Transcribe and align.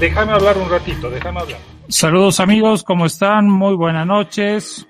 déjame 0.00 0.32
hablar 0.32 0.56
un 0.56 0.70
ratito, 0.70 1.10
déjame 1.10 1.40
hablar. 1.40 1.58
Saludos 1.88 2.40
amigos, 2.40 2.82
¿cómo 2.82 3.06
están? 3.06 3.48
Muy 3.48 3.74
buenas 3.74 4.06
noches. 4.06 4.86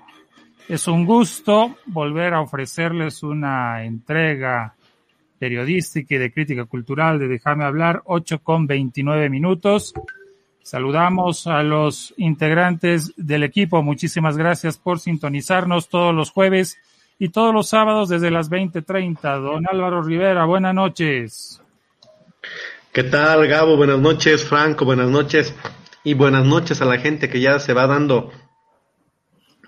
Es 0.69 0.87
un 0.87 1.05
gusto 1.05 1.75
volver 1.85 2.33
a 2.33 2.41
ofrecerles 2.41 3.21
una 3.21 3.83
entrega 3.83 4.73
periodística 5.37 6.15
y 6.15 6.17
de 6.17 6.31
crítica 6.31 6.65
cultural 6.65 7.19
de 7.19 7.27
Déjame 7.27 7.65
hablar, 7.65 8.01
8 8.05 8.39
con 8.39 8.67
29 8.67 9.29
minutos. 9.29 9.93
Saludamos 10.63 11.47
a 11.47 11.61
los 11.63 12.13
integrantes 12.17 13.11
del 13.17 13.43
equipo. 13.43 13.81
Muchísimas 13.83 14.37
gracias 14.37 14.77
por 14.77 14.99
sintonizarnos 14.99 15.89
todos 15.89 16.15
los 16.15 16.31
jueves 16.31 16.77
y 17.19 17.29
todos 17.29 17.53
los 17.53 17.67
sábados 17.67 18.07
desde 18.07 18.31
las 18.31 18.49
20:30. 18.49 19.39
Don 19.39 19.65
Álvaro 19.67 20.03
Rivera, 20.03 20.45
buenas 20.45 20.73
noches. 20.73 21.61
¿Qué 22.93 23.03
tal, 23.03 23.47
Gabo? 23.47 23.77
Buenas 23.77 24.01
noches, 24.01 24.43
Franco, 24.43 24.83
buenas 24.83 25.09
noches. 25.09 25.55
Y 26.03 26.13
buenas 26.13 26.45
noches 26.45 26.81
a 26.81 26.85
la 26.85 26.97
gente 26.97 27.29
que 27.29 27.39
ya 27.39 27.57
se 27.57 27.71
va 27.71 27.87
dando 27.87 28.33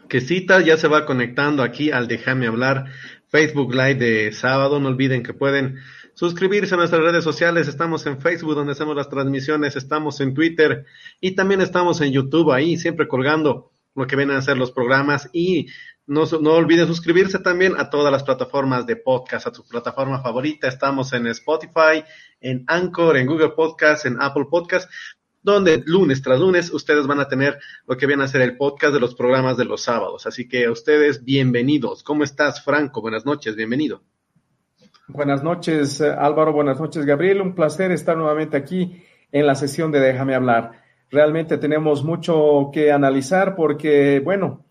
que 0.10 0.20
cita, 0.20 0.60
ya 0.60 0.76
se 0.76 0.90
va 0.90 1.06
conectando 1.06 1.64
aquí 1.64 1.90
al 1.90 2.10
Déjame 2.10 2.48
hablar 2.48 2.88
Facebook 3.30 3.74
Live 3.74 3.96
de 3.96 4.34
sábado. 4.34 4.82
No 4.82 4.90
olviden 4.90 5.24
que 5.24 5.34
pueden 5.34 5.78
suscribirse 6.16 6.74
a 6.74 6.78
nuestras 6.78 7.02
redes 7.02 7.24
sociales. 7.24 7.70
Estamos 7.70 8.06
en 8.08 8.20
Facebook 8.20 8.56
donde 8.56 8.74
hacemos 8.74 8.94
las 8.94 9.08
transmisiones, 9.08 9.78
estamos 9.78 10.20
en 10.20 10.34
Twitter 10.34 10.84
y 11.22 11.32
también 11.32 11.62
estamos 11.62 12.02
en 12.02 12.12
YouTube 12.12 12.52
ahí, 12.52 12.76
siempre 12.76 13.08
colgando 13.08 13.72
lo 13.96 14.06
que 14.06 14.18
vienen 14.18 14.36
a 14.36 14.42
ser 14.42 14.58
los 14.58 14.74
programas 14.74 15.30
y 15.32 15.68
no, 16.06 16.26
no 16.42 16.54
olviden 16.54 16.88
suscribirse 16.88 17.40
también 17.40 17.76
a 17.78 17.90
todas 17.90 18.12
las 18.12 18.24
plataformas 18.24 18.86
de 18.86 18.98
podcast, 18.98 19.48
a 19.48 19.54
su 19.54 19.66
plataforma 19.68 20.22
favorita. 20.22 20.68
Estamos 20.68 21.14
en 21.14 21.28
Spotify, 21.28 22.04
en 22.42 22.66
Anchor, 22.68 23.18
en 23.18 23.28
Google 23.28 23.50
Podcast, 23.50 24.06
en 24.06 24.22
Apple 24.22 24.46
Podcast, 24.50 24.92
donde 25.42 25.82
lunes 25.86 26.22
tras 26.22 26.40
lunes 26.40 26.74
ustedes 26.74 27.08
van 27.08 27.20
a 27.20 27.28
tener 27.28 27.60
lo 27.86 27.96
que 27.98 28.08
viene 28.08 28.24
a 28.24 28.28
ser 28.28 28.42
el 28.42 28.58
podcast 28.58 28.94
de 28.94 29.00
los 29.00 29.16
programas 29.16 29.58
de 29.58 29.66
los 29.66 29.84
sábados. 29.84 30.26
Así 30.26 30.48
que 30.48 30.66
a 30.66 30.72
ustedes, 30.72 31.24
bienvenidos. 31.24 32.04
¿Cómo 32.04 32.24
estás, 32.24 32.64
Franco? 32.64 33.02
Buenas 33.02 33.26
noches, 33.26 33.56
bienvenido. 33.56 34.02
Buenas 35.08 35.44
noches, 35.44 36.00
eh, 36.02 36.10
Álvaro. 36.10 36.54
Buenas 36.54 36.80
noches, 36.80 37.06
Gabriel. 37.06 37.42
Un 37.42 37.56
placer 37.56 37.92
estar 37.92 38.18
nuevamente 38.18 38.58
aquí 38.58 39.04
en 39.32 39.46
la 39.46 39.56
sesión 39.56 39.92
de 39.92 40.00
Déjame 40.00 40.36
hablar. 40.36 40.84
Realmente 41.10 41.58
tenemos 41.58 42.04
mucho 42.04 42.72
que 42.74 42.92
analizar 42.92 43.56
porque, 43.56 44.22
bueno, 44.24 44.63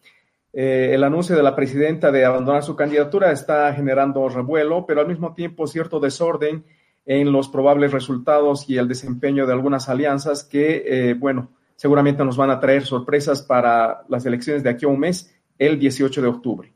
eh, 0.52 0.90
el 0.92 1.02
anuncio 1.02 1.34
de 1.34 1.42
la 1.42 1.56
presidenta 1.56 2.12
de 2.12 2.24
abandonar 2.24 2.62
su 2.62 2.76
candidatura 2.76 3.32
está 3.32 3.72
generando 3.74 4.28
revuelo, 4.28 4.84
pero 4.86 5.00
al 5.00 5.08
mismo 5.08 5.34
tiempo 5.34 5.66
cierto 5.66 5.98
desorden 5.98 6.64
en 7.06 7.32
los 7.32 7.48
probables 7.48 7.92
resultados 7.92 8.68
y 8.68 8.76
el 8.76 8.86
desempeño 8.86 9.46
de 9.46 9.52
algunas 9.52 9.88
alianzas 9.88 10.44
que, 10.44 10.84
eh, 10.86 11.14
bueno, 11.14 11.50
seguramente 11.76 12.24
nos 12.24 12.36
van 12.36 12.50
a 12.50 12.60
traer 12.60 12.84
sorpresas 12.84 13.42
para 13.42 14.02
las 14.08 14.26
elecciones 14.26 14.62
de 14.62 14.70
aquí 14.70 14.84
a 14.84 14.88
un 14.88 15.00
mes, 15.00 15.34
el 15.58 15.78
18 15.78 16.22
de 16.22 16.28
octubre. 16.28 16.72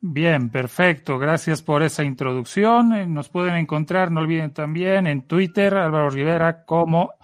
Bien, 0.00 0.50
perfecto. 0.50 1.18
Gracias 1.18 1.62
por 1.62 1.82
esa 1.82 2.04
introducción. 2.04 2.92
Eh, 2.92 3.06
nos 3.06 3.28
pueden 3.28 3.56
encontrar, 3.56 4.12
no 4.12 4.20
olviden 4.20 4.52
también, 4.52 5.06
en 5.06 5.22
Twitter, 5.22 5.74
Álvaro 5.74 6.10
Rivera, 6.10 6.64
como 6.64 7.14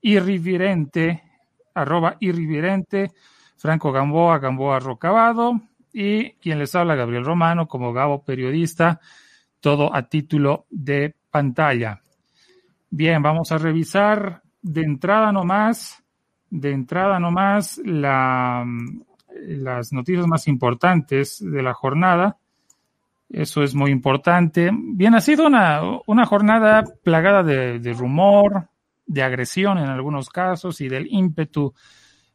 irrivirente, 0.00 1.22
arroba 1.74 2.16
irrivirente, 2.20 3.12
Franco 3.56 3.92
Gamboa, 3.92 4.38
Gamboa 4.38 4.78
Rocabado, 4.78 5.60
y 5.92 6.32
quien 6.34 6.58
les 6.58 6.74
habla, 6.74 6.94
Gabriel 6.94 7.24
Romano, 7.24 7.68
como 7.68 7.92
Gabo 7.92 8.24
periodista, 8.24 9.00
todo 9.60 9.94
a 9.94 10.08
título 10.08 10.66
de 10.70 11.14
pantalla. 11.30 12.00
Bien, 12.90 13.22
vamos 13.22 13.52
a 13.52 13.58
revisar 13.58 14.42
de 14.62 14.82
entrada 14.82 15.32
nomás, 15.32 16.02
de 16.50 16.72
entrada 16.72 17.18
nomás, 17.18 17.80
la 17.84 18.64
las 19.46 19.92
noticias 19.92 20.26
más 20.26 20.48
importantes 20.48 21.38
de 21.40 21.62
la 21.62 21.74
jornada. 21.74 22.36
Eso 23.28 23.62
es 23.62 23.74
muy 23.74 23.90
importante. 23.90 24.70
Bien, 24.72 25.14
ha 25.14 25.20
sido 25.20 25.46
una, 25.46 25.80
una 26.06 26.26
jornada 26.26 26.84
plagada 27.02 27.42
de, 27.42 27.78
de, 27.78 27.92
rumor, 27.92 28.68
de 29.06 29.22
agresión 29.22 29.78
en 29.78 29.86
algunos 29.86 30.28
casos 30.28 30.80
y 30.80 30.88
del 30.88 31.06
ímpetu 31.10 31.74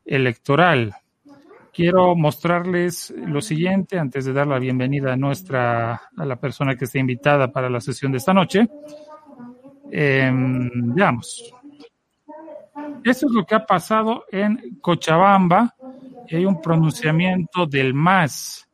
electoral. 0.06 0.94
Quiero 1.74 2.16
mostrarles 2.16 3.13
lo 3.16 3.41
siguiente 3.41 4.00
antes 4.00 4.25
de 4.25 4.34
dar 4.34 4.47
la 4.47 4.59
bienvenida 4.59 5.13
a 5.13 5.18
nuestra, 5.18 5.94
a 6.16 6.25
la 6.25 6.35
persona 6.35 6.75
que 6.75 6.85
está 6.85 7.00
invitada 7.00 7.52
para 7.52 7.69
la 7.69 7.80
sesión 7.80 8.12
de 8.12 8.18
esta 8.18 8.34
noche. 8.34 8.68
Eh, 9.91 10.31
veamos. 10.34 11.53
Esto 13.03 13.28
es 13.28 13.31
lo 13.31 13.46
que 13.46 13.56
ha 13.56 13.66
pasado 13.66 14.25
en 14.31 14.78
Cochabamba 14.81 15.75
hay 16.36 16.46
un 16.46 16.62
pronunciamiento 16.62 17.66
del 17.66 17.94
MAS. 17.94 18.68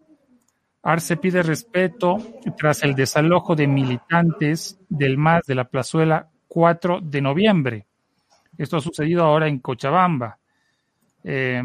Arce 0.84 1.18
pide 1.18 1.42
respeto 1.42 2.18
tras 2.58 2.84
el 2.84 2.94
desalojo 2.94 3.56
de 3.56 3.68
militantes 3.68 4.80
del 4.90 5.18
MAS 5.18 5.46
de 5.46 5.56
la 5.56 5.66
plazuela 5.66 6.30
4 6.56 7.02
de 7.02 7.22
noviembre. 7.22 7.86
Esto 8.58 8.78
ha 8.78 8.80
sucedido 8.80 9.26
ahora 9.26 9.50
en 9.50 9.60
Cochabamba. 9.60 10.38
Eh, 11.22 11.62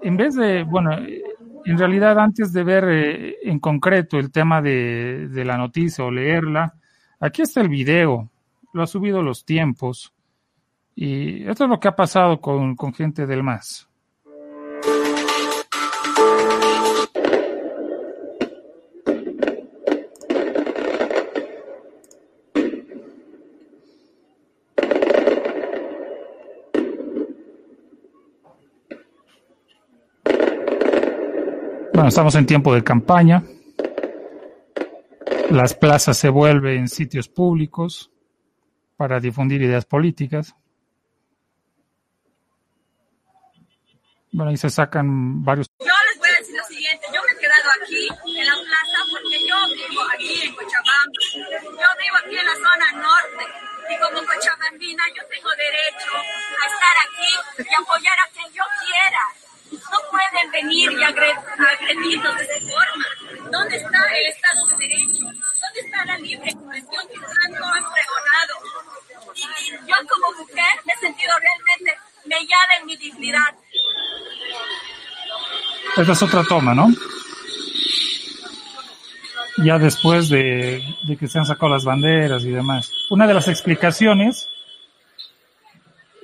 en 0.00 0.16
vez 0.16 0.34
de, 0.34 0.62
bueno, 0.62 0.96
en 0.96 1.78
realidad 1.78 2.18
antes 2.18 2.50
de 2.50 2.64
ver 2.64 2.84
eh, 2.88 3.36
en 3.42 3.58
concreto 3.58 4.18
el 4.18 4.32
tema 4.32 4.62
de, 4.62 5.28
de, 5.28 5.44
la 5.44 5.58
noticia 5.58 6.06
o 6.06 6.10
leerla, 6.10 6.72
aquí 7.20 7.42
está 7.42 7.60
el 7.60 7.68
video, 7.68 8.30
lo 8.72 8.82
ha 8.82 8.86
subido 8.86 9.20
los 9.20 9.44
tiempos. 9.44 10.14
Y 10.94 11.46
esto 11.46 11.64
es 11.64 11.70
lo 11.70 11.78
que 11.78 11.88
ha 11.88 11.94
pasado 11.94 12.40
con, 12.40 12.76
con 12.76 12.94
gente 12.94 13.26
del 13.26 13.42
MAS. 13.42 13.90
Bueno, 31.94 32.08
estamos 32.08 32.34
en 32.34 32.44
tiempo 32.44 32.74
de 32.74 32.82
campaña. 32.82 33.44
Las 35.50 35.74
plazas 35.74 36.18
se 36.18 36.28
vuelven 36.28 36.88
sitios 36.88 37.28
públicos 37.28 38.10
para 38.96 39.20
difundir 39.20 39.62
ideas 39.62 39.84
políticas. 39.84 40.56
Bueno, 44.32 44.50
ahí 44.50 44.56
se 44.56 44.70
sacan 44.70 45.44
varios. 45.44 45.70
Yo 45.78 45.86
les 46.10 46.18
voy 46.18 46.30
a 46.30 46.38
decir 46.40 46.56
lo 46.56 46.64
siguiente. 46.64 47.06
Yo 47.14 47.20
me 47.22 47.30
he 47.30 47.38
quedado 47.38 47.70
aquí 47.80 48.40
en 48.40 48.44
la 48.44 48.54
plaza 48.54 48.98
porque 49.12 49.38
yo 49.46 49.56
vivo 49.78 50.02
aquí 50.12 50.42
en 50.42 50.54
Cochabamba. 50.56 51.20
Yo 51.62 51.88
vivo 52.02 52.16
aquí 52.26 52.36
en 52.36 52.44
la 52.44 52.56
zona 52.58 52.86
norte. 53.06 53.44
Y 53.86 53.94
como 54.02 54.18
cochabambina 54.26 55.04
yo 55.14 55.22
tengo 55.30 55.50
derecho 55.54 56.10
a 56.10 56.64
estar 56.66 56.96
aquí 57.06 57.70
y 57.70 57.74
apoyar 57.78 58.18
a 58.18 58.32
quien 58.34 58.50
yo 58.50 58.64
quiera 58.82 59.43
no 59.94 60.10
pueden 60.10 60.50
venir 60.50 60.90
y 60.90 61.02
agredirnos 61.04 62.36
de 62.38 62.44
esa 62.44 62.58
forma. 62.66 63.50
¿Dónde 63.50 63.76
está 63.76 63.98
el 64.18 64.26
Estado 64.26 64.66
de 64.66 64.76
Derecho? 64.76 65.22
¿Dónde 65.22 65.80
está 65.84 66.04
la 66.04 66.18
libre 66.18 66.50
expresión 66.50 67.02
que 67.08 67.18
tanto 67.18 67.64
han 67.64 67.84
pregonado? 67.94 68.54
Yo 69.34 69.94
como 70.08 70.38
mujer 70.38 70.74
me 70.84 70.92
he 70.92 70.98
sentido 70.98 71.32
realmente 71.38 71.98
mellada 72.26 72.72
en 72.80 72.86
mi 72.86 72.96
dignidad. 72.96 73.54
Esta 75.96 76.12
es 76.12 76.22
otra 76.22 76.42
toma, 76.44 76.74
¿no? 76.74 76.88
Ya 79.58 79.78
después 79.78 80.28
de, 80.28 80.82
de 81.04 81.16
que 81.16 81.28
se 81.28 81.38
han 81.38 81.46
sacado 81.46 81.72
las 81.72 81.84
banderas 81.84 82.42
y 82.42 82.50
demás. 82.50 82.90
Una 83.10 83.26
de 83.26 83.34
las 83.34 83.46
explicaciones 83.46 84.48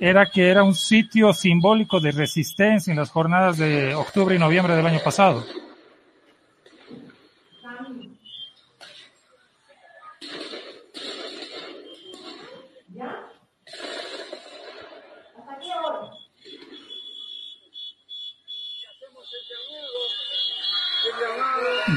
era 0.03 0.31
que 0.31 0.49
era 0.49 0.63
un 0.63 0.73
sitio 0.73 1.31
simbólico 1.31 1.99
de 1.99 2.11
resistencia 2.11 2.89
en 2.89 2.97
las 2.97 3.11
jornadas 3.11 3.59
de 3.59 3.93
octubre 3.93 4.35
y 4.35 4.39
noviembre 4.39 4.75
del 4.75 4.87
año 4.87 4.99
pasado. 5.05 5.45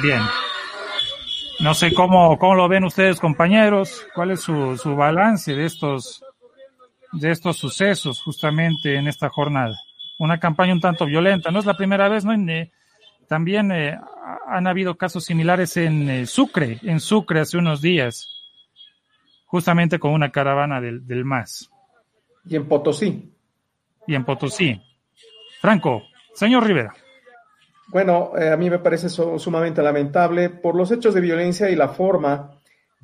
Bien. 0.02 0.20
No 1.60 1.72
sé 1.72 1.94
cómo, 1.94 2.38
cómo 2.38 2.54
lo 2.54 2.68
ven 2.68 2.84
ustedes, 2.84 3.18
compañeros. 3.18 4.06
¿Cuál 4.14 4.32
es 4.32 4.40
su, 4.40 4.76
su 4.76 4.94
balance 4.94 5.54
de 5.54 5.64
estos 5.64 6.22
de 7.14 7.30
estos 7.30 7.56
sucesos 7.56 8.22
justamente 8.22 8.96
en 8.96 9.06
esta 9.08 9.28
jornada. 9.28 9.74
Una 10.18 10.38
campaña 10.38 10.72
un 10.72 10.80
tanto 10.80 11.06
violenta. 11.06 11.50
No 11.50 11.58
es 11.58 11.66
la 11.66 11.76
primera 11.76 12.08
vez, 12.08 12.24
¿no? 12.24 12.32
Eh, 12.32 12.70
también 13.28 13.72
eh, 13.72 13.98
han 14.46 14.66
habido 14.66 14.96
casos 14.96 15.24
similares 15.24 15.76
en 15.76 16.08
eh, 16.10 16.26
Sucre, 16.26 16.78
en 16.82 17.00
Sucre 17.00 17.40
hace 17.40 17.56
unos 17.58 17.80
días. 17.80 18.28
justamente 19.46 19.98
con 20.00 20.12
una 20.12 20.30
caravana 20.30 20.80
del, 20.80 21.06
del 21.06 21.24
MAS. 21.24 21.70
Y 22.44 22.56
en 22.56 22.66
Potosí. 22.66 23.32
Y 24.06 24.14
en 24.14 24.24
Potosí. 24.24 24.80
Franco, 25.60 26.02
señor 26.34 26.66
Rivera. 26.66 26.92
Bueno, 27.88 28.32
eh, 28.36 28.50
a 28.50 28.56
mí 28.56 28.68
me 28.68 28.80
parece 28.80 29.08
sumamente 29.08 29.82
lamentable 29.82 30.50
por 30.50 30.74
los 30.74 30.90
hechos 30.90 31.14
de 31.14 31.20
violencia 31.20 31.70
y 31.70 31.76
la 31.76 31.88
forma 31.88 32.53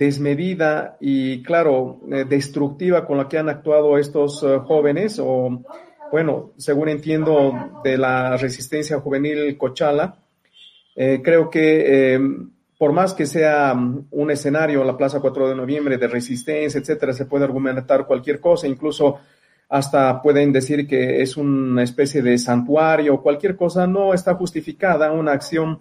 desmedida 0.00 0.97
y, 0.99 1.43
claro, 1.44 2.00
eh, 2.11 2.25
destructiva 2.29 3.06
con 3.06 3.19
la 3.19 3.29
que 3.29 3.38
han 3.38 3.49
actuado 3.49 3.99
estos 3.99 4.43
eh, 4.43 4.58
jóvenes, 4.64 5.20
o, 5.23 5.62
bueno, 6.11 6.52
según 6.56 6.88
entiendo, 6.88 7.81
de 7.85 7.97
la 7.97 8.37
resistencia 8.37 8.99
juvenil 8.99 9.56
Cochala. 9.56 10.17
creo 11.23 11.49
que 11.49 12.19
por 12.81 12.93
más 12.93 13.12
que 13.12 13.26
sea 13.26 13.75
mm, 13.75 14.06
un 14.12 14.31
escenario, 14.31 14.82
la 14.85 14.97
Plaza 14.97 15.20
4 15.20 15.50
de 15.50 15.55
Noviembre, 15.55 15.99
de 15.99 16.08
resistencia, 16.08 16.81
etcétera, 16.81 17.12
se 17.12 17.26
puede 17.26 17.44
argumentar 17.44 18.06
cualquier 18.06 18.41
cosa, 18.41 18.67
incluso 18.67 19.19
hasta 19.69 20.23
pueden 20.23 20.50
decir 20.50 20.87
que 20.87 21.20
es 21.20 21.37
una 21.37 21.82
especie 21.82 22.23
de 22.23 22.38
santuario, 22.38 23.20
cualquier 23.20 23.55
cosa, 23.55 23.87
no 23.87 24.14
está 24.14 24.35
justificada 24.35 25.12
una 25.12 25.32
acción 25.32 25.81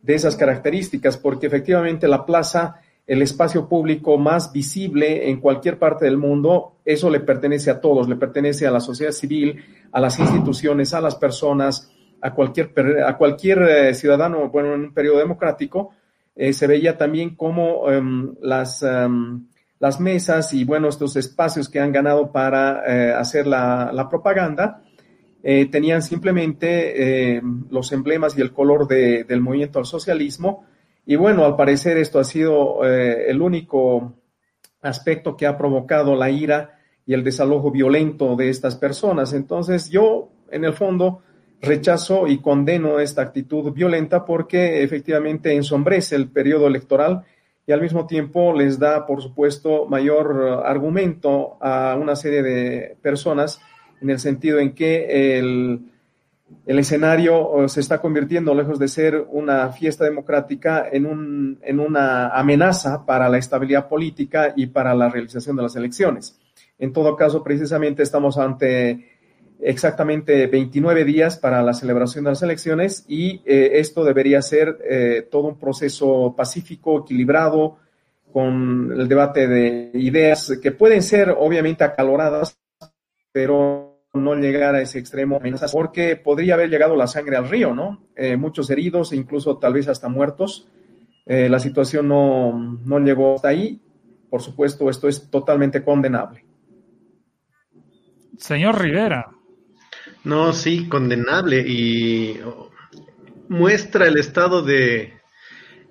de 0.00 0.14
esas 0.14 0.36
características, 0.36 1.16
porque 1.16 1.48
efectivamente 1.48 2.06
la 2.06 2.24
plaza, 2.24 2.76
el 3.06 3.22
espacio 3.22 3.68
público 3.68 4.18
más 4.18 4.52
visible 4.52 5.30
en 5.30 5.40
cualquier 5.40 5.78
parte 5.78 6.06
del 6.06 6.16
mundo, 6.16 6.78
eso 6.84 7.08
le 7.08 7.20
pertenece 7.20 7.70
a 7.70 7.80
todos, 7.80 8.08
le 8.08 8.16
pertenece 8.16 8.66
a 8.66 8.70
la 8.70 8.80
sociedad 8.80 9.12
civil, 9.12 9.62
a 9.92 10.00
las 10.00 10.18
instituciones, 10.18 10.92
a 10.92 11.00
las 11.00 11.14
personas, 11.14 11.92
a 12.20 12.34
cualquier, 12.34 12.72
a 13.06 13.16
cualquier 13.16 13.62
eh, 13.62 13.94
ciudadano, 13.94 14.48
bueno, 14.48 14.74
en 14.74 14.80
un 14.80 14.94
periodo 14.94 15.18
democrático, 15.18 15.92
eh, 16.34 16.52
se 16.52 16.66
veía 16.66 16.98
también 16.98 17.36
como 17.36 17.90
em, 17.90 18.34
las... 18.42 18.82
Em, 18.82 19.46
las 19.78 20.00
mesas 20.00 20.54
y, 20.54 20.64
bueno, 20.64 20.88
estos 20.88 21.16
espacios 21.16 21.68
que 21.68 21.80
han 21.80 21.92
ganado 21.92 22.32
para 22.32 22.82
eh, 22.86 23.12
hacer 23.12 23.46
la, 23.46 24.06
propaganda, 24.08 24.82
eh, 25.42 25.66
tenían 25.66 26.02
simplemente 26.02 27.42
los 27.70 27.92
emblemas 27.92 28.36
y 28.36 28.40
el 28.40 28.52
color 28.52 28.88
del 28.88 29.40
movimiento 29.40 29.78
al 29.78 29.84
socialismo. 29.84 30.64
Y 31.06 31.16
bueno, 31.16 31.44
al 31.44 31.56
parecer 31.56 31.96
esto 31.96 32.18
ha 32.18 32.24
sido 32.24 32.84
el 32.84 33.40
único 33.40 34.12
aspecto 34.82 35.36
que 35.36 35.46
ha 35.46 35.56
provocado 35.56 36.14
la 36.14 36.30
ira 36.30 36.78
y 37.06 37.14
el 37.14 37.22
desalojo 37.22 37.70
violento 37.70 38.34
de 38.36 38.48
estas 38.48 38.76
personas. 38.76 39.32
Entonces 39.32 39.88
yo, 39.88 40.28
en 40.50 40.64
el 40.64 40.74
fondo, 40.74 41.22
rechazo 41.60 42.26
y 42.26 42.38
condeno 42.38 42.98
esta 43.00 43.22
actitud 43.22 43.72
violenta 43.72 44.24
porque 44.24 44.82
efectivamente 44.82 45.54
ensombrece 45.54 46.16
el 46.16 46.28
periodo 46.28 46.66
electoral 46.66 47.24
y 47.66 47.72
al 47.72 47.80
mismo 47.80 48.06
tiempo 48.06 48.52
les 48.52 48.78
da, 48.78 49.06
por 49.06 49.22
supuesto, 49.22 49.86
mayor 49.86 50.40
eh, 50.40 50.68
argumento 50.68 51.56
a 51.60 51.96
una 52.00 52.14
serie 52.14 52.42
de 52.42 52.96
personas 53.02 53.60
en 54.00 54.10
el 54.10 54.18
sentido 54.18 54.60
en 54.60 54.72
que 54.72 55.38
el, 55.38 55.80
el 56.66 56.78
escenario 56.78 57.68
se 57.68 57.80
está 57.80 58.00
convirtiendo, 58.00 58.54
lejos 58.54 58.78
de 58.78 58.88
ser 58.88 59.26
una 59.30 59.70
fiesta 59.70 60.04
democrática, 60.04 60.88
en, 60.90 61.06
un, 61.06 61.58
en 61.62 61.80
una 61.80 62.28
amenaza 62.28 63.04
para 63.04 63.28
la 63.28 63.38
estabilidad 63.38 63.88
política 63.88 64.52
y 64.56 64.66
para 64.66 64.94
la 64.94 65.08
realización 65.08 65.56
de 65.56 65.62
las 65.62 65.76
elecciones. 65.76 66.38
En 66.78 66.92
todo 66.92 67.16
caso, 67.16 67.42
precisamente 67.42 68.02
estamos 68.02 68.38
ante 68.38 69.16
exactamente 69.60 70.46
29 70.46 71.04
días 71.04 71.38
para 71.38 71.62
la 71.62 71.72
celebración 71.72 72.24
de 72.24 72.30
las 72.30 72.42
elecciones 72.42 73.04
y 73.08 73.42
eh, 73.46 73.72
esto 73.74 74.04
debería 74.04 74.42
ser 74.42 74.78
eh, 74.88 75.26
todo 75.30 75.48
un 75.48 75.58
proceso 75.58 76.34
pacífico, 76.36 77.00
equilibrado, 77.00 77.78
con 78.32 78.92
el 78.92 79.08
debate 79.08 79.46
de 79.46 79.90
ideas 79.94 80.58
que 80.62 80.72
pueden 80.72 81.02
ser 81.02 81.30
obviamente 81.30 81.84
acaloradas, 81.84 82.58
pero 83.32 83.85
no 84.16 84.34
llegar 84.34 84.74
a 84.74 84.80
ese 84.80 84.98
extremo, 84.98 85.40
porque 85.72 86.16
podría 86.16 86.54
haber 86.54 86.70
llegado 86.70 86.96
la 86.96 87.06
sangre 87.06 87.36
al 87.36 87.48
río, 87.48 87.74
¿no? 87.74 88.02
Eh, 88.16 88.36
muchos 88.36 88.70
heridos 88.70 89.12
e 89.12 89.16
incluso 89.16 89.58
tal 89.58 89.74
vez 89.74 89.88
hasta 89.88 90.08
muertos. 90.08 90.68
la 91.26 91.58
situación 91.58 92.08
no, 92.08 92.78
no 92.84 92.98
llegó 93.00 93.34
hasta 93.34 93.48
ahí. 93.48 93.80
Por 94.30 94.42
supuesto, 94.42 94.88
esto 94.90 95.08
es 95.08 95.28
totalmente 95.30 95.82
condenable. 95.82 96.44
Señor 98.38 98.80
Rivera, 98.80 99.36
no, 100.26 100.52
sí, 100.52 100.88
condenable 100.88 101.60
y 101.60 102.40
muestra 103.48 104.08
el 104.08 104.18
estado 104.18 104.60
de 104.62 105.15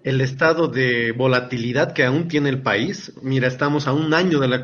el 0.05 0.21
estado 0.21 0.67
de 0.67 1.13
volatilidad 1.13 1.91
que 1.93 2.03
aún 2.03 2.27
tiene 2.27 2.49
el 2.49 2.61
país. 2.61 3.11
Mira, 3.23 3.47
estamos 3.47 3.87
a 3.87 3.93
un 3.93 4.13
año 4.13 4.39
de, 4.39 4.47
la, 4.47 4.59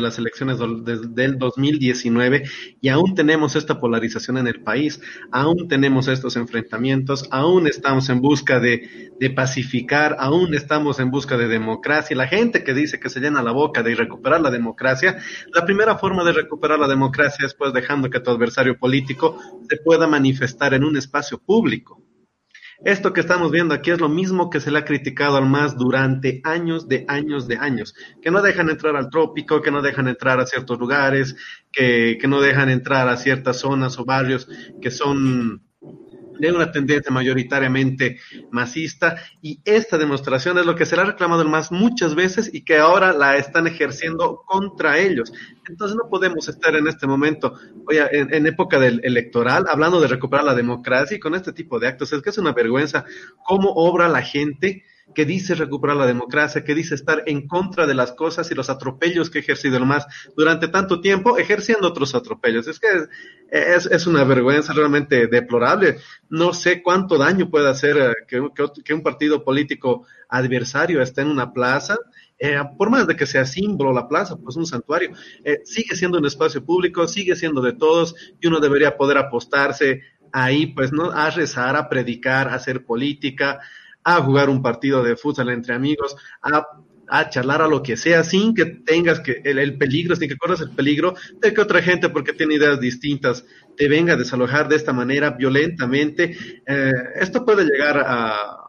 las 0.00 0.18
elecciones 0.18 0.58
del 0.58 1.38
2019 1.38 2.42
y 2.80 2.88
aún 2.88 3.14
tenemos 3.14 3.54
esta 3.54 3.78
polarización 3.78 4.38
en 4.38 4.48
el 4.48 4.62
país, 4.64 5.00
aún 5.30 5.68
tenemos 5.68 6.08
estos 6.08 6.34
enfrentamientos, 6.34 7.28
aún 7.30 7.68
estamos 7.68 8.08
en 8.08 8.20
busca 8.20 8.58
de, 8.58 9.12
de 9.20 9.30
pacificar, 9.30 10.16
aún 10.18 10.52
estamos 10.52 10.98
en 10.98 11.12
busca 11.12 11.36
de 11.36 11.46
democracia. 11.46 12.16
La 12.16 12.26
gente 12.26 12.64
que 12.64 12.74
dice 12.74 12.98
que 12.98 13.08
se 13.08 13.20
llena 13.20 13.44
la 13.44 13.52
boca 13.52 13.84
de 13.84 13.94
recuperar 13.94 14.40
la 14.40 14.50
democracia, 14.50 15.16
la 15.54 15.64
primera 15.64 15.96
forma 15.96 16.24
de 16.24 16.32
recuperar 16.32 16.80
la 16.80 16.88
democracia 16.88 17.46
es 17.46 17.54
pues 17.54 17.72
dejando 17.72 18.10
que 18.10 18.18
tu 18.18 18.32
adversario 18.32 18.76
político 18.76 19.38
se 19.70 19.76
pueda 19.76 20.08
manifestar 20.08 20.74
en 20.74 20.82
un 20.82 20.96
espacio 20.96 21.38
público 21.38 22.02
esto 22.84 23.12
que 23.12 23.20
estamos 23.20 23.50
viendo 23.50 23.74
aquí 23.74 23.90
es 23.90 24.00
lo 24.00 24.08
mismo 24.08 24.50
que 24.50 24.60
se 24.60 24.70
le 24.70 24.78
ha 24.78 24.84
criticado 24.84 25.36
al 25.36 25.46
MAS 25.46 25.76
durante 25.76 26.40
años 26.44 26.88
de 26.88 27.04
años 27.08 27.48
de 27.48 27.56
años, 27.56 27.94
que 28.20 28.30
no 28.30 28.42
dejan 28.42 28.68
entrar 28.70 28.96
al 28.96 29.10
trópico, 29.10 29.62
que 29.62 29.70
no 29.70 29.82
dejan 29.82 30.08
entrar 30.08 30.40
a 30.40 30.46
ciertos 30.46 30.78
lugares, 30.78 31.36
que, 31.72 32.18
que 32.20 32.28
no 32.28 32.40
dejan 32.40 32.68
entrar 32.68 33.08
a 33.08 33.16
ciertas 33.16 33.58
zonas 33.58 33.98
o 33.98 34.04
barrios 34.04 34.48
que 34.80 34.90
son 34.90 35.65
de 36.38 36.52
una 36.52 36.72
tendencia 36.72 37.12
mayoritariamente 37.12 38.18
masista 38.50 39.16
y 39.42 39.60
esta 39.64 39.98
demostración 39.98 40.58
es 40.58 40.66
lo 40.66 40.74
que 40.74 40.86
se 40.86 40.96
le 40.96 41.02
ha 41.02 41.06
reclamado 41.06 41.42
el 41.42 41.48
MAS 41.48 41.72
muchas 41.72 42.14
veces 42.14 42.50
y 42.52 42.62
que 42.62 42.78
ahora 42.78 43.12
la 43.12 43.36
están 43.36 43.66
ejerciendo 43.66 44.42
contra 44.46 44.98
ellos. 44.98 45.32
Entonces 45.68 45.96
no 45.96 46.08
podemos 46.08 46.48
estar 46.48 46.74
en 46.76 46.86
este 46.86 47.06
momento, 47.06 47.54
oye, 47.86 48.02
en, 48.12 48.46
época 48.46 48.78
del 48.78 49.00
electoral, 49.02 49.64
hablando 49.68 50.00
de 50.00 50.08
recuperar 50.08 50.44
la 50.44 50.54
democracia 50.54 51.16
y 51.16 51.20
con 51.20 51.34
este 51.34 51.52
tipo 51.52 51.78
de 51.78 51.88
actos. 51.88 52.12
Es 52.12 52.22
que 52.22 52.30
es 52.30 52.38
una 52.38 52.52
vergüenza 52.52 53.04
cómo 53.44 53.70
obra 53.70 54.08
la 54.08 54.22
gente 54.22 54.84
que 55.14 55.24
dice 55.24 55.54
recuperar 55.54 55.96
la 55.96 56.06
democracia, 56.06 56.64
que 56.64 56.74
dice 56.74 56.94
estar 56.94 57.22
en 57.26 57.46
contra 57.46 57.86
de 57.86 57.94
las 57.94 58.12
cosas 58.12 58.50
y 58.50 58.54
los 58.54 58.68
atropellos 58.68 59.30
que 59.30 59.38
ha 59.38 59.40
ejercido 59.40 59.76
el 59.76 59.86
MAS 59.86 60.06
durante 60.36 60.68
tanto 60.68 61.00
tiempo, 61.00 61.38
ejerciendo 61.38 61.88
otros 61.88 62.14
atropellos. 62.14 62.66
Es 62.66 62.80
que 62.80 62.88
es, 63.50 64.06
una 64.06 64.24
vergüenza 64.24 64.72
realmente 64.72 65.26
deplorable. 65.28 65.98
No 66.28 66.52
sé 66.52 66.82
cuánto 66.82 67.16
daño 67.18 67.48
puede 67.48 67.68
hacer 67.68 67.96
eh, 67.96 68.14
que, 68.28 68.46
que, 68.84 68.94
un 68.94 69.02
partido 69.02 69.44
político 69.44 70.06
adversario 70.28 71.00
esté 71.00 71.22
en 71.22 71.28
una 71.28 71.52
plaza. 71.52 71.96
Eh, 72.38 72.58
por 72.76 72.90
más 72.90 73.06
de 73.06 73.16
que 73.16 73.24
sea 73.24 73.46
símbolo 73.46 73.94
la 73.94 74.08
plaza, 74.08 74.36
pues 74.36 74.56
un 74.56 74.66
santuario, 74.66 75.10
eh, 75.42 75.60
sigue 75.64 75.96
siendo 75.96 76.18
un 76.18 76.26
espacio 76.26 76.62
público, 76.62 77.08
sigue 77.08 77.34
siendo 77.34 77.62
de 77.62 77.72
todos 77.72 78.14
y 78.38 78.46
uno 78.46 78.60
debería 78.60 78.98
poder 78.98 79.16
apostarse 79.16 80.02
ahí, 80.32 80.66
pues, 80.66 80.92
¿no? 80.92 81.10
A 81.12 81.30
rezar, 81.30 81.76
a 81.76 81.88
predicar, 81.88 82.48
a 82.48 82.54
hacer 82.54 82.84
política, 82.84 83.60
a 84.06 84.22
jugar 84.22 84.48
un 84.48 84.62
partido 84.62 85.02
de 85.02 85.16
fútbol 85.16 85.50
entre 85.50 85.74
amigos, 85.74 86.14
a, 86.40 86.64
a 87.08 87.28
charlar 87.28 87.60
a 87.60 87.66
lo 87.66 87.82
que 87.82 87.96
sea, 87.96 88.22
sin 88.22 88.54
que 88.54 88.64
tengas 88.64 89.18
que 89.18 89.42
el, 89.44 89.76
peligro, 89.76 90.14
sin 90.14 90.28
que 90.28 90.36
corras 90.36 90.60
el 90.60 90.70
peligro 90.70 91.16
de 91.40 91.52
que 91.52 91.60
otra 91.60 91.82
gente, 91.82 92.08
porque 92.08 92.32
tiene 92.32 92.54
ideas 92.54 92.78
distintas, 92.78 93.44
te 93.76 93.88
venga 93.88 94.12
a 94.12 94.16
desalojar 94.16 94.68
de 94.68 94.76
esta 94.76 94.92
manera 94.92 95.30
violentamente. 95.30 96.36
Eh, 96.66 96.92
esto 97.16 97.44
puede 97.44 97.64
llegar 97.64 97.98
a, 97.98 98.68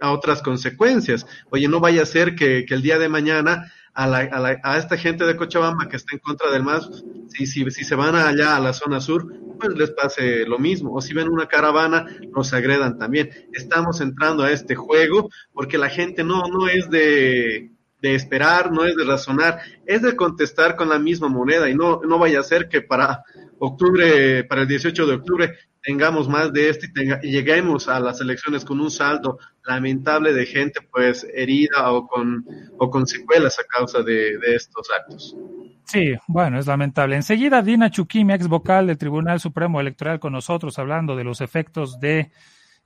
a 0.00 0.10
otras 0.10 0.40
consecuencias. 0.40 1.26
Oye, 1.50 1.68
no 1.68 1.78
vaya 1.78 2.02
a 2.02 2.06
ser 2.06 2.34
que, 2.34 2.64
que 2.66 2.74
el 2.74 2.80
día 2.80 2.98
de 2.98 3.10
mañana 3.10 3.70
a, 3.92 4.06
la, 4.06 4.18
a, 4.20 4.40
la, 4.40 4.58
a, 4.62 4.78
esta 4.78 4.96
gente 4.96 5.26
de 5.26 5.36
Cochabamba 5.36 5.86
que 5.86 5.96
está 5.96 6.14
en 6.14 6.20
contra 6.20 6.50
del 6.50 6.62
MAS, 6.62 6.88
si, 7.28 7.44
si, 7.44 7.70
si, 7.70 7.84
se 7.84 7.94
van 7.94 8.14
allá 8.14 8.56
a 8.56 8.60
la 8.60 8.72
zona 8.72 9.02
sur, 9.02 9.26
pues 9.58 9.76
les 9.76 9.90
pase 9.90 10.46
lo 10.46 10.58
mismo. 10.58 10.94
O 10.94 11.00
si 11.00 11.14
ven 11.14 11.28
una 11.28 11.46
caravana, 11.46 12.06
nos 12.34 12.52
agredan 12.52 12.98
también. 12.98 13.30
Estamos 13.52 14.00
entrando 14.00 14.42
a 14.42 14.50
este 14.50 14.74
juego 14.74 15.30
porque 15.52 15.78
la 15.78 15.88
gente 15.88 16.24
no, 16.24 16.42
no 16.48 16.68
es 16.68 16.90
de, 16.90 17.70
de 18.00 18.14
esperar, 18.14 18.72
no 18.72 18.84
es 18.84 18.96
de 18.96 19.04
razonar, 19.04 19.60
es 19.86 20.02
de 20.02 20.16
contestar 20.16 20.76
con 20.76 20.88
la 20.88 20.98
misma 20.98 21.28
moneda 21.28 21.70
y 21.70 21.74
no, 21.74 22.00
no 22.02 22.18
vaya 22.18 22.40
a 22.40 22.44
ser 22.44 22.68
que 22.68 22.82
para 22.82 23.22
octubre, 23.58 24.44
para 24.44 24.62
el 24.62 24.68
18 24.68 25.06
de 25.06 25.14
octubre, 25.14 25.58
tengamos 25.82 26.28
más 26.28 26.52
de 26.52 26.68
esto 26.70 26.86
y, 26.94 27.30
lleguemos 27.30 27.88
a 27.88 28.00
las 28.00 28.20
elecciones 28.20 28.64
con 28.64 28.80
un 28.80 28.90
saldo 28.90 29.38
lamentable 29.64 30.32
de 30.32 30.46
gente 30.46 30.80
pues 30.90 31.26
herida 31.34 31.92
o 31.92 32.06
con, 32.06 32.44
o 32.78 32.90
con 32.90 33.06
secuelas 33.06 33.58
a 33.58 33.64
causa 33.64 34.02
de, 34.02 34.38
estos 34.54 34.88
actos. 34.90 35.36
Sí, 35.84 36.14
bueno, 36.28 36.58
es 36.58 36.66
lamentable. 36.66 37.16
Enseguida 37.16 37.62
Dina 37.62 37.90
Chukimi, 37.90 38.32
ex 38.32 38.48
vocal 38.48 38.86
del 38.86 38.98
Tribunal 38.98 39.40
Supremo 39.40 39.80
Electoral, 39.80 40.20
con 40.20 40.32
nosotros 40.32 40.78
hablando 40.78 41.16
de 41.16 41.24
los 41.24 41.40
efectos 41.40 41.98
de 42.00 42.30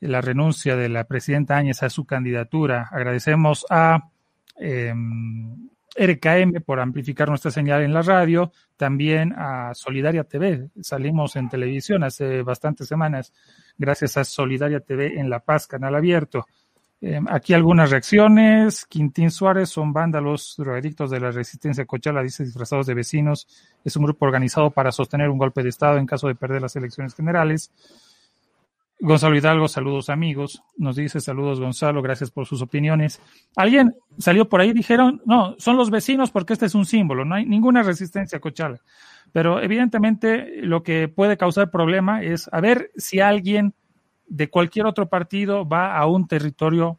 la 0.01 0.21
renuncia 0.21 0.77
de 0.77 0.89
la 0.89 1.05
presidenta 1.05 1.57
Áñez 1.57 1.83
a 1.83 1.91
su 1.91 2.05
candidatura. 2.05 2.89
Agradecemos 2.91 3.67
a, 3.71 4.11
eh, 4.59 4.95
RKM 5.97 6.63
por 6.65 6.81
amplificar 6.81 7.29
nuestra 7.29 7.51
señal 7.51 7.83
en 7.83 7.95
la 7.95 8.03
radio, 8.03 8.53
también 8.77 9.33
a 9.37 9.75
Solidaria 9.75 10.25
TV. 10.25 10.69
Salimos 10.81 11.37
en 11.37 11.49
televisión 11.49 12.05
hace 12.05 12.43
bastantes 12.43 12.89
semanas 12.89 13.33
gracias 13.79 14.17
a 14.17 14.25
Solidaria 14.25 14.81
TV 14.81 15.19
en 15.19 15.31
La 15.31 15.41
Paz, 15.41 15.67
canal 15.67 15.95
abierto. 15.95 16.47
Eh, 17.01 17.21
aquí 17.29 17.53
algunas 17.53 17.91
reacciones. 17.91 18.87
Quintín 18.87 19.31
Suárez 19.31 19.69
son 19.69 19.93
vándalos, 19.93 20.55
drogadictos 20.57 21.11
de 21.11 21.21
la 21.21 21.31
resistencia 21.31 21.85
Cochala, 21.85 22.23
dice 22.23 22.45
disfrazados 22.45 22.87
de 22.87 22.95
vecinos. 22.95 23.47
Es 23.85 23.97
un 23.97 24.05
grupo 24.05 24.25
organizado 24.25 24.71
para 24.71 24.93
sostener 24.93 25.29
un 25.29 25.39
golpe 25.39 25.63
de 25.63 25.69
Estado 25.69 25.99
en 25.99 26.07
caso 26.07 26.29
de 26.29 26.35
perder 26.35 26.63
las 26.63 26.77
elecciones 26.77 27.15
generales. 27.15 27.71
Gonzalo 28.99 29.37
Hidalgo, 29.37 29.69
saludos 29.69 30.09
amigos. 30.09 30.63
Nos 30.77 30.97
dice 30.97 31.21
saludos 31.21 31.61
Gonzalo, 31.61 32.01
gracias 32.01 32.31
por 32.31 32.47
sus 32.47 32.63
opiniones. 32.63 33.21
Alguien 33.55 33.95
salió 34.19 34.49
por 34.49 34.61
ahí, 34.61 34.73
dijeron, 34.73 35.21
no, 35.27 35.55
son 35.59 35.77
los 35.77 35.91
vecinos 35.91 36.31
porque 36.31 36.55
este 36.55 36.67
es 36.67 36.75
un 36.75 36.87
símbolo, 36.87 37.25
no 37.25 37.35
hay 37.35 37.45
ninguna 37.45 37.83
resistencia 37.83 38.41
Cochala. 38.41 38.81
Pero 39.33 39.61
evidentemente 39.61 40.63
lo 40.63 40.83
que 40.83 41.09
puede 41.09 41.37
causar 41.37 41.71
problema 41.71 42.23
es 42.23 42.49
a 42.53 42.61
ver 42.61 42.91
si 42.97 43.21
alguien 43.21 43.75
de 44.29 44.49
cualquier 44.49 44.87
otro 44.87 45.09
partido 45.09 45.69
va 45.69 45.97
a 45.97 46.07
un 46.07 46.27
territorio 46.27 46.99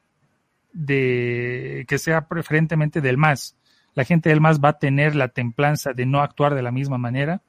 de 0.74 1.86
que 1.88 1.98
sea 1.98 2.27
preferentemente 2.27 3.01
del 3.01 3.18
MAS. 3.18 3.58
La 3.96 4.04
gente 4.04 4.30
del 4.30 4.42
MAS 4.42 4.60
va 4.63 4.70
a 4.70 4.80
tener 4.80 5.16
la 5.16 5.30
templanza 5.30 5.94
de 5.94 6.06
no 6.06 6.22
actuar 6.22 6.54
de 6.54 6.62
la 6.62 6.72
misma 6.72 7.00
manera 7.00 7.42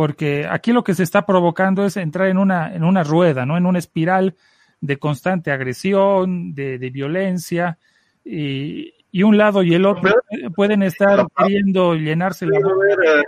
porque 0.00 0.46
aquí 0.50 0.72
lo 0.72 0.82
que 0.82 0.94
se 0.94 1.02
está 1.02 1.26
provocando 1.26 1.84
es 1.84 1.98
entrar 1.98 2.28
en 2.28 2.38
una, 2.38 2.74
en 2.74 2.84
una 2.84 3.04
rueda, 3.04 3.44
¿no? 3.44 3.58
En 3.58 3.66
una 3.66 3.78
espiral 3.78 4.34
de 4.80 4.98
constante 4.98 5.52
agresión, 5.52 6.54
de, 6.54 6.78
violencia, 6.90 7.76
y, 8.24 8.94
un 9.22 9.36
lado 9.36 9.62
y 9.62 9.74
el 9.74 9.84
otro 9.84 10.14
pueden 10.56 10.82
estar 10.82 11.26
queriendo 11.36 11.96
llenarse 11.96 12.46
la 12.46 12.60
boca. 12.60 13.22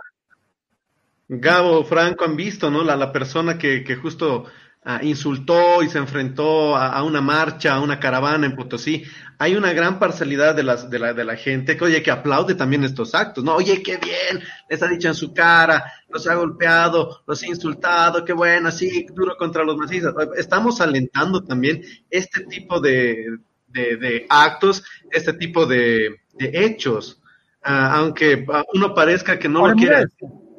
Gabo, 1.29 1.85
Franco, 1.85 2.25
han 2.25 2.37
visto, 2.37 2.71
¿no? 2.71 2.83
La, 2.83 2.97
la 2.97 3.12
persona 3.12 3.59
que, 3.59 3.85
que 3.85 3.97
justo 3.97 4.47
Ah, 4.85 4.99
insultó 5.01 5.81
y 5.85 5.89
se 5.89 5.99
enfrentó 5.99 6.77
a, 6.77 7.05
una 7.05 7.21
marcha, 7.21 7.75
a 7.75 7.81
una 7.81 8.01
caravana 8.01 8.47
en 8.47 8.57
Potosí. 8.57 9.05
Hay 9.39 9.55
una 9.55 9.73
gran 9.73 10.01
parcialidad 10.01 10.57
de, 10.57 10.65
las, 10.65 10.91
de, 10.91 10.99
la, 10.99 11.15
de 11.15 11.23
la 11.23 11.37
gente 11.37 11.77
que, 11.77 11.85
oye, 11.85 12.03
que 12.03 12.11
aplaude 12.11 12.57
también 12.57 12.83
estos 12.83 13.15
actos, 13.15 13.45
¿no? 13.45 13.55
Oye, 13.55 13.81
qué 13.81 13.99
bien, 13.99 14.43
les 14.69 14.83
ha 14.83 14.89
dicho 14.89 15.07
en 15.07 15.15
su 15.15 15.33
cara, 15.33 15.85
los 16.09 16.27
ha 16.27 16.35
golpeado, 16.35 17.23
los 17.29 17.41
ha 17.45 17.47
insultado, 17.47 18.25
qué 18.25 18.33
bueno, 18.33 18.71
así, 18.71 19.07
duro 19.15 19.37
contra 19.37 19.62
los 19.62 19.77
nazistas. 19.77 20.15
Estamos 20.37 20.81
alentando 20.81 21.45
también 21.45 21.85
este 22.11 22.45
tipo 22.47 22.81
de, 22.81 23.39
de, 23.69 24.27
actos, 24.29 24.83
este 25.12 25.33
tipo 25.35 25.65
de, 25.65 26.23
hechos, 26.41 27.23
ah, 27.62 27.99
aunque 27.99 28.45
uno 28.75 28.95
parezca 28.97 29.39
que 29.39 29.49
no 29.49 29.69
lo 29.69 29.77
quiere 29.77 30.07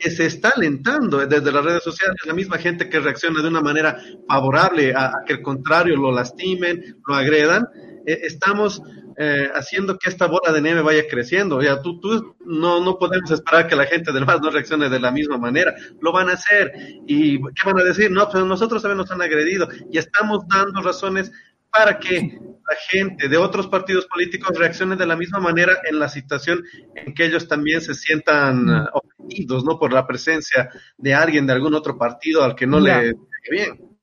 que 0.04 0.12
se 0.12 0.26
está 0.26 0.52
alentando 0.54 1.26
desde 1.26 1.50
las 1.50 1.64
redes 1.64 1.82
sociales, 1.82 2.18
la 2.26 2.34
misma 2.34 2.58
gente 2.58 2.90
que 2.90 3.00
reacciona 3.00 3.42
de 3.42 3.48
una 3.48 3.62
manera 3.62 3.98
favorable 4.28 4.94
a, 4.94 5.24
que 5.26 5.34
el 5.34 5.42
contrario 5.42 5.96
lo 5.96 6.12
lastimen, 6.12 6.98
lo 7.08 7.16
agredan, 7.16 7.66
eh, 8.06 8.20
estamos 8.24 8.82
eh, 9.18 9.50
haciendo 9.56 9.98
que 9.98 10.10
esta 10.10 10.28
bola 10.28 10.52
de 10.52 10.62
nieve 10.62 10.82
vaya 10.82 11.04
creciendo. 11.10 11.62
Ya 11.62 11.82
tú, 11.82 12.02
tú 12.02 12.36
no, 12.46 12.84
no 12.84 12.98
podemos 12.98 13.32
esperar 13.32 13.68
que 13.68 13.78
la 13.78 13.86
gente 13.86 14.12
del 14.12 14.26
más 14.26 14.42
no 14.42 14.50
reaccione 14.50 14.90
de 14.90 15.00
la 15.00 15.12
misma 15.12 15.38
manera. 15.38 15.74
Lo 16.02 16.12
van 16.12 16.30
a 16.30 16.34
hacer. 16.34 16.74
¿Y 17.08 17.42
qué 17.42 17.64
van 17.66 17.80
a 17.80 17.84
decir? 17.84 18.12
No, 18.12 18.30
pues 18.30 18.44
nosotros 18.44 18.82
también 18.82 18.98
nos 18.98 19.12
han 19.12 19.22
agredido 19.22 19.70
y 19.90 19.98
estamos 20.00 20.46
dando 20.50 20.82
razones 20.82 21.32
para 21.74 21.98
que 22.00 22.20
la 22.20 22.76
gente 22.88 23.28
de 23.28 23.38
otros 23.38 23.68
partidos 23.68 24.06
políticos 24.06 24.58
reaccione 24.58 24.96
de 24.96 25.08
la 25.08 25.16
misma 25.16 25.40
manera 25.40 25.74
en 25.90 26.00
la 26.00 26.08
situación 26.08 26.64
en 26.96 27.14
que 27.14 27.26
ellos 27.26 27.48
también 27.48 27.82
se 27.82 27.96
sientan 27.96 28.70
uh, 28.70 28.86
ofendidos, 28.94 29.66
¿no? 29.66 29.80
Por 29.80 29.92
la 29.92 30.06
presencia 30.06 30.70
de 30.98 31.14
alguien 31.14 31.48
de 31.48 31.54
algún 31.54 31.74
otro 31.74 31.98
partido 31.98 32.44
al 32.44 32.56
que 32.56 32.68
no 32.68 32.80
le 32.80 33.16
bien. 33.50 33.94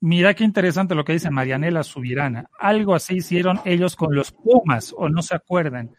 Mira 0.00 0.34
qué 0.34 0.44
interesante 0.44 0.94
lo 0.94 1.04
que 1.04 1.14
dice 1.14 1.30
Marianela 1.30 1.82
Subirana. 1.82 2.48
Algo 2.58 2.94
así 2.94 3.16
hicieron 3.16 3.60
ellos 3.64 3.96
con 3.96 4.14
los 4.14 4.30
Pumas, 4.30 4.94
o 4.96 5.08
no 5.08 5.22
se 5.22 5.34
acuerdan. 5.34 5.90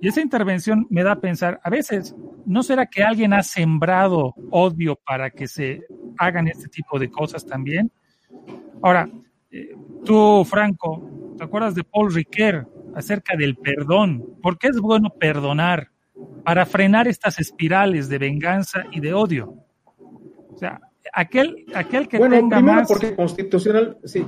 Y 0.00 0.08
esa 0.08 0.22
intervención 0.22 0.86
me 0.88 1.02
da 1.02 1.12
a 1.12 1.20
pensar, 1.20 1.60
a 1.62 1.68
veces, 1.68 2.14
¿no 2.46 2.62
será 2.62 2.86
que 2.86 3.02
alguien 3.02 3.34
ha 3.34 3.42
sembrado 3.42 4.34
odio 4.50 4.98
para 5.04 5.30
que 5.30 5.48
se 5.48 5.82
hagan 6.18 6.48
este 6.48 6.68
tipo 6.68 6.98
de 6.98 7.10
cosas 7.10 7.44
también? 7.44 7.92
Ahora, 8.82 9.08
eh, 9.50 9.74
tú, 10.04 10.44
Franco, 10.44 11.34
¿te 11.36 11.44
acuerdas 11.44 11.74
de 11.74 11.84
Paul 11.84 12.12
Riquet 12.12 12.66
acerca 12.94 13.36
del 13.36 13.56
perdón? 13.56 14.36
¿Por 14.42 14.58
qué 14.58 14.68
es 14.68 14.78
bueno 14.78 15.10
perdonar? 15.10 15.90
Para 16.44 16.64
frenar 16.64 17.08
estas 17.08 17.38
espirales 17.40 18.08
de 18.08 18.18
venganza 18.18 18.84
y 18.90 19.00
de 19.00 19.12
odio. 19.12 19.54
O 20.52 20.56
sea, 20.56 20.80
aquel, 21.12 21.66
aquel 21.74 22.08
que 22.08 22.18
tenga 22.18 22.60
más. 22.60 22.88
porque 22.88 23.14
constitucional, 23.14 23.98
sí. 24.04 24.24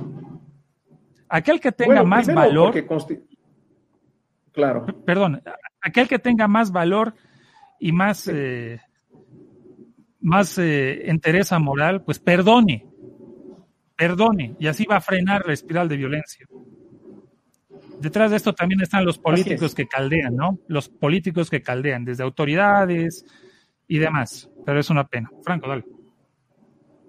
Aquel 1.27 1.59
que 1.59 1.71
tenga 1.71 2.03
más 2.03 2.33
valor. 2.33 2.73
Claro. 4.51 4.85
Perdón, 5.05 5.41
aquel 5.81 6.07
que 6.07 6.19
tenga 6.19 6.47
más 6.47 6.71
valor 6.71 7.13
y 7.79 7.91
más, 7.91 8.27
eh, 8.27 8.81
más 10.19 10.57
eh, 10.57 11.09
entereza 11.09 11.59
moral, 11.59 12.03
pues 12.03 12.19
perdone 12.19 12.88
perdone 13.99 14.55
y 14.57 14.67
así 14.67 14.85
va 14.85 14.95
a 14.95 15.01
frenar 15.01 15.45
la 15.45 15.51
espiral 15.51 15.89
de 15.89 15.97
violencia. 15.97 16.47
Detrás 17.99 18.31
de 18.31 18.37
esto 18.37 18.53
también 18.53 18.79
están 18.79 19.03
los 19.03 19.17
políticos 19.17 19.75
que 19.75 19.87
caldean, 19.87 20.37
¿no? 20.37 20.59
Los 20.67 20.87
políticos 20.87 21.49
que 21.49 21.61
caldean, 21.61 22.05
desde 22.05 22.23
autoridades 22.23 23.25
y 23.89 23.97
demás. 23.97 24.49
Pero 24.65 24.79
es 24.79 24.89
una 24.89 25.05
pena. 25.05 25.29
Franco, 25.43 25.67
dale. 25.67 25.83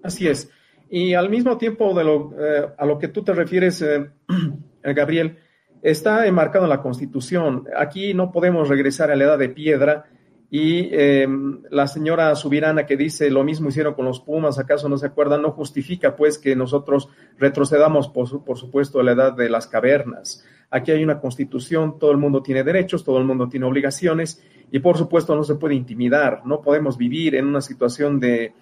Así 0.03 0.27
es. 0.27 0.51
Y 0.89 1.13
al 1.13 1.29
mismo 1.29 1.57
tiempo 1.57 1.93
de 1.93 2.03
lo, 2.03 2.33
eh, 2.37 2.67
a 2.77 2.85
lo 2.85 2.99
que 2.99 3.07
tú 3.07 3.23
te 3.23 3.33
refieres, 3.33 3.81
eh, 3.81 4.09
Gabriel, 4.83 5.37
está 5.81 6.27
enmarcado 6.27 6.65
en 6.65 6.71
la 6.71 6.81
Constitución. 6.81 7.67
Aquí 7.77 8.13
no 8.13 8.33
podemos 8.33 8.67
regresar 8.67 9.11
a 9.11 9.15
la 9.15 9.23
edad 9.23 9.39
de 9.39 9.47
piedra 9.47 10.07
y 10.53 10.89
em, 10.91 11.61
la 11.69 11.87
señora 11.87 12.35
Subirana 12.35 12.85
que 12.85 12.97
dice 12.97 13.29
lo 13.31 13.41
mismo 13.41 13.69
hicieron 13.69 13.93
con 13.93 14.03
los 14.03 14.19
Pumas, 14.19 14.59
¿acaso 14.59 14.89
no 14.89 14.97
se 14.97 15.05
acuerdan? 15.05 15.41
No 15.41 15.51
justifica 15.51 16.13
pues 16.17 16.37
que 16.37 16.57
nosotros 16.57 17.07
retrocedamos, 17.39 18.09
por, 18.09 18.43
por 18.43 18.57
supuesto, 18.57 18.99
a 18.99 19.03
la 19.03 19.13
edad 19.13 19.31
de 19.31 19.49
las 19.49 19.65
cavernas. 19.67 20.45
Aquí 20.69 20.91
hay 20.91 21.05
una 21.05 21.21
constitución, 21.21 21.97
todo 21.97 22.11
el 22.11 22.17
mundo 22.17 22.43
tiene 22.43 22.65
derechos, 22.65 23.05
todo 23.05 23.17
el 23.17 23.23
mundo 23.23 23.47
tiene 23.47 23.65
obligaciones 23.65 24.43
y 24.69 24.79
por 24.79 24.97
supuesto 24.97 25.37
no 25.37 25.45
se 25.45 25.55
puede 25.55 25.75
intimidar, 25.75 26.45
no 26.45 26.61
podemos 26.61 26.97
vivir 26.97 27.35
en 27.35 27.47
una 27.47 27.61
situación 27.61 28.19
de 28.19 28.53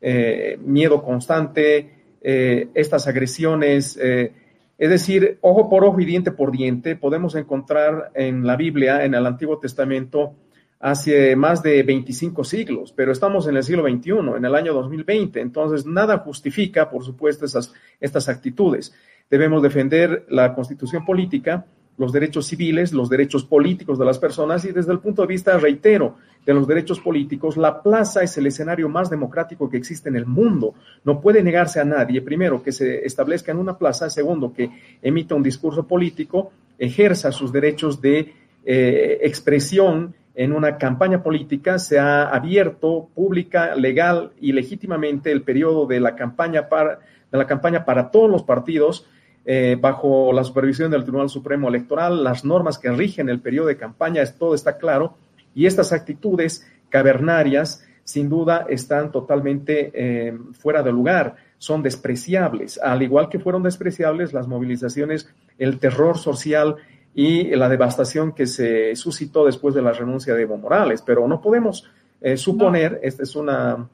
eh, 0.00 0.58
miedo 0.60 1.04
constante, 1.04 2.16
eh, 2.20 2.68
estas 2.74 3.06
agresiones. 3.06 3.96
Eh, 4.02 4.32
es 4.76 4.90
decir, 4.90 5.38
ojo 5.42 5.68
por 5.68 5.84
ojo 5.84 6.00
y 6.00 6.04
diente 6.04 6.32
por 6.32 6.50
diente, 6.50 6.96
podemos 6.96 7.36
encontrar 7.36 8.10
en 8.14 8.44
la 8.44 8.56
Biblia, 8.56 9.04
en 9.04 9.14
el 9.14 9.24
Antiguo 9.24 9.58
Testamento, 9.58 10.34
hace 10.80 11.34
más 11.34 11.62
de 11.62 11.82
25 11.82 12.44
siglos, 12.44 12.92
pero 12.94 13.12
estamos 13.12 13.46
en 13.48 13.56
el 13.56 13.64
siglo 13.64 13.82
XXI, 13.82 14.36
en 14.36 14.44
el 14.44 14.54
año 14.54 14.72
2020, 14.74 15.40
entonces 15.40 15.86
nada 15.86 16.18
justifica, 16.18 16.88
por 16.88 17.04
supuesto, 17.04 17.44
esas, 17.44 17.72
estas 18.00 18.28
actitudes. 18.28 18.94
Debemos 19.28 19.62
defender 19.62 20.24
la 20.28 20.54
constitución 20.54 21.04
política, 21.04 21.66
los 21.98 22.12
derechos 22.12 22.46
civiles, 22.46 22.92
los 22.92 23.10
derechos 23.10 23.44
políticos 23.44 23.98
de 23.98 24.04
las 24.04 24.18
personas 24.18 24.64
y 24.64 24.70
desde 24.70 24.92
el 24.92 25.00
punto 25.00 25.22
de 25.22 25.28
vista, 25.28 25.58
reitero, 25.58 26.16
de 26.46 26.54
los 26.54 26.66
derechos 26.66 27.00
políticos, 27.00 27.56
la 27.56 27.82
plaza 27.82 28.22
es 28.22 28.38
el 28.38 28.46
escenario 28.46 28.88
más 28.88 29.10
democrático 29.10 29.68
que 29.68 29.76
existe 29.76 30.08
en 30.08 30.16
el 30.16 30.24
mundo. 30.24 30.74
No 31.04 31.20
puede 31.20 31.42
negarse 31.42 31.80
a 31.80 31.84
nadie, 31.84 32.22
primero, 32.22 32.62
que 32.62 32.72
se 32.72 33.04
establezca 33.04 33.52
en 33.52 33.58
una 33.58 33.76
plaza, 33.76 34.08
segundo, 34.08 34.52
que 34.54 34.70
emita 35.02 35.34
un 35.34 35.42
discurso 35.42 35.86
político, 35.86 36.52
ejerza 36.78 37.32
sus 37.32 37.52
derechos 37.52 38.00
de 38.00 38.32
eh, 38.64 39.18
expresión, 39.22 40.14
en 40.38 40.52
una 40.52 40.78
campaña 40.78 41.20
política 41.20 41.80
se 41.80 41.98
ha 41.98 42.28
abierto 42.28 43.08
pública, 43.12 43.74
legal 43.74 44.30
y 44.40 44.52
legítimamente 44.52 45.32
el 45.32 45.42
periodo 45.42 45.84
de 45.84 45.98
la 45.98 46.14
campaña 46.14 46.68
para, 46.68 47.00
de 47.32 47.38
la 47.38 47.48
campaña 47.48 47.84
para 47.84 48.12
todos 48.12 48.30
los 48.30 48.44
partidos 48.44 49.04
eh, 49.44 49.76
bajo 49.80 50.32
la 50.32 50.44
supervisión 50.44 50.92
del 50.92 51.02
Tribunal 51.02 51.28
Supremo 51.28 51.68
Electoral, 51.68 52.22
las 52.22 52.44
normas 52.44 52.78
que 52.78 52.88
rigen 52.92 53.28
el 53.28 53.40
periodo 53.40 53.66
de 53.66 53.76
campaña, 53.76 54.24
todo 54.26 54.54
está 54.54 54.78
claro, 54.78 55.16
y 55.56 55.66
estas 55.66 55.92
actitudes 55.92 56.70
cavernarias 56.88 57.84
sin 58.04 58.28
duda 58.28 58.64
están 58.68 59.10
totalmente 59.10 59.90
eh, 59.92 60.38
fuera 60.52 60.84
de 60.84 60.92
lugar, 60.92 61.34
son 61.58 61.82
despreciables, 61.82 62.78
al 62.78 63.02
igual 63.02 63.28
que 63.28 63.40
fueron 63.40 63.64
despreciables 63.64 64.32
las 64.32 64.46
movilizaciones, 64.46 65.28
el 65.58 65.80
terror 65.80 66.16
social 66.16 66.76
y 67.14 67.44
la 67.56 67.68
devastación 67.68 68.32
que 68.32 68.46
se 68.46 68.94
suscitó 68.94 69.44
después 69.46 69.74
de 69.74 69.82
la 69.82 69.92
renuncia 69.92 70.34
de 70.34 70.42
Evo 70.42 70.56
Morales. 70.56 71.02
Pero 71.02 71.26
no 71.26 71.40
podemos 71.40 71.84
eh, 72.20 72.36
suponer, 72.36 73.00
esta 73.02 73.22
es 73.22 73.34
una, 73.34 73.88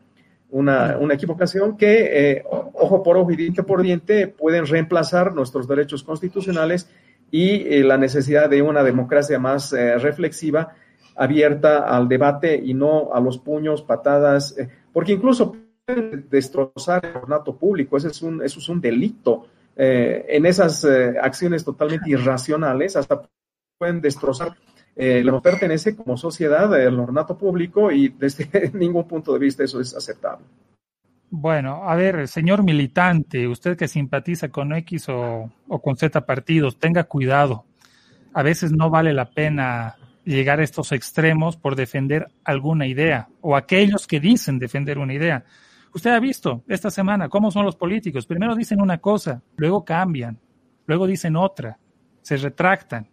una, 0.50 0.98
una 0.98 1.14
equivocación, 1.14 1.76
que 1.76 2.32
eh, 2.32 2.44
ojo 2.46 3.02
por 3.02 3.16
ojo 3.16 3.30
y 3.32 3.36
diente 3.36 3.62
por 3.62 3.82
diente 3.82 4.28
pueden 4.28 4.66
reemplazar 4.66 5.34
nuestros 5.34 5.66
derechos 5.66 6.02
constitucionales 6.02 6.88
y 7.30 7.82
la 7.82 7.98
necesidad 7.98 8.48
de 8.48 8.62
una 8.62 8.84
democracia 8.84 9.40
más 9.40 9.72
reflexiva, 9.72 10.74
abierta 11.16 11.78
al 11.78 12.06
debate 12.06 12.60
y 12.62 12.74
no 12.74 13.12
a 13.12 13.18
los 13.18 13.38
puños, 13.38 13.82
patadas, 13.82 14.54
porque 14.92 15.14
incluso 15.14 15.56
pueden 15.84 16.26
destrozar 16.30 17.04
el 17.04 17.16
ornato 17.16 17.56
público, 17.56 17.96
ese 17.96 18.08
es 18.08 18.22
un, 18.22 18.42
eso 18.42 18.58
es 18.58 18.68
un 18.68 18.80
delito. 18.80 19.46
En 19.76 20.46
esas 20.46 20.84
acciones 21.20 21.64
totalmente 21.64 22.10
irracionales, 22.10 22.96
hasta 22.96 23.22
pueden 23.78 24.00
destrozar 24.00 24.56
eh, 24.96 25.24
nos 25.24 25.42
pertenece 25.42 25.96
como 25.96 26.16
sociedad 26.16 26.72
al 26.72 27.00
ornato 27.00 27.36
público 27.36 27.90
y 27.90 28.10
desde 28.10 28.70
ningún 28.74 29.08
punto 29.08 29.32
de 29.32 29.40
vista 29.40 29.64
eso 29.64 29.80
es 29.80 29.94
aceptable. 29.94 30.46
Bueno, 31.30 31.90
a 31.90 31.96
ver, 31.96 32.28
señor 32.28 32.62
militante, 32.62 33.48
usted 33.48 33.76
que 33.76 33.88
simpatiza 33.88 34.50
con 34.50 34.72
X 34.72 35.08
o, 35.08 35.50
o 35.66 35.82
con 35.82 35.96
Z 35.96 36.24
partidos, 36.24 36.78
tenga 36.78 37.04
cuidado. 37.04 37.64
A 38.32 38.44
veces 38.44 38.70
no 38.70 38.88
vale 38.88 39.12
la 39.12 39.30
pena 39.30 39.96
llegar 40.24 40.60
a 40.60 40.64
estos 40.64 40.92
extremos 40.92 41.56
por 41.56 41.74
defender 41.74 42.28
alguna 42.44 42.86
idea 42.86 43.28
o 43.40 43.56
aquellos 43.56 44.06
que 44.06 44.20
dicen 44.20 44.60
defender 44.60 44.98
una 44.98 45.14
idea. 45.14 45.44
Usted 45.94 46.10
ha 46.10 46.20
visto 46.20 46.62
esta 46.68 46.90
semana 46.90 47.28
cómo 47.28 47.50
son 47.50 47.64
los 47.64 47.76
políticos. 47.76 48.26
Primero 48.26 48.54
dicen 48.54 48.80
una 48.80 48.98
cosa, 48.98 49.42
luego 49.56 49.84
cambian, 49.84 50.38
luego 50.86 51.06
dicen 51.06 51.36
otra, 51.36 51.78
se 52.20 52.36
retractan. 52.36 53.08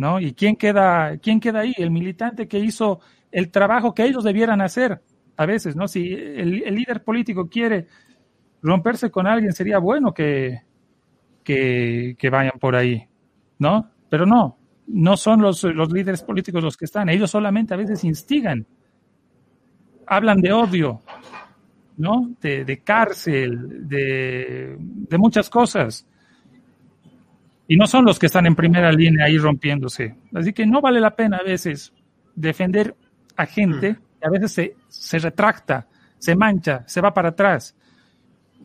¿no? 0.00 0.18
¿Y 0.18 0.32
quién 0.32 0.56
queda, 0.56 1.18
quién 1.18 1.40
queda 1.40 1.60
ahí? 1.60 1.74
El 1.76 1.90
militante 1.90 2.48
que 2.48 2.58
hizo 2.58 3.00
el 3.30 3.50
trabajo 3.50 3.94
que 3.94 4.04
ellos 4.04 4.24
debieran 4.24 4.62
hacer 4.62 5.02
a 5.36 5.44
veces, 5.44 5.76
¿no? 5.76 5.88
Si 5.88 6.10
el, 6.10 6.74
líder 6.74 7.04
político 7.04 7.50
quiere 7.50 7.86
romperse 8.62 9.10
con 9.10 9.26
alguien, 9.26 9.52
sería 9.52 9.78
bueno 9.78 10.14
que, 10.14 10.62
que, 11.44 12.30
vayan 12.32 12.58
por 12.58 12.76
ahí, 12.76 13.06
¿no? 13.58 13.90
Pero 14.08 14.24
no, 14.24 14.56
no 14.86 15.18
son 15.18 15.42
los, 15.42 15.64
los 15.64 15.92
líderes 15.92 16.22
políticos 16.22 16.64
los 16.64 16.78
que 16.78 16.86
están, 16.86 17.10
ellos 17.10 17.30
solamente 17.30 17.74
a 17.74 17.76
veces 17.76 18.02
instigan, 18.02 18.66
hablan 20.06 20.40
de 20.40 20.52
odio, 20.54 21.02
¿no? 22.00 22.30
De, 22.40 22.64
de 22.64 22.78
cárcel, 22.78 23.88
de, 23.88 24.76
de 24.78 25.18
muchas 25.18 25.48
cosas 25.50 26.06
y 27.70 27.76
no 27.76 27.86
son 27.86 28.04
los 28.04 28.18
que 28.18 28.26
están 28.26 28.46
en 28.46 28.56
primera 28.56 28.90
línea 28.90 29.26
ahí 29.26 29.38
rompiéndose. 29.38 30.16
Así 30.34 30.52
que 30.52 30.66
no 30.66 30.80
vale 30.80 30.98
la 30.98 31.14
pena 31.14 31.36
a 31.36 31.44
veces 31.44 31.92
defender 32.34 32.96
a 33.36 33.46
gente 33.46 33.96
que 34.20 34.26
a 34.26 34.28
veces 34.28 34.50
se, 34.50 34.76
se 34.88 35.20
retracta, 35.20 35.86
se 36.18 36.34
mancha, 36.34 36.82
se 36.88 37.00
va 37.00 37.14
para 37.14 37.28
atrás. 37.28 37.76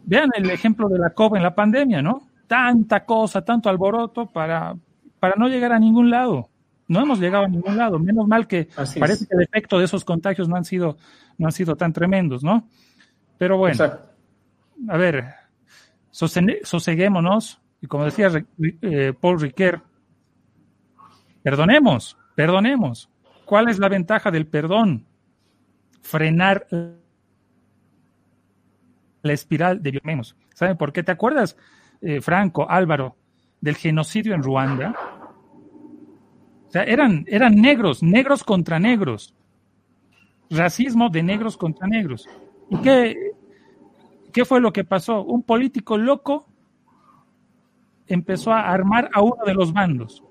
Vean 0.06 0.32
el 0.36 0.50
ejemplo 0.50 0.89
de 0.89 0.98
la 0.98 1.12
COVID 1.12 1.38
en 1.38 1.44
la 1.44 1.54
pandemia, 1.54 2.01
¿no? 2.01 2.27
Tanta 2.48 3.06
cosa, 3.06 3.46
tanto 3.46 3.70
alboroto 3.70 4.25
para, 4.25 4.75
para 5.20 5.36
no 5.38 5.50
llegar 5.50 5.72
a 5.72 5.77
ningún 5.77 6.10
lado. 6.10 6.50
No 6.88 7.00
hemos 7.00 7.20
llegado 7.20 7.46
a 7.46 7.48
ningún 7.48 7.77
lado. 7.77 8.00
Menos 8.00 8.27
mal 8.27 8.48
que 8.48 8.70
parece 9.00 9.27
que 9.27 9.36
el 9.36 9.44
efecto 9.44 9.77
de 9.77 9.86
esos 9.86 10.04
contagios 10.04 10.50
no 10.50 10.56
han 10.56 10.65
sido, 10.65 10.98
no 11.38 11.46
han 11.46 11.51
sido 11.51 11.75
tan 11.75 11.94
tremendos, 11.94 12.44
¿no? 12.44 12.68
Pero 13.38 13.58
bueno, 13.58 13.84
a 14.89 14.98
ver, 14.98 15.25
soseguémonos, 16.12 17.62
y 17.82 17.88
como 17.88 18.06
decía 18.06 18.30
eh, 18.82 19.13
Paul 19.20 19.39
Riquet, 19.39 19.82
perdonemos, 21.44 22.18
perdonemos. 22.36 23.10
¿Cuál 23.46 23.70
es 23.70 23.80
la 23.80 23.89
ventaja 23.89 24.32
del 24.32 24.48
perdón? 24.48 25.06
Frenar 26.01 26.68
la 29.22 29.34
espiral 29.34 29.82
de 29.82 29.91
violencia. 29.91 30.36
¿Saben 30.54 30.78
por 30.78 30.93
qué? 30.93 31.04
¿Te 31.04 31.12
acuerdas, 31.12 31.58
eh, 32.02 32.21
Franco, 32.21 32.69
Álvaro, 32.69 33.17
del 33.60 33.76
genocidio 33.76 34.34
en 34.34 34.43
Ruanda? 34.43 34.95
O 36.67 36.71
sea, 36.71 36.84
eran, 36.84 37.26
eran 37.28 37.56
negros, 37.56 38.02
negros 38.02 38.43
contra 38.43 38.80
negros. 38.80 39.36
Racismo 40.50 41.10
de 41.10 41.24
negros 41.24 41.58
contra 41.58 41.88
negros. 41.88 42.28
¿Y 42.69 42.78
qué, 42.78 43.15
qué 44.34 44.45
fue 44.45 44.60
lo 44.62 44.73
que 44.73 44.84
pasó? 44.84 45.23
Un 45.23 45.43
político 45.43 45.97
loco 45.97 46.47
empezó 48.08 48.51
a 48.51 48.71
armar 48.71 49.10
a 49.13 49.21
uno 49.21 49.43
de 49.45 49.54
los 49.54 49.73
bandos. 49.73 50.23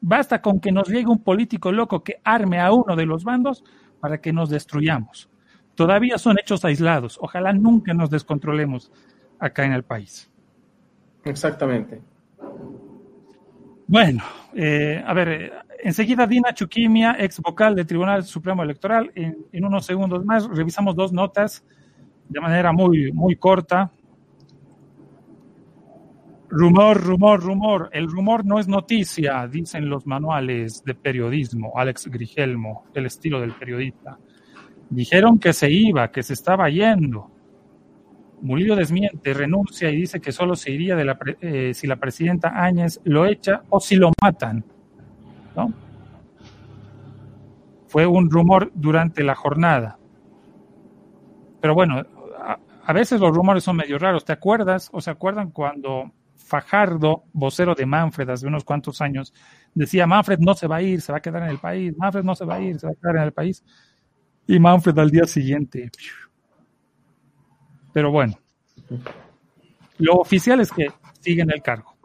Basta 0.00 0.40
con 0.40 0.60
que 0.60 0.70
nos 0.70 0.88
llegue 0.88 1.08
un 1.08 1.22
político 1.22 1.72
loco 1.72 2.04
que 2.04 2.20
arme 2.22 2.60
a 2.60 2.72
uno 2.72 2.94
de 2.94 3.06
los 3.06 3.24
bandos 3.24 3.64
para 4.00 4.20
que 4.20 4.32
nos 4.32 4.50
destruyamos. 4.50 5.28
Todavía 5.74 6.18
son 6.18 6.38
hechos 6.38 6.64
aislados. 6.64 7.18
Ojalá 7.20 7.52
nunca 7.52 7.94
nos 7.94 8.10
descontrolemos 8.10 8.92
acá 9.38 9.64
en 9.64 9.72
el 9.72 9.84
país. 9.84 10.30
Exactamente. 11.24 12.00
Bueno, 13.86 14.22
eh, 14.54 15.02
a 15.04 15.14
ver, 15.14 15.28
eh, 15.28 15.52
enseguida 15.82 16.26
Dina 16.26 16.54
Chukimia, 16.54 17.16
ex 17.18 17.40
vocal 17.40 17.74
del 17.74 17.86
Tribunal 17.86 18.24
Supremo 18.24 18.62
Electoral, 18.62 19.10
en, 19.14 19.36
en, 19.52 19.64
unos 19.64 19.86
segundos 19.86 20.24
más 20.24 20.48
revisamos 20.48 20.94
dos 20.94 21.12
notas 21.12 21.64
de 22.28 22.40
manera 22.40 22.72
muy, 22.72 23.12
muy 23.12 23.36
corta. 23.36 23.90
Rumor, 26.50 27.02
rumor, 27.02 27.42
rumor. 27.42 27.90
El 27.92 28.08
rumor 28.08 28.44
no 28.44 28.58
es 28.58 28.68
noticia, 28.68 29.46
dicen 29.46 29.88
los 29.88 30.06
manuales 30.06 30.82
de 30.84 30.94
periodismo. 30.94 31.72
Alex 31.76 32.06
Grigelmo, 32.06 32.84
el 32.94 33.06
estilo 33.06 33.40
del 33.40 33.52
periodista. 33.52 34.18
Dijeron 34.90 35.38
que 35.38 35.52
se 35.52 35.70
iba, 35.70 36.10
que 36.10 36.22
se 36.22 36.32
estaba 36.32 36.70
yendo. 36.70 37.30
Murillo 38.40 38.76
desmiente, 38.76 39.34
renuncia 39.34 39.90
y 39.90 39.96
dice 39.96 40.20
que 40.20 40.32
solo 40.32 40.54
se 40.54 40.70
iría 40.70 40.96
de 40.96 41.04
la, 41.04 41.18
eh, 41.40 41.72
si 41.74 41.86
la 41.86 41.96
presidenta 41.96 42.52
Áñez 42.54 43.00
lo 43.04 43.26
echa 43.26 43.62
o 43.68 43.80
si 43.80 43.96
lo 43.96 44.12
matan. 44.22 44.64
Fue 47.86 48.06
un 48.06 48.30
rumor 48.30 48.70
durante 48.74 49.22
la 49.22 49.34
jornada. 49.34 49.98
Pero 51.60 51.74
bueno, 51.74 52.02
a, 52.38 52.58
a 52.84 52.92
veces 52.92 53.20
los 53.20 53.34
rumores 53.34 53.64
son 53.64 53.76
medio 53.76 53.98
raros. 53.98 54.24
¿Te 54.24 54.32
acuerdas 54.32 54.90
o 54.92 55.00
se 55.00 55.10
acuerdan 55.10 55.50
cuando 55.50 56.12
Fajardo, 56.48 57.24
vocero 57.34 57.74
de 57.74 57.84
Manfred 57.84 58.30
hace 58.30 58.46
unos 58.46 58.64
cuantos 58.64 59.02
años, 59.02 59.34
decía, 59.74 60.06
Manfred 60.06 60.38
no 60.38 60.54
se 60.54 60.66
va 60.66 60.76
a 60.76 60.82
ir, 60.82 61.02
se 61.02 61.12
va 61.12 61.18
a 61.18 61.20
quedar 61.20 61.42
en 61.42 61.50
el 61.50 61.58
país, 61.58 61.94
Manfred 61.94 62.24
no 62.24 62.34
se 62.34 62.46
va 62.46 62.54
a 62.54 62.60
ir, 62.60 62.80
se 62.80 62.86
va 62.86 62.92
a 62.92 62.96
quedar 62.96 63.16
en 63.16 63.22
el 63.24 63.32
país. 63.32 63.62
Y 64.46 64.58
Manfred 64.58 64.98
al 64.98 65.10
día 65.10 65.24
siguiente. 65.24 65.90
Pero 67.92 68.10
bueno, 68.10 68.38
lo 69.98 70.14
oficial 70.14 70.60
es 70.60 70.72
que 70.72 70.90
sigue 71.20 71.42
en 71.42 71.50
el 71.50 71.60
cargo. 71.60 71.97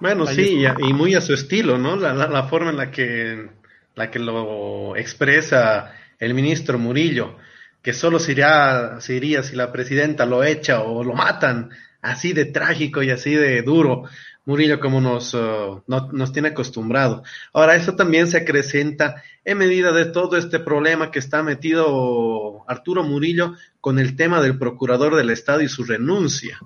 Bueno, 0.00 0.26
sí, 0.26 0.64
y, 0.78 0.92
muy 0.92 1.14
a 1.14 1.20
su 1.20 1.34
estilo, 1.34 1.78
¿no? 1.78 1.96
La, 1.96 2.42
forma 2.44 2.70
en 2.70 2.76
la 2.76 2.90
que, 2.90 3.48
la 3.94 4.10
que 4.10 4.18
lo 4.18 4.96
expresa 4.96 5.92
el 6.18 6.34
ministro 6.34 6.78
Murillo, 6.78 7.36
que 7.82 7.92
solo 7.92 8.18
se 8.18 8.32
iría, 8.32 8.96
se 9.00 9.14
iría 9.14 9.42
si 9.42 9.56
la 9.56 9.72
presidenta 9.72 10.26
lo 10.26 10.42
echa 10.42 10.80
o 10.82 11.04
lo 11.04 11.14
matan 11.14 11.70
así 12.02 12.32
de 12.32 12.46
trágico 12.46 13.02
y 13.02 13.10
así 13.10 13.34
de 13.34 13.62
duro, 13.62 14.04
Murillo, 14.46 14.78
como 14.78 15.00
nos, 15.00 15.32
uh, 15.32 15.82
nos 15.86 16.32
tiene 16.32 16.48
acostumbrado. 16.48 17.22
Ahora, 17.52 17.76
eso 17.76 17.94
también 17.96 18.26
se 18.26 18.36
acrecenta 18.38 19.22
en 19.44 19.58
medida 19.58 19.92
de 19.92 20.06
todo 20.06 20.36
este 20.36 20.58
problema 20.58 21.10
que 21.10 21.18
está 21.18 21.42
metido 21.42 22.62
Arturo 22.68 23.04
Murillo 23.04 23.54
con 23.80 23.98
el 23.98 24.16
tema 24.16 24.42
del 24.42 24.58
procurador 24.58 25.16
del 25.16 25.30
Estado 25.30 25.62
y 25.62 25.68
su 25.68 25.84
renuncia, 25.84 26.58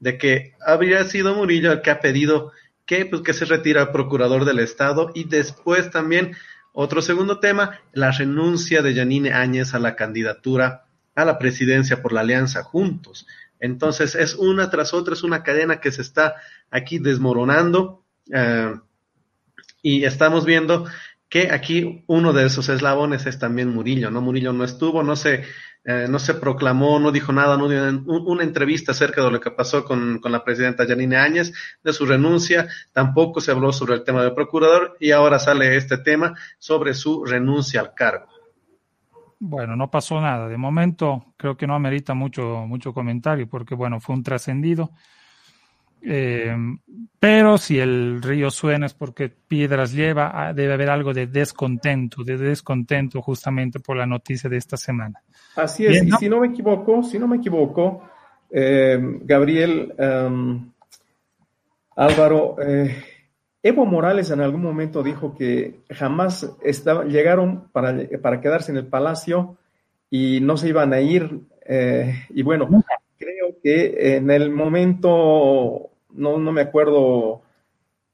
de 0.00 0.18
que 0.18 0.54
habría 0.64 1.04
sido 1.04 1.34
Murillo 1.34 1.72
el 1.72 1.82
que 1.82 1.90
ha 1.90 2.00
pedido 2.00 2.52
que, 2.84 3.06
pues, 3.06 3.22
que 3.22 3.32
se 3.32 3.44
retira 3.44 3.82
el 3.82 3.88
procurador 3.90 4.44
del 4.44 4.60
Estado 4.60 5.10
y 5.14 5.24
después 5.24 5.90
también 5.90 6.36
otro 6.72 7.00
segundo 7.00 7.40
tema, 7.40 7.80
la 7.92 8.10
renuncia 8.12 8.82
de 8.82 8.94
Yanine 8.94 9.32
Áñez 9.32 9.74
a 9.74 9.78
la 9.78 9.96
candidatura 9.96 10.86
a 11.14 11.24
la 11.24 11.38
presidencia 11.38 12.02
por 12.02 12.12
la 12.12 12.20
Alianza 12.20 12.62
Juntos. 12.62 13.26
Entonces 13.58 14.14
es 14.14 14.34
una 14.34 14.70
tras 14.70 14.92
otra, 14.92 15.14
es 15.14 15.22
una 15.22 15.42
cadena 15.42 15.80
que 15.80 15.90
se 15.90 16.02
está 16.02 16.36
aquí 16.70 16.98
desmoronando 16.98 18.04
eh, 18.30 18.74
y 19.82 20.04
estamos 20.04 20.44
viendo 20.44 20.86
que 21.28 21.50
aquí 21.50 22.04
uno 22.06 22.32
de 22.32 22.46
esos 22.46 22.68
eslabones 22.68 23.26
es 23.26 23.38
también 23.38 23.74
Murillo, 23.74 24.10
¿no? 24.10 24.20
Murillo 24.20 24.52
no 24.52 24.62
estuvo, 24.62 25.02
no 25.02 25.16
se, 25.16 25.44
eh, 25.88 26.08
no 26.10 26.18
se 26.18 26.34
proclamó, 26.34 26.98
no 26.98 27.12
dijo 27.12 27.32
nada, 27.32 27.56
no 27.56 27.68
dio 27.68 27.80
una 28.06 28.42
entrevista 28.42 28.90
acerca 28.90 29.22
de 29.22 29.30
lo 29.30 29.40
que 29.40 29.52
pasó 29.52 29.84
con, 29.84 30.20
la 30.20 30.42
presidenta 30.42 30.84
Janine 30.84 31.16
Áñez, 31.16 31.52
de 31.84 31.92
su 31.92 32.04
renuncia, 32.04 32.66
tampoco 32.92 33.40
se 33.40 33.52
habló 33.52 33.72
sobre 33.72 33.94
el 33.94 34.02
tema 34.02 34.20
del 34.24 34.34
procurador 34.34 34.96
y 34.98 35.12
ahora 35.12 35.38
sale 35.38 35.76
este 35.76 35.98
tema 35.98 36.34
sobre 36.58 36.92
su 36.92 37.24
renuncia 37.24 37.80
al 37.80 37.94
cargo. 37.94 38.26
Bueno, 39.38 39.76
no 39.76 39.88
pasó 39.88 40.20
nada. 40.20 40.48
De 40.48 40.56
momento 40.56 41.34
creo 41.36 41.56
que 41.56 41.68
no 41.68 41.76
amerita 41.76 42.14
mucho, 42.14 42.64
mucho 42.66 42.92
comentario 42.92 43.48
porque, 43.48 43.76
bueno, 43.76 44.00
fue 44.00 44.16
un 44.16 44.24
trascendido. 44.24 44.90
Eh, 46.02 46.56
pero 47.20 47.58
si 47.58 47.78
el 47.78 48.22
río 48.22 48.50
suena 48.50 48.86
es 48.86 48.94
porque 48.94 49.28
piedras 49.28 49.92
lleva, 49.92 50.32
ah, 50.34 50.52
debe 50.52 50.74
haber 50.74 50.90
algo 50.90 51.14
de 51.14 51.28
descontento, 51.28 52.24
de 52.24 52.36
descontento 52.36 53.22
justamente 53.22 53.78
por 53.78 53.96
la 53.96 54.06
noticia 54.06 54.50
de 54.50 54.56
esta 54.56 54.76
semana. 54.76 55.22
Así 55.56 55.86
es, 55.86 56.04
y 56.04 56.10
si 56.12 56.28
no 56.28 56.40
me 56.40 56.48
equivoco, 56.48 57.02
si 57.02 57.18
no 57.18 57.26
me 57.26 57.38
equivoco, 57.38 58.02
eh, 58.50 58.98
Gabriel, 59.22 59.94
em, 59.96 60.70
Álvaro, 61.96 62.56
eh, 62.62 62.94
Evo 63.62 63.86
Morales 63.86 64.30
en 64.30 64.40
algún 64.40 64.62
momento 64.62 65.02
dijo 65.02 65.34
que 65.34 65.80
jamás 65.90 66.56
estaba, 66.62 67.04
llegaron 67.04 67.68
para, 67.72 67.96
para 68.22 68.40
quedarse 68.40 68.70
en 68.70 68.76
el 68.76 68.86
palacio 68.86 69.56
y 70.10 70.40
no 70.40 70.56
se 70.56 70.68
iban 70.68 70.92
a 70.92 71.00
ir. 71.00 71.40
Eh, 71.64 72.14
y 72.30 72.42
bueno, 72.42 72.68
creo 73.18 73.56
que 73.62 74.16
en 74.16 74.30
el 74.30 74.50
momento, 74.50 75.90
no, 76.12 76.38
no 76.38 76.52
me 76.52 76.60
acuerdo, 76.60 77.42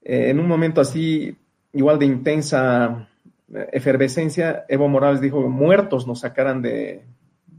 en 0.00 0.40
un 0.40 0.46
momento 0.46 0.80
así, 0.80 1.36
igual 1.72 1.98
de 1.98 2.06
intensa 2.06 3.08
efervescencia, 3.72 4.64
Evo 4.68 4.88
Morales 4.88 5.20
dijo, 5.20 5.46
muertos 5.48 6.06
nos 6.06 6.20
sacaran 6.20 6.62
de, 6.62 7.02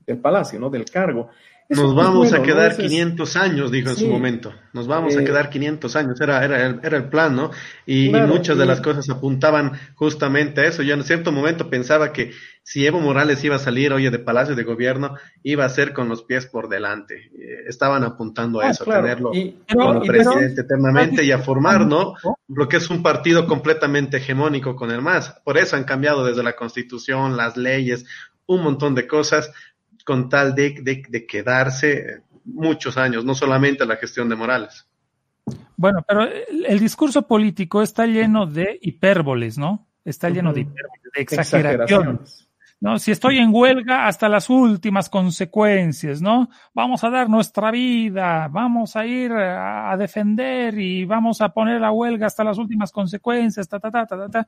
del 0.05 0.19
palacio, 0.19 0.59
¿no? 0.59 0.69
Del 0.69 0.85
cargo. 0.85 1.29
Nos 1.69 1.95
vamos 1.95 2.33
a 2.33 2.41
quedar 2.41 2.75
500 2.75 3.35
años, 3.37 3.71
dijo 3.71 3.89
en 3.89 3.95
su 3.95 4.07
momento. 4.07 4.53
Nos 4.73 4.87
vamos 4.87 5.15
a 5.15 5.21
eh, 5.21 5.23
quedar 5.23 5.49
500 5.49 5.95
años, 5.95 6.21
era, 6.21 6.43
era, 6.43 6.65
el, 6.65 6.79
era 6.83 6.97
el 6.97 7.09
plan, 7.09 7.35
¿no? 7.35 7.51
Y, 7.85 8.09
muchas 8.09 8.57
de 8.57 8.65
las 8.65 8.81
cosas 8.81 9.09
apuntaban 9.09 9.73
justamente 9.95 10.61
a 10.61 10.65
eso. 10.65 10.83
Yo 10.83 10.93
en 10.93 11.03
cierto 11.03 11.31
momento 11.31 11.69
pensaba 11.69 12.11
que 12.11 12.31
si 12.63 12.85
Evo 12.85 12.99
Morales 12.99 13.43
iba 13.43 13.55
a 13.55 13.59
salir, 13.59 13.93
oye, 13.93 14.11
de 14.11 14.19
Palacio 14.19 14.55
de 14.55 14.63
Gobierno, 14.63 15.15
iba 15.41 15.65
a 15.65 15.69
ser 15.69 15.93
con 15.93 16.09
los 16.09 16.23
pies 16.23 16.45
por 16.45 16.69
delante. 16.69 17.31
Eh, 17.33 17.63
estaban 17.67 18.03
apuntando 18.03 18.61
a 18.61 18.67
ah, 18.67 18.69
eso, 18.71 18.89
a 18.89 19.01
tenerlo 19.01 19.31
como 19.73 20.01
presidente 20.01 20.61
eternamente 20.61 21.23
y 21.23 21.31
a 21.31 21.39
formar, 21.39 21.85
¿no? 21.85 22.15
Lo 22.47 22.67
que 22.67 22.77
es 22.77 22.89
un 22.89 23.01
partido 23.01 23.47
completamente 23.47 24.17
hegemónico 24.17 24.75
con 24.75 24.91
el 24.91 25.01
MAS. 25.01 25.41
Por 25.43 25.57
eso 25.57 25.75
han 25.75 25.85
cambiado 25.85 26.25
desde 26.25 26.43
la 26.43 26.55
constitución, 26.55 27.37
las 27.37 27.57
leyes, 27.57 28.05
un 28.45 28.63
montón 28.63 28.95
de 28.95 29.07
cosas 29.07 29.51
con 30.03 30.29
tal 30.29 30.55
de, 30.55 31.03
de, 31.09 31.25
quedarse 31.25 32.21
muchos 32.45 32.97
años, 32.97 33.23
no 33.23 33.35
solamente 33.35 33.85
la 33.85 33.97
gestión 33.97 34.29
de 34.29 34.35
Morales. 34.35 34.87
Bueno, 35.75 36.03
pero 36.07 36.23
el, 36.23 36.79
discurso 36.79 37.27
político 37.27 37.81
está 37.81 38.05
lleno 38.05 38.45
de 38.45 38.79
hipérboles, 38.81 39.57
¿no? 39.57 39.87
Está 40.05 40.29
lleno 40.29 40.53
de 40.53 40.61
hipérboles, 40.61 41.11
de 41.15 41.21
exageraciones. 41.21 42.49
¿no? 42.83 42.99
Si 42.99 43.11
estoy 43.11 43.37
en 43.37 43.51
huelga, 43.53 44.07
hasta 44.07 44.27
las 44.27 44.49
últimas 44.49 45.09
consecuencias, 45.09 46.21
¿no? 46.21 46.49
Vamos 46.73 47.01
a 47.05 47.09
dar 47.09 47.29
nuestra 47.29 47.71
vida, 47.71 48.49
vamos 48.49 48.97
a 48.97 49.05
ir 49.05 49.31
a, 49.31 49.95
defender 49.97 50.77
y 50.77 51.05
vamos 51.05 51.39
a 51.39 51.47
poner 51.49 51.79
la 51.79 51.93
huelga 51.93 52.27
hasta 52.27 52.43
las 52.43 52.57
últimas 52.57 52.91
consecuencias, 52.91 53.69
ta, 53.69 53.79
ta, 53.79 53.89
ta, 53.89 54.05
ta, 54.05 54.27
ta. 54.27 54.47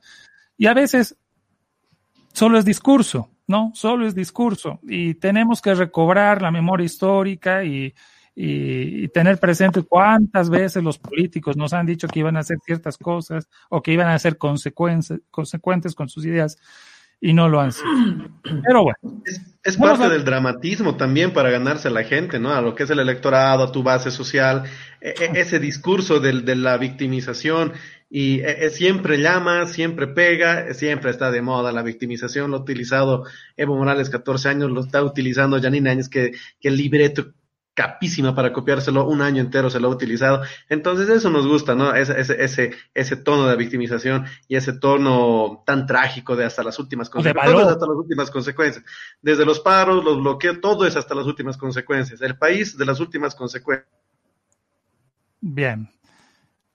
Y 0.58 0.68
a 0.68 0.74
veces 0.74 1.18
solo 2.36 2.60
es 2.60 2.65
discurso, 2.65 3.30
¿no? 3.48 3.71
Solo 3.74 4.06
es 4.06 4.13
discurso. 4.13 4.80
Y 4.84 5.15
tenemos 5.15 5.62
que 5.62 5.74
recobrar 5.74 6.41
la 6.41 6.52
memoria 6.52 6.86
histórica 6.86 7.63
y, 7.63 7.93
y, 8.36 9.08
tener 9.10 9.39
presente 9.39 9.82
cuántas 9.82 10.50
veces 10.50 10.84
los 10.84 11.00
políticos 11.00 11.56
nos 11.56 11.74
han 11.74 11.86
dicho 11.86 12.08
que 12.08 12.19
iban 12.19 12.36
a 12.36 12.41
hacer 12.41 12.58
ciertas 12.65 12.98
cosas 12.98 13.48
o 13.69 13.82
que 13.82 13.93
iban 13.93 14.10
a 14.10 14.19
ser 14.19 14.38
consecuentes 14.38 15.95
con 15.95 16.10
sus 16.10 16.26
ideas 16.26 16.58
y 17.21 17.34
no 17.34 17.48
lo 17.48 17.62
han 17.62 17.71
sido. 17.71 17.88
Pero 18.43 18.84
bueno. 18.84 19.21
Es, 19.63 19.78
parte 19.78 20.10
del 20.10 20.26
dramatismo 20.26 20.95
también 20.95 21.34
para 21.34 21.50
ganarse 21.50 21.88
a 21.88 21.91
la 21.91 22.04
gente, 22.04 22.39
¿no? 22.39 22.54
A 22.54 22.62
lo 22.62 22.76
que 22.76 22.84
es 22.84 22.89
el 22.89 23.00
electorado, 23.00 23.63
a 23.63 23.71
tu 23.71 23.82
base 23.82 24.12
social, 24.12 24.63
e, 25.02 25.10
e, 25.10 25.39
ese 25.39 25.60
discurso 25.60 26.19
de, 26.19 26.41
de 26.41 26.56
la 26.56 26.78
victimización 26.78 27.74
y 28.17 28.39
e, 28.39 28.69
siempre 28.69 29.17
llama, 29.17 29.65
siempre 29.65 30.08
pega, 30.08 30.73
siempre 30.73 31.12
está 31.12 31.32
de 31.32 31.41
moda 31.41 31.73
la 31.73 31.84
victimización, 31.84 32.49
lo 32.49 32.56
ha 32.56 32.60
utilizado 32.62 33.25
Evo 33.58 33.75
Morales 33.75 34.10
14 34.10 34.47
años, 34.47 34.71
lo 34.71 34.80
está 34.80 35.04
utilizando 35.04 35.62
Janine 35.62 35.89
Áñez 35.89 36.08
que, 36.08 36.32
que 36.62 36.69
el 36.69 36.78
libreto 36.78 37.34
capísima 37.73 38.34
para 38.34 38.54
copiárselo, 38.54 39.06
un 39.06 39.21
año 39.21 39.41
entero 39.41 39.69
se 39.69 39.82
lo 39.82 39.89
ha 39.89 39.91
utilizado. 39.91 40.43
Entonces 40.69 41.10
eso 41.10 41.30
nos 41.30 41.45
gusta, 41.45 41.75
¿no? 41.75 41.93
Ese, 41.93 42.17
ese, 42.17 42.41
ese, 42.41 42.71
ese 42.93 43.17
tono 43.17 43.47
de 43.47 43.58
victimización 43.58 44.23
y 44.47 44.56
ese 44.56 44.71
tono 44.71 45.63
tan 45.65 45.86
trágico 45.86 46.38
de 46.38 46.45
hasta 46.45 46.63
las 46.63 46.80
últimas 46.80 47.10
consecuencias. 47.10 47.67
hasta 47.67 47.86
las 47.86 47.97
últimas 47.97 48.32
consecuencias. 48.32 48.86
Desde 49.21 49.45
los 49.45 49.60
paros, 49.60 50.06
los 50.06 50.21
bloqueos, 50.21 50.62
todo 50.62 50.88
es 50.88 50.95
hasta 50.95 51.15
las 51.15 51.25
últimas 51.25 51.58
consecuencias. 51.58 52.21
El 52.21 52.38
país 52.38 52.78
de 52.78 52.86
las 52.86 53.01
últimas 53.01 53.36
consecuencias. 53.36 53.91
Bien. 55.41 55.89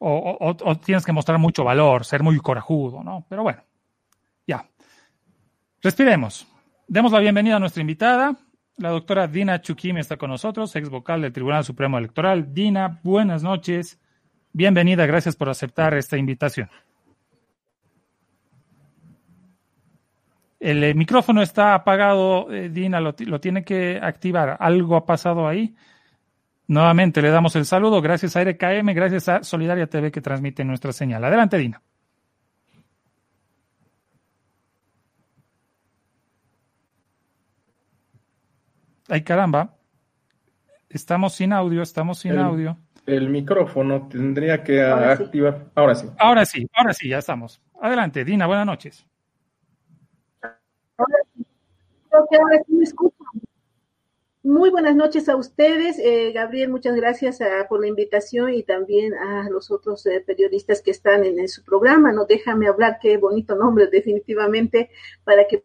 O, 0.03 0.57
tienes 0.83 1.05
que 1.05 1.13
mostrar 1.13 1.39
mucho 1.39 1.63
valor, 1.63 2.07
ser 2.07 2.23
muy 2.23 2.39
corajudo, 2.39 3.05
¿no? 3.05 3.27
Pero 3.29 3.43
bueno, 3.43 3.63
ya. 4.47 4.67
Respiremos. 5.83 6.47
Demos 6.89 7.13
la 7.13 7.19
bienvenida 7.19 7.57
a 7.57 7.59
nuestra 7.59 7.83
invitada, 7.83 8.35
la 8.79 8.89
doctora 8.89 9.29
Dina 9.29 9.61
Chukimi 9.61 10.01
está 10.01 10.17
con 10.17 10.31
nosotros, 10.31 10.75
ex 10.75 10.89
vocal 10.89 11.21
del 11.21 11.35
Tribunal 11.35 11.65
Supremo 11.65 11.99
Electoral. 11.99 12.55
Dina, 12.55 12.99
buenas 13.03 13.43
noches. 13.43 14.01
Bienvenida, 14.53 15.05
gracias 15.05 15.37
por 15.37 15.51
aceptar 15.51 15.93
esta 15.93 16.17
invitación. 16.17 16.71
El, 20.59 20.83
eh, 20.83 20.95
micrófono 20.95 21.43
está 21.43 21.75
apagado, 21.75 22.51
eh, 22.51 22.71
Dina, 22.71 23.01
lo, 23.01 23.15
tiene 23.15 23.65
que 23.65 24.01
activar. 24.03 24.57
¿Algo 24.59 24.97
ha 24.97 25.05
pasado 25.05 25.47
ahí? 25.47 25.75
Nuevamente 26.71 27.21
le 27.21 27.31
damos 27.31 27.57
el 27.57 27.65
saludo, 27.65 28.01
gracias 28.01 28.37
a 28.37 28.45
RKM, 28.45 28.95
gracias 28.95 29.29
a 29.29 29.43
Solidaria 29.43 29.89
TV 29.89 30.13
que 30.13 30.21
transmite 30.21 30.65
nuestra 30.65 30.93
señal. 30.93 31.25
Adelante, 31.25 31.59
Dina. 31.59 31.83
Ay, 39.09 39.25
caramba. 39.25 39.75
Estamos 40.89 41.35
sin 41.35 41.53
audio, 41.53 41.83
estamos 41.83 42.21
sin 42.21 42.39
audio. 42.39 42.79
El 43.05 43.31
micrófono 43.31 44.07
tendría 44.07 44.63
que 44.63 44.81
activar. 44.81 45.73
Ahora 45.75 45.97
sí. 45.97 46.07
Ahora 46.21 46.47
sí, 46.47 46.69
ahora 46.73 46.93
sí, 46.93 47.09
ya 47.09 47.19
estamos. 47.19 47.61
Adelante, 47.81 48.25
Dina, 48.25 48.47
buenas 48.47 48.67
noches. 48.67 49.05
Muy 54.43 54.71
buenas 54.71 54.97
noches 54.97 55.29
a 55.29 55.37
ustedes. 55.37 55.99
Eh, 55.99 56.33
Gabriel, 56.33 56.71
muchas 56.71 56.97
gracias 56.97 57.43
ah, 57.43 57.67
por 57.69 57.81
la 57.81 57.89
invitación 57.89 58.55
y 58.55 58.63
también 58.63 59.13
a 59.13 59.51
los 59.51 59.71
otros 59.71 60.07
eh, 60.07 60.23
periodistas 60.27 60.81
que 60.81 60.91
están 60.91 61.25
en, 61.25 61.39
en, 61.39 61.49
su 61.49 61.63
programa. 61.63 62.11
No 62.11 62.25
déjame 62.25 62.67
hablar, 62.67 62.99
qué 63.03 63.19
bonito 63.19 63.55
nombre, 63.55 63.87
definitivamente, 63.93 64.91
para 65.25 65.47
que 65.47 65.65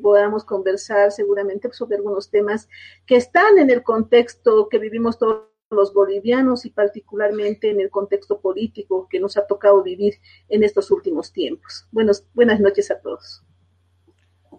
podamos 0.00 0.44
conversar 0.44 1.10
seguramente 1.10 1.72
sobre 1.72 1.96
algunos 1.96 2.30
temas 2.30 2.68
que 3.06 3.16
están 3.16 3.58
en 3.58 3.70
el 3.70 3.82
contexto 3.82 4.68
que 4.68 4.78
vivimos 4.78 5.18
todos 5.18 5.48
los 5.70 5.92
bolivianos 5.92 6.64
y 6.64 6.70
particularmente 6.70 7.70
en 7.70 7.80
el 7.80 7.90
contexto 7.90 8.40
político 8.40 9.08
que 9.10 9.18
nos 9.18 9.36
ha 9.36 9.48
tocado 9.48 9.82
vivir 9.82 10.14
en 10.48 10.62
estos 10.62 10.92
últimos 10.92 11.32
tiempos. 11.32 11.88
Buenos, 11.90 12.24
buenas 12.34 12.60
noches 12.60 12.88
a 12.92 13.00
todos. 13.00 13.42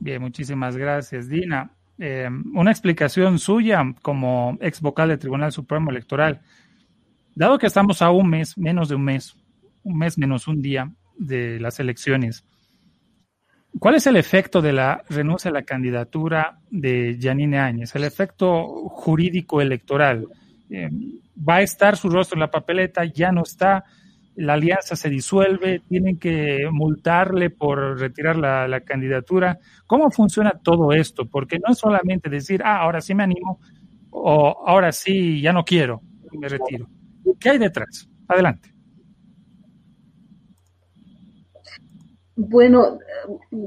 Bien, 0.02 0.22
muchísimas 0.22 0.76
gracias, 0.76 1.30
Dina. 1.30 1.77
Eh, 2.00 2.30
una 2.54 2.72
explicación 2.72 3.40
suya 3.40 3.84
como 4.02 4.58
ex 4.62 4.82
vocal 4.82 5.10
del 5.10 5.20
Tribunal 5.20 5.52
Supremo 5.52 5.92
Electoral. 5.92 6.42
Dado 7.36 7.58
que 7.58 7.68
estamos 7.68 8.02
a 8.02 8.12
un 8.12 8.30
mes, 8.30 8.58
menos 8.58 8.90
de 8.90 8.96
un 8.96 9.04
mes, 9.04 9.36
un 9.84 9.98
mes 9.98 10.18
menos 10.18 10.48
un 10.48 10.62
día 10.62 10.92
de 11.18 11.60
las 11.60 11.80
elecciones, 11.80 12.46
¿Cuál 13.80 13.96
es 13.96 14.08
el 14.08 14.16
efecto 14.16 14.62
de 14.62 14.74
la 14.74 15.04
renuncia 15.10 15.50
a 15.52 15.54
la 15.54 15.64
candidatura 15.64 16.60
de 16.72 17.18
Janine 17.22 17.60
Áñez? 17.60 17.96
El 17.96 18.06
efecto 18.06 18.66
jurídico 18.90 19.62
electoral. 19.62 20.26
Eh, 20.70 20.90
va 21.38 21.56
a 21.56 21.62
estar 21.62 21.96
su 21.96 22.10
rostro 22.10 22.36
en 22.36 22.42
la 22.42 22.52
papeleta, 22.52 23.06
ya 23.06 23.32
no 23.32 23.44
está, 23.44 23.86
la 24.38 24.54
alianza 24.54 24.96
se 24.96 25.10
disuelve, 25.10 25.82
tienen 25.88 26.18
que 26.18 26.70
multarle 26.72 27.50
por 27.50 28.00
retirar 28.00 28.38
la, 28.38 28.82
candidatura. 28.82 29.60
¿Cómo 29.86 30.12
funciona 30.12 30.52
todo 30.64 30.94
esto? 30.94 31.26
Porque 31.26 31.60
no 31.60 31.74
es 31.74 31.80
solamente 31.80 32.30
decir, 32.30 32.62
ah, 32.64 32.82
ahora 32.82 33.02
sí 33.02 33.14
me 33.16 33.24
animo 33.24 33.60
o 34.10 34.64
ahora 34.66 34.92
sí 34.92 35.42
ya 35.42 35.52
no 35.54 35.64
quiero 35.64 36.02
me 36.38 36.48
retiro. 36.48 36.88
¿Qué 37.40 37.50
hay 37.50 37.58
detrás? 37.58 38.10
Adelante. 38.28 38.74
Bueno, 42.40 43.00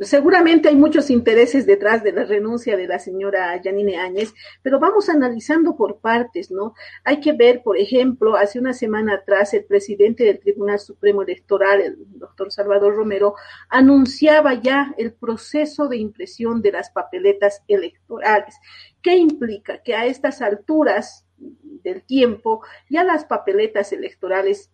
seguramente 0.02 0.68
hay 0.68 0.76
muchos 0.76 1.10
intereses 1.10 1.66
detrás 1.66 2.04
de 2.04 2.12
la 2.12 2.22
renuncia 2.22 2.76
de 2.76 2.86
la 2.86 3.00
señora 3.00 3.60
Janine 3.60 3.98
Áñez, 3.98 4.32
pero 4.62 4.78
vamos 4.78 5.08
analizando 5.08 5.76
por 5.76 5.98
partes, 5.98 6.52
¿no? 6.52 6.74
Hay 7.02 7.18
que 7.18 7.32
ver, 7.32 7.64
por 7.64 7.76
ejemplo, 7.76 8.36
hace 8.36 8.60
una 8.60 8.72
semana 8.72 9.14
atrás 9.14 9.54
el 9.54 9.64
presidente 9.64 10.22
del 10.22 10.38
Tribunal 10.38 10.78
Supremo 10.78 11.22
Electoral, 11.22 11.80
el 11.80 11.96
doctor 12.16 12.52
Salvador 12.52 12.94
Romero, 12.94 13.34
anunciaba 13.68 14.54
ya 14.54 14.94
el 14.98 15.14
proceso 15.14 15.88
de 15.88 15.96
impresión 15.96 16.62
de 16.62 16.70
las 16.70 16.90
papeletas 16.90 17.64
electorales. 17.66 18.54
¿Qué 19.02 19.16
implica? 19.16 19.82
Que 19.82 19.96
a 19.96 20.06
estas 20.06 20.42
alturas 20.42 21.26
del 21.38 22.04
tiempo 22.04 22.62
ya 22.88 23.02
las 23.02 23.24
papeletas 23.24 23.92
electorales 23.92 24.70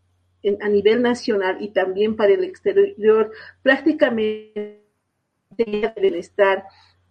a 0.61 0.69
nivel 0.69 1.03
nacional 1.03 1.59
y 1.61 1.69
también 1.69 2.17
para 2.17 2.33
el 2.33 2.45
exterior, 2.45 3.33
prácticamente 3.63 4.83
deben 5.57 6.15
estar 6.15 6.65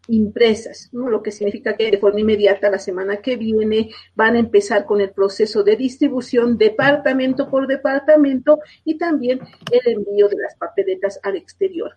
impresas, 0.08 0.90
lo 0.92 1.24
que 1.24 1.32
significa 1.32 1.76
que 1.76 1.90
de 1.90 1.98
forma 1.98 2.20
inmediata 2.20 2.70
la 2.70 2.80
semana 2.80 3.18
que 3.18 3.38
viene 3.38 3.90
van 4.16 4.36
a 4.36 4.40
empezar 4.40 4.86
con 4.86 5.02
el 5.02 5.12
proceso 5.12 5.64
de 5.64 5.76
distribución 5.76 6.58
departamento 6.58 7.50
por 7.50 7.68
departamento 7.68 8.60
y 8.84 8.98
también 8.98 9.40
el 9.72 9.94
envío 9.94 10.28
de 10.28 10.38
las 10.38 10.56
papeletas 10.56 11.20
al 11.24 11.36
exterior. 11.36 11.96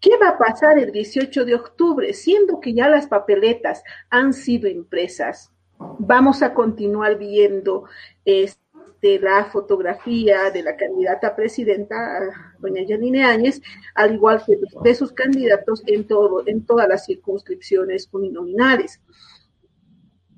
¿Qué 0.00 0.16
va 0.20 0.30
a 0.30 0.38
pasar 0.38 0.78
el 0.78 0.90
18 0.90 1.44
de 1.44 1.54
octubre? 1.54 2.12
Siendo 2.12 2.58
que 2.58 2.74
ya 2.74 2.88
las 2.88 3.06
papeletas 3.06 3.84
han 4.10 4.32
sido 4.32 4.68
impresas, 4.68 5.52
vamos 5.98 6.42
a 6.42 6.54
continuar 6.54 7.18
viendo 7.18 7.84
este, 8.24 8.61
la 9.02 9.46
fotografía 9.46 10.50
de 10.50 10.62
la 10.62 10.76
candidata 10.76 11.34
presidenta, 11.34 12.54
doña 12.60 12.82
Janine 12.86 13.24
Áñez, 13.24 13.60
al 13.94 14.14
igual 14.14 14.42
que 14.46 14.56
de 14.82 14.94
sus 14.94 15.12
candidatos 15.12 15.82
en, 15.86 16.06
todo, 16.06 16.46
en 16.46 16.64
todas 16.64 16.88
las 16.88 17.04
circunscripciones 17.04 18.08
uninominales. 18.12 19.00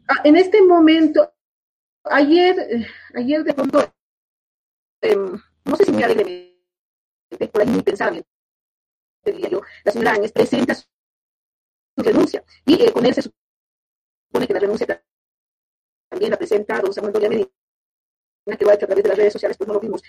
Ah, 0.08 0.22
en 0.24 0.36
este 0.36 0.62
momento, 0.62 1.30
ayer, 2.04 2.58
eh, 2.58 2.86
ayer 3.14 3.44
de 3.44 3.52
pronto, 3.52 3.92
em, 5.02 5.38
no 5.64 5.76
sé 5.76 5.84
si 5.84 5.92
me 5.92 6.04
alegremente, 6.04 6.54
por 7.52 7.60
ahí 7.60 7.68
muy 7.68 7.82
pensadamente, 7.82 8.28
diría 9.26 9.60
la 9.84 9.92
señora 9.92 10.12
Áñez 10.12 10.32
presenta 10.32 10.74
su 10.74 10.86
renuncia 11.96 12.42
y 12.64 12.82
eh, 12.82 12.92
con 12.92 13.04
él 13.04 13.14
se 13.14 13.22
supone 13.22 14.46
que 14.46 14.54
la 14.54 14.60
renuncia 14.60 15.02
también 16.08 16.30
la 16.30 16.36
presenta 16.36 16.80
don 16.80 16.92
Samuel 16.92 17.12
Doria 17.12 17.46
lo 18.46 18.70
ha 18.70 18.74
hecho 18.74 18.84
a 18.84 18.88
través 18.88 19.02
de 19.02 19.08
las 19.08 19.18
redes 19.18 19.32
sociales, 19.32 19.56
pues 19.56 19.68
no 19.68 19.74
lo 19.74 19.80
vimos 19.80 20.02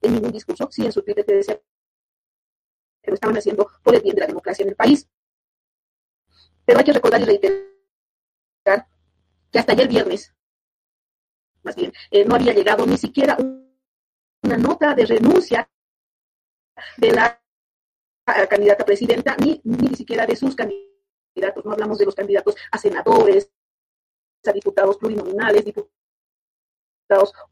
en 0.00 0.14
ningún 0.14 0.32
discurso, 0.32 0.68
sí 0.70 0.84
en 0.84 0.92
su 0.92 1.02
Twitter 1.02 1.24
que 1.24 1.34
decía 1.34 1.60
que 3.02 3.10
lo 3.10 3.14
estaban 3.14 3.36
haciendo 3.36 3.68
por 3.82 3.94
el 3.94 4.02
bien 4.02 4.14
de 4.14 4.20
la 4.20 4.26
democracia 4.28 4.62
en 4.62 4.70
el 4.70 4.76
país. 4.76 5.08
Pero 6.64 6.78
hay 6.78 6.84
que 6.84 6.92
recordar 6.92 7.20
y 7.20 7.24
reiterar 7.24 8.88
que 9.50 9.58
hasta 9.58 9.72
ayer 9.72 9.88
viernes, 9.88 10.34
más 11.62 11.74
bien, 11.76 11.92
eh, 12.10 12.24
no 12.24 12.36
había 12.36 12.52
llegado 12.52 12.86
ni 12.86 12.96
siquiera 12.96 13.36
una 14.42 14.56
nota 14.56 14.94
de 14.94 15.06
renuncia 15.06 15.68
de 16.96 17.12
la 17.12 17.40
candidata 18.48 18.84
presidenta, 18.84 19.36
ni, 19.36 19.60
ni 19.64 19.94
siquiera 19.94 20.26
de 20.26 20.36
sus 20.36 20.54
candidatos. 20.54 21.64
No 21.64 21.72
hablamos 21.72 21.98
de 21.98 22.06
los 22.06 22.14
candidatos 22.14 22.56
a 22.70 22.78
senadores, 22.78 23.50
a 24.44 24.52
diputados 24.52 24.96
plurinominales, 24.96 25.64
diputados 25.64 26.01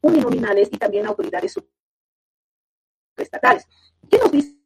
uninominales 0.01 0.69
y 0.71 0.77
también 0.77 1.05
autoridades 1.05 1.55
estatales. 3.17 3.67
¿Qué 4.09 4.17
nos 4.17 4.31
dice 4.31 4.57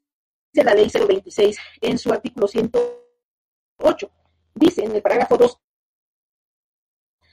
la 0.53 0.73
ley 0.73 0.89
026 0.89 1.57
en 1.81 1.97
su 1.97 2.11
artículo 2.11 2.47
108? 2.47 4.11
Dice 4.53 4.83
en 4.83 4.95
el 4.95 5.01
parágrafo 5.01 5.37
2, 5.37 5.59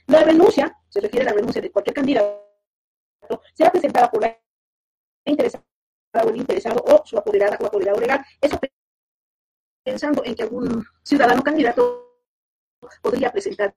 la 0.07 0.23
renuncia, 0.23 0.77
se 0.89 0.99
refiere 0.99 1.27
a 1.27 1.29
la 1.29 1.35
renuncia 1.35 1.61
de 1.61 1.71
cualquier 1.71 1.95
candidato, 1.95 2.43
será 3.53 3.71
presentada 3.71 4.11
por 4.11 4.21
la 4.21 4.37
interesada 5.25 5.63
o 6.13 6.29
el 6.29 6.37
interesado 6.37 6.83
o 6.85 7.05
su 7.05 7.17
apoderada 7.17 7.57
o 7.59 7.65
apoderado 7.65 7.99
legal. 7.99 8.23
Eso 8.41 8.59
pensando 9.83 10.23
en 10.25 10.35
que 10.35 10.43
algún 10.43 10.85
ciudadano 11.03 11.41
candidato 11.41 12.19
podría 13.01 13.31
presentar 13.31 13.75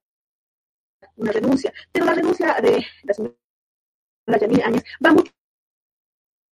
una 1.17 1.33
renuncia. 1.33 1.73
Pero 1.93 2.07
la 2.07 2.15
renuncia 2.15 2.55
de 2.61 2.85
la 3.05 3.15
Áñez 4.27 4.85
va 5.05 5.13
mucho 5.13 5.33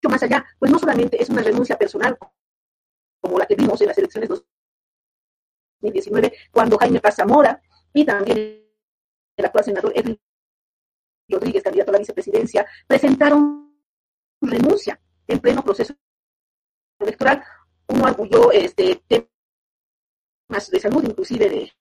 más 0.09 0.23
allá, 0.23 0.45
pues 0.59 0.71
no 0.71 0.79
solamente 0.79 1.21
es 1.21 1.29
una 1.31 1.43
renuncia 1.43 1.77
personal, 1.77 2.17
como 3.21 3.39
la 3.39 3.47
que 3.47 3.57
vimos 3.57 3.81
en 3.81 3.89
las 3.89 3.99
elecciones 3.99 4.29
2019, 5.81 6.33
cuando 6.51 6.79
Jaime 6.79 7.01
Paz 7.01 7.17
Zamora 7.17 7.61
y 7.93 8.05
también 8.05 8.65
el 9.37 9.45
actual 9.45 9.65
senador 9.65 9.93
Edwin 9.95 10.21
Rodríguez, 11.29 11.63
candidato 11.63 11.91
a 11.91 11.95
la 11.95 11.99
vicepresidencia, 11.99 12.67
presentaron 12.87 13.75
renuncia 14.41 15.01
en 15.27 15.39
pleno 15.41 15.63
proceso 15.63 15.95
electoral. 16.99 17.43
Uno 17.89 18.07
arguyó 18.07 18.53
este, 18.53 19.03
temas 19.09 20.71
de 20.71 20.81
salud, 20.81 21.03
inclusive 21.05 21.49
de 21.49 21.73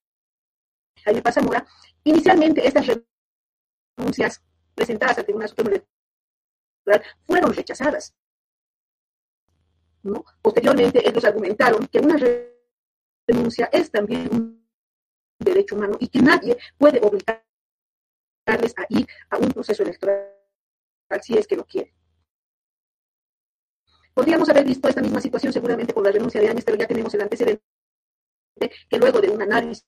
Jaime 1.03 1.21
Paz 1.21 1.35
Zamora. 1.35 1.65
Inicialmente, 2.03 2.65
estas 2.65 2.87
renuncias 3.97 4.41
presentadas 4.73 5.17
al 5.17 5.25
Tribunal 5.25 5.49
Supremo 5.49 5.69
Electoral 5.69 7.03
fueron 7.25 7.53
rechazadas. 7.53 8.13
Posteriormente, 10.41 11.07
ellos 11.07 11.23
argumentaron 11.23 11.87
que 11.87 11.99
una 11.99 12.17
renuncia 13.27 13.69
es 13.71 13.89
también 13.89 14.29
un 14.33 14.67
derecho 15.39 15.75
humano 15.75 15.97
y 15.99 16.07
que 16.07 16.21
nadie 16.21 16.57
puede 16.77 16.99
obligarles 16.99 17.43
a 18.77 18.85
ir 18.89 19.07
a 19.29 19.37
un 19.37 19.49
proceso 19.49 19.83
electoral 19.83 20.29
si 21.21 21.37
es 21.37 21.47
que 21.47 21.55
lo 21.55 21.65
quiere. 21.65 21.93
Podríamos 24.13 24.49
haber 24.49 24.65
visto 24.65 24.87
esta 24.87 25.01
misma 25.01 25.21
situación 25.21 25.53
seguramente 25.53 25.93
por 25.93 26.03
la 26.03 26.11
renuncia 26.11 26.41
de 26.41 26.49
Áñez, 26.49 26.65
pero 26.65 26.77
ya 26.77 26.87
tenemos 26.87 27.13
el 27.13 27.21
antecedente 27.21 27.63
que 28.89 28.97
luego 28.97 29.21
de 29.21 29.29
un 29.29 29.41
análisis 29.41 29.85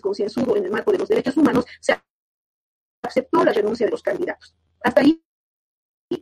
concienzudo 0.00 0.56
en 0.56 0.64
el 0.64 0.70
marco 0.70 0.92
de 0.92 0.98
los 0.98 1.08
derechos 1.08 1.36
humanos, 1.36 1.66
se 1.80 2.00
aceptó 3.10 3.44
la 3.44 3.52
renuncia 3.52 3.86
de 3.86 3.92
los 3.92 4.02
candidatos. 4.02 4.56
Hasta 4.82 5.02
ahí 5.02 5.22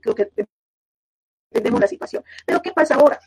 creo 0.01 0.15
que 0.15 0.31
entendemos 1.51 1.81
la 1.81 1.87
situación. 1.87 2.25
Pero 2.45 2.61
¿qué 2.61 2.73
pasa 2.73 2.97
ahora? 2.97 3.19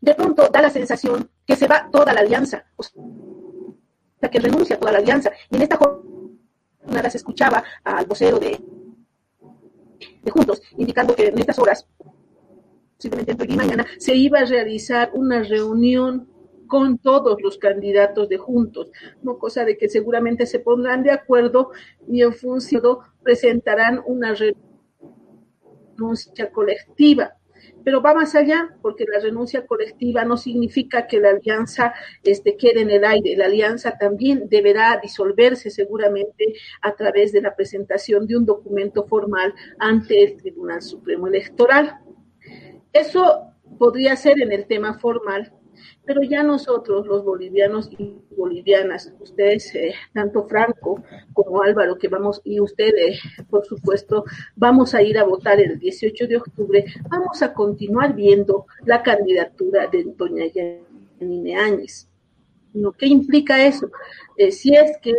De 0.00 0.14
pronto 0.14 0.48
da 0.48 0.62
la 0.62 0.70
sensación 0.70 1.30
que 1.46 1.56
se 1.56 1.66
va 1.66 1.90
toda 1.90 2.12
la 2.12 2.20
alianza, 2.20 2.64
o 2.76 2.82
sea, 2.82 4.30
que 4.30 4.38
renuncia 4.38 4.78
toda 4.78 4.92
la 4.92 4.98
alianza. 4.98 5.30
Y 5.50 5.56
en 5.56 5.62
esta 5.62 5.76
jornada 5.76 7.10
se 7.10 7.18
escuchaba 7.18 7.62
al 7.84 8.06
vocero 8.06 8.38
de, 8.38 8.58
de 10.22 10.30
Juntos 10.30 10.62
indicando 10.78 11.14
que 11.14 11.26
en 11.26 11.38
estas 11.38 11.58
horas, 11.58 11.86
posiblemente 12.96 13.36
hoy 13.38 13.52
y 13.52 13.56
mañana, 13.56 13.86
se 13.98 14.14
iba 14.14 14.40
a 14.40 14.44
realizar 14.44 15.10
una 15.12 15.42
reunión 15.42 16.29
con 16.70 16.98
todos 16.98 17.42
los 17.42 17.58
candidatos 17.58 18.28
de 18.28 18.38
juntos, 18.38 18.92
no 19.22 19.38
cosa 19.38 19.64
de 19.64 19.76
que 19.76 19.88
seguramente 19.88 20.46
se 20.46 20.60
pondrán 20.60 21.02
de 21.02 21.10
acuerdo 21.10 21.72
y 22.08 22.22
en 22.22 22.32
función 22.32 22.98
presentarán 23.24 24.00
una 24.06 24.34
renuncia 25.96 26.50
colectiva. 26.52 27.34
Pero 27.84 28.00
va 28.00 28.14
más 28.14 28.36
allá, 28.36 28.76
porque 28.82 29.04
la 29.04 29.18
renuncia 29.18 29.66
colectiva 29.66 30.24
no 30.24 30.36
significa 30.36 31.08
que 31.08 31.18
la 31.18 31.30
alianza 31.30 31.92
este, 32.22 32.56
quede 32.56 32.82
en 32.82 32.90
el 32.90 33.04
aire. 33.04 33.36
La 33.36 33.46
alianza 33.46 33.98
también 33.98 34.48
deberá 34.48 35.00
disolverse 35.02 35.70
seguramente 35.70 36.54
a 36.82 36.94
través 36.94 37.32
de 37.32 37.42
la 37.42 37.56
presentación 37.56 38.28
de 38.28 38.36
un 38.36 38.46
documento 38.46 39.06
formal 39.06 39.54
ante 39.78 40.22
el 40.22 40.36
Tribunal 40.36 40.82
Supremo 40.82 41.26
Electoral. 41.26 41.98
Eso 42.92 43.50
podría 43.76 44.14
ser 44.14 44.40
en 44.40 44.52
el 44.52 44.66
tema 44.66 44.98
formal, 44.98 45.52
pero 46.04 46.22
ya 46.22 46.42
nosotros, 46.42 47.06
los 47.06 47.24
bolivianos 47.24 47.90
y 47.98 48.16
bolivianas, 48.36 49.12
ustedes, 49.20 49.74
eh, 49.74 49.94
tanto 50.12 50.46
Franco 50.46 51.02
como 51.32 51.62
Álvaro, 51.62 51.96
que 51.96 52.08
vamos, 52.08 52.40
y 52.44 52.60
ustedes, 52.60 53.20
por 53.48 53.64
supuesto, 53.64 54.24
vamos 54.56 54.94
a 54.94 55.02
ir 55.02 55.18
a 55.18 55.24
votar 55.24 55.60
el 55.60 55.78
18 55.78 56.26
de 56.26 56.36
octubre, 56.36 56.84
vamos 57.08 57.42
a 57.42 57.52
continuar 57.52 58.14
viendo 58.14 58.66
la 58.84 59.02
candidatura 59.02 59.86
de 59.86 60.04
doña 60.16 60.46
Yanine 60.46 61.56
Áñez. 61.56 62.09
¿Qué 62.98 63.06
implica 63.06 63.64
eso? 63.64 63.90
Eh, 64.36 64.52
si 64.52 64.74
es 64.74 64.96
que 65.02 65.12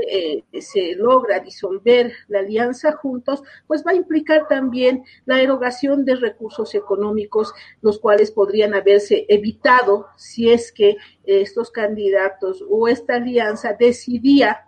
eh, 0.51 0.61
se 0.61 0.95
logra 0.95 1.39
disolver 1.39 2.13
la 2.27 2.39
alianza 2.39 2.93
juntos, 2.93 3.43
pues 3.67 3.83
va 3.85 3.91
a 3.91 3.95
implicar 3.95 4.47
también 4.47 5.03
la 5.25 5.41
erogación 5.41 6.05
de 6.05 6.15
recursos 6.15 6.73
económicos, 6.75 7.53
los 7.81 7.99
cuales 7.99 8.31
podrían 8.31 8.73
haberse 8.73 9.25
evitado 9.27 10.07
si 10.15 10.49
es 10.49 10.71
que 10.71 10.97
estos 11.23 11.71
candidatos 11.71 12.63
o 12.69 12.87
esta 12.87 13.15
alianza 13.15 13.75
decidía 13.77 14.65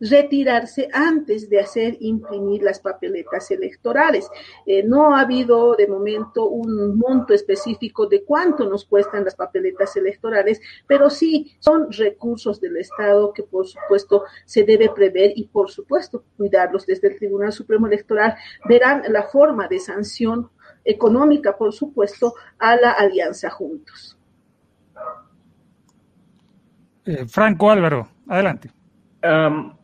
retirarse 0.00 0.88
antes 0.92 1.48
de 1.50 1.60
hacer 1.60 1.96
imprimir 2.00 2.62
las 2.62 2.80
papeletas 2.80 3.50
electorales. 3.50 4.28
Eh, 4.66 4.82
no 4.82 5.14
ha 5.14 5.20
habido 5.20 5.74
de 5.74 5.86
momento 5.86 6.48
un 6.48 6.96
monto 6.96 7.34
específico 7.34 8.06
de 8.06 8.24
cuánto 8.24 8.68
nos 8.68 8.84
cuestan 8.84 9.24
las 9.24 9.34
papeletas 9.34 9.96
electorales, 9.96 10.60
pero 10.86 11.10
sí 11.10 11.52
son 11.58 11.90
recursos 11.92 12.60
del 12.60 12.76
Estado 12.76 13.32
que 13.32 13.42
por 13.42 13.66
supuesto 13.66 14.24
se 14.44 14.64
debe 14.64 14.90
prever 14.90 15.32
y 15.34 15.48
por 15.48 15.70
supuesto 15.70 16.24
cuidarlos 16.36 16.86
desde 16.86 17.08
el 17.08 17.16
Tribunal 17.16 17.52
Supremo 17.52 17.86
Electoral. 17.86 18.36
Verán 18.68 19.02
la 19.08 19.24
forma 19.24 19.68
de 19.68 19.78
sanción 19.78 20.50
económica, 20.84 21.56
por 21.56 21.72
supuesto, 21.72 22.34
a 22.58 22.76
la 22.76 22.92
alianza 22.92 23.50
juntos. 23.50 24.16
Eh, 27.04 27.26
Franco 27.26 27.70
Álvaro, 27.70 28.08
adelante. 28.26 28.70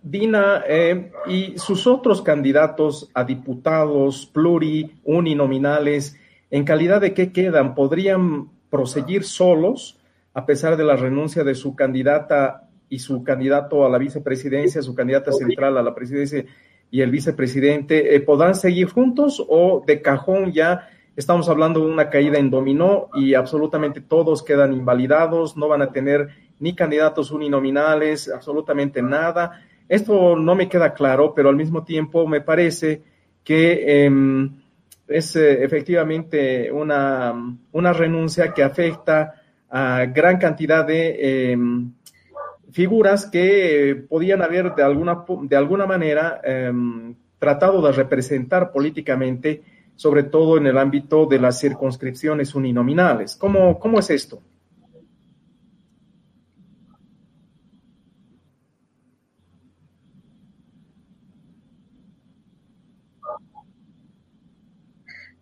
Dina 0.03 0.63
eh, 0.69 1.11
y 1.27 1.59
sus 1.59 1.87
otros 1.87 2.23
candidatos 2.23 3.11
a 3.15 3.25
diputados 3.25 4.27
pluri, 4.27 4.93
uninominales, 5.05 6.17
¿en 6.51 6.65
calidad 6.65 7.01
de 7.01 7.15
qué 7.15 7.33
quedan? 7.33 7.75
¿Podrían 7.75 8.51
proseguir 8.71 9.25
solos 9.25 9.99
a 10.35 10.47
pesar 10.47 10.77
de 10.77 10.85
la 10.85 10.97
renuncia 10.97 11.45
de 11.45 11.55
su 11.55 11.75
candidata 11.75 12.69
y 12.89 12.99
su 12.99 13.25
candidato 13.25 13.85
a 13.85 13.89
la 13.89 13.99
vicepresidencia, 13.99 14.83
su 14.83 14.95
candidata 14.95 15.33
central 15.33 15.79
a 15.79 15.83
la 15.83 15.95
presidencia 15.95 16.45
y 16.91 17.01
el 17.01 17.11
vicepresidente, 17.11 18.15
eh, 18.15 18.21
¿podrán 18.21 18.55
seguir 18.55 18.89
juntos 18.89 19.45
o 19.49 19.83
de 19.85 20.01
cajón 20.01 20.53
ya 20.53 20.89
estamos 21.17 21.49
hablando 21.49 21.81
de 21.81 21.93
una 21.93 22.11
caída 22.11 22.39
en 22.39 22.51
dominó 22.51 23.09
y 23.15 23.35
absolutamente 23.35 24.01
todos 24.01 24.43
quedan 24.43 24.73
invalidados, 24.73 25.57
no 25.57 25.69
van 25.69 25.83
a 25.83 25.93
tener 25.93 26.29
ni 26.59 26.75
candidatos 26.75 27.31
uninominales, 27.31 28.29
absolutamente 28.29 29.03
nada? 29.03 29.61
Esto 29.89 30.37
no 30.37 30.55
me 30.55 30.69
queda 30.69 30.95
claro, 30.95 31.35
pero 31.35 31.49
al 31.49 31.57
mismo 31.57 31.85
tiempo 31.85 32.27
me 32.27 32.41
parece 32.41 33.03
que 33.43 34.05
em, 34.05 34.51
es 35.07 35.37
eh, 35.37 35.63
efectivamente 35.63 36.73
una, 36.73 37.35
una, 37.73 37.93
renuncia 37.93 38.55
que 38.55 38.63
afecta 38.63 39.35
a 39.69 40.07
gran 40.07 40.39
cantidad 40.39 40.87
de 40.87 41.53
em, 41.53 41.93
figuras 42.73 43.27
que 43.27 44.05
podían 44.09 44.41
haber 44.41 44.75
de 44.75 44.83
alguna, 44.83 45.25
de 45.43 45.57
alguna 45.57 45.87
manera 45.87 46.41
em, 46.43 47.15
tratado 47.39 47.83
de 47.83 47.93
representar 47.93 48.73
políticamente, 48.73 49.63
sobre 49.97 50.23
todo 50.23 50.57
en 50.57 50.67
el 50.67 50.79
ámbito 50.79 51.27
de 51.27 51.39
las 51.39 51.61
circunscripciones 51.61 52.55
uninominales. 52.55 53.37
¿Cómo, 53.37 53.79
cómo 53.79 53.99
es 53.99 54.09
esto? 54.09 54.41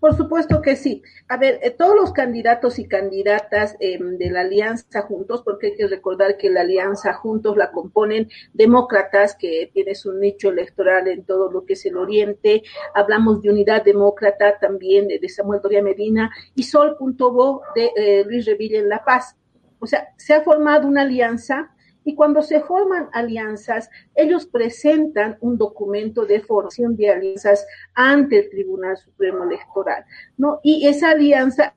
Por 0.02 0.16
supuesto 0.16 0.60
que 0.60 0.74
sí. 0.74 1.00
A 1.28 1.36
ver, 1.36 1.60
eh, 1.62 1.70
todos 1.70 1.94
los 1.94 2.12
candidatos 2.12 2.80
y 2.80 2.88
candidatas 2.88 3.76
em, 3.78 4.18
de 4.18 4.32
la 4.32 4.40
Alianza 4.40 5.02
Juntos, 5.02 5.42
porque 5.44 5.68
hay 5.68 5.76
que 5.76 5.86
recordar 5.86 6.36
que 6.36 6.50
la 6.50 6.62
Alianza 6.62 7.12
Juntos 7.12 7.56
la 7.56 7.70
componen 7.70 8.28
demócratas, 8.52 9.36
que 9.36 9.70
tienes 9.72 10.04
un 10.04 10.18
nicho 10.18 10.48
electoral 10.48 11.06
en 11.06 11.22
todo 11.24 11.52
lo 11.52 11.64
que 11.64 11.74
es 11.74 11.86
el 11.86 11.96
Oriente. 11.96 12.64
Hablamos 12.96 13.42
de 13.42 13.50
Unidad 13.50 13.84
Demócrata 13.84 14.58
también 14.58 15.06
de 15.06 15.28
Samuel 15.28 15.60
Doria 15.62 15.84
Medina 15.84 16.32
y 16.56 16.64
Sol.bo 16.64 17.62
de 17.76 17.92
eh, 17.94 18.24
Luis 18.26 18.44
Revilla 18.44 18.80
en 18.80 18.88
La 18.88 19.04
Paz. 19.04 19.36
O 19.78 19.86
sea, 19.86 20.08
se 20.16 20.34
ha 20.34 20.42
formado 20.42 20.88
una 20.88 21.02
alianza 21.02 21.71
y 22.04 22.14
cuando 22.14 22.42
se 22.42 22.60
forman 22.60 23.08
alianzas, 23.12 23.90
ellos 24.14 24.46
presentan 24.46 25.36
un 25.40 25.56
documento 25.56 26.26
de 26.26 26.40
formación 26.40 26.96
de 26.96 27.10
alianzas 27.10 27.66
ante 27.94 28.38
el 28.38 28.50
Tribunal 28.50 28.96
Supremo 28.96 29.44
Electoral, 29.44 30.04
¿no? 30.36 30.60
Y 30.62 30.86
esa 30.86 31.10
alianza 31.10 31.74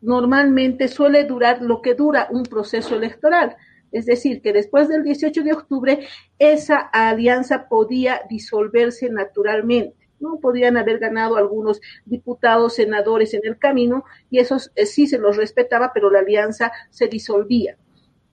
normalmente 0.00 0.88
suele 0.88 1.24
durar 1.24 1.62
lo 1.62 1.82
que 1.82 1.94
dura 1.94 2.28
un 2.30 2.44
proceso 2.44 2.96
electoral. 2.96 3.56
Es 3.92 4.06
decir, 4.06 4.40
que 4.40 4.52
después 4.52 4.88
del 4.88 5.02
18 5.02 5.42
de 5.42 5.52
octubre 5.52 6.06
esa 6.38 6.78
alianza 6.78 7.68
podía 7.68 8.22
disolverse 8.28 9.10
naturalmente. 9.10 9.96
¿no? 10.20 10.38
Podían 10.38 10.76
haber 10.76 10.98
ganado 10.98 11.36
algunos 11.36 11.80
diputados, 12.04 12.74
senadores 12.74 13.34
en 13.34 13.40
el 13.44 13.58
camino, 13.58 14.04
y 14.30 14.38
eso 14.38 14.58
eh, 14.74 14.86
sí 14.86 15.06
se 15.06 15.18
los 15.18 15.36
respetaba, 15.36 15.92
pero 15.92 16.10
la 16.10 16.20
alianza 16.20 16.72
se 16.90 17.08
disolvía. 17.08 17.76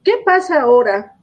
¿Qué 0.03 0.13
pasa 0.25 0.61
ahora 0.61 1.17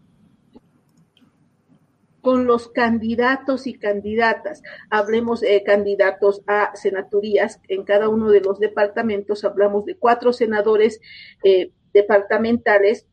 con 2.21 2.47
los 2.47 2.69
candidatos 2.69 3.67
y 3.67 3.75
candidatas? 3.75 4.63
Hablemos 4.91 5.41
de 5.41 5.63
candidatos 5.63 6.43
a 6.47 6.75
senaturías. 6.75 7.61
En 7.69 7.85
cada 7.85 8.09
uno 8.09 8.31
de 8.31 8.41
los 8.41 8.59
departamentos 8.59 9.45
hablamos 9.45 9.85
de 9.85 9.97
cuatro 9.97 10.33
senadores 10.33 11.01
eh, 11.43 11.73
departamentales 11.93 13.07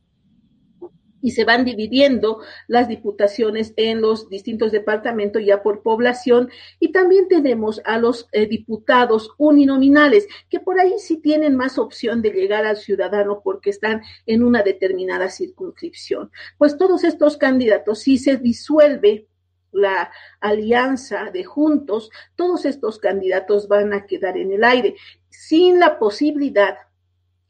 y 1.22 1.32
se 1.32 1.46
van 1.46 1.66
dividiendo 1.66 2.40
las 2.68 2.88
diputaciones 2.88 3.74
en 3.78 4.02
los 4.02 4.30
distintos 4.30 4.72
departamentos 4.72 5.44
ya 5.46 5.64
por 5.64 5.82
población 5.84 6.50
y 6.80 6.92
también 6.92 7.28
tenemos 7.28 7.82
a 7.86 7.98
los 7.98 8.28
eh, 8.32 8.46
diputados 8.48 9.32
uninominales 9.38 10.28
que 10.50 10.60
por 10.60 10.80
ahí 10.80 10.94
sí 10.98 11.18
tienen 11.18 11.56
más 11.56 11.78
opción 11.78 12.22
de 12.22 12.32
llegar 12.32 12.66
al 12.66 12.78
ciudadano 12.78 13.42
porque 13.44 13.70
están 13.70 14.02
en 14.26 14.44
una 14.44 14.64
determinada 14.64 15.30
circunscripción. 15.30 16.32
Pues 16.58 16.78
todos 16.78 17.04
estos 17.04 17.38
candidatos, 17.38 18.00
si 18.00 18.18
se 18.18 18.38
disuelve 18.38 19.28
la 19.72 20.12
alianza 20.40 21.32
de 21.32 21.44
juntos, 21.44 22.10
todos 22.36 22.66
estos 22.66 23.00
candidatos 23.00 23.68
van 23.68 23.94
a 23.94 24.06
quedar 24.06 24.38
en 24.38 24.52
el 24.52 24.64
aire 24.64 24.96
sin 25.30 25.80
la 25.80 25.98
posibilidad 25.98 26.78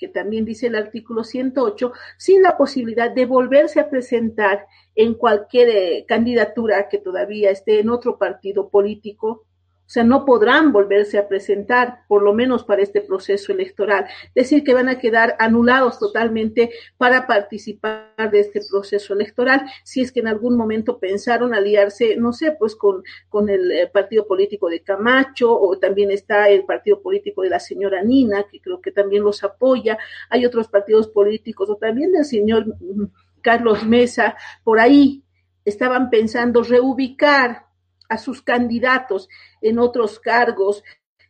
que 0.02 0.08
también 0.08 0.46
dice 0.46 0.66
el 0.66 0.76
artículo 0.76 1.24
108, 1.24 1.94
sin 2.18 2.42
la 2.42 2.58
posibilidad 2.58 3.12
de 3.12 3.28
volverse 3.28 3.80
a 3.80 3.88
presentar 3.88 4.66
en 4.96 5.14
cualquier 5.14 5.70
eh, 5.70 6.06
candidatura 6.08 6.90
que 6.90 6.98
todavía 6.98 7.52
esté 7.52 7.80
en 7.80 7.92
otro 7.92 8.18
partido 8.18 8.70
político 8.70 9.46
o 9.92 9.94
sea, 9.94 10.06
no 10.06 10.24
podrán 10.24 10.72
volverse 10.72 11.18
a 11.18 11.28
presentar, 11.28 12.06
por 12.08 12.24
lo 12.24 12.34
menos 12.34 12.64
para 12.64 12.82
este 12.82 13.02
proceso 13.02 13.52
electoral. 13.52 14.06
Decir 14.34 14.64
que 14.64 14.74
van 14.74 14.88
a 14.88 14.98
quedar 14.98 15.36
anulados 15.38 16.00
totalmente 16.00 16.72
para 16.96 17.28
participar 17.28 18.32
de 18.32 18.40
este 18.40 18.62
proceso 18.72 19.14
electoral, 19.14 19.66
si 19.84 20.00
es 20.00 20.14
que 20.14 20.22
en 20.22 20.30
algún 20.30 20.56
momento 20.56 20.98
pensaron 20.98 21.54
aliarse, 21.54 22.16
no 22.16 22.32
sé, 22.32 22.54
pues 22.54 22.74
con, 22.74 23.04
con 23.28 23.50
el 23.50 23.70
eh, 23.70 23.88
partido 23.92 24.26
político 24.26 24.70
de 24.70 24.80
Camacho, 24.80 25.60
o 25.60 25.78
también 25.78 26.10
está 26.10 26.48
el 26.48 26.64
partido 26.64 27.02
político 27.02 27.42
de 27.42 27.50
la 27.50 27.60
señora 27.60 28.02
Nina, 28.02 28.46
que 28.50 28.62
creo 28.62 28.80
que 28.80 28.94
también 28.94 29.24
los 29.24 29.44
apoya. 29.44 29.98
Hay 30.30 30.46
otros 30.46 30.70
partidos 30.70 31.10
políticos, 31.10 31.70
o 31.70 31.76
también 31.76 32.14
del 32.14 32.24
señor 32.24 32.66
mm, 32.66 33.08
Carlos 33.42 33.86
Mesa, 33.86 34.38
por 34.64 34.80
ahí 34.80 35.26
estaban 35.66 36.10
pensando 36.10 36.64
reubicar 36.64 37.71
a 38.12 38.18
sus 38.18 38.42
candidatos 38.42 39.30
en 39.62 39.80
otros 39.80 40.20
cargos 40.20 40.84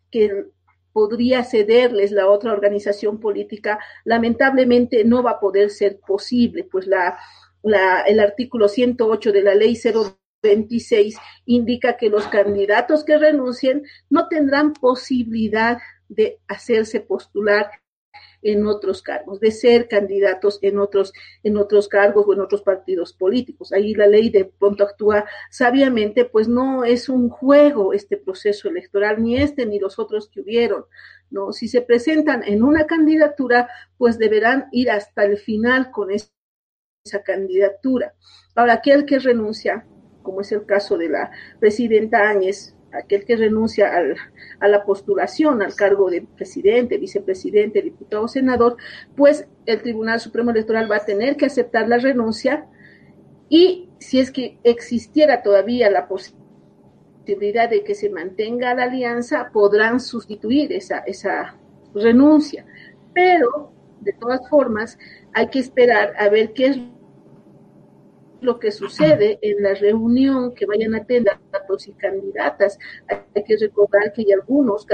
que 0.10 0.48
podría 0.91 1.44
cederles 1.44 2.12
la 2.12 2.28
otra 2.28 2.52
organización 2.52 3.20
política, 3.20 3.80
lamentablemente 4.04 5.06
no 5.06 5.22
va 5.22 5.32
a 5.32 5.39
poder 5.39 5.70
ser 5.70 6.00
posible, 6.00 6.63
pues 6.63 6.88
la, 6.88 7.17
el 8.08 8.20
artículo 8.20 8.67
108 8.67 9.32
de 9.32 9.44
la 9.44 9.54
ley 9.54 9.78
026 10.41 11.17
indica 11.46 11.98
que 11.98 12.10
los 12.10 12.28
candidatos 12.28 13.04
que 13.04 13.20
renuncien 13.20 13.84
no 14.10 14.28
tendrán 14.28 14.74
posibilidad 14.74 15.78
de 16.10 16.39
hacerse 16.48 17.00
postular 17.00 17.70
en 18.41 18.65
otros 18.65 19.01
cargos, 19.01 19.39
de 19.39 19.51
ser 19.51 19.88
candidatos 19.88 20.60
en 20.62 20.80
otros, 20.80 21.13
en 21.43 21.58
otros 21.58 21.88
cargos 21.88 22.25
o 22.27 22.34
en 22.34 22.41
otros 22.41 22.62
partidos 22.62 23.13
políticos. 23.13 23.71
Ahí 23.71 23.93
la 23.93 24.08
ley 24.08 24.30
de 24.30 24.45
pronto 24.45 24.84
actúa 24.84 25.25
sabiamente, 25.49 26.25
pues 26.25 26.47
no 26.47 26.84
es 26.84 27.10
un 27.10 27.30
juego 27.30 27.93
este 27.93 28.17
proceso 28.17 28.69
electoral, 28.69 29.21
ni 29.21 29.38
este 29.38 29.65
ni 29.65 29.80
los 29.80 29.99
otros 29.99 30.30
que 30.30 30.41
hubieron. 30.41 30.86
¿no? 31.30 31.54
Si 31.54 31.67
se 31.67 31.82
presentan 31.82 32.43
en 32.43 32.63
una 32.63 32.86
candidatura, 32.86 33.69
pues 33.97 34.17
deberán 34.17 34.67
ir 34.71 34.91
hasta 34.91 35.23
el 35.23 35.38
final 35.38 35.91
con 35.91 36.12
esa 36.12 36.30
candidatura. 37.23 38.13
Ahora, 38.56 38.73
aquel 38.73 39.06
que 39.06 39.19
renuncia, 39.19 39.86
como 40.23 40.41
es 40.41 40.51
el 40.51 40.65
caso 40.65 40.97
de 40.97 41.10
la 41.10 41.32
presidenta 41.60 42.30
Áñez, 42.30 42.75
aquel 42.93 43.25
que 43.25 43.36
renuncia 43.36 43.91
a 44.60 44.67
la 44.67 44.84
postulación 44.84 45.62
al 45.62 45.75
cargo 45.75 46.10
de 46.10 46.21
presidente, 46.21 46.97
vicepresidente, 46.97 47.82
diputado, 47.82 48.27
senador, 48.27 48.77
pues 49.15 49.47
el 49.65 49.82
Tribunal 49.82 50.19
Supremo 50.19 50.51
Electoral 50.51 50.91
va 50.91 50.97
a 50.97 51.06
tener 51.06 51.38
que 51.38 51.45
aceptar 51.45 51.88
la 51.88 51.97
renuncia 51.97 52.67
y 53.49 53.89
si 53.99 54.19
es 54.19 54.32
que 54.32 54.58
existiera 54.63 55.43
todavía 55.43 55.89
la 55.89 56.08
posibilidad 56.08 57.69
de 57.69 57.84
que 57.84 57.95
se 57.95 58.10
mantenga 58.10 58.73
la 58.73 58.84
alianza, 58.84 59.49
podrán 59.51 59.99
sustituir 59.99 60.72
esa, 60.74 60.99
esa 60.99 61.57
renuncia. 61.93 62.66
Pero, 63.13 63.72
de 63.99 64.13
todas 64.13 64.47
formas, 64.49 64.97
hay 65.34 65.47
que 65.47 65.59
esperar 65.59 66.13
a 66.18 66.30
ver 66.30 66.53
qué 66.53 66.68
es 66.68 66.80
lo 68.42 68.60
que 68.60 68.72
sucede 68.72 69.39
en 69.42 69.64
la 69.64 69.74
reunión 69.76 70.54
que 70.54 70.66
vayan 70.66 70.96
a 70.96 71.06
tener 71.06 71.39
candidatos 71.39 71.88
y 71.88 71.94
candidatas. 71.94 72.78
Hay 73.08 73.44
que 73.44 73.58
recordar 73.58 74.12
que 74.14 74.22
hay 74.22 74.32
algunos 74.34 74.86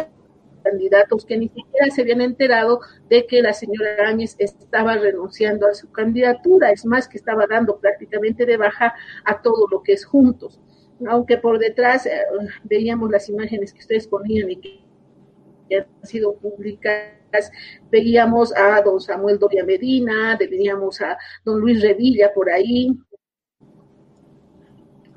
candidatos 0.63 1.25
que 1.25 1.37
ni 1.37 1.47
siquiera 1.47 1.89
se 1.89 2.01
habían 2.01 2.21
enterado 2.21 2.81
de 3.09 3.25
que 3.25 3.41
la 3.41 3.53
señora 3.53 4.07
Áñez 4.07 4.35
estaba 4.37 4.97
renunciando 4.97 5.65
a 5.65 5.73
su 5.73 5.89
candidatura, 5.91 6.71
es 6.71 6.85
más 6.85 7.07
que 7.07 7.17
estaba 7.17 7.47
dando 7.47 7.79
prácticamente 7.79 8.45
de 8.45 8.57
baja 8.57 8.93
a 9.23 9.41
todo 9.41 9.67
lo 9.71 9.81
que 9.81 9.93
es 9.93 10.05
juntos. 10.05 10.59
Aunque 11.07 11.37
por 11.37 11.59
detrás 11.59 12.05
eh, 12.05 12.21
veíamos 12.63 13.09
las 13.11 13.29
imágenes 13.29 13.71
que 13.71 13.79
ustedes 13.79 14.07
ponían 14.07 14.51
y 14.51 14.57
que 14.57 15.77
han 15.77 16.05
sido 16.05 16.35
públicas, 16.35 17.51
veíamos 17.91 18.55
a 18.55 18.81
don 18.81 18.99
Samuel 18.99 19.37
Doria 19.37 19.63
Medina, 19.63 20.37
veíamos 20.37 21.01
a 21.01 21.17
don 21.45 21.59
Luis 21.59 21.81
Revilla 21.81 22.33
por 22.33 22.49
ahí, 22.49 22.97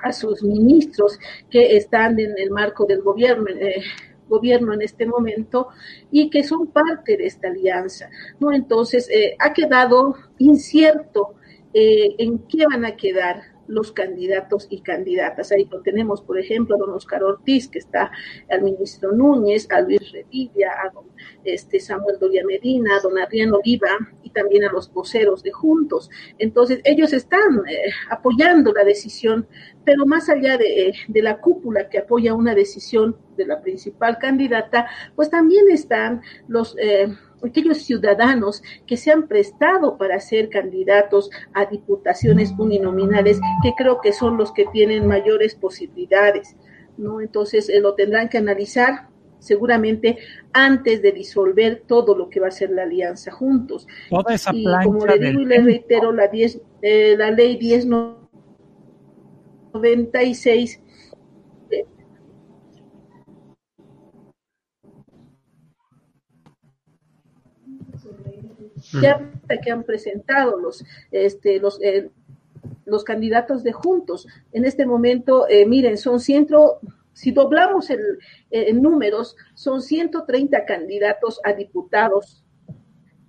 a 0.02 0.12
sus 0.12 0.42
ministros 0.42 1.18
que 1.50 1.76
están 1.76 2.18
en 2.18 2.34
el 2.36 2.50
marco 2.50 2.86
del 2.86 3.02
gobierno, 3.02 3.48
eh, 3.48 3.82
gobierno 4.28 4.72
en 4.72 4.82
este 4.82 5.06
momento 5.06 5.68
y 6.10 6.30
que 6.30 6.44
son 6.44 6.68
parte 6.68 7.16
de 7.16 7.26
esta 7.26 7.48
alianza, 7.48 8.08
¿no? 8.38 8.52
Entonces, 8.52 9.10
eh, 9.10 9.36
ha 9.38 9.52
quedado 9.52 10.14
incierto 10.38 11.34
eh, 11.74 12.14
en 12.18 12.38
qué 12.48 12.64
van 12.66 12.84
a 12.84 12.96
quedar 12.96 13.42
los 13.70 13.92
candidatos 13.92 14.66
y 14.68 14.80
candidatas. 14.80 15.52
Ahí 15.52 15.64
lo 15.70 15.80
tenemos, 15.80 16.22
por 16.22 16.38
ejemplo, 16.38 16.74
a 16.74 16.78
don 16.78 16.90
Oscar 16.90 17.22
Ortiz, 17.22 17.68
que 17.68 17.78
está 17.78 18.10
al 18.50 18.62
ministro 18.62 19.12
Núñez, 19.12 19.68
a 19.70 19.80
Luis 19.80 20.10
Revilla, 20.10 20.72
a 20.84 20.90
don 20.90 21.04
este, 21.44 21.78
Samuel 21.78 22.18
Doria 22.18 22.42
Medina, 22.44 22.96
a 22.96 23.00
don 23.00 23.16
Adrián 23.16 23.52
Oliva 23.52 23.90
y 24.24 24.30
también 24.30 24.64
a 24.64 24.72
los 24.72 24.92
voceros 24.92 25.44
de 25.44 25.52
Juntos. 25.52 26.10
Entonces, 26.38 26.80
ellos 26.82 27.12
están 27.12 27.62
eh, 27.68 27.92
apoyando 28.10 28.72
la 28.72 28.82
decisión, 28.82 29.46
pero 29.84 30.06
más 30.06 30.28
allá 30.28 30.56
de, 30.56 30.94
de 31.08 31.22
la 31.22 31.40
cúpula 31.40 31.88
que 31.88 31.98
apoya 31.98 32.34
una 32.34 32.54
decisión 32.54 33.16
de 33.36 33.46
la 33.46 33.60
principal 33.60 34.18
candidata, 34.18 34.86
pues 35.14 35.30
también 35.30 35.70
están 35.70 36.22
los... 36.48 36.76
Eh, 36.78 37.08
aquellos 37.42 37.78
ciudadanos 37.78 38.62
que 38.86 38.96
se 38.96 39.10
han 39.10 39.26
prestado 39.26 39.96
para 39.96 40.20
ser 40.20 40.50
candidatos 40.50 41.30
a 41.54 41.64
diputaciones 41.66 42.52
uninominales, 42.58 43.40
que 43.62 43.72
creo 43.76 44.00
que 44.00 44.12
son 44.12 44.36
los 44.36 44.52
que 44.52 44.66
tienen 44.66 45.06
mayores 45.06 45.54
posibilidades, 45.54 46.56
¿no? 46.96 47.20
Entonces 47.20 47.68
eh, 47.68 47.80
lo 47.80 47.94
tendrán 47.94 48.28
que 48.28 48.38
analizar 48.38 49.08
seguramente 49.38 50.18
antes 50.52 51.00
de 51.00 51.12
disolver 51.12 51.84
todo 51.86 52.16
lo 52.16 52.28
que 52.28 52.40
va 52.40 52.48
a 52.48 52.50
ser 52.50 52.70
la 52.70 52.82
alianza 52.82 53.30
juntos. 53.30 53.86
Toda 54.10 54.34
esa 54.34 54.50
y 54.54 54.64
como 54.84 55.06
le 55.06 55.18
digo 55.18 55.40
y 55.40 55.46
le 55.46 55.60
reitero, 55.60 56.12
la, 56.12 56.28
10, 56.28 56.60
eh, 56.82 57.14
la 57.16 57.30
ley 57.30 57.56
1096 59.72 60.80
ya 69.02 69.30
que 69.62 69.70
han 69.70 69.84
presentado 69.84 70.58
los, 70.58 70.84
este, 71.10 71.60
los, 71.60 71.80
eh, 71.82 72.10
los 72.84 73.04
candidatos 73.04 73.62
de 73.62 73.72
juntos. 73.72 74.26
En 74.52 74.64
este 74.64 74.86
momento, 74.86 75.48
eh, 75.48 75.66
miren, 75.66 75.96
son 75.98 76.20
ciento, 76.20 76.80
si 77.12 77.32
doblamos 77.32 77.90
el, 77.90 78.00
eh, 78.50 78.66
en 78.68 78.82
números, 78.82 79.36
son 79.54 79.82
130 79.82 80.64
candidatos 80.64 81.40
a 81.44 81.52
diputados 81.52 82.39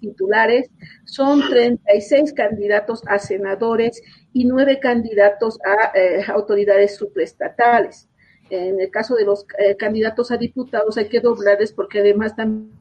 titulares, 0.01 0.69
son 1.05 1.47
36 1.47 2.33
candidatos 2.33 3.01
a 3.07 3.19
senadores 3.19 4.01
y 4.33 4.43
nueve 4.43 4.79
candidatos 4.79 5.59
a 5.63 5.97
eh, 5.97 6.23
autoridades 6.27 6.97
suprestatales. 6.97 8.09
En 8.49 8.81
el 8.81 8.91
caso 8.91 9.15
de 9.15 9.23
los 9.23 9.45
eh, 9.57 9.77
candidatos 9.77 10.31
a 10.31 10.37
diputados 10.37 10.97
hay 10.97 11.07
que 11.07 11.21
doblarles 11.21 11.71
porque 11.71 11.99
además 11.99 12.35
también 12.35 12.71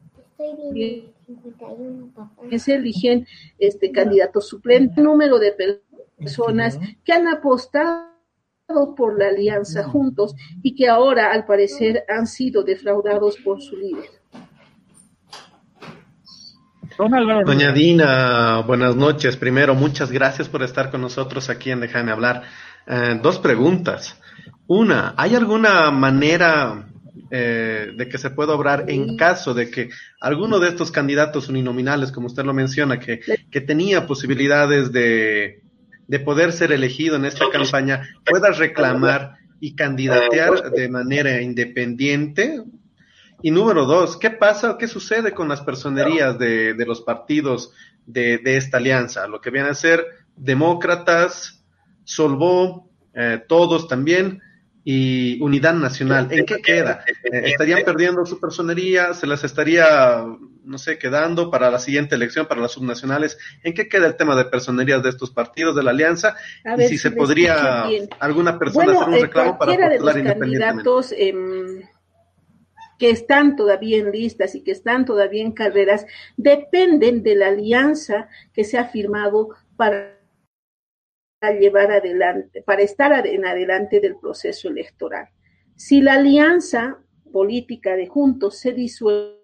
se 2.57 2.75
eligen 2.75 3.25
este 3.57 3.91
candidatos 3.91 4.49
suplentes, 4.49 4.97
número 4.97 5.39
de 5.39 5.55
personas 6.17 6.77
que 7.05 7.13
han 7.13 7.27
apostado 7.27 8.11
por 8.95 9.17
la 9.17 9.27
alianza 9.27 9.83
juntos 9.83 10.35
y 10.61 10.75
que 10.75 10.87
ahora 10.87 11.31
al 11.31 11.45
parecer 11.45 12.03
han 12.07 12.27
sido 12.27 12.63
defraudados 12.63 13.37
por 13.37 13.61
su 13.61 13.77
líder. 13.77 14.20
Doña 17.45 17.71
Dina, 17.71 18.59
buenas 18.59 18.95
noches. 18.95 19.37
Primero, 19.37 19.75
muchas 19.75 20.11
gracias 20.11 20.49
por 20.49 20.63
estar 20.63 20.91
con 20.91 21.01
nosotros 21.01 21.49
aquí 21.49 21.71
en 21.71 21.79
Déjame 21.79 22.11
hablar. 22.11 22.43
Eh, 22.87 23.19
dos 23.21 23.39
preguntas. 23.39 24.19
Una, 24.67 25.13
¿hay 25.17 25.35
alguna 25.35 25.91
manera 25.91 26.87
eh, 27.29 27.91
de 27.95 28.09
que 28.09 28.17
se 28.17 28.29
pueda 28.31 28.53
obrar 28.53 28.85
en 28.89 29.15
caso 29.17 29.53
de 29.53 29.69
que 29.69 29.89
alguno 30.19 30.59
de 30.59 30.69
estos 30.69 30.91
candidatos 30.91 31.49
uninominales, 31.49 32.11
como 32.11 32.27
usted 32.27 32.43
lo 32.43 32.53
menciona, 32.53 32.99
que, 32.99 33.19
que 33.49 33.61
tenía 33.61 34.07
posibilidades 34.07 34.91
de, 34.91 35.61
de 36.07 36.19
poder 36.19 36.51
ser 36.51 36.71
elegido 36.71 37.15
en 37.15 37.25
esta 37.25 37.49
campaña, 37.49 38.01
pueda 38.25 38.51
reclamar 38.51 39.35
y 39.59 39.75
candidatear 39.75 40.71
de 40.71 40.89
manera 40.89 41.41
independiente? 41.41 42.61
Y 43.41 43.51
número 43.51 43.85
dos, 43.85 44.17
¿qué 44.17 44.29
pasa, 44.29 44.77
qué 44.77 44.87
sucede 44.87 45.33
con 45.33 45.49
las 45.49 45.61
personerías 45.61 46.37
de, 46.37 46.73
de 46.73 46.85
los 46.85 47.01
partidos 47.01 47.73
de, 48.05 48.37
de, 48.37 48.57
esta 48.57 48.77
alianza? 48.77 49.27
Lo 49.27 49.41
que 49.41 49.49
vienen 49.49 49.71
a 49.71 49.75
ser 49.75 50.05
demócratas, 50.35 51.57
Solvó, 52.03 52.89
eh, 53.13 53.41
todos 53.47 53.87
también, 53.87 54.41
y 54.83 55.39
Unidad 55.41 55.73
Nacional. 55.75 56.27
¿En 56.31 56.45
qué 56.45 56.57
queda? 56.61 57.03
Eh, 57.31 57.41
¿Estarían 57.45 57.83
perdiendo 57.83 58.25
su 58.25 58.39
personería? 58.39 59.13
¿Se 59.13 59.27
las 59.27 59.43
estaría, 59.43 60.25
no 60.63 60.77
sé, 60.77 60.97
quedando 60.97 61.51
para 61.51 61.69
la 61.69 61.77
siguiente 61.77 62.15
elección, 62.15 62.47
para 62.47 62.61
las 62.61 62.71
subnacionales? 62.71 63.37
¿En 63.63 63.73
qué 63.73 63.87
queda 63.87 64.07
el 64.07 64.15
tema 64.15 64.35
de 64.35 64.45
personerías 64.45 65.03
de 65.03 65.09
estos 65.09 65.29
partidos 65.29 65.75
de 65.75 65.83
la 65.83 65.91
alianza? 65.91 66.35
A 66.65 66.73
y 66.73 66.77
ver 66.77 66.89
si 66.89 66.97
se 66.97 67.11
podría 67.11 67.85
alguna 68.19 68.57
persona 68.57 68.85
Bueno, 68.85 69.01
hacer 69.01 69.13
un 69.13 69.19
eh, 69.19 69.21
reclamo 69.21 69.57
para 69.59 69.71
de 69.71 69.99
los 69.99 70.15
independientemente. 70.15 70.39
candidatos 70.39 71.13
em, 71.15 71.70
que 73.01 73.09
están 73.09 73.55
todavía 73.55 73.97
en 73.97 74.11
listas 74.11 74.53
y 74.53 74.61
que 74.61 74.69
están 74.69 75.05
todavía 75.05 75.41
en 75.41 75.53
carreras 75.53 76.05
dependen 76.37 77.23
de 77.23 77.33
la 77.33 77.47
alianza 77.47 78.29
que 78.53 78.63
se 78.63 78.77
ha 78.77 78.89
firmado 78.89 79.55
para 79.75 80.21
llevar 81.59 81.91
adelante, 81.91 82.61
para 82.61 82.83
estar 82.83 83.25
en 83.25 83.43
adelante 83.43 84.01
del 84.01 84.17
proceso 84.17 84.67
electoral. 84.67 85.29
Si 85.75 85.99
la 85.99 86.13
alianza 86.13 86.99
política 87.33 87.95
de 87.95 88.05
Juntos 88.05 88.59
se 88.59 88.71
disuelve, 88.71 89.41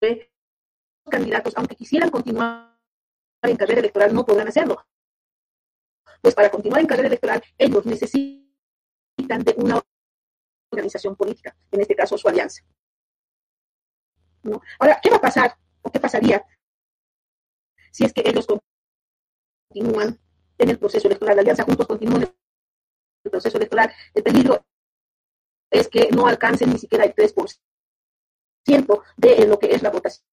los 0.00 1.10
candidatos, 1.10 1.54
aunque 1.56 1.74
quisieran 1.74 2.10
continuar 2.10 2.78
en 3.42 3.56
carrera 3.56 3.80
electoral, 3.80 4.14
no 4.14 4.24
podrán 4.24 4.46
hacerlo. 4.46 4.86
Pues 6.22 6.36
para 6.36 6.48
continuar 6.48 6.80
en 6.82 6.86
carrera 6.86 7.08
electoral, 7.08 7.42
ellos 7.58 7.84
necesitan 7.86 9.42
de 9.44 9.54
una 9.56 9.82
organización 10.70 11.16
política, 11.16 11.56
en 11.72 11.80
este 11.80 11.96
caso 11.96 12.16
su 12.16 12.28
alianza. 12.28 12.62
Ahora, 14.78 15.00
¿qué 15.02 15.10
va 15.10 15.16
a 15.16 15.20
pasar 15.20 15.56
o 15.82 15.90
qué 15.90 16.00
pasaría 16.00 16.44
si 17.90 18.04
es 18.04 18.12
que 18.12 18.22
ellos 18.24 18.46
continúan 19.68 20.18
en 20.58 20.70
el 20.70 20.78
proceso 20.78 21.08
electoral, 21.08 21.36
la 21.36 21.42
alianza 21.42 21.64
juntos 21.64 21.86
continúa 21.86 22.16
en 22.16 22.22
el 23.24 23.30
proceso 23.30 23.58
electoral? 23.58 23.92
El 24.14 24.22
peligro 24.22 24.64
es 25.70 25.88
que 25.88 26.08
no 26.10 26.26
alcancen 26.26 26.70
ni 26.70 26.78
siquiera 26.78 27.04
el 27.04 27.14
3% 27.14 27.58
de 29.16 29.46
lo 29.46 29.58
que 29.58 29.74
es 29.74 29.82
la 29.82 29.90
votación 29.90 30.24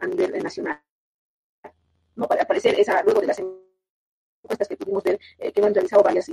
a 0.00 0.06
nivel 0.06 0.42
nacional. 0.42 0.82
No 2.14 2.26
para 2.26 2.42
aparecer 2.42 2.78
esa 2.78 3.02
luego 3.02 3.20
de 3.20 3.28
las 3.28 3.38
encuestas 3.38 4.68
que 4.68 4.76
pudimos 4.76 5.02
ver 5.02 5.20
eh, 5.38 5.52
que 5.52 5.62
han 5.62 5.74
realizado 5.74 6.02
varias 6.02 6.28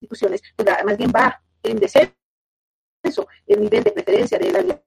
instituciones, 0.00 0.42
pues 0.56 0.68
más 0.84 0.96
bien 0.96 1.12
va 1.14 1.42
en 1.62 1.78
descenso 1.78 2.14
el 3.46 3.60
nivel 3.60 3.84
de 3.84 3.92
preferencia 3.92 4.38
de 4.38 4.52
la 4.52 4.82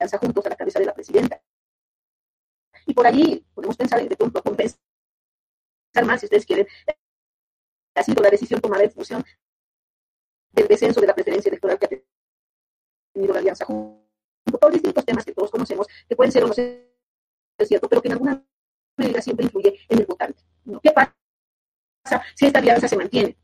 alianza 0.00 0.18
juntos 0.18 0.46
a 0.46 0.48
la 0.48 0.56
cabeza 0.56 0.78
de 0.78 0.86
la 0.86 0.94
presidenta. 0.94 1.42
Y 2.86 2.94
por 2.94 3.06
allí 3.06 3.46
podemos 3.54 3.76
pensar 3.76 4.06
de 4.06 4.16
pronto 4.16 4.42
compensar 4.42 4.80
más, 6.04 6.20
si 6.20 6.26
ustedes 6.26 6.46
quieren, 6.46 6.66
ha 7.94 8.02
sido 8.02 8.22
la 8.22 8.30
decisión 8.30 8.60
tomada 8.60 8.82
en 8.82 8.90
función 8.90 9.24
del 10.52 10.68
descenso 10.68 11.00
de 11.00 11.06
la 11.06 11.14
preferencia 11.14 11.50
electoral 11.50 11.78
que 11.78 11.86
ha 11.86 11.88
tenido 13.12 13.34
la 13.34 13.40
alianza 13.40 13.64
junto 13.66 14.00
por 14.58 14.72
distintos 14.72 15.04
temas 15.04 15.24
que 15.24 15.34
todos 15.34 15.50
conocemos, 15.50 15.86
que 16.08 16.16
pueden 16.16 16.32
ser 16.32 16.44
o 16.44 16.48
no 16.48 16.54
ser 16.54 16.88
cierto, 17.62 17.88
pero 17.88 18.00
que 18.00 18.08
en 18.08 18.12
alguna 18.12 18.42
medida 18.96 19.20
siempre 19.20 19.44
influye 19.44 19.78
en 19.88 19.98
el 19.98 20.06
votante. 20.06 20.42
¿Qué 20.82 20.92
pasa 20.92 21.14
si 22.34 22.46
esta 22.46 22.58
alianza 22.58 22.88
se 22.88 22.96
mantiene? 22.96 23.36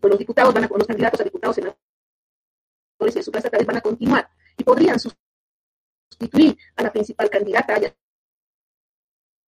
Pues 0.00 0.10
los 0.10 0.18
diputados 0.18 0.54
van 0.54 0.64
a, 0.64 0.68
los 0.68 0.86
candidatos 0.86 1.20
a 1.20 1.24
diputados, 1.24 1.56
senadores 1.56 1.76
y 3.16 3.22
supraestatales 3.22 3.66
van 3.66 3.76
a 3.76 3.80
continuar 3.82 4.30
y 4.56 4.64
podrían 4.64 4.98
sustituir 4.98 6.56
a 6.76 6.82
la 6.82 6.92
principal 6.92 7.28
candidata, 7.30 7.78
ya 7.80 7.94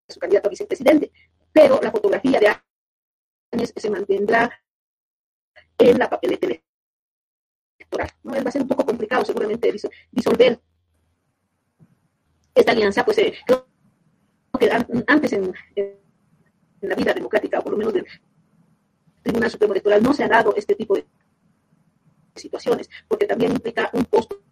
su 0.09 0.21
candidato 0.21 0.49
a 0.49 0.51
vicepresidente, 0.51 1.11
pero 1.53 1.81
la 1.83 1.91
fotografía 1.91 2.39
de 2.39 2.57
Áñez 3.53 3.73
se 3.77 3.91
mantendrá 3.91 4.51
en 5.79 5.99
la 5.99 6.09
papeleta 6.09 6.47
electoral. 6.47 8.11
¿no? 8.23 8.33
Va 8.33 8.49
a 8.49 8.53
ser 8.53 8.63
un 8.63 8.69
poco 8.69 8.85
complicado 8.87 9.25
seguramente 9.25 9.73
diso- 9.73 9.91
disolver 10.11 10.61
esta 12.55 12.73
alianza, 12.73 13.05
pues 13.05 13.19
eh, 13.19 13.35
creo 13.47 13.67
que 14.59 14.71
an- 14.71 15.05
antes 15.07 15.33
en, 15.33 15.53
en 15.75 15.99
la 16.83 16.95
vida 16.95 17.13
democrática, 17.13 17.59
o 17.59 17.63
por 17.63 17.73
lo 17.73 17.79
menos 17.79 17.93
del 17.95 18.07
Tribunal 19.23 19.51
Supremo 19.51 19.73
Electoral, 19.75 20.03
no 20.03 20.15
se 20.15 20.25
ha 20.25 20.29
dado 20.29 20.55
este 20.57 20.75
tipo 20.75 20.95
de 20.95 21.07
situaciones, 22.35 22.89
porque 23.09 23.27
también 23.27 23.53
implica 23.53 23.91
un 23.93 24.05
costo 24.05 24.43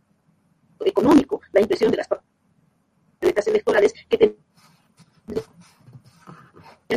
económico, 0.85 1.41
la 1.53 1.61
impresión 1.61 1.91
de 1.91 1.99
las 1.99 2.09
papeletas 2.09 3.47
electorales 3.49 3.95
que 4.09 4.19
tendrían 4.19 4.45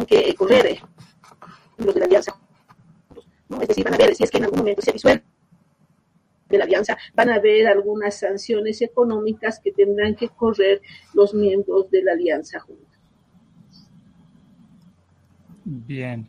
que 0.06 0.36
correr 0.36 0.66
eh, 0.68 0.82
los 1.78 1.94
de 1.94 2.00
la 2.00 2.06
alianza. 2.06 2.40
¿no? 3.50 3.62
Es 3.62 3.68
decir, 3.68 3.84
van 3.84 3.94
a 3.94 3.98
ver 3.98 4.16
si 4.16 4.24
es 4.24 4.32
que 4.32 4.38
en 4.38 4.46
algún 4.46 4.60
momento 4.60 4.82
se 4.82 4.92
disuelve 4.92 5.24
de 6.50 6.58
la 6.58 6.64
alianza, 6.64 6.98
van 7.14 7.30
a 7.30 7.36
haber 7.36 7.68
algunas 7.68 8.20
sanciones 8.20 8.82
económicas 8.82 9.60
que 9.60 9.72
tendrán 9.72 10.16
que 10.16 10.30
correr 10.30 10.82
los 11.14 11.34
miembros 11.34 11.90
de 11.92 12.04
la 12.04 12.14
alianza 12.14 12.60
juntos. 12.60 12.88
Bien. 15.66 16.28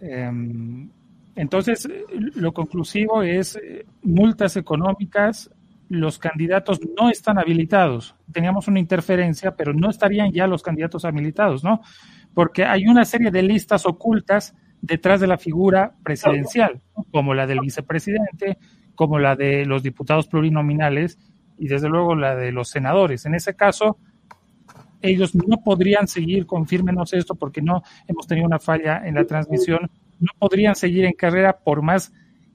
Em, 0.00 0.88
entonces, 1.34 1.88
lo 2.34 2.52
conclusivo 2.52 3.22
es 3.22 3.56
eh, 3.56 3.84
multas 4.02 4.56
económicas. 4.56 5.50
Los 5.90 6.18
candidatos 6.18 6.80
no 6.98 7.10
están 7.10 7.38
habilitados. 7.38 8.14
Teníamos 8.32 8.66
una 8.66 8.80
interferencia, 8.80 9.54
pero 9.54 9.74
no 9.74 9.90
estarían 9.90 10.32
ya 10.32 10.46
los 10.46 10.62
candidatos 10.62 11.04
habilitados, 11.04 11.62
¿no? 11.62 11.82
Porque 12.32 12.64
hay 12.64 12.86
una 12.86 13.04
serie 13.04 13.30
de 13.30 13.42
listas 13.42 13.84
ocultas 13.84 14.54
detrás 14.80 15.20
de 15.20 15.26
la 15.26 15.36
figura 15.36 15.92
presidencial, 16.02 16.80
como 17.10 17.34
la 17.34 17.46
del 17.46 17.60
vicepresidente, 17.60 18.56
como 18.94 19.18
la 19.18 19.36
de 19.36 19.66
los 19.66 19.82
diputados 19.82 20.26
plurinominales 20.26 21.18
y 21.58 21.68
desde 21.68 21.88
luego 21.88 22.14
la 22.14 22.34
de 22.34 22.52
los 22.52 22.70
senadores. 22.70 23.26
En 23.26 23.34
ese 23.34 23.54
caso, 23.54 23.98
ellos 25.02 25.34
no 25.34 25.58
podrían 25.62 26.06
seguir, 26.06 26.46
confírmenos 26.46 27.12
esto 27.12 27.34
porque 27.34 27.62
no 27.62 27.82
hemos 28.06 28.26
tenido 28.26 28.46
una 28.46 28.58
falla 28.58 29.02
en 29.04 29.14
la 29.14 29.24
transmisión, 29.24 29.90
no 30.18 30.32
podrían 30.38 30.74
seguir 30.74 31.04
en 31.04 31.12
carrera 31.12 31.58
por 31.58 31.82
más 31.82 32.12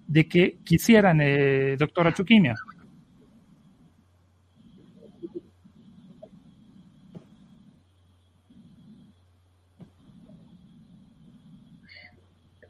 de 0.07 0.27
que 0.27 0.59
quisieran, 0.63 1.19
eh, 1.21 1.75
doctora 1.77 2.13
Chuquimia. 2.13 2.55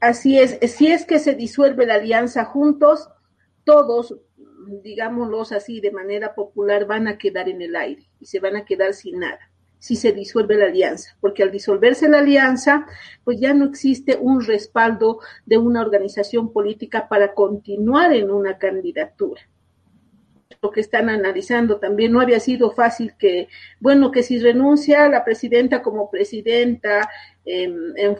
Así 0.01 0.39
es, 0.39 0.59
si 0.71 0.87
es 0.87 1.05
que 1.05 1.19
se 1.19 1.35
disuelve 1.35 1.85
la 1.85 1.95
alianza 1.95 2.45
juntos, 2.45 3.09
todos, 3.63 4.15
digámoslos 4.83 5.51
así 5.51 5.81
de 5.81 5.91
manera 5.91 6.35
popular, 6.35 6.85
van 6.85 7.07
a 7.07 7.17
quedar 7.17 7.49
en 7.49 7.61
el 7.61 7.75
aire 7.75 8.09
y 8.19 8.25
se 8.25 8.39
van 8.39 8.55
a 8.55 8.65
quedar 8.65 8.93
sin 8.93 9.19
nada 9.19 9.39
si 9.85 9.95
se 9.95 10.13
disuelve 10.13 10.55
la 10.55 10.65
alianza, 10.65 11.15
porque 11.21 11.43
al 11.43 11.51
disolverse 11.51 12.09
la 12.09 12.17
alianza, 12.17 12.87
pues 13.23 13.39
ya 13.39 13.53
no 13.53 13.65
existe 13.65 14.17
un 14.19 14.43
respaldo 14.43 15.19
de 15.45 15.59
una 15.59 15.81
organización 15.81 16.51
política 16.51 17.07
para 17.07 17.35
continuar 17.35 18.11
en 18.11 18.31
una 18.31 18.57
candidatura. 18.57 19.41
Lo 20.59 20.71
que 20.71 20.81
están 20.81 21.09
analizando 21.09 21.77
también 21.77 22.13
no 22.13 22.19
había 22.19 22.39
sido 22.39 22.71
fácil 22.71 23.13
que, 23.15 23.47
bueno, 23.79 24.09
que 24.11 24.23
si 24.23 24.39
renuncia 24.39 25.07
la 25.07 25.23
presidenta 25.23 25.83
como 25.83 26.09
presidenta, 26.09 27.07
eh, 27.45 27.71
en, 27.95 28.17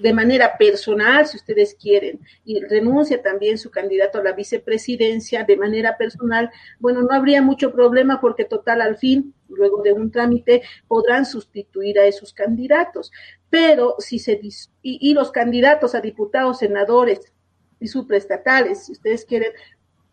de 0.00 0.12
manera 0.12 0.56
personal, 0.56 1.26
si 1.26 1.36
ustedes 1.36 1.74
quieren, 1.74 2.20
y 2.44 2.60
renuncia 2.60 3.22
también 3.22 3.58
su 3.58 3.70
candidato 3.70 4.18
a 4.18 4.22
la 4.22 4.32
vicepresidencia 4.32 5.44
de 5.44 5.56
manera 5.56 5.96
personal, 5.96 6.50
bueno, 6.78 7.02
no 7.02 7.12
habría 7.12 7.42
mucho 7.42 7.72
problema 7.72 8.20
porque 8.20 8.44
total 8.44 8.80
al 8.80 8.96
fin, 8.96 9.34
luego 9.48 9.82
de 9.82 9.92
un 9.92 10.10
trámite, 10.10 10.62
podrán 10.88 11.26
sustituir 11.26 11.98
a 11.98 12.06
esos 12.06 12.32
candidatos. 12.32 13.10
Pero 13.50 13.96
si 13.98 14.18
se 14.18 14.40
y, 14.42 14.50
y 14.82 15.14
los 15.14 15.30
candidatos 15.30 15.94
a 15.94 16.00
diputados, 16.00 16.58
senadores 16.58 17.32
y 17.78 17.88
supraestatales, 17.88 18.86
si 18.86 18.92
ustedes 18.92 19.24
quieren, 19.24 19.52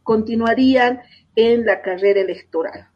continuarían 0.04 1.02
en 1.36 1.66
la 1.66 1.82
carrera 1.82 2.22
electoral. 2.22 2.90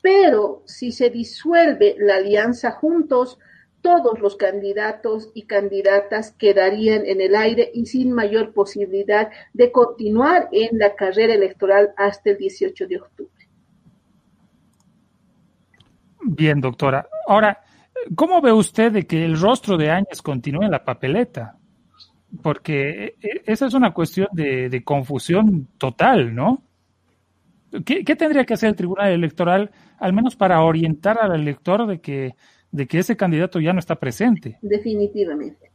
Pero 0.00 0.62
si 0.66 0.92
se 0.92 1.10
disuelve 1.10 1.96
la 1.98 2.16
alianza 2.16 2.70
juntos, 2.70 3.38
todos 3.82 4.18
los 4.20 4.36
candidatos 4.36 5.30
y 5.34 5.42
candidatas 5.42 6.32
quedarían 6.32 7.06
en 7.06 7.20
el 7.20 7.36
aire 7.36 7.70
y 7.72 7.86
sin 7.86 8.12
mayor 8.12 8.52
posibilidad 8.52 9.30
de 9.52 9.70
continuar 9.70 10.48
en 10.52 10.78
la 10.78 10.94
carrera 10.94 11.34
electoral 11.34 11.90
hasta 11.96 12.30
el 12.30 12.38
18 12.38 12.86
de 12.86 12.96
octubre. 12.98 13.30
Bien, 16.28 16.60
doctora. 16.60 17.08
Ahora, 17.28 17.62
¿cómo 18.16 18.40
ve 18.40 18.52
usted 18.52 18.90
de 18.90 19.06
que 19.06 19.24
el 19.24 19.40
rostro 19.40 19.76
de 19.76 19.90
Áñez 19.90 20.20
continúe 20.22 20.64
en 20.64 20.72
la 20.72 20.84
papeleta? 20.84 21.56
Porque 22.42 23.14
e, 23.22 23.42
esa 23.46 23.66
es 23.66 23.74
una 23.74 23.92
cuestión 23.92 24.26
de, 24.32 24.82
confusión 24.84 25.68
total, 25.78 26.34
¿no? 26.34 26.62
¿Qué, 27.84 28.04
¿Qué, 28.04 28.16
tendría 28.16 28.44
que 28.44 28.54
hacer 28.54 28.70
el 28.70 28.76
Tribunal 28.76 29.12
Electoral, 29.12 29.70
al 29.98 30.12
menos 30.12 30.34
para 30.34 30.62
orientar 30.62 31.18
al 31.20 31.34
elector 31.34 31.86
de 31.86 32.00
que 32.00 32.34
de 32.70 32.86
que 32.86 32.98
ese 32.98 33.16
candidato 33.16 33.60
ya 33.60 33.72
no 33.72 33.78
está 33.78 33.96
presente. 33.96 34.58
Definitivamente. 34.62 35.70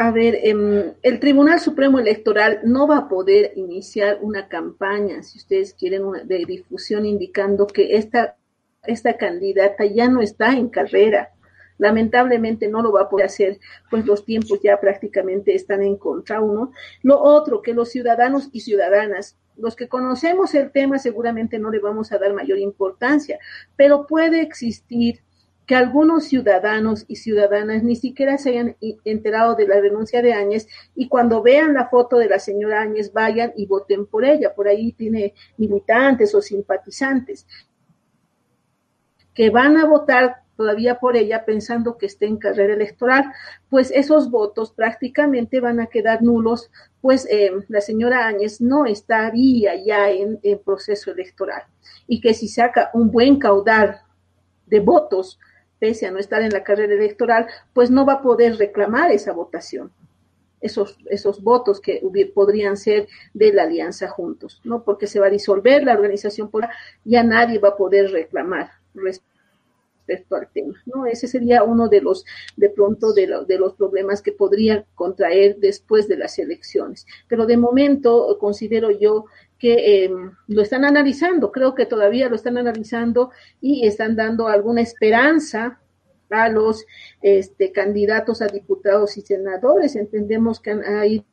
A 0.00 0.12
ver, 0.12 0.38
em, 0.44 0.92
el 1.02 1.18
Tribunal 1.18 1.58
Supremo 1.58 1.98
Electoral 1.98 2.60
no 2.62 2.86
va 2.86 2.98
a 2.98 3.08
poder 3.08 3.52
iniciar 3.56 4.18
una 4.22 4.46
campaña, 4.46 5.24
si 5.24 5.38
ustedes 5.38 5.74
quieren, 5.74 6.04
de 6.24 6.44
difusión 6.44 7.04
indicando 7.04 7.66
que 7.66 7.96
esta, 7.96 8.36
esta 8.84 9.16
candidata 9.16 9.84
ya 9.86 10.08
no 10.08 10.20
está 10.20 10.52
en 10.52 10.68
carrera. 10.68 11.30
Lamentablemente 11.78 12.68
no 12.68 12.82
lo 12.82 12.92
va 12.92 13.02
a 13.02 13.08
poder 13.08 13.26
hacer, 13.26 13.58
pues 13.90 14.04
los 14.04 14.24
tiempos 14.24 14.60
ya 14.62 14.78
prácticamente 14.80 15.54
están 15.54 15.82
en 15.82 15.96
contra 15.96 16.40
uno. 16.40 16.72
Lo 17.02 17.20
otro, 17.20 17.62
que 17.62 17.72
los 17.72 17.90
ciudadanos 17.90 18.50
y 18.52 18.60
ciudadanas, 18.60 19.38
los 19.56 19.76
que 19.76 19.88
conocemos 19.88 20.54
el 20.54 20.70
tema 20.70 20.98
seguramente 20.98 21.58
no 21.58 21.70
le 21.70 21.80
vamos 21.80 22.12
a 22.12 22.18
dar 22.18 22.32
mayor 22.32 22.58
importancia, 22.58 23.38
pero 23.76 24.06
puede 24.06 24.40
existir 24.42 25.20
que 25.68 25.76
algunos 25.76 26.24
ciudadanos 26.24 27.04
y 27.08 27.16
ciudadanas 27.16 27.82
ni 27.82 27.94
siquiera 27.94 28.38
se 28.38 28.50
hayan 28.50 28.76
enterado 29.04 29.54
de 29.54 29.68
la 29.68 29.78
renuncia 29.78 30.22
de 30.22 30.32
Áñez 30.32 30.66
y 30.94 31.08
cuando 31.08 31.42
vean 31.42 31.74
la 31.74 31.90
foto 31.90 32.16
de 32.16 32.26
la 32.26 32.38
señora 32.38 32.80
Áñez 32.80 33.12
vayan 33.12 33.52
y 33.54 33.66
voten 33.66 34.06
por 34.06 34.24
ella. 34.24 34.54
Por 34.54 34.66
ahí 34.66 34.92
tiene 34.92 35.34
militantes 35.58 36.34
o 36.34 36.40
simpatizantes 36.40 37.46
que 39.34 39.50
van 39.50 39.76
a 39.76 39.84
votar 39.84 40.42
todavía 40.58 40.98
por 40.98 41.16
ella 41.16 41.44
pensando 41.44 41.96
que 41.96 42.06
esté 42.06 42.26
en 42.26 42.36
carrera 42.36 42.74
electoral, 42.74 43.32
pues 43.70 43.92
esos 43.92 44.28
votos 44.28 44.72
prácticamente 44.72 45.60
van 45.60 45.78
a 45.78 45.86
quedar 45.86 46.20
nulos, 46.20 46.72
pues 47.00 47.28
eh, 47.30 47.52
la 47.68 47.80
señora 47.80 48.26
Áñez 48.26 48.60
no 48.60 48.84
estaría 48.84 49.76
ya 49.76 50.10
en, 50.10 50.40
en 50.42 50.58
proceso 50.58 51.12
electoral 51.12 51.62
y 52.08 52.20
que 52.20 52.34
si 52.34 52.48
saca 52.48 52.90
un 52.92 53.12
buen 53.12 53.38
caudal 53.38 54.00
de 54.66 54.80
votos, 54.80 55.38
pese 55.78 56.06
a 56.06 56.10
no 56.10 56.18
estar 56.18 56.42
en 56.42 56.52
la 56.52 56.64
carrera 56.64 56.92
electoral, 56.92 57.46
pues 57.72 57.88
no 57.88 58.04
va 58.04 58.14
a 58.14 58.22
poder 58.22 58.56
reclamar 58.56 59.12
esa 59.12 59.32
votación. 59.32 59.92
Esos, 60.60 60.98
esos 61.08 61.40
votos 61.40 61.80
que 61.80 62.02
podrían 62.34 62.76
ser 62.76 63.06
de 63.32 63.52
la 63.52 63.62
alianza 63.62 64.08
juntos, 64.08 64.60
¿no? 64.64 64.82
Porque 64.82 65.06
se 65.06 65.20
va 65.20 65.26
a 65.26 65.30
disolver 65.30 65.84
la 65.84 65.92
organización, 65.92 66.50
ya 67.04 67.22
nadie 67.22 67.60
va 67.60 67.68
a 67.68 67.76
poder 67.76 68.10
reclamar 68.10 68.72
respecto 70.08 70.36
al 70.36 70.48
tema, 70.52 70.82
¿no? 70.86 71.06
Ese 71.06 71.28
sería 71.28 71.62
uno 71.62 71.88
de 71.88 72.00
los, 72.00 72.24
de 72.56 72.70
pronto, 72.70 73.12
de, 73.12 73.44
de 73.46 73.58
los 73.58 73.74
problemas 73.74 74.22
que 74.22 74.32
podrían 74.32 74.84
contraer 74.94 75.56
después 75.58 76.08
de 76.08 76.16
las 76.16 76.38
elecciones. 76.38 77.06
Pero 77.28 77.46
de 77.46 77.56
momento 77.56 78.36
considero 78.40 78.90
yo 78.90 79.26
que 79.58 80.04
eh, 80.04 80.10
lo 80.46 80.62
están 80.62 80.84
analizando, 80.84 81.50
creo 81.52 81.74
que 81.74 81.86
todavía 81.86 82.28
lo 82.28 82.36
están 82.36 82.58
analizando 82.58 83.30
y 83.60 83.86
están 83.86 84.16
dando 84.16 84.48
alguna 84.48 84.80
esperanza 84.80 85.80
a 86.30 86.48
los 86.48 86.86
este, 87.22 87.72
candidatos 87.72 88.40
a 88.40 88.46
diputados 88.46 89.16
y 89.16 89.22
senadores. 89.22 89.96
Entendemos 89.96 90.60
que 90.60 90.70
hay 90.70 91.24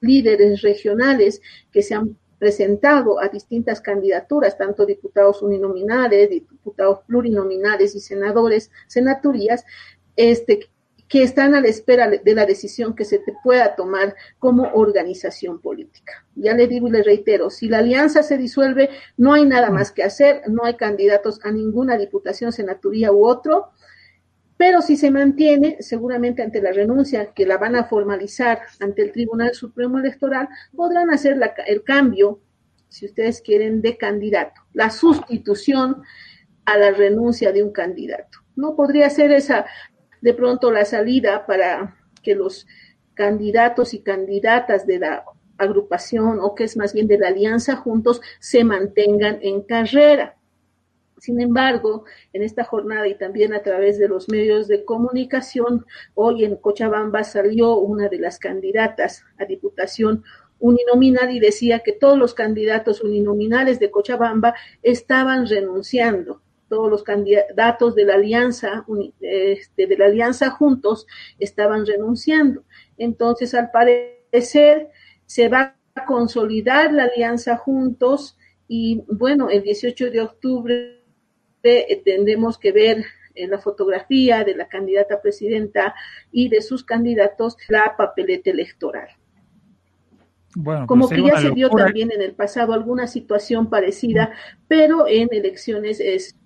líderes 0.00 0.62
regionales 0.62 1.40
que 1.70 1.82
se 1.82 1.94
han 1.94 2.16
presentado 2.38 3.20
a 3.20 3.28
distintas 3.28 3.80
candidaturas, 3.80 4.58
tanto 4.58 4.86
diputados 4.86 5.42
uninominales, 5.42 6.30
diputados 6.30 7.00
plurinominales 7.06 7.94
y 7.94 8.00
senadores, 8.00 8.70
senaturías, 8.86 9.64
este, 10.16 10.68
que 11.08 11.22
están 11.22 11.54
a 11.54 11.60
la 11.60 11.68
espera 11.68 12.08
de 12.08 12.34
la 12.34 12.46
decisión 12.46 12.94
que 12.94 13.04
se 13.04 13.18
te 13.18 13.34
pueda 13.42 13.76
tomar 13.76 14.16
como 14.38 14.70
organización 14.72 15.60
política. 15.60 16.24
Ya 16.34 16.54
le 16.54 16.66
digo 16.66 16.88
y 16.88 16.92
le 16.92 17.02
reitero, 17.02 17.50
si 17.50 17.68
la 17.68 17.78
alianza 17.78 18.22
se 18.22 18.38
disuelve, 18.38 18.90
no 19.16 19.32
hay 19.32 19.44
nada 19.44 19.70
más 19.70 19.92
que 19.92 20.02
hacer, 20.02 20.42
no 20.48 20.64
hay 20.64 20.74
candidatos 20.74 21.40
a 21.44 21.52
ninguna 21.52 21.96
diputación, 21.98 22.52
senaturía 22.52 23.12
u 23.12 23.26
otro, 23.26 23.70
pero 24.64 24.80
si 24.80 24.96
se 24.96 25.10
mantiene, 25.10 25.76
seguramente 25.80 26.42
ante 26.42 26.62
la 26.62 26.72
renuncia 26.72 27.34
que 27.34 27.44
la 27.44 27.58
van 27.58 27.76
a 27.76 27.84
formalizar 27.84 28.62
ante 28.80 29.02
el 29.02 29.12
Tribunal 29.12 29.52
Supremo 29.52 29.98
Electoral, 29.98 30.48
podrán 30.74 31.10
hacer 31.10 31.38
el 31.66 31.84
cambio, 31.84 32.40
si 32.88 33.04
ustedes 33.04 33.42
quieren, 33.42 33.82
de 33.82 33.98
candidato, 33.98 34.62
la 34.72 34.88
sustitución 34.88 36.02
a 36.64 36.78
la 36.78 36.92
renuncia 36.92 37.52
de 37.52 37.62
un 37.62 37.72
candidato. 37.72 38.38
No 38.56 38.74
podría 38.74 39.10
ser 39.10 39.32
esa 39.32 39.66
de 40.22 40.32
pronto 40.32 40.72
la 40.72 40.86
salida 40.86 41.44
para 41.44 41.98
que 42.22 42.34
los 42.34 42.66
candidatos 43.12 43.92
y 43.92 44.00
candidatas 44.00 44.86
de 44.86 44.98
la 44.98 45.26
agrupación 45.58 46.38
o 46.40 46.54
que 46.54 46.64
es 46.64 46.78
más 46.78 46.94
bien 46.94 47.06
de 47.06 47.18
la 47.18 47.28
alianza 47.28 47.76
juntos 47.76 48.22
se 48.40 48.64
mantengan 48.64 49.40
en 49.42 49.60
carrera 49.60 50.38
Sin 51.18 51.40
embargo, 51.40 52.04
en 52.32 52.42
esta 52.42 52.64
jornada 52.64 53.06
y 53.06 53.14
también 53.14 53.54
a 53.54 53.62
través 53.62 53.98
de 53.98 54.08
los 54.08 54.28
medios 54.28 54.68
de 54.68 54.84
comunicación, 54.84 55.86
hoy 56.14 56.44
en 56.44 56.56
Cochabamba 56.56 57.24
salió 57.24 57.76
una 57.76 58.08
de 58.08 58.18
las 58.18 58.38
candidatas 58.38 59.24
a 59.38 59.44
diputación 59.44 60.24
uninominal 60.58 61.30
y 61.30 61.40
decía 61.40 61.80
que 61.80 61.92
todos 61.92 62.18
los 62.18 62.34
candidatos 62.34 63.02
uninominales 63.02 63.78
de 63.78 63.90
Cochabamba 63.90 64.54
estaban 64.82 65.46
renunciando. 65.46 66.40
Todos 66.68 66.90
los 66.90 67.02
candidatos 67.02 67.94
de 67.94 68.04
la 68.04 68.14
alianza, 68.14 68.84
este, 69.20 69.86
de 69.86 69.96
la 69.96 70.06
alianza 70.06 70.50
juntos, 70.50 71.06
estaban 71.38 71.86
renunciando. 71.86 72.64
Entonces, 72.96 73.54
al 73.54 73.70
parecer, 73.70 74.88
se 75.26 75.48
va 75.48 75.76
a 75.94 76.04
consolidar 76.06 76.92
la 76.92 77.04
alianza 77.04 77.56
juntos 77.56 78.36
y 78.66 79.04
bueno, 79.06 79.50
el 79.50 79.62
18 79.62 80.10
de 80.10 80.20
octubre 80.20 81.03
eh, 81.64 82.02
tendremos 82.04 82.58
que 82.58 82.72
ver 82.72 83.04
en 83.34 83.50
la 83.50 83.58
fotografía 83.58 84.44
de 84.44 84.54
la 84.54 84.68
candidata 84.68 85.20
presidenta 85.20 85.94
y 86.30 86.48
de 86.48 86.62
sus 86.62 86.84
candidatos 86.84 87.56
la 87.68 87.94
papeleta 87.96 88.50
electoral. 88.50 89.08
Bueno, 90.56 90.86
Como 90.86 91.08
pues 91.08 91.20
que 91.20 91.26
ya 91.26 91.40
se 91.40 91.50
vio 91.50 91.68
también 91.68 92.12
en 92.12 92.22
el 92.22 92.32
pasado 92.34 92.74
alguna 92.74 93.08
situación 93.08 93.68
parecida, 93.68 94.32
pero 94.68 95.08
en 95.08 95.28
elecciones 95.32 95.98
es... 95.98 96.36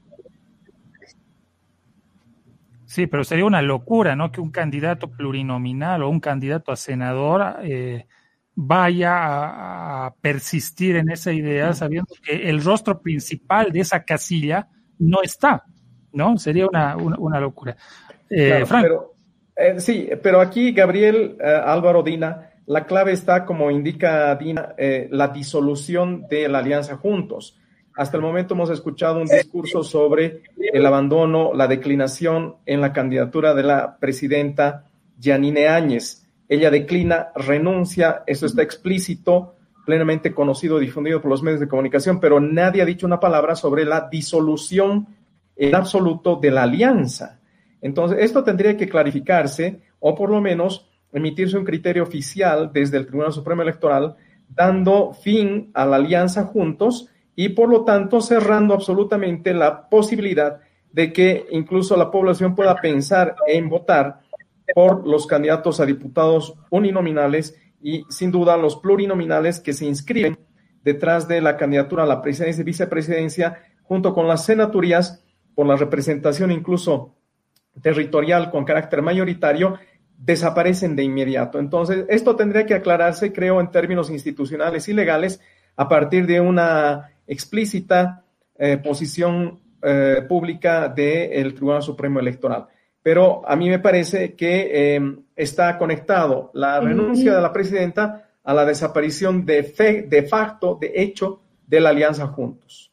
Sí, 2.87 3.07
pero 3.07 3.23
sería 3.23 3.45
una 3.45 3.61
locura, 3.61 4.17
¿no? 4.17 4.33
Que 4.33 4.41
un 4.41 4.51
candidato 4.51 5.11
plurinominal 5.11 6.03
o 6.03 6.09
un 6.09 6.21
candidato 6.21 6.73
a 6.73 6.77
senador 6.77 7.57
eh, 7.63 8.07
vaya 8.55 10.07
a, 10.07 10.15
persistir 10.23 10.97
en 10.97 11.11
esa 11.11 11.33
idea 11.33 11.75
sabiendo 11.75 12.13
que 12.23 12.49
el 12.49 12.65
rostro 12.65 13.01
principal 13.03 13.71
de 13.71 13.81
esa 13.81 14.05
casilla 14.05 14.69
no 14.99 15.23
está, 15.23 15.65
¿no? 16.13 16.39
Sería 16.39 16.67
una, 16.67 16.97
una, 16.97 17.41
locura. 17.41 17.77
Eh, 18.31 18.65
pero, 18.69 19.15
eh, 19.57 19.81
sí, 19.81 20.09
pero 20.23 20.41
aquí, 20.41 20.73
Gabriel 20.73 21.37
eh, 21.41 21.63
Álvaro 21.65 22.03
Dina, 22.03 22.51
la 22.67 22.85
clave 22.85 23.13
está, 23.13 23.45
como 23.45 23.71
indica 23.71 24.35
Dina, 24.37 24.75
la 25.11 25.29
disolución 25.29 26.27
de 26.29 26.49
la 26.49 26.59
alianza 26.59 26.97
juntos. 26.97 27.59
Hasta 27.97 28.17
el 28.17 28.23
momento 28.23 28.55
hemos 28.55 28.71
escuchado 28.71 29.21
un 29.21 29.27
discurso 29.27 29.83
sobre 29.83 30.43
el 30.57 30.87
abandono, 30.87 31.53
la 31.55 31.67
declinación 31.67 32.57
en 32.67 32.81
la 32.81 32.93
candidatura 32.93 33.55
de 33.55 33.63
la 33.65 33.97
presidenta 33.99 34.85
Yanine 35.19 35.67
Áñez. 35.67 36.25
Ella 36.49 36.71
declina, 36.71 37.29
renuncia, 37.35 38.23
eso 38.27 38.47
está 38.47 38.63
explícito, 38.63 39.57
plenamente 39.89 40.35
conocido, 40.35 40.79
difundido 40.79 41.19
por 41.23 41.31
los 41.31 41.43
medios 41.43 41.61
de 41.61 41.67
comunicación, 41.67 42.21
pero 42.21 42.41
nadie 42.41 42.83
ha 42.83 42.85
dicho 42.85 43.07
una 43.07 43.19
palabra 43.19 43.57
sobre 43.57 43.87
la 43.87 44.07
disolución 44.11 45.07
en 45.57 45.75
absoluto 45.75 46.37
de 46.37 46.51
la 46.51 46.65
alianza. 46.65 47.41
Entonces, 47.81 48.19
esto 48.21 48.45
tendría 48.45 48.77
que 48.77 48.87
clarificarse 48.87 49.81
o 49.99 50.15
por 50.15 50.29
lo 50.29 50.43
menos 50.43 50.91
emitirse 51.11 51.57
un 51.57 51.65
criterio 51.65 52.03
oficial 52.03 52.71
desde 52.71 52.99
el 52.99 53.07
Tribunal 53.07 53.33
Supremo 53.33 53.63
Electoral 53.63 54.15
dando 54.47 55.15
fin 55.15 55.71
a 55.73 55.87
la 55.87 55.97
alianza 55.97 56.45
juntos 56.45 57.09
y 57.35 57.49
por 57.49 57.71
lo 57.71 57.87
tanto 57.87 58.21
cerrando 58.21 58.75
absolutamente 58.75 59.55
la 59.55 59.89
posibilidad 59.89 60.61
de 60.93 61.15
que 61.15 61.47
incluso 61.51 61.97
la 61.97 62.11
población 62.11 62.55
pueda 62.55 62.75
pensar 62.75 63.37
en 63.47 63.71
votar 63.71 64.21
por 64.75 65.07
los 65.07 65.27
candidatos 65.27 65.81
a 65.81 65.87
diputados 65.87 66.53
uninominales 66.69 67.57
y 67.81 68.05
sin 68.09 68.31
duda 68.31 68.57
los 68.57 68.77
plurinominales 68.77 69.61
que 69.61 69.73
se 69.73 69.87
inscriben 69.87 70.39
detrás 70.83 71.29
de 71.29 71.41
la 71.41 71.57
candidatura 71.57 72.05
a 72.05 72.07
la 72.07 72.23
presidencia 72.23 72.63
y 72.63 72.65
vicepresidencia, 72.65 73.63
junto 73.83 74.15
con 74.15 74.27
las 74.27 74.45
senaturías 74.45 75.25
por 75.55 75.67
la 75.67 75.77
representación 75.77 76.51
incluso 76.51 77.17
territorial 77.83 78.51
con 78.51 78.65
carácter 78.65 79.03
mayoritario, 79.03 79.79
desaparecen 80.17 80.97
de 80.97 81.05
inmediato. 81.05 81.59
Entonces, 81.59 82.05
esto 82.09 82.35
tendría 82.35 82.67
que 82.67 82.75
aclararse, 82.75 83.33
creo, 83.33 83.61
en 83.61 83.71
términos 83.71 84.11
institucionales 84.11 84.89
y 84.89 84.93
legales, 84.93 85.41
a 85.77 85.89
partir 85.89 86.27
de 86.27 86.41
una 86.41 87.11
explícita 87.27 88.25
eh, 88.57 88.79
posición 88.79 89.61
eh, 89.81 90.23
pública 90.29 90.89
del 90.89 91.55
Tribunal 91.55 91.83
Supremo 91.83 92.19
Electoral 92.19 92.67
pero 93.03 93.49
a 93.49 93.57
mí 93.57 93.69
me 93.69 93.79
parece 93.79 94.35
que 94.35 94.95
em, 94.95 95.23
está 95.37 95.79
conectado 95.79 96.51
la 96.55 96.81
renuncia 96.81 97.35
de 97.35 97.41
la 97.41 97.53
presidenta 97.53 98.29
a 98.45 98.55
la 98.55 98.65
desaparición 98.65 99.45
de, 99.45 99.63
fe, 99.63 100.03
de 100.03 100.23
facto, 100.25 100.79
de 100.81 100.93
hecho, 100.95 101.43
de 101.67 101.81
la 101.81 101.91
alianza 101.91 102.27
juntos. 102.27 102.93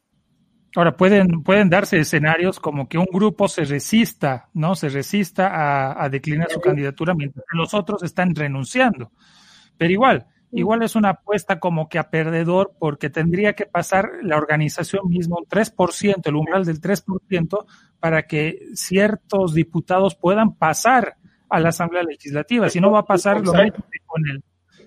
Ahora, 0.74 0.96
pueden, 0.96 1.42
pueden 1.42 1.70
darse 1.70 1.98
escenarios 1.98 2.60
como 2.60 2.88
que 2.88 2.98
un 2.98 3.08
grupo 3.10 3.48
se 3.48 3.64
resista, 3.64 4.50
¿no? 4.52 4.74
Se 4.74 4.90
resista 4.90 5.48
a, 5.48 6.04
a 6.04 6.08
declinar 6.10 6.50
su 6.50 6.60
candidatura 6.60 7.14
mientras 7.14 7.44
que 7.50 7.56
los 7.56 7.72
otros 7.72 8.02
están 8.02 8.34
renunciando. 8.34 9.10
Pero 9.78 9.92
igual, 9.92 10.26
igual 10.52 10.82
es 10.82 10.96
una 10.96 11.10
apuesta 11.10 11.58
como 11.58 11.88
que 11.88 11.98
a 11.98 12.10
perdedor 12.10 12.72
porque 12.78 13.10
tendría 13.10 13.54
que 13.54 13.66
pasar 13.66 14.10
la 14.22 14.36
organización 14.36 15.08
misma 15.08 15.36
un 15.38 15.46
3%, 15.46 16.20
el 16.24 16.34
umbral 16.34 16.64
del 16.64 16.80
3%, 16.80 17.66
para 18.00 18.26
que 18.26 18.60
ciertos 18.74 19.54
diputados 19.54 20.14
puedan 20.14 20.54
pasar 20.54 21.16
a 21.48 21.60
la 21.60 21.70
Asamblea 21.70 22.02
Legislativa. 22.02 22.68
Si 22.68 22.80
no 22.80 22.90
va 22.90 23.00
a 23.00 23.06
pasar 23.06 23.44
lo 23.44 23.52
mismo 23.52 23.84
que 23.90 23.98
con 24.04 24.28
el, 24.28 24.42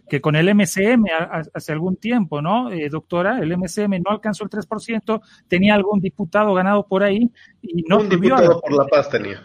que 0.10 0.20
con 0.20 0.36
el 0.36 0.54
MCM 0.54 1.06
hace 1.54 1.72
algún 1.72 1.96
tiempo, 1.96 2.42
¿no? 2.42 2.72
Eh, 2.72 2.90
doctora, 2.90 3.40
el 3.40 3.56
MCM 3.58 4.02
no 4.04 4.12
alcanzó 4.12 4.44
el 4.44 4.50
3%, 4.50 5.22
tenía 5.48 5.76
algún 5.76 6.00
diputado 6.02 6.54
ganado 6.54 6.86
por 6.86 7.04
ahí 7.04 7.30
y 7.62 7.84
no 7.84 8.00
Un 8.00 8.10
diputado 8.10 8.60
por 8.60 8.74
la 8.74 8.86
paz 8.88 9.10
tenía. 9.10 9.42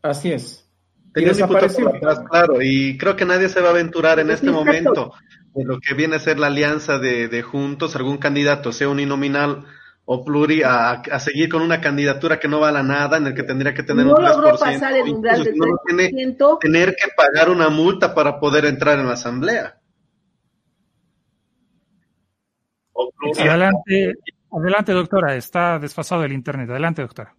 Así 0.00 0.32
es. 0.32 0.67
Tenía 1.18 1.32
un 1.32 1.38
diputado 1.38 1.74
por 1.74 1.94
la 1.94 2.00
paz, 2.00 2.20
claro, 2.30 2.62
y 2.62 2.96
creo 2.96 3.16
que 3.16 3.24
nadie 3.24 3.48
se 3.48 3.60
va 3.60 3.68
a 3.68 3.70
aventurar 3.72 4.20
en 4.20 4.30
este 4.30 4.50
momento 4.50 5.12
de 5.54 5.64
lo 5.64 5.80
que 5.80 5.94
viene 5.94 6.16
a 6.16 6.20
ser 6.20 6.38
la 6.38 6.46
alianza 6.46 6.98
de, 6.98 7.28
de 7.28 7.42
juntos, 7.42 7.96
algún 7.96 8.18
candidato, 8.18 8.72
sea 8.72 8.88
uninominal 8.88 9.66
o 10.04 10.24
pluri 10.24 10.62
a, 10.62 10.92
a, 10.92 11.20
seguir 11.20 11.48
con 11.48 11.60
una 11.60 11.80
candidatura 11.80 12.38
que 12.38 12.48
no 12.48 12.60
vale 12.60 12.82
nada, 12.82 13.16
en 13.18 13.26
el 13.26 13.34
que 13.34 13.42
tendría 13.42 13.74
que 13.74 13.82
tener 13.82 14.06
no 14.06 14.12
un 14.12 14.18
3%. 14.18 14.28
logró 14.28 14.58
pasar 14.58 14.96
el 14.96 15.10
umbral 15.10 15.44
del 15.44 15.54
3%. 15.54 15.80
Tiene, 15.86 16.36
tener 16.60 16.96
que 16.96 17.08
pagar 17.16 17.50
una 17.50 17.68
multa 17.68 18.14
para 18.14 18.38
poder 18.38 18.64
entrar 18.64 18.98
en 18.98 19.06
la 19.06 19.14
asamblea. 19.14 19.78
Adelante, 23.38 24.14
adelante, 24.50 24.92
doctora. 24.92 25.34
Está 25.34 25.78
desfasado 25.78 26.24
el 26.24 26.32
internet. 26.32 26.70
Adelante, 26.70 27.02
doctora. 27.02 27.34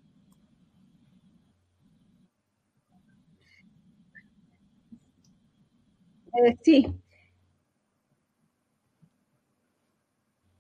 Eh, 6.34 6.58
sí, 6.62 6.86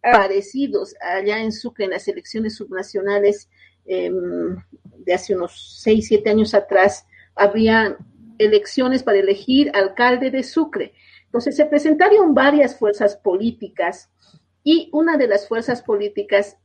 parecidos 0.02 0.96
allá 1.02 1.40
en 1.40 1.52
Sucre 1.52 1.86
en 1.86 1.92
las 1.92 2.08
elecciones 2.08 2.56
subnacionales 2.56 3.50
eh, 3.86 4.12
de 4.98 5.14
hace 5.14 5.36
unos 5.36 5.80
seis, 5.82 6.08
siete 6.08 6.30
años 6.30 6.54
atrás, 6.54 7.06
había 7.36 7.98
elecciones 8.38 9.04
para 9.04 9.20
elegir 9.20 9.72
alcalde 9.76 10.32
de 10.32 10.44
Sucre. 10.44 10.94
Entonces 11.26 11.56
se 11.56 11.66
presentaron 11.66 12.34
varias 12.34 12.78
fuerzas 12.78 13.18
políticas 13.18 14.10
y 14.64 14.90
una 14.94 15.18
de 15.18 15.28
las 15.28 15.48
fuerzas 15.48 15.82
políticas 15.82 16.58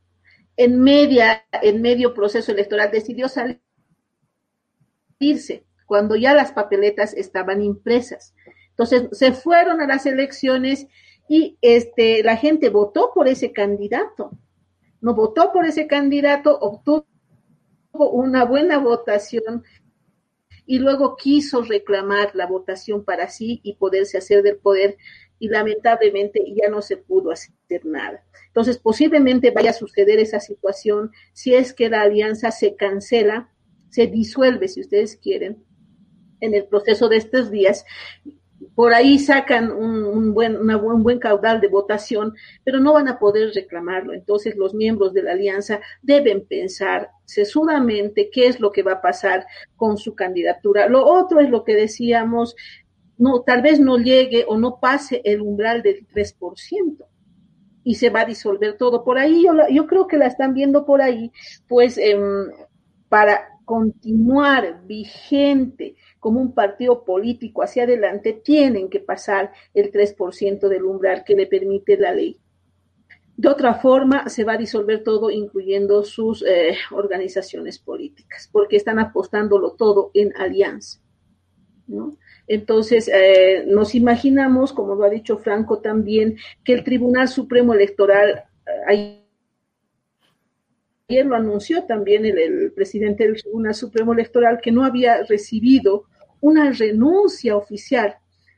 en 0.57 0.81
media, 0.81 1.45
en 1.63 1.83
medio 1.83 2.15
proceso 2.15 2.53
electoral 2.53 2.91
decidió 2.91 3.27
salirse 3.29 3.61
cuando 5.87 6.17
ya 6.17 6.33
las 6.35 6.53
papeletas 6.53 7.13
estaban 7.15 7.63
impresas. 7.63 8.35
Entonces 8.77 9.09
se 9.13 9.33
fueron 9.33 9.81
a 9.81 9.87
las 9.87 10.05
elecciones 10.05 10.89
y 11.29 11.57
este, 11.63 12.23
la 12.25 12.37
gente 12.37 12.69
votó 12.69 13.13
por 13.15 13.29
ese 13.29 13.53
candidato. 13.53 14.33
No 15.01 15.15
votó 15.15 15.53
por 15.53 15.65
ese 15.65 15.87
candidato, 15.87 16.59
obtuvo 16.59 17.07
una 17.93 18.45
buena 18.45 18.79
votación 18.79 19.63
y 20.67 20.79
luego 20.79 21.17
quiso 21.17 21.63
reclamar 21.63 22.35
la 22.35 22.47
votación 22.47 23.05
para 23.05 23.29
sí 23.29 23.61
y 23.63 23.75
poderse 23.75 24.19
hacer 24.19 24.43
del 24.43 24.57
poder 24.57 24.97
y 25.39 25.49
lamentablemente 25.49 26.43
ya 26.55 26.69
no 26.69 26.83
se 26.83 26.97
pudo 26.97 27.31
hacer 27.31 27.85
nada. 27.85 28.25
Entonces, 28.49 28.79
posiblemente 28.79 29.51
vaya 29.51 29.71
a 29.71 29.75
suceder 29.75 30.19
esa 30.19 30.41
situación 30.41 31.13
si 31.33 31.55
es 31.55 31.75
que 31.75 31.89
la 31.89 32.03
alianza 32.03 32.51
se 32.51 32.77
cancela, 32.77 33.51
se 33.91 34.07
disuelve, 34.07 34.69
si 34.69 34.81
ustedes 34.81 35.17
quieren, 35.17 35.63
en 36.41 36.55
el 36.55 36.67
proceso 36.67 37.09
de 37.09 37.19
estos 37.19 37.51
días 37.51 37.85
por 38.75 38.93
ahí 38.93 39.19
sacan 39.19 39.71
un, 39.71 40.35
buen, 40.35 40.57
un 40.57 41.03
buen 41.03 41.19
caudal 41.19 41.61
de 41.61 41.69
votación, 41.69 42.35
pero 42.65 42.81
no 42.81 42.95
van 42.95 43.09
a 43.09 43.19
poder 43.19 43.53
reclamarlo. 43.55 44.13
Entonces 44.13 44.57
los 44.57 44.75
miembros 44.75 45.13
de 45.13 45.23
la 45.23 45.33
alianza 45.33 45.81
deben 46.03 46.45
pensar 46.47 47.11
sesudamente 47.25 48.31
qué 48.33 48.49
es 48.49 48.59
lo 48.59 48.73
que 48.73 48.83
va 48.83 48.95
a 48.95 49.03
pasar 49.03 49.47
con 49.77 49.97
su 49.97 50.15
candidatura. 50.15 50.89
Lo 50.89 51.07
otro 51.07 51.41
es 51.41 51.51
lo 51.51 51.63
que 51.65 51.75
decíamos, 51.75 52.57
no, 53.17 53.43
tal 53.43 53.63
vez 53.63 53.79
no 53.79 53.97
llegue 53.99 54.45
o 54.49 54.59
no 54.59 54.81
pase 54.81 55.23
el 55.25 55.41
umbral 55.41 55.83
del 55.83 56.07
3%. 56.09 57.05
y 57.87 57.97
se 57.97 58.09
va 58.09 58.23
a 58.23 58.25
disolver 58.25 58.79
todo. 58.79 59.05
Por 59.05 59.19
ahí 59.19 59.45
yo, 59.45 59.53
yo 59.71 59.87
creo 59.87 60.07
que 60.07 60.17
la 60.17 60.27
están 60.27 60.55
viendo 60.55 60.87
por 60.87 61.03
ahí, 61.03 61.31
pues 61.69 61.99
em, 61.99 62.49
para 63.11 63.55
continuar 63.67 64.83
vigente 64.87 65.95
como 66.25 66.41
un 66.41 66.55
partido 66.55 67.05
político 67.05 67.63
hacia 67.63 67.83
adelante, 67.83 68.33
tienen 68.33 68.89
que 68.89 68.99
pasar 68.99 69.53
el 69.75 69.93
3% 69.93 70.69
del 70.69 70.85
umbral 70.85 71.23
que 71.23 71.35
le 71.35 71.47
permite 71.47 71.99
la 71.99 72.15
ley. 72.15 72.41
De 73.37 73.47
otra 73.47 73.75
forma, 73.75 74.31
se 74.31 74.43
va 74.43 74.55
a 74.55 74.57
disolver 74.57 75.05
todo, 75.05 75.31
incluyendo 75.31 76.03
sus 76.03 76.43
eh, 76.43 76.79
organizaciones 76.93 77.79
políticas, 77.79 78.49
porque 78.51 78.77
están 78.77 78.99
apostándolo 78.99 79.73
todo 79.73 80.13
en 80.15 80.35
alianza. 80.39 80.99
Entonces, 82.47 83.11
eh, 83.13 83.67
nos 83.67 83.95
imaginamos, 83.95 84.73
como 84.73 84.95
lo 84.95 85.05
ha 85.05 85.11
dicho 85.11 85.37
Franco 85.37 85.81
también, 85.81 86.39
que 86.65 86.73
el 86.73 86.85
Tribunal 86.85 87.29
Supremo 87.29 87.75
Electoral, 87.75 88.45
eh, 88.91 89.21
ayer 91.07 91.27
lo 91.27 91.37
anunció 91.37 91.85
también 91.85 92.25
el, 92.25 92.39
el, 92.39 92.73
presidente 92.73 93.25
del 93.25 93.43
Tribunal 93.43 93.75
Supremo 93.75 94.15
Electoral, 94.15 94.59
que 94.63 94.73
no 94.73 94.87
había 94.87 95.23
recibido 95.25 96.07
una 96.45 96.71
renuncia 96.73 97.57
oficial. 97.57 98.17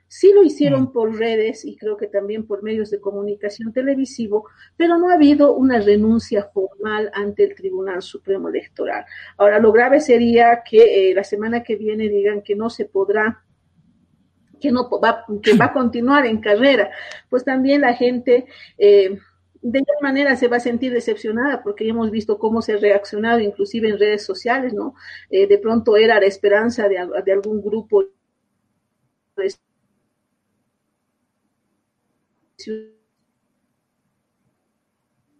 Sí 0.08 0.32
lo 0.34 0.42
hicieron 0.42 0.82
mm. 0.82 0.92
por 0.92 1.16
redes 1.16 1.64
y 1.64 1.76
creo 1.76 1.96
que 1.96 2.08
también 2.08 2.44
por 2.44 2.64
medios 2.64 2.90
de 2.90 3.00
comunicación 3.00 3.72
televisivo, 3.72 4.48
pero 4.76 4.98
no 4.98 5.08
ha 5.08 5.14
habido 5.14 5.54
una 5.54 5.78
renuncia 5.78 6.50
formal 6.52 7.10
ante 7.14 7.44
el 7.44 7.54
Tribunal 7.54 8.02
Supremo 8.02 8.48
Electoral. 8.48 9.04
Ahora, 9.36 9.60
lo 9.60 9.70
grave 9.70 10.00
sería 10.00 10.62
que 10.68 11.10
eh, 11.10 11.14
la 11.14 11.22
semana 11.22 11.62
que 11.62 11.76
viene 11.76 12.08
digan 12.08 12.42
que 12.42 12.56
no 12.56 12.70
se 12.70 12.86
podrá 12.86 13.42
que 14.60 14.72
no 14.72 14.88
va, 14.88 15.24
que 15.40 15.54
va 15.54 15.66
a 15.66 15.72
continuar 15.80 16.26
en 16.26 16.40
carrera, 16.40 16.90
pues 17.30 17.44
también 17.44 17.82
la 17.82 17.94
gente 17.94 18.46
eh, 18.78 19.16
de 19.62 19.78
alguna 19.78 20.00
manera 20.02 20.36
se 20.36 20.48
va 20.48 20.56
a 20.56 20.60
sentir 20.60 20.92
decepcionada 20.92 21.62
porque 21.62 21.88
hemos 21.88 22.10
visto 22.10 22.38
cómo 22.38 22.62
se 22.62 22.74
ha 22.74 22.76
reaccionado 22.78 23.40
inclusive 23.40 23.88
en 23.88 23.98
redes 23.98 24.24
sociales, 24.24 24.72
¿no? 24.72 24.94
Eh, 25.30 25.46
de 25.46 25.58
pronto 25.58 25.96
era 25.96 26.20
la 26.20 26.26
esperanza 26.26 26.88
de, 26.88 26.96
de 27.24 27.32
algún 27.32 27.62
grupo 27.62 28.04
de 29.36 29.54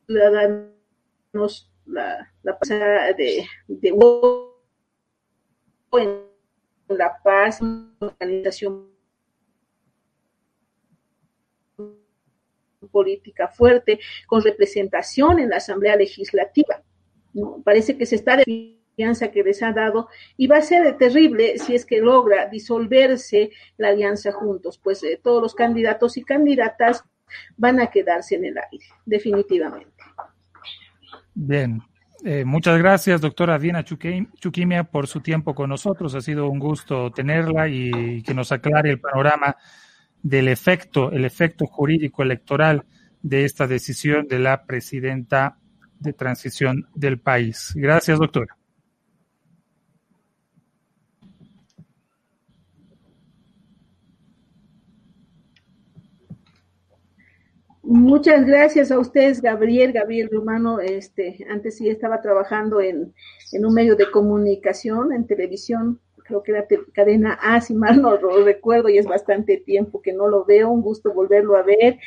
ciudadanos 0.06 1.70
la, 1.86 2.58
pasada 2.58 3.12
de, 3.12 3.46
de 3.68 3.88
en 5.92 6.26
La 6.88 7.16
Paz, 7.22 7.60
organización 8.00 8.95
política 12.89 13.49
fuerte, 13.49 14.01
con 14.26 14.43
representación 14.43 15.39
en 15.39 15.51
la 15.51 15.57
Asamblea 15.57 15.97
Legislativa. 15.97 16.82
Parece 17.64 17.97
que 17.99 18.07
se 18.07 18.16
está 18.16 18.37
de 18.37 18.76
alianza 18.97 19.30
que 19.30 19.43
les 19.43 19.62
ha 19.62 19.72
dado 19.72 20.09
y 20.37 20.47
va 20.47 20.59
a 20.59 20.62
ser 20.62 20.97
terrible 20.97 21.59
si 21.59 21.74
es 21.74 21.84
que 21.84 22.01
logra 22.01 22.47
disolverse 22.47 23.51
la 23.76 23.89
alianza 23.89 24.32
juntos, 24.32 24.80
pues 24.82 25.03
eh, 25.03 25.20
todos 25.22 25.43
los 25.43 25.55
candidatos 25.55 26.16
y 26.16 26.24
candidatas 26.24 27.05
van 27.57 27.80
a 27.80 27.89
quedarse 27.89 28.37
en 28.37 28.47
el 28.47 28.57
aire, 28.57 28.84
definitivamente. 29.05 29.93
Bien, 31.34 31.82
eh, 32.24 32.45
muchas 32.45 32.78
gracias, 32.78 33.20
doctora 33.20 33.59
Diana 33.59 33.84
Chuquimia, 33.84 34.84
por 34.84 35.07
su 35.07 35.20
tiempo 35.20 35.55
con 35.55 35.68
nosotros. 35.68 36.14
Ha 36.14 36.20
sido 36.20 36.49
un 36.49 36.59
gusto 36.59 37.11
tenerla 37.12 37.68
y 37.68 38.22
que 38.22 38.32
nos 38.32 38.53
aclare 38.53 38.91
el 38.91 39.01
panorama 39.01 39.57
del 40.22 40.48
efecto, 40.48 41.12
el 41.12 41.24
efecto 41.24 41.66
jurídico 41.66 42.22
electoral 42.22 42.84
de 43.22 43.44
esta 43.44 43.66
decisión 43.66 44.26
de 44.28 44.38
la 44.38 44.64
presidenta 44.64 45.58
de 45.98 46.12
transición 46.12 46.86
del 46.94 47.18
país. 47.18 47.72
Gracias, 47.74 48.18
doctora. 48.18 48.56
Muchas 57.88 58.44
gracias 58.44 58.90
a 58.90 58.98
ustedes, 58.98 59.40
Gabriel, 59.40 59.92
Gabriel 59.92 60.28
Romano. 60.32 60.80
Este, 60.80 61.46
antes 61.48 61.76
sí 61.76 61.88
estaba 61.88 62.20
trabajando 62.20 62.80
en, 62.80 63.14
en 63.52 63.64
un 63.64 63.72
medio 63.72 63.94
de 63.94 64.10
comunicación, 64.10 65.12
en 65.12 65.24
televisión, 65.24 66.00
creo 66.26 66.42
que 66.42 66.52
era 66.52 66.66
cadena 66.92 67.34
A, 67.34 67.60
si 67.60 67.74
mal 67.74 68.00
no 68.02 68.16
lo 68.16 68.44
recuerdo, 68.44 68.88
y 68.88 68.98
es 68.98 69.06
bastante 69.06 69.58
tiempo 69.58 70.02
que 70.02 70.12
no 70.12 70.28
lo 70.28 70.44
veo, 70.44 70.70
un 70.70 70.82
gusto 70.82 71.12
volverlo 71.12 71.56
a 71.56 71.62
ver. 71.62 71.98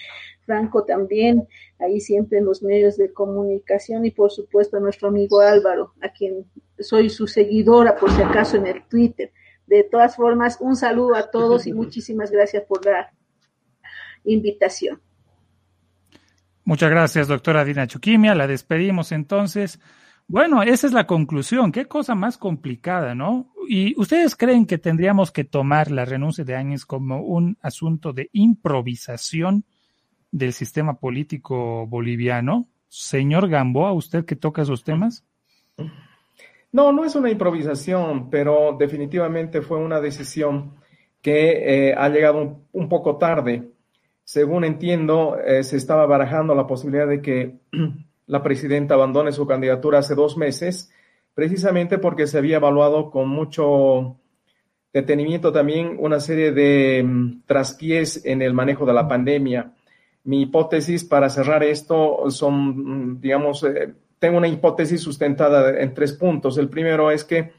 Franco 0.45 0.83
también, 0.83 1.47
ahí 1.79 1.99
siempre 1.99 2.39
en 2.39 2.45
los 2.45 2.63
medios 2.63 2.97
de 2.97 3.13
comunicación 3.13 4.05
y 4.05 4.11
por 4.11 4.31
supuesto 4.31 4.77
a 4.77 4.79
nuestro 4.79 5.09
amigo 5.09 5.41
Álvaro, 5.41 5.93
a 6.01 6.09
quien 6.09 6.45
soy 6.79 7.09
su 7.09 7.27
seguidora 7.27 7.95
por 7.95 8.09
si 8.11 8.21
acaso 8.21 8.57
en 8.57 8.65
el 8.65 8.83
Twitter. 8.87 9.31
De 9.67 9.83
todas 9.83 10.15
formas, 10.15 10.57
un 10.59 10.75
saludo 10.75 11.15
a 11.15 11.29
todos 11.29 11.67
y 11.67 11.73
muchísimas 11.81 12.31
gracias 12.31 12.63
por 12.63 12.83
la 12.83 13.11
invitación. 14.23 14.99
Muchas 16.63 16.89
gracias, 16.89 17.27
doctora 17.27 17.63
Dina 17.63 17.87
Chuquimia. 17.87 18.33
La 18.33 18.47
despedimos 18.47 19.11
entonces. 19.11 19.79
Bueno, 20.29 20.61
esa 20.61 20.85
es 20.85 20.93
la 20.93 21.07
conclusión. 21.07 21.71
Qué 21.71 21.85
cosa 21.87 22.13
más 22.13 22.37
complicada, 22.37 23.15
¿no? 23.15 23.51
¿Y 23.67 23.99
ustedes 23.99 24.35
creen 24.35 24.67
que 24.67 24.77
tendríamos 24.77 25.31
que 25.31 25.43
tomar 25.43 25.89
la 25.89 26.05
renuncia 26.05 26.43
de 26.43 26.55
Áñez 26.55 26.85
como 26.85 27.23
un 27.23 27.57
asunto 27.61 28.13
de 28.13 28.29
improvisación 28.31 29.65
del 30.31 30.53
sistema 30.53 30.99
político 30.99 31.87
boliviano? 31.87 32.67
Señor 32.89 33.49
Gamboa, 33.49 33.91
¿usted 33.91 34.23
que 34.23 34.35
toca 34.35 34.61
esos 34.61 34.83
temas? 34.83 35.25
No, 36.71 36.91
no 36.91 37.05
es 37.05 37.15
una 37.15 37.31
improvisación, 37.31 38.29
pero 38.29 38.75
definitivamente 38.77 39.63
fue 39.63 39.79
una 39.79 39.99
decisión 39.99 40.75
que 41.23 41.87
eh, 41.89 41.95
ha 41.97 42.07
llegado 42.09 42.67
un, 42.71 42.87
poco 42.87 43.17
tarde. 43.17 43.71
Según 44.25 44.63
entiendo, 44.63 45.39
eh, 45.39 45.63
se 45.63 45.77
estaba 45.77 46.05
barajando 46.05 46.53
la 46.53 46.67
posibilidad 46.67 47.07
de 47.07 47.19
que 47.19 47.57
la 48.29 48.43
presidenta 48.43 48.93
abandone 48.93 49.31
su 49.31 49.47
candidatura 49.47 49.99
hace 49.99 50.13
dos 50.13 50.37
meses, 50.37 50.91
precisamente 51.33 51.97
porque 51.97 52.27
se 52.27 52.37
había 52.37 52.57
evaluado 52.57 53.09
con 53.09 53.27
mucho 53.27 54.17
detenimiento 54.93 55.51
también 55.51 55.95
una 55.97 56.19
serie 56.19 56.51
de 56.51 57.01
um, 57.03 57.41
traspiés 57.47 58.23
en 58.23 58.43
el 58.43 58.53
manejo 58.53 58.85
de 58.85 58.93
la 58.93 59.07
pandemia. 59.07 59.73
Mi 60.25 60.43
hipótesis 60.43 61.03
para 61.03 61.29
cerrar 61.29 61.63
esto 61.63 62.29
son, 62.29 63.13
mm, 63.15 63.19
digamos, 63.19 63.63
eh, 63.63 63.93
tengo 64.19 64.37
una 64.37 64.47
hipótesis 64.47 65.01
sustentada 65.01 65.79
en 65.81 65.95
tres 65.95 66.13
puntos. 66.13 66.59
El 66.59 66.69
primero 66.69 67.09
es 67.09 67.23
que 67.23 67.51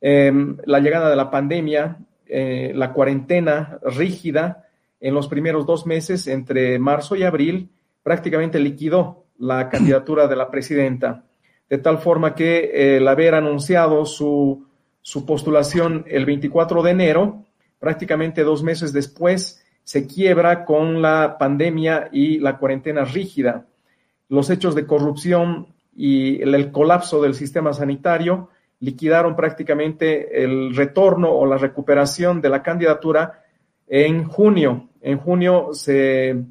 eh, 0.00 0.32
la 0.64 0.80
llegada 0.80 1.10
de 1.10 1.16
la 1.16 1.30
pandemia, 1.30 1.98
eh, 2.26 2.72
la 2.74 2.94
cuarentena 2.94 3.78
rígida 3.82 4.66
en 4.98 5.12
los 5.12 5.28
primeros 5.28 5.66
dos 5.66 5.84
meses, 5.84 6.26
entre 6.26 6.78
marzo 6.78 7.16
y 7.16 7.22
abril, 7.22 7.68
prácticamente 8.02 8.58
liquidó 8.58 9.24
la 9.40 9.68
candidatura 9.68 10.28
de 10.28 10.36
la 10.36 10.50
presidenta, 10.50 11.24
de 11.68 11.78
tal 11.78 11.98
forma 11.98 12.34
que 12.34 12.96
el 12.96 13.08
haber 13.08 13.34
anunciado 13.34 14.04
su, 14.04 14.66
su 15.00 15.24
postulación 15.24 16.04
el 16.06 16.26
24 16.26 16.82
de 16.82 16.90
enero, 16.90 17.44
prácticamente 17.78 18.42
dos 18.42 18.62
meses 18.62 18.92
después, 18.92 19.64
se 19.82 20.06
quiebra 20.06 20.64
con 20.64 21.00
la 21.00 21.36
pandemia 21.38 22.10
y 22.12 22.38
la 22.38 22.58
cuarentena 22.58 23.04
rígida. 23.04 23.66
Los 24.28 24.50
hechos 24.50 24.74
de 24.74 24.86
corrupción 24.86 25.68
y 25.96 26.42
el, 26.42 26.54
el, 26.54 26.70
colapso 26.70 27.22
del 27.22 27.34
sistema 27.34 27.72
sanitario 27.72 28.50
liquidaron 28.80 29.34
prácticamente 29.36 30.44
el 30.44 30.76
retorno 30.76 31.30
o 31.30 31.46
la 31.46 31.56
recuperación 31.56 32.40
de 32.40 32.50
la 32.50 32.62
candidatura 32.62 33.42
en 33.88 34.24
junio. 34.24 34.90
En 35.00 35.18
junio 35.18 35.70
se 35.72 36.44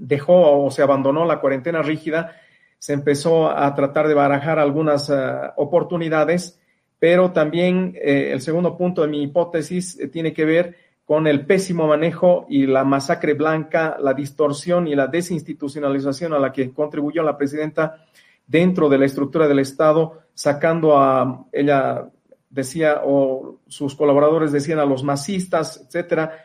dejó 0.00 0.64
o 0.64 0.70
se 0.70 0.82
abandonó 0.82 1.24
la 1.24 1.40
cuarentena 1.40 1.82
rígida, 1.82 2.36
se 2.78 2.94
empezó 2.94 3.50
a 3.50 3.72
tratar 3.74 4.08
de 4.08 4.14
barajar 4.14 4.58
algunas 4.58 5.10
uh, 5.10 5.52
oportunidades, 5.56 6.58
pero 6.98 7.32
también 7.32 7.94
eh, 7.96 8.30
el 8.32 8.40
segundo 8.40 8.76
punto 8.76 9.02
de 9.02 9.08
mi 9.08 9.22
hipótesis 9.22 9.98
eh, 10.00 10.08
tiene 10.08 10.32
que 10.32 10.44
ver 10.44 10.76
con 11.04 11.26
el 11.26 11.44
pésimo 11.44 11.86
manejo 11.86 12.46
y 12.48 12.66
la 12.66 12.84
masacre 12.84 13.34
blanca, 13.34 13.96
la 14.00 14.14
distorsión 14.14 14.86
y 14.86 14.94
la 14.94 15.08
desinstitucionalización 15.08 16.32
a 16.32 16.38
la 16.38 16.52
que 16.52 16.72
contribuyó 16.72 17.22
la 17.22 17.36
presidenta 17.36 18.06
dentro 18.46 18.88
de 18.88 18.98
la 18.98 19.06
estructura 19.06 19.46
del 19.46 19.58
Estado, 19.58 20.22
sacando 20.34 20.98
a, 20.98 21.46
ella 21.52 22.08
decía, 22.48 23.02
o 23.04 23.58
sus 23.66 23.94
colaboradores 23.94 24.52
decían 24.52 24.78
a 24.78 24.84
los 24.84 25.04
masistas, 25.04 25.84
etcétera, 25.86 26.38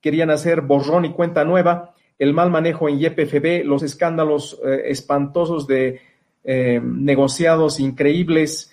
querían 0.00 0.30
hacer 0.30 0.60
borrón 0.60 1.04
y 1.04 1.12
cuenta 1.12 1.44
nueva 1.44 1.93
el 2.18 2.32
mal 2.32 2.50
manejo 2.50 2.88
en 2.88 2.98
YPFB, 2.98 3.64
los 3.64 3.82
escándalos 3.82 4.60
eh, 4.64 4.82
espantosos 4.86 5.66
de 5.66 6.00
eh, 6.44 6.80
negociados 6.82 7.80
increíbles 7.80 8.72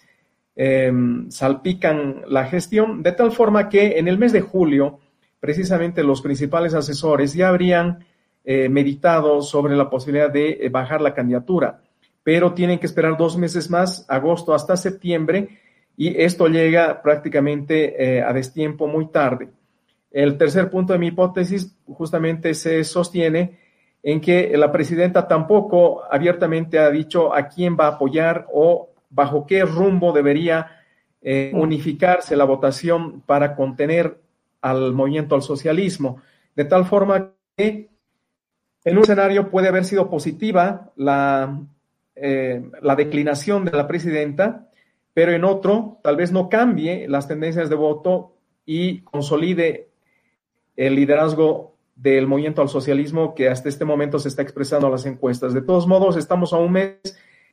eh, 0.56 0.92
salpican 1.30 2.24
la 2.28 2.46
gestión, 2.46 3.02
de 3.02 3.14
tal 3.14 3.32
forma 3.32 3.70
que 3.70 3.98
en 3.98 4.08
el 4.08 4.18
mes 4.18 4.32
de 4.32 4.42
julio, 4.42 5.00
precisamente 5.40 6.04
los 6.04 6.22
principales 6.22 6.74
asesores 6.74 7.34
ya 7.34 7.50
habrían 7.50 8.06
meditado 8.44 9.44
sobre 9.44 9.76
la 9.76 9.88
posibilidad 9.88 10.32
de 10.32 10.68
bajar 10.72 11.00
la 11.00 11.14
candidatura, 11.14 11.84
pero 12.24 12.54
tienen 12.54 12.80
que 12.80 12.88
esperar 12.88 13.16
dos 13.16 13.38
meses 13.38 13.70
más, 13.70 14.04
agosto 14.10 14.56
hasta 14.56 14.76
septiembre, 14.76 15.60
y 15.96 16.20
esto 16.20 16.48
llega 16.48 17.04
prácticamente 17.04 18.24
a 18.24 18.34
destiempo 18.34 18.88
muy 18.88 19.12
tarde. 19.12 19.50
El 20.12 20.38
tercer 20.38 20.70
punto 20.70 20.94
de 20.94 21.00
mi 21.00 21.08
hipótesis 21.08 21.76
justamente 21.88 22.54
se 22.54 22.84
sostiene 22.84 23.58
en 24.04 24.20
que 24.20 24.56
la 24.58 24.72
presidenta 24.72 25.28
tampoco 25.28 26.04
abiertamente 26.12 26.80
ha 26.80 26.90
dicho 26.90 27.34
a 27.34 27.48
quién 27.48 27.78
va 27.80 27.86
a 27.86 27.92
apoyar 27.92 28.48
o 28.52 28.90
bajo 29.10 29.46
qué 29.46 29.64
rumbo 29.64 30.12
debería 30.12 30.68
eh, 31.22 31.52
unificarse 31.54 32.36
la 32.36 32.46
votación 32.46 33.22
para 33.22 33.56
contener 33.56 34.20
al 34.62 34.94
movimiento 34.94 35.36
al 35.36 35.44
socialismo, 35.44 36.22
de 36.56 36.66
tal 36.66 36.86
forma 36.86 37.34
que 37.56 37.90
en 38.84 38.98
un 38.98 39.04
escenario 39.04 39.50
puede 39.50 39.68
haber 39.68 39.86
sido 39.86 40.10
positiva 40.10 40.92
la, 40.96 41.60
eh, 42.16 42.64
la 42.82 42.96
declinación 42.96 43.66
de 43.66 43.72
la 43.72 43.88
presidenta, 43.88 44.68
pero 45.14 45.32
en 45.32 45.44
otro 45.44 46.00
tal 46.04 46.16
vez 46.16 46.32
no 46.32 46.50
cambie 46.50 47.08
las 47.08 47.28
tendencias 47.28 47.70
de 47.70 47.76
voto 47.76 48.34
y 48.66 49.02
consolide 49.02 49.91
el 50.88 50.96
liderazgo 50.96 51.76
del 51.96 52.26
movimiento 52.26 52.64
al 52.64 52.70
socialismo 52.70 53.36
que 53.36 53.50
hasta 53.50 53.70
este 53.70 53.86
momento 53.86 54.18
se 54.18 54.30
está 54.30 54.42
expresando 54.42 54.88
a 54.88 54.90
las 54.90 55.06
encuestas. 55.06 55.54
De 55.54 55.62
todos 55.62 55.86
modos, 55.86 56.18
estamos 56.18 56.54
a 56.54 56.58
un 56.58 56.72
mes 56.72 56.98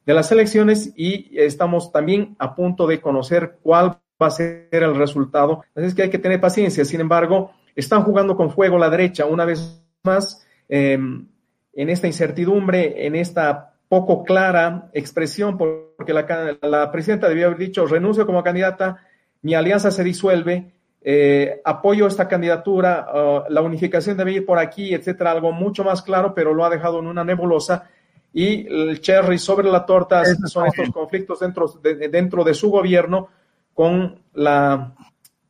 de 0.06 0.14
las 0.14 0.32
elecciones 0.32 0.94
y 0.96 1.28
estamos 1.38 1.92
también 1.92 2.36
a 2.38 2.54
punto 2.54 2.86
de 2.86 3.02
conocer 3.02 3.58
cuál 3.62 3.98
va 4.20 4.28
a 4.28 4.30
ser 4.30 4.68
el 4.70 4.96
resultado. 4.96 5.62
Así 5.74 5.88
es 5.88 5.94
que 5.94 6.04
hay 6.04 6.10
que 6.10 6.18
tener 6.18 6.40
paciencia. 6.40 6.86
Sin 6.86 7.02
embargo, 7.02 7.52
están 7.76 8.02
jugando 8.02 8.34
con 8.34 8.50
fuego 8.50 8.78
la 8.78 8.88
derecha 8.88 9.26
una 9.26 9.44
vez 9.44 9.84
más 10.04 10.46
em, 10.70 11.26
en 11.74 11.90
esta 11.90 12.06
incertidumbre, 12.06 13.06
en 13.06 13.14
esta 13.14 13.74
poco 13.90 14.24
clara 14.24 14.88
expresión, 14.94 15.58
porque 15.58 16.14
la, 16.14 16.56
la 16.62 16.90
presidenta 16.90 17.28
debió 17.28 17.48
haber 17.48 17.58
dicho 17.58 17.86
renuncio 17.86 18.24
como 18.24 18.42
candidata, 18.42 19.04
mi 19.42 19.54
alianza 19.54 19.90
se 19.90 20.02
disuelve, 20.02 20.77
eh, 21.00 21.60
apoyo 21.64 22.06
esta 22.06 22.26
candidatura, 22.26 23.06
uh, 23.12 23.52
la 23.52 23.62
unificación 23.62 24.16
debe 24.16 24.32
ir 24.32 24.46
por 24.46 24.58
aquí, 24.58 24.94
etcétera, 24.94 25.30
algo 25.30 25.52
mucho 25.52 25.84
más 25.84 26.02
claro, 26.02 26.34
pero 26.34 26.52
lo 26.52 26.64
ha 26.64 26.70
dejado 26.70 26.98
en 26.98 27.06
una 27.06 27.24
nebulosa. 27.24 27.88
Y 28.32 28.66
el 28.66 29.00
cherry 29.00 29.38
sobre 29.38 29.70
la 29.70 29.86
torta 29.86 30.24
son 30.24 30.66
estos 30.66 30.90
conflictos 30.90 31.40
dentro 31.40 31.66
de, 31.82 32.08
dentro 32.08 32.44
de 32.44 32.54
su 32.54 32.70
gobierno 32.70 33.28
con 33.72 34.20
la 34.34 34.92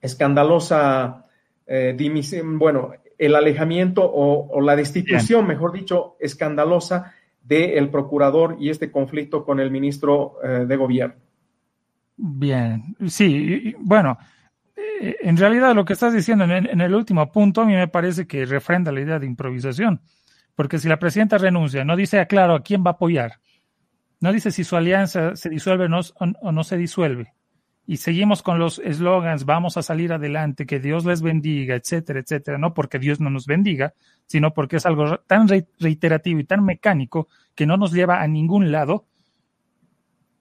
escandalosa 0.01 1.27
eh, 1.67 1.95
dimisión, 1.97 2.59
bueno, 2.59 2.93
el 3.19 3.35
alejamiento 3.35 4.03
o, 4.05 4.61
la 4.61 4.77
destitución, 4.77 5.47
mejor 5.47 5.73
dicho, 5.73 6.17
escandalosa 6.21 7.15
del 7.43 7.89
procurador 7.91 8.57
y 8.61 8.71
este 8.71 8.91
conflicto 8.91 9.45
con 9.45 9.59
el 9.59 9.71
ministro 9.71 10.37
eh, 10.43 10.67
de 10.67 10.77
gobierno. 10.77 11.17
Bien, 12.17 12.97
sí, 13.07 13.75
bueno, 13.81 14.19
en 15.01 15.37
realidad 15.37 15.75
lo 15.75 15.85
que 15.85 15.93
estás 15.93 16.13
diciendo 16.13 16.45
en, 16.45 16.81
el 16.81 16.95
último 16.95 17.31
punto 17.31 17.63
a 17.63 17.65
mí 17.65 17.75
me 17.75 17.89
parece 17.89 18.27
que 18.27 18.45
refrenda 18.45 18.93
la 18.93 19.01
idea 19.01 19.19
de 19.19 19.27
improvisación, 19.27 20.01
porque 20.55 20.79
si 20.79 20.89
la 20.89 20.99
presidenta 20.99 21.39
renuncia, 21.39 21.85
no 21.85 21.97
dice 21.97 22.27
claro 22.27 22.55
a 22.55 22.63
quién 22.63 22.83
va 22.85 22.91
a 22.91 22.95
apoyar, 22.95 23.41
no 24.21 24.33
dice 24.33 24.51
si 24.51 24.65
su 24.65 24.77
alianza 24.77 25.37
se 25.37 25.49
disuelve 25.49 25.87
o 25.87 26.53
no, 26.53 26.65
se 26.65 26.77
disuelve, 26.77 27.35
y 27.87 27.99
seguimos 27.99 28.43
con 28.43 28.59
los 28.59 28.81
eslogans, 28.81 29.45
vamos 29.45 29.77
a 29.77 29.83
salir 29.83 30.13
adelante, 30.13 30.67
que 30.67 30.81
Dios 30.81 31.05
les 31.07 31.23
bendiga, 31.23 31.75
etcétera, 31.75 32.21
etcétera, 32.21 32.59
no 32.59 32.75
porque 32.75 32.99
Dios 32.99 33.21
no 33.21 33.31
nos 33.31 33.47
bendiga, 33.47 33.95
sino 34.27 34.53
porque 34.53 34.77
es 34.77 34.87
algo 34.87 35.21
tan 35.21 35.49
reiterativo 35.79 36.41
y 36.41 36.45
tan 36.45 36.65
mecánico 36.65 37.29
que 37.55 37.67
no 37.67 37.77
nos 37.77 37.93
lleva 37.93 38.21
a 38.21 38.27
ningún 38.27 38.73
lado, 38.73 39.07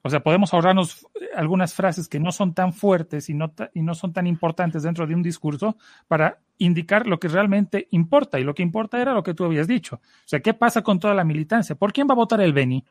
o 0.02 0.10
sea, 0.10 0.20
podemos 0.20 0.54
ahorrarnos 0.54 1.06
algunas 1.34 1.74
frases 1.74 2.08
que 2.08 2.20
no 2.20 2.30
son 2.30 2.54
tan 2.54 2.72
fuertes 2.72 3.28
y 3.28 3.34
no, 3.34 3.52
y 3.74 3.82
no 3.82 3.94
son 3.94 4.12
tan 4.12 4.26
importantes 4.26 4.84
dentro 4.84 5.06
de 5.06 5.14
un 5.14 5.22
discurso 5.22 5.76
para 6.06 6.38
indicar 6.58 7.06
lo 7.06 7.18
que 7.18 7.28
realmente 7.28 7.88
importa. 7.90 8.38
Y 8.38 8.44
lo 8.44 8.54
que 8.54 8.62
importa 8.62 9.00
era 9.00 9.12
lo 9.12 9.22
que 9.22 9.34
tú 9.34 9.44
habías 9.44 9.66
dicho. 9.66 9.96
O 9.96 10.28
sea, 10.28 10.40
¿qué 10.40 10.54
pasa 10.54 10.82
con 10.82 11.00
toda 11.00 11.14
la 11.14 11.24
militancia? 11.24 11.74
¿Por 11.74 11.92
quién 11.92 12.06
va 12.08 12.12
a 12.12 12.16
votar 12.16 12.40
el 12.40 12.52
Beni? 12.52 12.84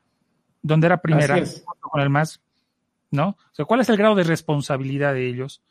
Donde 0.61 0.87
era 0.87 0.97
primera 0.97 1.41
con 1.79 2.01
el 2.01 2.09
MAS. 2.09 2.41
¿No? 3.09 3.29
O 3.29 3.53
sea, 3.53 3.63
¿cuál 3.63 3.79
es 3.79 3.89
el 3.89 3.95
grado 3.95 4.15
de 4.15 4.23
responsabilidad 4.23 5.13
de 5.13 5.27
ellos? 5.27 5.63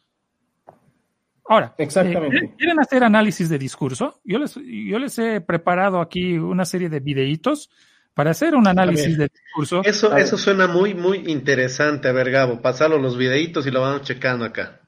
Ahora, 1.48 1.74
Exactamente. 1.76 2.36
Eh, 2.38 2.54
¿quieren 2.56 2.80
hacer 2.80 3.04
análisis 3.04 3.48
de 3.50 3.58
discurso? 3.58 4.20
Yo 4.24 4.38
les, 4.38 4.54
yo 4.54 4.98
les 4.98 5.18
he 5.18 5.40
preparado 5.42 6.00
aquí 6.00 6.38
una 6.38 6.64
serie 6.64 6.88
de 6.88 7.00
videitos 7.00 7.70
para 8.16 8.30
hacer 8.30 8.54
un 8.54 8.66
análisis 8.66 9.18
del 9.18 9.28
discurso. 9.28 9.82
Eso, 9.84 10.16
eso 10.16 10.38
suena 10.38 10.66
muy, 10.66 10.94
muy 10.94 11.24
interesante. 11.26 12.08
A 12.08 12.12
ver, 12.12 12.30
Gabo, 12.30 12.62
pasalo 12.62 12.96
los 12.96 13.18
videitos 13.18 13.66
y 13.66 13.70
lo 13.70 13.82
vamos 13.82 14.02
checando 14.02 14.46
acá. 14.46 14.80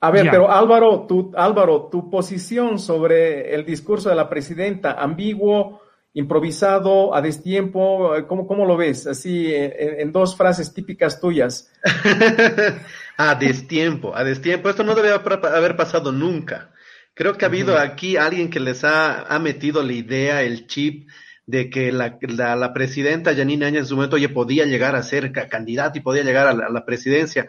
A 0.00 0.10
ver, 0.10 0.28
pero 0.30 0.50
Álvaro 0.50 1.06
tu, 1.08 1.32
Álvaro, 1.34 1.88
tu 1.90 2.10
posición 2.10 2.78
sobre 2.78 3.54
el 3.54 3.64
discurso 3.64 4.10
de 4.10 4.16
la 4.16 4.28
presidenta, 4.28 4.92
ambiguo, 5.02 5.80
improvisado, 6.12 7.14
a 7.14 7.22
destiempo, 7.22 8.12
¿cómo, 8.28 8.46
cómo 8.46 8.66
lo 8.66 8.76
ves? 8.76 9.06
Así, 9.06 9.50
en, 9.50 10.12
dos 10.12 10.36
frases 10.36 10.74
típicas 10.74 11.22
tuyas. 11.22 11.72
a 13.16 13.34
destiempo, 13.36 14.14
a 14.14 14.24
destiempo. 14.24 14.68
Esto 14.68 14.84
no 14.84 14.94
debe 14.94 15.10
haber 15.10 15.74
pasado 15.74 16.12
nunca. 16.12 16.70
Creo 17.14 17.38
que 17.38 17.46
ha 17.46 17.48
habido 17.48 17.78
aquí 17.78 18.18
alguien 18.18 18.50
que 18.50 18.60
les 18.60 18.84
ha, 18.84 19.22
ha 19.22 19.38
metido 19.38 19.82
la 19.82 19.94
idea, 19.94 20.42
el 20.42 20.66
chip 20.66 21.08
de 21.48 21.70
que 21.70 21.90
la, 21.92 22.18
la, 22.20 22.74
presidenta 22.74 23.34
Janine 23.34 23.64
Áñez 23.64 23.80
en 23.80 23.86
su 23.86 23.94
momento 23.96 24.16
oye, 24.16 24.28
podía 24.28 24.66
llegar 24.66 24.94
a 24.94 25.02
ser 25.02 25.32
candidata 25.32 25.96
y 25.96 26.02
podía 26.02 26.22
llegar 26.22 26.46
a 26.46 26.52
la, 26.52 26.84
presidencia 26.84 27.46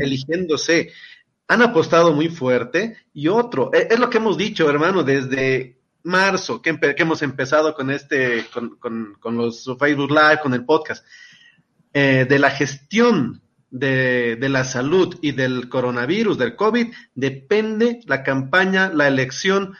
eligiéndose. 0.00 0.92
Han 1.48 1.62
apostado 1.62 2.12
muy 2.12 2.28
fuerte 2.28 2.96
y 3.12 3.26
otro, 3.26 3.72
e, 3.74 3.88
es, 3.90 3.98
lo 3.98 4.08
que 4.08 4.18
hemos 4.18 4.38
dicho, 4.38 4.70
hermano, 4.70 5.02
desde 5.02 5.80
marzo 6.04 6.62
que, 6.62 6.78
que 6.78 7.02
hemos 7.02 7.22
empezado 7.22 7.74
con 7.74 7.90
este, 7.90 8.46
con, 8.54 8.76
con, 8.76 9.16
con, 9.18 9.36
los 9.36 9.68
Facebook 9.80 10.10
Live, 10.10 10.38
con 10.40 10.54
el 10.54 10.64
podcast, 10.64 11.04
eh, 11.92 12.24
de 12.28 12.38
la 12.38 12.50
gestión 12.50 13.42
de, 13.68 14.36
de, 14.36 14.48
la 14.48 14.64
salud 14.64 15.18
y 15.20 15.32
del 15.32 15.68
coronavirus, 15.68 16.38
del 16.38 16.54
COVID, 16.54 16.86
depende 17.16 17.98
la 18.06 18.22
campaña, 18.22 18.92
la 18.94 19.08
elección 19.08 19.74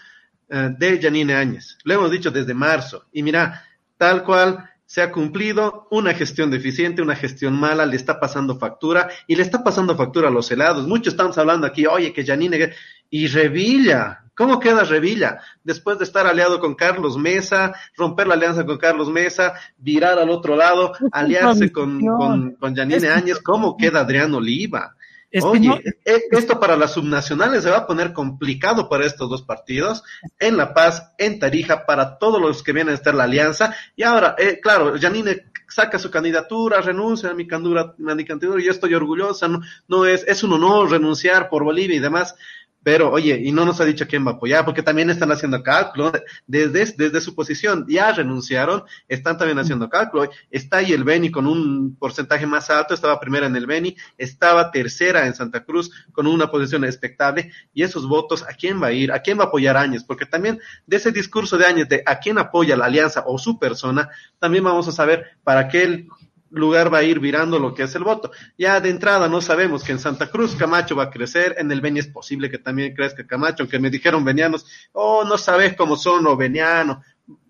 de 0.52 1.00
Janine 1.00 1.34
Áñez. 1.34 1.78
Lo 1.84 1.94
hemos 1.94 2.10
dicho 2.10 2.30
desde 2.30 2.52
marzo. 2.52 3.06
Y 3.12 3.22
mira, 3.22 3.64
tal 3.96 4.22
cual 4.22 4.68
se 4.84 5.00
ha 5.00 5.10
cumplido 5.10 5.88
una 5.90 6.12
gestión 6.12 6.50
deficiente, 6.50 7.00
una 7.00 7.16
gestión 7.16 7.58
mala, 7.58 7.86
le 7.86 7.96
está 7.96 8.20
pasando 8.20 8.58
factura 8.58 9.08
y 9.26 9.36
le 9.36 9.42
está 9.42 9.64
pasando 9.64 9.96
factura 9.96 10.28
a 10.28 10.30
los 10.30 10.50
helados. 10.50 10.86
Muchos 10.86 11.14
estamos 11.14 11.38
hablando 11.38 11.66
aquí, 11.66 11.86
oye, 11.86 12.12
que 12.12 12.26
Janine 12.26 12.74
y 13.08 13.26
Revilla, 13.28 14.24
¿cómo 14.34 14.60
queda 14.60 14.84
Revilla? 14.84 15.38
Después 15.64 15.96
de 15.96 16.04
estar 16.04 16.26
aliado 16.26 16.60
con 16.60 16.74
Carlos 16.74 17.16
Mesa, 17.16 17.72
romper 17.96 18.26
la 18.26 18.34
alianza 18.34 18.66
con 18.66 18.76
Carlos 18.76 19.08
Mesa, 19.08 19.54
virar 19.78 20.18
al 20.18 20.28
otro 20.28 20.56
lado, 20.56 20.92
aliarse 21.10 21.72
con, 21.72 21.98
con, 21.98 22.56
con 22.56 22.76
Janine 22.76 23.08
Áñez, 23.08 23.38
¿cómo 23.38 23.78
queda 23.78 24.00
Adrián 24.00 24.34
Oliva? 24.34 24.94
Oye, 25.40 25.82
e, 26.04 26.22
esto 26.30 26.60
para 26.60 26.76
las 26.76 26.92
subnacionales 26.92 27.62
se 27.62 27.70
va 27.70 27.78
a 27.78 27.86
poner 27.86 28.12
complicado 28.12 28.88
para 28.88 29.06
estos 29.06 29.30
dos 29.30 29.42
partidos, 29.42 30.02
en 30.38 30.56
La 30.56 30.74
Paz, 30.74 31.12
en 31.18 31.38
Tarija, 31.38 31.86
para 31.86 32.18
todos 32.18 32.40
los 32.40 32.62
que 32.62 32.72
vienen 32.72 32.92
a 32.92 32.96
estar 32.96 33.14
la 33.14 33.24
alianza. 33.24 33.74
Y 33.96 34.02
ahora, 34.02 34.34
eh, 34.38 34.60
claro, 34.62 34.94
Janine 35.00 35.52
saca 35.68 35.98
su 35.98 36.10
candidatura, 36.10 36.80
renuncia 36.82 37.30
a 37.30 37.34
mi 37.34 37.46
candidatura, 37.46 37.94
mi 37.96 38.24
candidatura, 38.24 38.60
y 38.60 38.66
yo 38.66 38.72
estoy 38.72 38.94
orgullosa, 38.94 39.48
no, 39.48 39.60
no 39.88 40.04
es, 40.04 40.24
es 40.28 40.42
un 40.42 40.52
honor 40.52 40.90
renunciar 40.90 41.48
por 41.48 41.64
Bolivia 41.64 41.96
y 41.96 42.00
demás, 42.00 42.34
pero, 42.82 43.10
oye, 43.10 43.40
y 43.42 43.52
no 43.52 43.64
nos 43.64 43.80
ha 43.80 43.84
dicho 43.84 44.06
quién 44.06 44.26
va 44.26 44.32
a 44.32 44.34
apoyar, 44.34 44.64
porque 44.64 44.82
también 44.82 45.08
están 45.10 45.30
haciendo 45.30 45.62
cálculo 45.62 46.12
desde, 46.46 46.92
desde 46.96 47.20
su 47.20 47.34
posición. 47.34 47.84
Ya 47.88 48.12
renunciaron, 48.12 48.82
están 49.08 49.38
también 49.38 49.58
haciendo 49.58 49.88
cálculo. 49.88 50.28
Está 50.50 50.78
ahí 50.78 50.92
el 50.92 51.04
Beni 51.04 51.30
con 51.30 51.46
un 51.46 51.96
porcentaje 51.96 52.46
más 52.46 52.70
alto, 52.70 52.94
estaba 52.94 53.20
primera 53.20 53.46
en 53.46 53.54
el 53.54 53.66
Beni, 53.66 53.96
estaba 54.18 54.70
tercera 54.70 55.26
en 55.26 55.34
Santa 55.34 55.64
Cruz 55.64 55.90
con 56.12 56.26
una 56.26 56.50
posición 56.50 56.84
expectable. 56.84 57.52
Y 57.72 57.82
esos 57.82 58.08
votos, 58.08 58.42
¿a 58.42 58.54
quién 58.54 58.82
va 58.82 58.88
a 58.88 58.92
ir? 58.92 59.12
¿A 59.12 59.20
quién 59.20 59.38
va 59.38 59.44
a 59.44 59.46
apoyar 59.46 59.76
Áñez? 59.76 60.02
Porque 60.02 60.26
también 60.26 60.60
de 60.86 60.96
ese 60.96 61.12
discurso 61.12 61.56
de 61.56 61.66
Áñez 61.66 61.88
de 61.88 62.02
a 62.04 62.18
quién 62.18 62.38
apoya 62.38 62.76
la 62.76 62.86
alianza 62.86 63.22
o 63.26 63.38
su 63.38 63.58
persona, 63.58 64.10
también 64.38 64.64
vamos 64.64 64.88
a 64.88 64.92
saber 64.92 65.38
para 65.44 65.68
qué 65.68 65.82
él 65.84 66.08
lugar 66.52 66.92
va 66.92 66.98
a 66.98 67.02
ir 67.02 67.18
virando 67.18 67.58
lo 67.58 67.74
que 67.74 67.84
es 67.84 67.94
el 67.94 68.04
voto. 68.04 68.30
Ya 68.56 68.80
de 68.80 68.90
entrada 68.90 69.28
no 69.28 69.40
sabemos 69.40 69.82
que 69.82 69.92
en 69.92 69.98
Santa 69.98 70.30
Cruz 70.30 70.54
Camacho 70.54 70.94
va 70.94 71.04
a 71.04 71.10
crecer, 71.10 71.56
en 71.58 71.70
el 71.72 71.80
Beni 71.80 72.00
es 72.00 72.08
posible 72.08 72.50
que 72.50 72.58
también 72.58 72.94
crezca 72.94 73.26
Camacho, 73.26 73.62
aunque 73.62 73.78
me 73.78 73.90
dijeron 73.90 74.24
venianos, 74.24 74.66
oh, 74.92 75.24
no 75.24 75.38
sabes 75.38 75.74
cómo 75.74 75.96
son 75.96 76.24
los 76.24 76.36
venianos, 76.36 76.98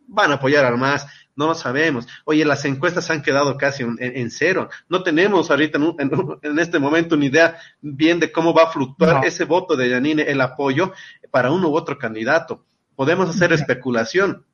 van 0.07 0.30
a 0.30 0.34
apoyar 0.34 0.64
al 0.64 0.78
más, 0.78 1.07
no 1.34 1.46
lo 1.46 1.55
sabemos. 1.55 2.07
Oye, 2.24 2.44
las 2.44 2.64
encuestas 2.64 3.11
han 3.11 3.22
quedado 3.22 3.57
casi 3.57 3.84
en, 3.98 4.30
cero. 4.30 4.68
No 4.88 5.03
tenemos 5.03 5.50
ahorita 5.50 5.78
en, 5.98 6.59
este 6.59 6.78
momento 6.78 7.14
una 7.14 7.24
idea 7.24 7.57
bien 7.80 8.20
de 8.20 8.30
cómo 8.30 8.53
va 8.53 8.64
a 8.64 8.72
fluctuar 8.72 9.24
ese 9.24 9.44
voto 9.44 9.76
de 9.76 9.88
Yanine, 9.88 10.22
el 10.22 10.40
apoyo 10.40 10.92
para 11.30 11.50
uno 11.50 11.68
u 11.68 11.76
otro 11.76 11.98
candidato. 11.98 12.64
Podemos 12.94 13.30
hacer 13.30 13.53
especulación, 13.53 14.44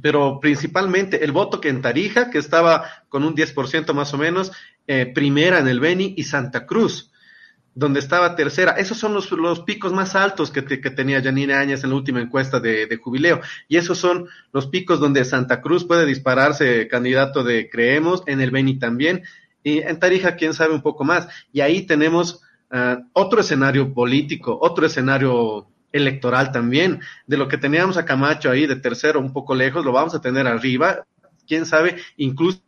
pero 0.00 0.40
principalmente 0.40 1.24
el 1.24 1.32
voto 1.32 1.60
que 1.60 1.68
en 1.68 1.82
Tarija, 1.82 2.30
que 2.30 2.38
estaba 2.38 2.84
con 3.08 3.24
un 3.24 3.34
10% 3.34 3.92
más 3.92 4.14
o 4.14 4.18
menos, 4.18 4.52
eh, 4.86 5.06
primera 5.06 5.58
en 5.58 5.68
el 5.68 5.80
Beni 5.80 6.14
y 6.16 6.24
Santa 6.24 6.66
Cruz, 6.66 7.12
donde 7.74 8.00
estaba 8.00 8.36
tercera. 8.36 8.72
Esos 8.72 8.98
son 8.98 9.14
los, 9.14 9.30
los 9.32 9.60
picos 9.60 9.92
más 9.92 10.14
altos 10.14 10.50
que, 10.50 10.64
que, 10.64 10.90
tenía 10.90 11.22
Janine 11.22 11.54
Áñez 11.54 11.84
en 11.84 11.90
la 11.90 11.96
última 11.96 12.20
encuesta 12.20 12.60
de, 12.60 12.98
jubileo. 13.02 13.40
Y 13.68 13.76
esos 13.76 13.98
son 13.98 14.28
los 14.52 14.66
picos 14.66 15.00
donde 15.00 15.24
Santa 15.24 15.60
Cruz 15.60 15.84
puede 15.84 16.06
dispararse 16.06 16.88
candidato 16.88 17.44
de 17.44 17.68
Creemos, 17.70 18.22
en 18.26 18.40
el 18.40 18.50
Beni 18.50 18.78
también, 18.78 19.22
y 19.62 19.78
en 19.78 19.98
Tarija 19.98 20.36
quién 20.36 20.54
sabe 20.54 20.74
un 20.74 20.82
poco 20.82 21.04
más. 21.04 21.28
Y 21.52 21.60
ahí 21.60 21.86
tenemos 21.86 22.42
uh, 22.70 23.02
otro 23.12 23.40
escenario 23.40 23.92
político, 23.94 24.58
otro 24.60 24.86
escenario 24.86 25.68
electoral 25.92 26.52
también. 26.52 27.00
De 27.26 27.36
lo 27.36 27.48
que 27.48 27.58
teníamos 27.58 27.96
a 27.96 28.04
Camacho 28.04 28.50
ahí 28.50 28.66
de 28.66 28.76
tercero 28.76 29.20
un 29.20 29.32
poco 29.32 29.54
lejos, 29.54 29.84
lo 29.84 29.92
vamos 29.92 30.14
a 30.14 30.20
tener 30.20 30.46
arriba, 30.46 31.04
quién 31.46 31.66
sabe, 31.66 31.96
incluso 32.16 32.62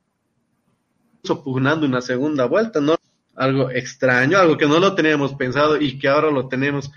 pugnando 1.42 1.86
una 1.86 2.00
segunda 2.00 2.44
vuelta, 2.46 2.80
¿no? 2.80 2.96
Algo 3.34 3.70
extraño, 3.70 4.38
algo 4.38 4.56
que 4.56 4.66
no 4.66 4.78
lo 4.78 4.94
teníamos 4.94 5.34
pensado 5.34 5.80
y 5.80 5.98
que 5.98 6.08
ahora 6.08 6.30
lo 6.30 6.48
tenemos 6.48 6.88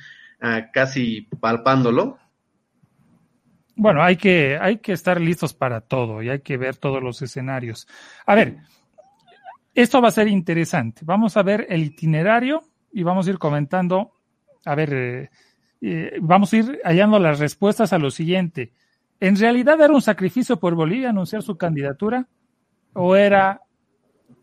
uh, 0.41 0.69
casi 0.71 1.21
palpándolo. 1.39 2.19
Bueno, 3.75 4.03
hay 4.03 4.17
que, 4.17 4.57
hay 4.59 4.77
que 4.79 4.91
estar 4.91 5.21
listos 5.21 5.53
para 5.53 5.81
todo 5.81 6.21
y 6.21 6.29
hay 6.29 6.41
que 6.41 6.57
ver 6.57 6.77
todos 6.77 7.01
los 7.01 7.21
escenarios. 7.21 7.87
A 8.25 8.35
ver, 8.35 8.57
esto 9.73 10.01
va 10.01 10.07
a 10.07 10.11
ser 10.11 10.27
interesante. 10.27 11.01
Vamos 11.05 11.37
a 11.37 11.43
ver 11.43 11.67
el 11.69 11.83
itinerario 11.83 12.63
y 12.91 13.03
vamos 13.03 13.27
a 13.27 13.29
ir 13.29 13.37
comentando, 13.37 14.13
a 14.65 14.73
ver, 14.73 14.93
eh, 14.93 15.29
eh, 15.81 16.17
vamos 16.21 16.53
a 16.53 16.57
ir 16.57 16.81
hallando 16.83 17.19
las 17.19 17.39
respuestas 17.39 17.93
a 17.93 17.97
lo 17.97 18.11
siguiente. 18.11 18.73
¿En 19.19 19.35
realidad 19.35 19.79
era 19.81 19.93
un 19.93 20.01
sacrificio 20.01 20.59
por 20.59 20.75
Bolivia 20.75 21.09
anunciar 21.09 21.41
su 21.41 21.57
candidatura? 21.57 22.27
¿O 22.93 23.15
era 23.15 23.61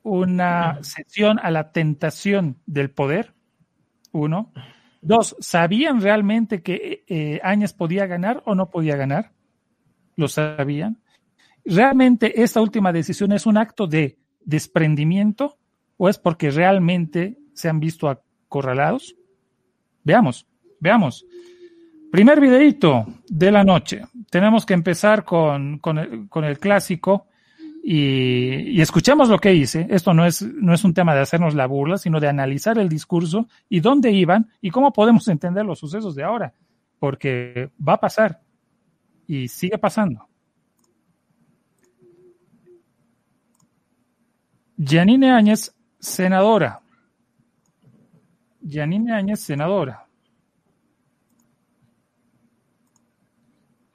una 0.02 0.78
sesión 0.82 1.38
a 1.42 1.50
la 1.50 1.72
tentación 1.72 2.58
del 2.66 2.90
poder? 2.90 3.34
Uno. 4.12 4.52
Dos, 5.00 5.36
¿sabían 5.40 6.00
realmente 6.00 6.62
que 6.62 7.04
eh, 7.06 7.40
Áñez 7.42 7.72
podía 7.72 8.06
ganar 8.06 8.42
o 8.46 8.54
no 8.54 8.70
podía 8.70 8.96
ganar? 8.96 9.32
¿Lo 10.16 10.28
sabían? 10.28 11.02
¿Realmente 11.64 12.42
esta 12.42 12.60
última 12.60 12.92
decisión 12.92 13.32
es 13.32 13.46
un 13.46 13.56
acto 13.56 13.86
de 13.86 14.18
desprendimiento 14.44 15.58
o 15.96 16.08
es 16.08 16.18
porque 16.18 16.50
realmente 16.50 17.38
se 17.54 17.68
han 17.68 17.80
visto 17.80 18.08
acorralados? 18.08 19.16
Veamos. 20.04 20.46
Veamos. 20.84 21.24
Primer 22.12 22.38
videito 22.38 23.06
de 23.26 23.50
la 23.50 23.64
noche. 23.64 24.02
Tenemos 24.28 24.66
que 24.66 24.74
empezar 24.74 25.24
con, 25.24 25.78
con, 25.78 25.96
el, 25.96 26.58
clásico 26.58 27.28
y, 27.82 28.76
y, 28.76 28.82
escuchemos 28.82 29.30
lo 29.30 29.38
que 29.38 29.54
hice. 29.54 29.86
Esto 29.88 30.12
no 30.12 30.26
es, 30.26 30.42
no 30.42 30.74
es 30.74 30.84
un 30.84 30.92
tema 30.92 31.14
de 31.14 31.22
hacernos 31.22 31.54
la 31.54 31.66
burla, 31.66 31.96
sino 31.96 32.20
de 32.20 32.28
analizar 32.28 32.78
el 32.78 32.90
discurso 32.90 33.48
y 33.70 33.80
dónde 33.80 34.12
iban 34.12 34.50
y 34.60 34.68
cómo 34.68 34.92
podemos 34.92 35.26
entender 35.28 35.64
los 35.64 35.78
sucesos 35.78 36.14
de 36.14 36.24
ahora. 36.24 36.52
Porque 36.98 37.70
va 37.80 37.94
a 37.94 38.00
pasar 38.00 38.42
y 39.26 39.48
sigue 39.48 39.78
pasando. 39.78 40.28
Janine 44.78 45.30
Áñez, 45.30 45.74
senadora. 45.98 46.82
Janine 48.68 49.14
Áñez, 49.14 49.40
senadora. 49.40 50.03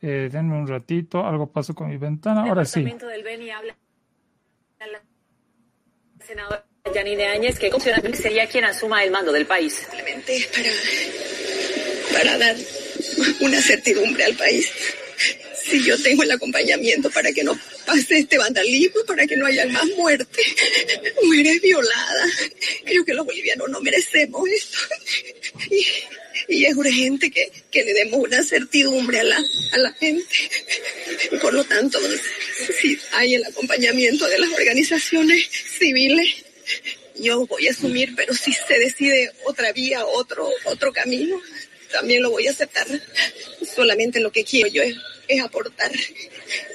Eh, 0.01 0.29
denme 0.31 0.55
un 0.55 0.67
ratito, 0.67 1.25
algo 1.25 1.51
pasó 1.51 1.73
con 1.75 1.89
mi 1.89 1.97
ventana. 1.97 2.43
Ahora 2.43 2.63
sí. 2.65 2.83
Del 2.83 3.23
Beni 3.23 3.49
habla 3.49 3.75
la 4.79 5.01
senadora 6.25 6.65
Yanine 6.93 7.27
Áñez, 7.27 7.59
que 7.59 7.69
sería 8.13 8.47
quien 8.47 8.63
asuma 8.63 9.03
el 9.03 9.11
mando 9.11 9.31
del 9.31 9.45
país. 9.45 9.73
Simplemente 9.73 10.47
para, 12.11 12.23
para 12.23 12.37
dar 12.37 12.55
una 13.41 13.61
certidumbre 13.61 14.23
al 14.23 14.35
país. 14.35 14.71
Si 15.63 15.83
yo 15.83 16.01
tengo 16.01 16.23
el 16.23 16.31
acompañamiento 16.31 17.11
para 17.11 17.31
que 17.31 17.43
no 17.43 17.57
pase 17.85 18.19
este 18.19 18.37
vandalismo, 18.37 19.01
para 19.05 19.27
que 19.27 19.35
no 19.35 19.45
haya 19.45 19.65
más 19.67 19.85
muerte, 19.97 20.41
mujeres 21.23 21.61
violadas. 21.61 22.31
Creo 22.85 23.03
que 23.03 23.13
los 23.13 23.25
bolivianos 23.25 23.69
no 23.69 23.81
merecemos 23.81 24.47
esto. 24.49 24.77
Y, 25.69 25.85
y 26.49 26.65
es 26.65 26.75
urgente 26.75 27.29
que, 27.29 27.51
que, 27.69 27.83
le 27.83 27.93
demos 27.93 28.21
una 28.21 28.43
certidumbre 28.43 29.19
a 29.19 29.23
la, 29.23 29.37
a 29.71 29.77
la 29.77 29.93
gente. 29.93 30.25
Por 31.39 31.53
lo 31.53 31.63
tanto, 31.63 31.99
si 32.81 32.97
hay 33.13 33.35
el 33.35 33.45
acompañamiento 33.45 34.27
de 34.27 34.39
las 34.39 34.51
organizaciones 34.51 35.47
civiles, 35.77 36.43
yo 37.19 37.45
voy 37.45 37.67
a 37.67 37.71
asumir, 37.71 38.15
pero 38.15 38.33
si 38.33 38.51
se 38.51 38.79
decide 38.79 39.31
otra 39.45 39.71
vía, 39.73 40.05
otro, 40.05 40.49
otro 40.65 40.91
camino, 40.91 41.39
también 41.91 42.23
lo 42.23 42.31
voy 42.31 42.47
a 42.47 42.51
aceptar. 42.51 42.87
Solamente 43.75 44.19
lo 44.19 44.31
que 44.31 44.43
quiero 44.43 44.69
yo 44.69 44.81
es, 44.81 44.95
es 45.27 45.41
aportar, 45.41 45.91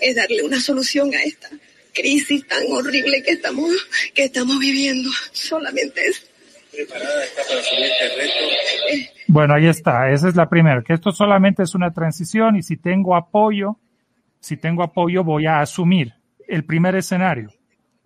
es 0.00 0.14
darle 0.14 0.42
una 0.42 0.60
solución 0.60 1.12
a 1.14 1.22
esta 1.22 1.50
crisis 1.92 2.46
tan 2.46 2.64
horrible 2.70 3.22
que 3.22 3.32
estamos, 3.32 3.72
que 4.14 4.24
estamos 4.24 4.58
viviendo. 4.60 5.10
Solamente 5.32 6.06
eso. 6.06 6.22
¿Preparada 6.74 7.22
para 7.36 7.60
reto? 8.16 9.14
Bueno, 9.28 9.54
ahí 9.54 9.66
está. 9.66 10.10
Esa 10.10 10.28
es 10.28 10.36
la 10.36 10.48
primera, 10.48 10.82
que 10.82 10.92
esto 10.92 11.12
solamente 11.12 11.62
es 11.62 11.74
una 11.74 11.92
transición 11.92 12.56
y 12.56 12.62
si 12.62 12.76
tengo 12.76 13.16
apoyo, 13.16 13.78
si 14.40 14.56
tengo 14.56 14.82
apoyo 14.82 15.24
voy 15.24 15.46
a 15.46 15.60
asumir 15.60 16.14
el 16.46 16.64
primer 16.64 16.96
escenario. 16.96 17.50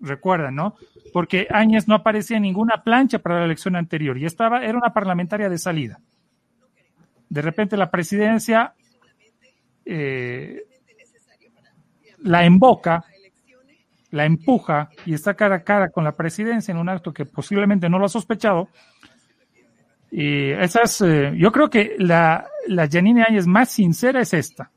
Recuerdan, 0.00 0.54
¿no? 0.54 0.76
Porque 1.12 1.46
Áñez 1.50 1.88
no 1.88 1.94
aparecía 1.94 2.36
en 2.36 2.44
ninguna 2.44 2.82
plancha 2.84 3.18
para 3.18 3.40
la 3.40 3.44
elección 3.46 3.76
anterior 3.76 4.16
y 4.16 4.24
estaba, 4.24 4.64
era 4.64 4.78
una 4.78 4.92
parlamentaria 4.92 5.48
de 5.48 5.58
salida. 5.58 6.00
De 7.28 7.42
repente 7.42 7.76
la 7.76 7.90
presidencia 7.90 8.74
eh, 9.84 10.62
la 12.22 12.44
emboca, 12.44 13.04
la 14.10 14.24
empuja 14.24 14.90
y 15.04 15.14
está 15.14 15.34
cara 15.34 15.56
a 15.56 15.64
cara 15.64 15.90
con 15.90 16.04
la 16.04 16.12
presidencia 16.12 16.72
en 16.72 16.78
un 16.78 16.88
acto 16.88 17.12
que 17.12 17.26
posiblemente 17.26 17.88
no 17.88 17.98
lo 17.98 18.06
ha 18.06 18.10
sospechado. 18.10 18.68
Y 20.10 20.50
esas, 20.50 21.00
eh, 21.02 21.32
yo 21.36 21.52
creo 21.52 21.68
que 21.68 21.96
la, 21.98 22.48
la 22.66 22.88
Janine 22.88 23.24
Áñez 23.24 23.46
más 23.46 23.70
sincera 23.70 24.20
es 24.20 24.32
esta. 24.32 24.70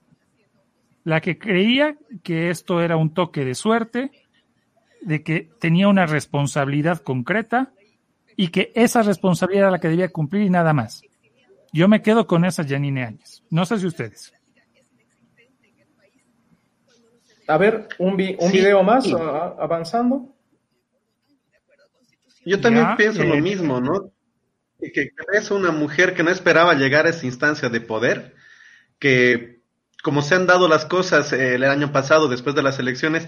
La 1.03 1.21
que 1.21 1.37
creía 1.37 1.95
que 2.23 2.49
esto 2.49 2.81
era 2.81 2.97
un 2.97 3.13
toque 3.13 3.45
de 3.45 3.55
suerte, 3.55 4.11
de 5.01 5.23
que 5.23 5.49
tenía 5.59 5.87
una 5.87 6.05
responsabilidad 6.05 6.99
concreta 6.99 7.71
y 8.35 8.49
que 8.49 8.71
esa 8.75 9.01
responsabilidad 9.01 9.63
era 9.63 9.71
la 9.71 9.79
que 9.79 9.87
debía 9.87 10.09
cumplir 10.09 10.43
y 10.43 10.49
nada 10.49 10.73
más. 10.73 11.01
Yo 11.73 11.87
me 11.87 12.01
quedo 12.01 12.27
con 12.27 12.43
esa 12.43 12.67
Janine 12.67 13.05
Áñez. 13.05 13.43
No 13.49 13.65
sé 13.65 13.79
si 13.79 13.87
ustedes. 13.87 14.33
A 17.51 17.57
ver, 17.57 17.89
un, 17.97 18.15
vi 18.15 18.35
un 18.39 18.49
sí, 18.49 18.57
video 18.57 18.81
más 18.81 19.03
sí. 19.03 19.13
a, 19.13 19.55
avanzando. 19.59 20.33
Yo 22.45 22.61
también 22.61 22.85
ya, 22.85 22.95
pienso 22.95 23.21
eh, 23.23 23.27
lo 23.27 23.35
mismo, 23.35 23.81
¿no? 23.81 24.11
Que 24.79 25.11
es 25.33 25.51
una 25.51 25.71
mujer 25.71 26.13
que 26.15 26.23
no 26.23 26.31
esperaba 26.31 26.73
llegar 26.75 27.05
a 27.05 27.09
esa 27.09 27.25
instancia 27.25 27.67
de 27.67 27.81
poder, 27.81 28.35
que 28.99 29.59
como 30.01 30.21
se 30.21 30.35
han 30.35 30.47
dado 30.47 30.69
las 30.69 30.85
cosas 30.85 31.33
eh, 31.33 31.55
el 31.55 31.65
año 31.65 31.91
pasado, 31.91 32.29
después 32.29 32.55
de 32.55 32.63
las 32.63 32.79
elecciones, 32.79 33.27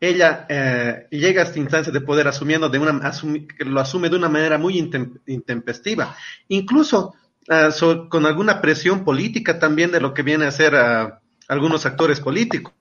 ella 0.00 0.46
eh, 0.48 1.06
llega 1.10 1.42
a 1.42 1.44
esta 1.44 1.58
instancia 1.58 1.92
de 1.92 2.00
poder 2.00 2.26
asumiendo 2.26 2.70
de 2.70 2.78
una, 2.78 3.06
asumi, 3.06 3.46
lo 3.58 3.80
asume 3.80 4.08
de 4.08 4.16
una 4.16 4.30
manera 4.30 4.56
muy 4.56 4.78
intem, 4.78 5.18
intempestiva, 5.26 6.16
incluso 6.48 7.14
uh, 7.48 7.70
so, 7.70 8.08
con 8.08 8.24
alguna 8.24 8.62
presión 8.62 9.04
política 9.04 9.58
también 9.58 9.92
de 9.92 10.00
lo 10.00 10.14
que 10.14 10.22
viene 10.22 10.46
a 10.46 10.52
ser 10.52 10.74
uh, 10.74 11.18
algunos 11.48 11.84
actores 11.84 12.20
políticos 12.20 12.72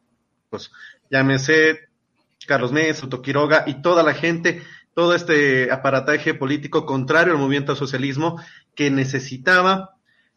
llámese 1.10 1.90
Carlos 2.46 2.72
Mesa, 2.72 3.08
Quiroga 3.24 3.64
y 3.68 3.82
toda 3.82 4.04
la 4.04 4.14
gente, 4.14 4.62
todo 4.94 5.14
este 5.14 5.72
aparataje 5.72 6.34
político 6.34 6.86
contrario 6.86 7.34
al 7.34 7.40
movimiento 7.40 7.72
al 7.72 7.78
socialismo 7.78 8.42
que 8.76 8.90
necesitaba, 8.90 9.96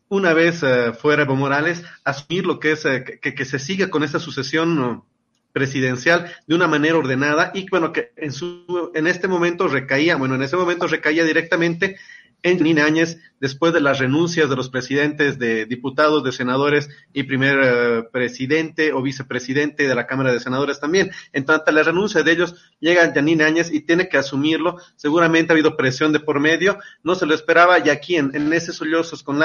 una 0.08 0.32
vez 0.32 0.62
uh, 0.62 0.92
fuera 0.92 1.22
Evo 1.22 1.36
Morales, 1.36 1.84
asumir 2.04 2.46
lo 2.46 2.58
que 2.58 2.72
es, 2.72 2.84
uh, 2.84 3.04
que, 3.20 3.44
se 3.44 3.58
siga 3.58 3.90
con 3.90 4.02
esta 4.02 4.18
sucesión 4.18 5.04
presidencial 5.52 6.32
de 6.46 6.54
una 6.54 6.66
manera 6.66 6.96
ordenada 6.96 7.52
y 7.54 7.68
bueno, 7.68 7.92
que 7.92 8.12
en, 8.16 8.32
su, 8.32 8.90
en 8.94 9.06
este 9.06 9.28
momento 9.28 9.68
recaía, 9.68 10.16
bueno, 10.16 10.34
en 10.34 10.42
ese 10.42 10.56
momento 10.56 10.86
recaía 10.86 11.24
directamente 11.24 11.96
en 12.42 12.58
Janine 12.58 12.82
Áñez 12.82 13.18
después 13.40 13.72
de 13.72 13.80
las 13.80 13.98
renuncias 13.98 14.50
de 14.50 14.56
los 14.56 14.68
presidentes 14.68 15.38
de 15.38 15.66
diputados, 15.66 16.22
de 16.22 16.32
senadores 16.32 16.88
y 17.12 17.22
primer 17.22 17.58
eh, 17.62 18.02
presidente 18.12 18.92
o 18.92 19.02
vicepresidente 19.02 19.88
de 19.88 19.94
la 19.94 20.06
Cámara 20.06 20.32
de 20.32 20.40
Senadores 20.40 20.78
también. 20.78 21.10
En 21.32 21.44
tanto 21.44 21.72
la 21.72 21.82
renuncia 21.82 22.22
de 22.22 22.32
ellos, 22.32 22.54
llega 22.80 23.12
Janine 23.12 23.44
Áñez 23.44 23.72
y 23.72 23.80
tiene 23.80 24.08
que 24.08 24.18
asumirlo. 24.18 24.76
Seguramente 24.96 25.52
ha 25.52 25.54
habido 25.54 25.76
presión 25.76 26.12
de 26.12 26.20
por 26.20 26.40
medio, 26.40 26.78
no 27.02 27.14
se 27.14 27.26
lo 27.26 27.34
esperaba 27.34 27.78
y 27.78 27.88
aquí 27.88 28.16
en, 28.16 28.34
en 28.34 28.52
ese 28.52 28.72
sollozos 28.72 29.22
con 29.22 29.38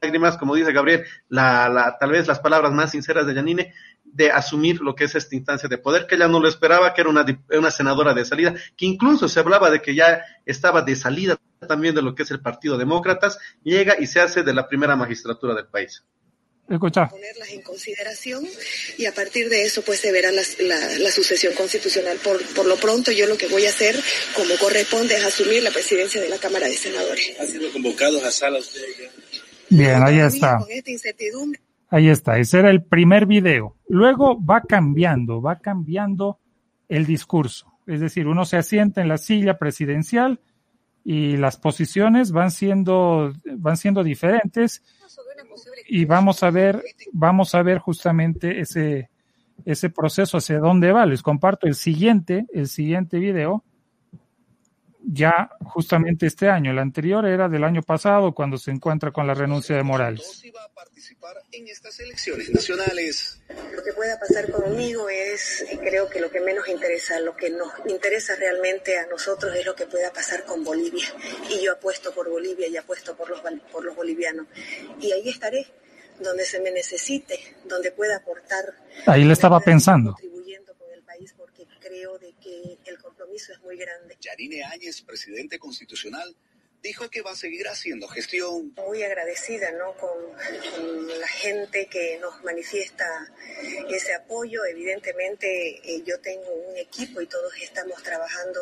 lágrimas, 0.00 0.36
como 0.36 0.54
dice 0.54 0.72
Gabriel, 0.72 1.04
la, 1.28 1.68
la, 1.68 1.98
tal 1.98 2.12
vez 2.12 2.26
las 2.26 2.40
palabras 2.40 2.72
más 2.72 2.92
sinceras 2.92 3.26
de 3.26 3.34
Janine, 3.34 3.74
de 4.04 4.30
asumir 4.30 4.80
lo 4.80 4.94
que 4.94 5.04
es 5.04 5.14
esta 5.14 5.36
instancia 5.36 5.68
de 5.68 5.78
poder, 5.78 6.06
que 6.06 6.16
ella 6.16 6.28
no 6.28 6.40
lo 6.40 6.48
esperaba, 6.48 6.94
que 6.94 7.02
era 7.02 7.10
una, 7.10 7.24
una 7.50 7.70
senadora 7.70 8.14
de 8.14 8.24
salida, 8.24 8.54
que 8.76 8.86
incluso 8.86 9.28
se 9.28 9.40
hablaba 9.40 9.70
de 9.70 9.80
que 9.80 9.94
ya 9.94 10.22
estaba 10.46 10.82
de 10.82 10.96
salida 10.96 11.38
también 11.68 11.94
de 11.94 12.02
lo 12.02 12.14
que 12.14 12.22
es 12.22 12.30
el 12.30 12.40
Partido 12.40 12.78
Demócratas, 12.78 13.38
llega 13.62 13.96
y 14.00 14.06
se 14.06 14.20
hace 14.20 14.42
de 14.42 14.54
la 14.54 14.66
primera 14.66 14.96
magistratura 14.96 15.54
del 15.54 15.66
país. 15.66 16.02
Escucha. 16.68 17.08
Ponerlas 17.08 17.50
en 17.50 17.62
consideración 17.62 18.46
y 18.96 19.04
a 19.04 19.12
partir 19.12 19.48
de 19.48 19.64
eso 19.64 19.82
pues 19.82 19.98
se 19.98 20.12
verá 20.12 20.30
la, 20.30 20.42
la, 20.60 20.98
la 20.98 21.10
sucesión 21.10 21.52
constitucional. 21.54 22.16
Por, 22.18 22.40
por, 22.54 22.64
lo 22.64 22.76
pronto 22.76 23.10
yo 23.10 23.26
lo 23.26 23.36
que 23.36 23.48
voy 23.48 23.66
a 23.66 23.70
hacer 23.70 24.00
como 24.34 24.54
corresponde 24.56 25.16
es 25.16 25.24
asumir 25.24 25.64
la 25.64 25.72
presidencia 25.72 26.20
de 26.20 26.28
la 26.28 26.38
Cámara 26.38 26.68
de 26.68 26.76
Senadores. 26.76 27.32
¿Ha 27.40 27.46
sido 27.46 27.72
convocados 27.72 28.22
a 28.22 28.30
sala 28.30 28.60
ustedes 28.60 28.96
ya? 28.98 29.49
Bien, 29.70 30.02
ahí 30.02 30.18
está. 30.18 30.58
Ahí 31.88 32.08
está, 32.08 32.38
ese 32.38 32.58
era 32.58 32.70
el 32.70 32.82
primer 32.84 33.26
video. 33.26 33.76
Luego 33.88 34.44
va 34.44 34.62
cambiando, 34.62 35.40
va 35.40 35.58
cambiando 35.58 36.38
el 36.88 37.06
discurso. 37.06 37.72
Es 37.86 38.00
decir, 38.00 38.26
uno 38.28 38.44
se 38.44 38.56
asienta 38.56 39.00
en 39.00 39.08
la 39.08 39.18
silla 39.18 39.58
presidencial 39.58 40.40
y 41.04 41.36
las 41.36 41.56
posiciones 41.56 42.30
van 42.30 42.50
siendo, 42.50 43.32
van 43.56 43.76
siendo 43.76 44.04
diferentes 44.04 44.82
y 45.88 46.04
vamos 46.04 46.42
a 46.42 46.50
ver, 46.50 46.84
vamos 47.12 47.54
a 47.54 47.62
ver 47.62 47.78
justamente 47.78 48.60
ese, 48.60 49.10
ese 49.64 49.90
proceso 49.90 50.38
hacia 50.38 50.58
dónde 50.58 50.92
va. 50.92 51.06
Les 51.06 51.22
comparto 51.22 51.66
el 51.66 51.74
siguiente, 51.74 52.46
el 52.52 52.68
siguiente 52.68 53.18
video 53.18 53.64
ya 55.02 55.50
justamente 55.60 56.26
este 56.26 56.48
año. 56.48 56.70
El 56.70 56.78
anterior 56.78 57.26
era 57.26 57.48
del 57.48 57.64
año 57.64 57.82
pasado 57.82 58.32
cuando 58.32 58.58
se 58.58 58.70
encuentra 58.70 59.12
con 59.12 59.26
la 59.26 59.34
renuncia 59.34 59.76
de 59.76 59.82
Morales. 59.82 60.42
va 60.54 60.64
a 60.64 60.68
participar 60.68 61.36
en 61.52 61.68
estas 61.68 62.00
elecciones 62.00 62.50
nacionales. 62.50 63.42
Lo 63.74 63.82
que 63.82 63.92
pueda 63.92 64.18
pasar 64.18 64.50
conmigo 64.50 65.08
es, 65.08 65.66
creo 65.80 66.08
que 66.08 66.20
lo 66.20 66.30
que 66.30 66.40
menos 66.40 66.68
interesa, 66.68 67.18
lo 67.20 67.36
que 67.36 67.50
nos 67.50 67.72
interesa 67.86 68.34
realmente 68.36 68.98
a 68.98 69.06
nosotros 69.06 69.54
es 69.56 69.64
lo 69.64 69.74
que 69.74 69.86
pueda 69.86 70.12
pasar 70.12 70.44
con 70.44 70.64
Bolivia. 70.64 71.06
Y 71.50 71.64
yo 71.64 71.72
apuesto 71.72 72.12
por 72.12 72.28
Bolivia 72.30 72.68
y 72.68 72.76
apuesto 72.76 73.16
por 73.16 73.30
los, 73.30 73.40
por 73.72 73.84
los 73.84 73.96
bolivianos. 73.96 74.46
Y 75.00 75.12
ahí 75.12 75.28
estaré, 75.28 75.66
donde 76.20 76.44
se 76.44 76.60
me 76.60 76.70
necesite, 76.70 77.38
donde 77.64 77.92
pueda 77.92 78.16
aportar. 78.16 78.74
Ahí 79.06 79.24
le 79.24 79.32
estaba 79.32 79.60
pensando. 79.60 80.12
Contribuyendo 80.12 80.30
con 80.30 80.39
el 80.39 80.39
país 81.20 81.34
porque 81.36 81.66
creo 81.80 82.18
de 82.18 82.32
que 82.42 82.78
el 82.90 82.98
compromiso 82.98 83.52
es 83.52 83.60
muy 83.62 83.76
grande. 83.76 84.16
Yanine 84.20 84.64
Áñez, 84.64 85.02
presidente 85.02 85.58
constitucional, 85.58 86.34
dijo 86.82 87.08
que 87.10 87.20
va 87.20 87.32
a 87.32 87.36
seguir 87.36 87.66
haciendo 87.68 88.08
gestión. 88.08 88.72
Muy 88.88 89.02
agradecida 89.02 89.70
¿no? 89.72 89.92
con, 90.00 90.10
con 90.74 91.20
la 91.20 91.28
gente 91.28 91.88
que 91.90 92.18
nos 92.20 92.42
manifiesta 92.42 93.04
ese 93.88 94.14
apoyo. 94.14 94.64
Evidentemente 94.64 95.46
eh, 95.84 96.02
yo 96.06 96.18
tengo 96.20 96.48
un 96.70 96.76
equipo 96.76 97.20
y 97.20 97.26
todos 97.26 97.52
estamos 97.62 98.02
trabajando 98.02 98.60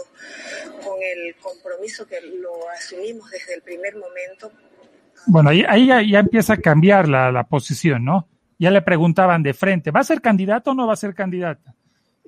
con 0.84 1.00
el 1.02 1.36
compromiso 1.36 2.06
que 2.06 2.20
lo 2.20 2.68
asumimos 2.70 3.30
desde 3.30 3.54
el 3.54 3.62
primer 3.62 3.94
momento. 3.94 4.52
Bueno, 5.26 5.50
ahí, 5.50 5.64
ahí 5.68 5.86
ya, 5.86 6.02
ya, 6.02 6.20
empieza 6.20 6.54
a 6.54 6.56
cambiar 6.56 7.08
la, 7.08 7.30
la, 7.30 7.44
posición, 7.44 8.04
¿no? 8.04 8.28
Ya 8.58 8.70
le 8.70 8.82
preguntaban 8.82 9.42
de 9.42 9.52
frente, 9.52 9.90
¿va 9.90 10.00
a 10.00 10.04
ser 10.04 10.20
candidato 10.20 10.70
o 10.70 10.74
no 10.74 10.86
va 10.86 10.94
a 10.94 10.96
ser 10.96 11.14
candidata? 11.14 11.74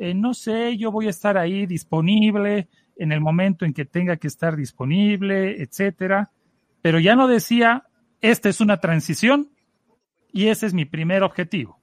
Eh, 0.03 0.15
no 0.15 0.33
sé, 0.33 0.79
yo 0.79 0.91
voy 0.91 1.09
a 1.09 1.11
estar 1.11 1.37
ahí 1.37 1.67
disponible 1.67 2.69
en 2.97 3.13
el 3.13 3.21
momento 3.21 3.67
en 3.67 3.75
que 3.75 3.85
tenga 3.85 4.17
que 4.17 4.29
estar 4.29 4.57
disponible, 4.57 5.61
etcétera. 5.63 6.31
Pero 6.81 6.99
ya 6.99 7.15
no 7.17 7.29
decía, 7.29 7.85
esta 8.23 8.49
es 8.49 8.63
una 8.63 8.79
transición 8.79 9.51
y 10.33 10.47
ese 10.47 10.65
es 10.65 10.73
mi 10.73 10.87
primer 10.87 11.23
objetivo, 11.23 11.79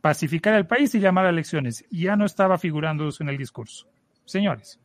pacificar 0.00 0.54
el 0.54 0.66
país 0.66 0.94
y 0.94 1.00
llamar 1.00 1.26
a 1.26 1.28
elecciones. 1.28 1.84
Ya 1.90 2.16
no 2.16 2.24
estaba 2.24 2.56
figurando 2.56 3.06
eso 3.06 3.22
en 3.22 3.28
el 3.28 3.36
discurso. 3.36 3.86
Señores. 4.24 4.80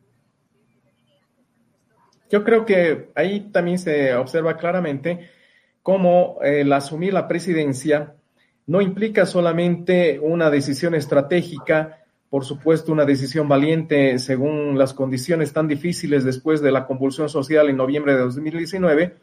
Yo 2.30 2.44
creo 2.44 2.66
que 2.66 3.12
ahí 3.14 3.48
también 3.50 3.78
se 3.78 4.14
observa 4.14 4.58
claramente 4.58 5.30
cómo 5.82 6.38
el 6.42 6.70
asumir 6.70 7.14
la 7.14 7.28
presidencia 7.28 8.14
no 8.66 8.82
implica 8.82 9.24
solamente 9.24 10.18
una 10.20 10.50
decisión 10.50 10.94
estratégica, 10.94 12.03
por 12.34 12.44
supuesto, 12.44 12.90
una 12.90 13.04
decisión 13.04 13.46
valiente 13.46 14.18
según 14.18 14.76
las 14.76 14.92
condiciones 14.92 15.52
tan 15.52 15.68
difíciles 15.68 16.24
después 16.24 16.60
de 16.60 16.72
la 16.72 16.84
convulsión 16.84 17.28
social 17.28 17.68
en 17.68 17.76
noviembre 17.76 18.14
de 18.14 18.22
2019, 18.22 19.14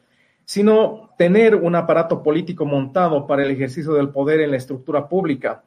sino 0.46 1.10
tener 1.18 1.56
un 1.56 1.76
aparato 1.76 2.24
político 2.24 2.64
montado 2.66 3.28
para 3.28 3.44
el 3.44 3.52
ejercicio 3.52 3.92
del 3.96 4.12
poder 4.12 4.40
en 4.40 4.52
la 4.52 4.56
estructura 4.56 5.10
pública. 5.10 5.62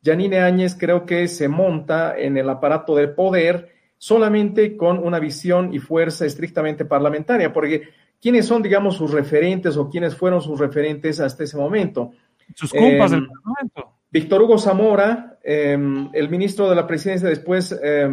Yanine 0.00 0.38
Áñez 0.38 0.74
creo 0.74 1.04
que 1.04 1.28
se 1.28 1.48
monta 1.48 2.18
en 2.18 2.38
el 2.38 2.48
aparato 2.48 2.96
del 2.96 3.10
poder 3.10 3.74
solamente 3.98 4.74
con 4.74 4.96
una 4.96 5.18
visión 5.18 5.74
y 5.74 5.80
fuerza 5.80 6.24
estrictamente 6.24 6.86
parlamentaria, 6.86 7.52
porque 7.52 7.90
¿quiénes 8.22 8.46
son, 8.46 8.62
digamos, 8.62 8.96
sus 8.96 9.10
referentes 9.10 9.76
o 9.76 9.90
quiénes 9.90 10.16
fueron 10.16 10.40
sus 10.40 10.58
referentes 10.58 11.20
hasta 11.20 11.44
ese 11.44 11.58
momento? 11.58 12.12
Sus 12.54 12.70
compas 12.70 13.12
eh, 13.12 13.16
del 13.16 13.28
Parlamento. 13.28 13.96
Víctor 14.16 14.40
Hugo 14.40 14.56
Zamora, 14.56 15.36
eh, 15.44 15.76
el 16.14 16.30
ministro 16.30 16.70
de 16.70 16.74
la 16.74 16.86
presidencia 16.86 17.28
después. 17.28 17.78
Eh, 17.82 18.08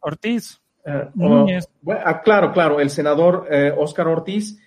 Ortiz. 0.00 0.62
Uh, 0.82 1.10
Núñez. 1.14 1.68
Oh, 1.84 1.92
ah, 1.92 2.22
claro, 2.22 2.54
claro, 2.54 2.80
el 2.80 2.88
senador 2.88 3.46
Oscar 3.76 4.08
Ortiz, 4.08 4.58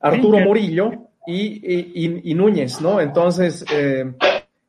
Arturo 0.00 0.40
Murillo 0.40 0.90
y, 1.24 1.36
y, 1.36 2.20
y, 2.24 2.34
Núñez, 2.34 2.80
¿no? 2.80 3.00
Entonces, 3.00 3.64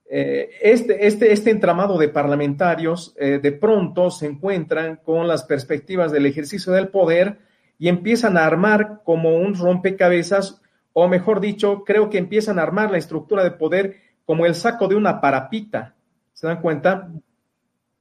este, 0.08 1.08
este, 1.08 1.34
este 1.34 1.50
entramado 1.50 1.98
de 1.98 2.10
parlamentarios 2.10 3.16
de 3.16 3.52
pronto 3.54 4.12
se 4.12 4.28
encuentran 4.28 4.98
con 4.98 5.28
las 5.28 5.46
perspectivas 5.46 6.12
del 6.12 6.28
ejercicio 6.28 6.74
del 6.74 6.90
poder 6.90 7.40
y 7.80 7.90
empiezan 7.90 8.38
a 8.38 8.46
armar 8.46 9.02
como 9.04 9.36
un 9.36 9.56
rompecabezas, 9.56 10.62
o 10.94 11.08
mejor 11.08 11.42
dicho, 11.42 11.84
creo 11.84 12.12
que 12.12 12.20
empiezan 12.20 12.60
a 12.60 12.64
armar 12.64 12.92
la 12.92 13.00
estructura 13.00 13.44
de 13.44 13.52
poder 13.52 14.07
como 14.28 14.46
el 14.46 14.56
saco 14.56 14.90
de 14.90 14.96
una 14.96 15.22
parapita. 15.22 15.96
¿Se 16.34 16.48
dan 16.48 16.62
cuenta? 16.62 17.10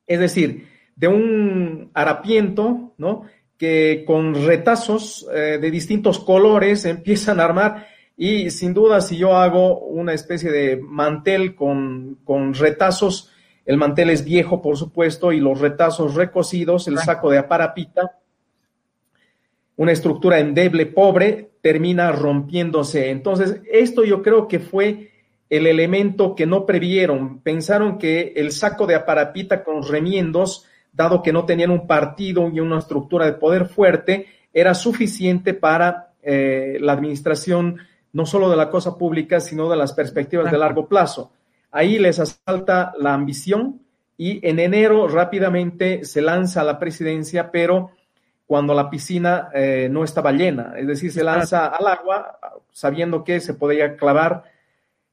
Es 0.09 0.18
decir, 0.18 0.68
de 0.97 1.07
un 1.07 1.91
harapiento, 1.95 2.95
¿no? 2.99 3.22
Que 3.57 4.03
con 4.05 4.35
retazos 4.35 5.24
eh, 5.33 5.59
de 5.61 5.70
distintos 5.70 6.18
colores 6.18 6.85
empiezan 6.85 7.39
a 7.39 7.45
armar. 7.45 7.87
Y 8.16 8.51
sin 8.51 8.74
duda, 8.74 9.01
si 9.01 9.16
yo 9.16 9.37
hago 9.37 9.79
una 9.79 10.14
especie 10.14 10.51
de 10.51 10.77
mantel 10.77 11.55
con, 11.55 12.18
con 12.24 12.55
retazos, 12.55 13.31
el 13.64 13.77
mantel 13.77 14.11
es 14.11 14.24
viejo, 14.24 14.61
por 14.61 14.77
supuesto, 14.77 15.31
y 15.31 15.39
los 15.39 15.61
retazos 15.61 16.16
recocidos, 16.16 16.89
el 16.89 16.98
saco 16.98 17.31
de 17.31 17.39
aparapita, 17.39 18.19
una 19.77 19.93
estructura 19.93 20.40
endeble, 20.40 20.86
pobre, 20.86 21.53
termina 21.61 22.11
rompiéndose. 22.11 23.11
Entonces, 23.11 23.61
esto 23.70 24.03
yo 24.03 24.23
creo 24.23 24.48
que 24.48 24.59
fue 24.59 25.12
el 25.48 25.66
elemento 25.66 26.35
que 26.35 26.47
no 26.47 26.66
previeron. 26.66 27.40
Pensaron 27.40 27.98
que 27.98 28.32
el 28.36 28.52
saco 28.52 28.86
de 28.86 28.94
aparapita 28.94 29.62
con 29.62 29.86
remiendos, 29.86 30.66
dado 30.93 31.23
que 31.23 31.32
no 31.32 31.44
tenían 31.44 31.70
un 31.70 31.86
partido 31.86 32.51
y 32.52 32.60
una 32.60 32.78
estructura 32.78 33.27
de 33.27 33.35
poder 33.35 33.66
fuerte, 33.66 34.27
era 34.52 34.74
suficiente 34.74 35.55
para 35.55 36.14
eh, 36.23 36.78
la 36.81 36.93
administración 36.93 37.78
no 38.12 38.24
solo 38.24 38.48
de 38.48 38.56
la 38.56 38.70
cosa 38.70 38.97
pública, 38.97 39.40
sino 39.40 39.68
de 39.68 39.77
las 39.77 39.93
perspectivas 39.93 40.51
de 40.51 40.59
largo 40.59 40.89
plazo. 40.89 41.32
Ahí 41.70 41.98
les 41.98 42.18
asalta 42.18 42.94
la 42.98 43.12
ambición 43.12 43.82
y 44.16 44.47
en 44.48 44.59
enero 44.59 45.06
rápidamente 45.06 46.05
se 46.05 46.23
lanza 46.23 46.62
a 46.62 46.64
la 46.64 46.78
presidencia, 46.78 47.51
pero 47.51 47.90
cuando 48.47 48.73
la 48.73 48.89
piscina 48.89 49.51
eh, 49.52 49.89
no 49.90 50.02
estaba 50.02 50.32
llena, 50.32 50.73
es 50.78 50.86
decir, 50.86 51.12
se 51.12 51.23
lanza 51.23 51.66
al 51.66 51.86
agua 51.86 52.39
sabiendo 52.70 53.23
que 53.23 53.40
se 53.40 53.55
podía 53.55 53.97
clavar 53.97 54.44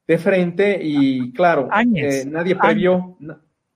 de 0.07 0.17
frente 0.17 0.79
y 0.81 1.31
claro, 1.31 1.69
eh, 1.95 2.25
nadie 2.25 2.55
previó, 2.55 3.17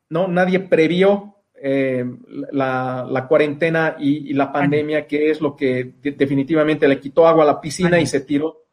no, 0.09 0.27
nadie 0.27 0.59
previó 0.59 1.35
eh, 1.59 2.05
la, 2.51 3.07
la, 3.09 3.27
cuarentena 3.27 3.95
y, 3.97 4.29
y 4.29 4.33
la 4.33 4.51
pandemia, 4.51 5.07
que 5.07 5.31
es 5.31 5.41
lo 5.41 5.55
que 5.55 5.95
de, 6.01 6.11
definitivamente 6.11 6.87
le 6.87 6.99
quitó 6.99 7.27
agua 7.27 7.43
a 7.43 7.47
la 7.47 7.61
piscina 7.61 7.99
y 7.99 8.05
se 8.05 8.21
tiró 8.21 8.65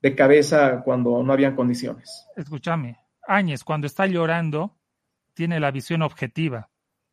de 0.00 0.14
cabeza 0.14 0.82
cuando 0.84 1.22
no 1.22 1.32
habían 1.32 1.54
condiciones. 1.54 2.26
Escúchame, 2.36 2.98
Áñez, 3.26 3.64
cuando 3.64 3.86
está 3.86 4.06
llorando, 4.06 4.78
tiene 5.34 5.60
la 5.60 5.70
visión 5.70 6.02
objetiva. 6.02 6.70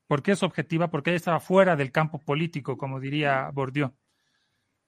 ¿Por 0.07 0.23
qué 0.23 0.31
es 0.31 0.41
objetiva? 0.41 0.89
Porque 0.89 1.11
ella 1.11 1.17
estaba 1.17 1.39
fuera 1.39 1.75
del 1.75 1.91
campo 1.91 2.19
político, 2.19 2.77
como 2.77 2.99
diría 2.99 3.49
Bordió. 3.53 3.93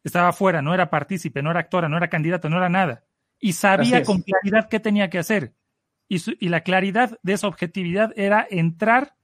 estaba 0.03 0.33
fuera, 0.33 0.61
no 0.61 0.73
era 0.73 0.89
partícipe, 0.89 1.43
no 1.43 1.51
era 1.51 1.59
actora, 1.59 1.87
no 1.89 1.97
era 1.97 2.09
candidata, 2.09 2.49
no 2.49 2.57
era 2.57 2.69
nada. 2.69 3.05
Y 3.41 3.53
sabía 3.53 4.03
con 4.03 4.21
claridad 4.21 4.69
qué 4.69 4.79
tenía 4.79 5.09
que 5.09 5.19
hacer. 5.19 5.53
Y, 6.07 6.21
y, 6.39 6.47
la 6.49 6.61
claridad 6.61 7.19
de 7.23 7.33
esa 7.33 7.47
objetividad 7.47 8.13
era 8.15 8.47
entrar, 8.49 9.15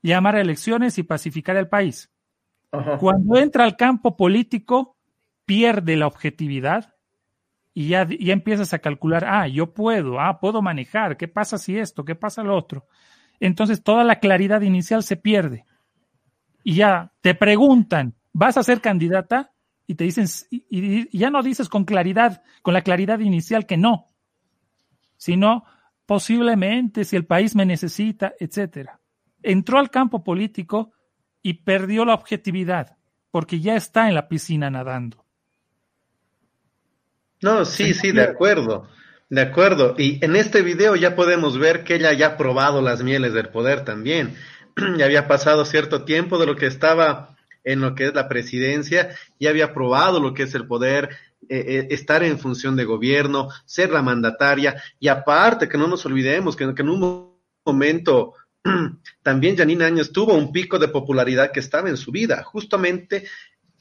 llamar 0.00 0.36
a 0.36 0.40
elecciones 0.40 0.96
y 0.98 1.02
pacificar 1.02 1.56
el 1.56 1.68
país. 1.68 2.10
Ajá. 2.72 2.96
Cuando 2.98 3.36
entra 3.38 3.64
al 3.64 3.76
campo 3.76 4.16
político, 4.16 4.96
pierde 5.44 5.96
la 5.96 6.06
objetividad 6.06 6.94
y 7.78 7.88
ya, 7.88 8.08
ya 8.08 8.32
empiezas 8.32 8.74
a 8.74 8.80
calcular, 8.80 9.24
ah, 9.24 9.46
yo 9.46 9.72
puedo, 9.72 10.20
ah, 10.20 10.40
puedo 10.40 10.60
manejar, 10.62 11.16
¿qué 11.16 11.28
pasa 11.28 11.58
si 11.58 11.78
esto, 11.78 12.04
qué 12.04 12.16
pasa 12.16 12.42
lo 12.42 12.56
otro? 12.56 12.86
Entonces 13.38 13.84
toda 13.84 14.02
la 14.02 14.18
claridad 14.18 14.62
inicial 14.62 15.02
se 15.02 15.16
pierde. 15.16 15.64
Y 16.64 16.74
ya 16.74 17.12
te 17.20 17.34
preguntan, 17.36 18.16
¿vas 18.32 18.56
a 18.56 18.62
ser 18.62 18.80
candidata? 18.80 19.52
Y 19.88 19.96
te 19.96 20.04
dicen, 20.04 20.26
y, 20.50 20.64
y 20.70 21.18
ya 21.18 21.30
no 21.30 21.42
dices 21.42 21.68
con 21.68 21.84
claridad, 21.84 22.42
con 22.62 22.74
la 22.74 22.82
claridad 22.82 23.18
inicial 23.18 23.66
que 23.66 23.76
no, 23.76 24.06
sino 25.16 25.64
posiblemente 26.06 27.04
si 27.04 27.16
el 27.16 27.26
país 27.26 27.56
me 27.56 27.66
necesita, 27.66 28.34
etcétera. 28.38 29.00
Entró 29.42 29.78
al 29.78 29.90
campo 29.90 30.22
político 30.22 30.92
y 31.42 31.64
perdió 31.64 32.04
la 32.04 32.14
objetividad, 32.14 32.96
porque 33.30 33.60
ya 33.60 33.76
está 33.76 34.08
en 34.08 34.14
la 34.14 34.28
piscina 34.28 34.70
nadando. 34.70 35.24
No, 37.40 37.64
sí, 37.64 37.94
sí, 37.94 38.12
de 38.12 38.24
acuerdo, 38.24 38.88
de 39.30 39.40
acuerdo. 39.40 39.94
Y 39.96 40.22
en 40.24 40.36
este 40.36 40.62
video 40.62 40.96
ya 40.96 41.14
podemos 41.14 41.58
ver 41.58 41.84
que 41.84 41.94
ella 41.94 42.12
ya 42.12 42.26
ha 42.26 42.36
probado 42.36 42.82
las 42.82 43.02
mieles 43.02 43.32
del 43.32 43.48
poder 43.48 43.84
también. 43.84 44.34
ya 44.98 45.04
había 45.04 45.28
pasado 45.28 45.64
cierto 45.64 46.04
tiempo 46.04 46.38
de 46.38 46.46
lo 46.46 46.56
que 46.56 46.66
estaba 46.66 47.36
en 47.68 47.82
lo 47.82 47.94
que 47.94 48.06
es 48.06 48.14
la 48.14 48.28
presidencia, 48.28 49.10
ya 49.38 49.50
había 49.50 49.74
probado 49.74 50.20
lo 50.20 50.32
que 50.32 50.44
es 50.44 50.54
el 50.54 50.66
poder, 50.66 51.10
eh, 51.50 51.64
eh, 51.68 51.88
estar 51.90 52.22
en 52.22 52.38
función 52.38 52.76
de 52.76 52.84
gobierno, 52.84 53.50
ser 53.66 53.90
la 53.90 54.00
mandataria, 54.00 54.82
y 54.98 55.08
aparte 55.08 55.68
que 55.68 55.76
no 55.76 55.86
nos 55.86 56.06
olvidemos 56.06 56.56
que, 56.56 56.64
en 56.64 56.88
un 56.88 57.34
momento 57.66 58.32
también 59.22 59.56
Janine 59.56 59.84
Áñez 59.84 60.12
tuvo 60.12 60.34
un 60.34 60.50
pico 60.50 60.78
de 60.78 60.88
popularidad 60.88 61.52
que 61.52 61.60
estaba 61.60 61.90
en 61.90 61.98
su 61.98 62.10
vida, 62.10 62.42
justamente 62.42 63.26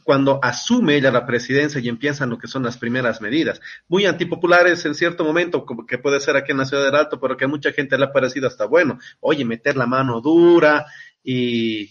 cuando 0.04 0.40
asume 0.44 0.96
ella 0.96 1.12
la 1.12 1.26
presidencia 1.26 1.80
y 1.80 1.88
empiezan 1.88 2.30
lo 2.30 2.38
que 2.38 2.48
son 2.48 2.64
las 2.64 2.78
primeras 2.78 3.22
medidas, 3.22 3.62
muy 3.88 4.06
antipopulares 4.06 4.86
en 4.86 4.96
cierto 4.96 5.24
momento, 5.24 5.66
como 5.66 5.86
que 5.86 5.98
puede 5.98 6.20
ser 6.20 6.36
aquí 6.36 6.52
en 6.52 6.58
la 6.58 6.66
ciudad 6.66 6.84
del 6.84 6.96
Alto, 6.96 7.22
pero 7.22 7.38
que 7.38 7.46
a 7.46 7.50
mucha 7.50 7.72
gente 7.72 7.98
le 7.98 8.04
ha 8.04 8.12
parecido 8.12 8.48
hasta 8.48 8.66
bueno, 8.66 9.00
oye, 9.22 9.46
meter 9.46 9.78
la 9.78 9.86
mano 9.86 10.20
dura 10.20 10.86
y, 11.24 11.90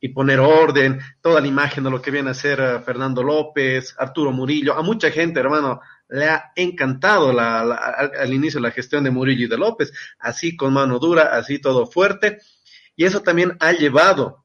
y 0.00 0.08
poner 0.10 0.40
orden, 0.40 1.00
toda 1.20 1.40
la 1.40 1.46
imagen 1.46 1.84
de 1.84 1.90
lo 1.90 2.00
que 2.00 2.10
viene 2.10 2.30
a 2.30 2.34
ser 2.34 2.60
uh, 2.60 2.82
Fernando 2.84 3.22
López, 3.22 3.94
Arturo 3.98 4.32
Murillo, 4.32 4.74
a 4.74 4.82
mucha 4.82 5.10
gente, 5.10 5.40
hermano, 5.40 5.80
le 6.08 6.28
ha 6.28 6.52
encantado 6.54 7.32
la, 7.32 7.64
la, 7.64 7.74
al, 7.76 8.32
inicio 8.32 8.60
la 8.60 8.70
gestión 8.70 9.04
de 9.04 9.10
Murillo 9.10 9.46
y 9.46 9.48
de 9.48 9.58
López, 9.58 9.92
así 10.18 10.56
con 10.56 10.72
mano 10.72 10.98
dura, 10.98 11.36
así 11.36 11.58
todo 11.58 11.86
fuerte, 11.86 12.38
y 12.96 13.04
eso 13.04 13.22
también 13.22 13.56
ha 13.60 13.72
llevado 13.72 14.44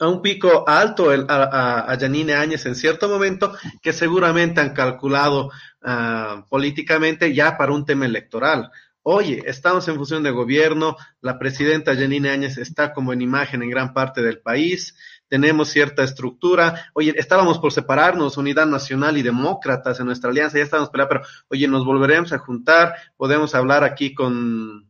a 0.00 0.08
un 0.08 0.22
pico 0.22 0.64
alto 0.66 1.12
el, 1.12 1.26
a, 1.28 1.92
a, 1.92 1.98
Janine 1.98 2.34
Áñez 2.34 2.66
en 2.66 2.74
cierto 2.74 3.08
momento, 3.08 3.54
que 3.80 3.92
seguramente 3.92 4.60
han 4.60 4.72
calculado 4.72 5.50
uh, 5.82 6.48
políticamente 6.48 7.32
ya 7.32 7.56
para 7.56 7.72
un 7.72 7.84
tema 7.84 8.06
electoral. 8.06 8.70
Oye, 9.04 9.42
estamos 9.46 9.88
en 9.88 9.96
función 9.96 10.22
de 10.22 10.30
gobierno, 10.30 10.96
la 11.20 11.36
presidenta 11.36 11.96
Janine 11.96 12.30
Áñez 12.30 12.56
está 12.56 12.92
como 12.92 13.12
en 13.12 13.20
imagen 13.20 13.60
en 13.62 13.70
gran 13.70 13.92
parte 13.92 14.22
del 14.22 14.38
país, 14.38 14.96
tenemos 15.26 15.70
cierta 15.70 16.04
estructura, 16.04 16.90
oye, 16.94 17.12
estábamos 17.16 17.58
por 17.58 17.72
separarnos, 17.72 18.36
Unidad 18.36 18.66
Nacional 18.66 19.18
y 19.18 19.22
Demócratas 19.22 19.98
en 19.98 20.06
nuestra 20.06 20.30
alianza, 20.30 20.58
ya 20.58 20.64
estábamos 20.64 20.90
peleando, 20.90 21.08
pero 21.08 21.26
oye, 21.48 21.66
nos 21.66 21.84
volveremos 21.84 22.32
a 22.32 22.38
juntar, 22.38 22.94
podemos 23.16 23.56
hablar 23.56 23.82
aquí 23.82 24.14
con, 24.14 24.88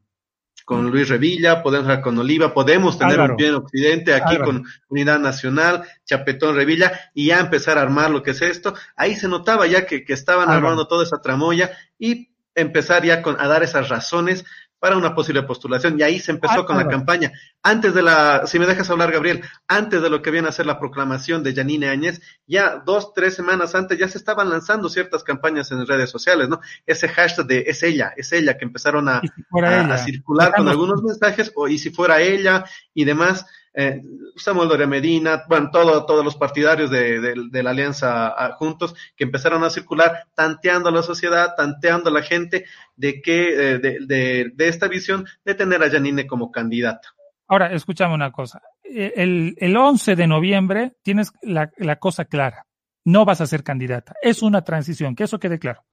con 0.66 0.90
Luis 0.90 1.08
Revilla, 1.08 1.62
podemos 1.62 1.88
hablar 1.88 2.02
con 2.02 2.18
Oliva, 2.18 2.52
podemos 2.52 2.98
tener 2.98 3.14
Álvaro. 3.14 3.32
un 3.32 3.36
bien 3.38 3.54
occidente 3.54 4.12
aquí 4.12 4.34
Álvaro. 4.34 4.44
con 4.44 4.64
Unidad 4.88 5.20
Nacional, 5.20 5.84
Chapetón 6.04 6.54
Revilla, 6.54 6.92
y 7.14 7.28
ya 7.28 7.40
empezar 7.40 7.78
a 7.78 7.82
armar 7.82 8.10
lo 8.10 8.22
que 8.22 8.32
es 8.32 8.42
esto. 8.42 8.74
Ahí 8.94 9.14
se 9.14 9.28
notaba 9.28 9.66
ya 9.66 9.86
que, 9.86 10.04
que 10.04 10.12
estaban 10.12 10.50
Álvaro. 10.50 10.58
armando 10.58 10.86
toda 10.86 11.04
esa 11.04 11.22
tramoya 11.22 11.70
y 11.98 12.31
empezar 12.54 13.04
ya 13.04 13.22
con, 13.22 13.40
a 13.40 13.48
dar 13.48 13.62
esas 13.62 13.88
razones 13.88 14.44
para 14.82 14.96
una 14.96 15.14
posible 15.14 15.44
postulación. 15.44 15.96
Y 15.96 16.02
ahí 16.02 16.18
se 16.18 16.32
empezó 16.32 16.62
ah, 16.62 16.66
con 16.66 16.76
la 16.76 16.88
campaña. 16.88 17.30
Antes 17.62 17.94
de 17.94 18.02
la, 18.02 18.48
si 18.48 18.58
me 18.58 18.66
dejas 18.66 18.90
hablar, 18.90 19.12
Gabriel, 19.12 19.44
antes 19.68 20.02
de 20.02 20.10
lo 20.10 20.22
que 20.22 20.32
viene 20.32 20.48
a 20.48 20.52
ser 20.52 20.66
la 20.66 20.80
proclamación 20.80 21.44
de 21.44 21.54
Janine 21.54 21.88
Áñez, 21.88 22.20
ya 22.48 22.82
dos, 22.84 23.14
tres 23.14 23.36
semanas 23.36 23.76
antes 23.76 23.96
ya 23.96 24.08
se 24.08 24.18
estaban 24.18 24.50
lanzando 24.50 24.88
ciertas 24.88 25.22
campañas 25.22 25.70
en 25.70 25.86
redes 25.86 26.10
sociales, 26.10 26.48
¿no? 26.48 26.60
Ese 26.84 27.08
hashtag 27.08 27.46
de 27.46 27.64
es 27.68 27.80
ella, 27.84 28.12
es 28.16 28.32
ella, 28.32 28.58
que 28.58 28.64
empezaron 28.64 29.08
a, 29.08 29.20
si 29.20 29.28
a, 29.64 29.94
a 29.94 29.98
circular 29.98 30.52
con 30.56 30.68
algunos 30.68 31.00
mensajes, 31.04 31.52
o 31.54 31.68
y 31.68 31.78
si 31.78 31.90
fuera 31.90 32.20
ella 32.20 32.64
y 32.92 33.04
demás 33.04 33.46
eh, 33.74 34.02
Samuel 34.36 34.68
Doria 34.68 34.86
Medina, 34.86 35.44
bueno, 35.48 35.70
todo, 35.70 36.04
todos 36.04 36.24
los 36.24 36.36
partidarios 36.36 36.90
de, 36.90 37.62
la 37.62 37.70
Alianza 37.70 38.28
a, 38.28 38.52
Juntos 38.52 38.94
que 39.16 39.24
empezaron 39.24 39.64
a 39.64 39.70
circular, 39.70 40.26
tanteando 40.34 40.88
a 40.88 40.92
la 40.92 41.02
sociedad, 41.02 41.54
tanteando 41.56 42.10
a 42.10 42.12
la 42.12 42.22
gente 42.22 42.66
de 42.96 43.22
que, 43.22 43.74
eh, 43.74 43.78
de, 43.78 44.52
esta 44.58 44.88
visión 44.88 45.26
de 45.44 45.54
tener 45.54 45.82
a 45.82 45.90
Janine 45.90 46.26
como 46.26 46.50
candidata. 46.50 47.08
Ahora, 47.48 47.72
escúchame 47.72 48.14
una 48.14 48.30
cosa. 48.30 48.62
Eh, 48.84 49.14
el, 49.16 49.54
el 49.58 49.76
11 49.76 50.16
de 50.16 50.26
noviembre 50.26 50.96
tienes 51.02 51.32
la, 51.42 51.70
la 51.78 51.96
cosa 51.96 52.24
clara. 52.26 52.66
No 53.04 53.24
vas 53.24 53.40
a 53.40 53.46
ser 53.46 53.64
candidata. 53.64 54.14
Es 54.22 54.42
una 54.42 54.62
transición, 54.62 55.14
que 55.14 55.24
eso 55.24 55.38
quede 55.38 55.58
claro, 55.58 55.84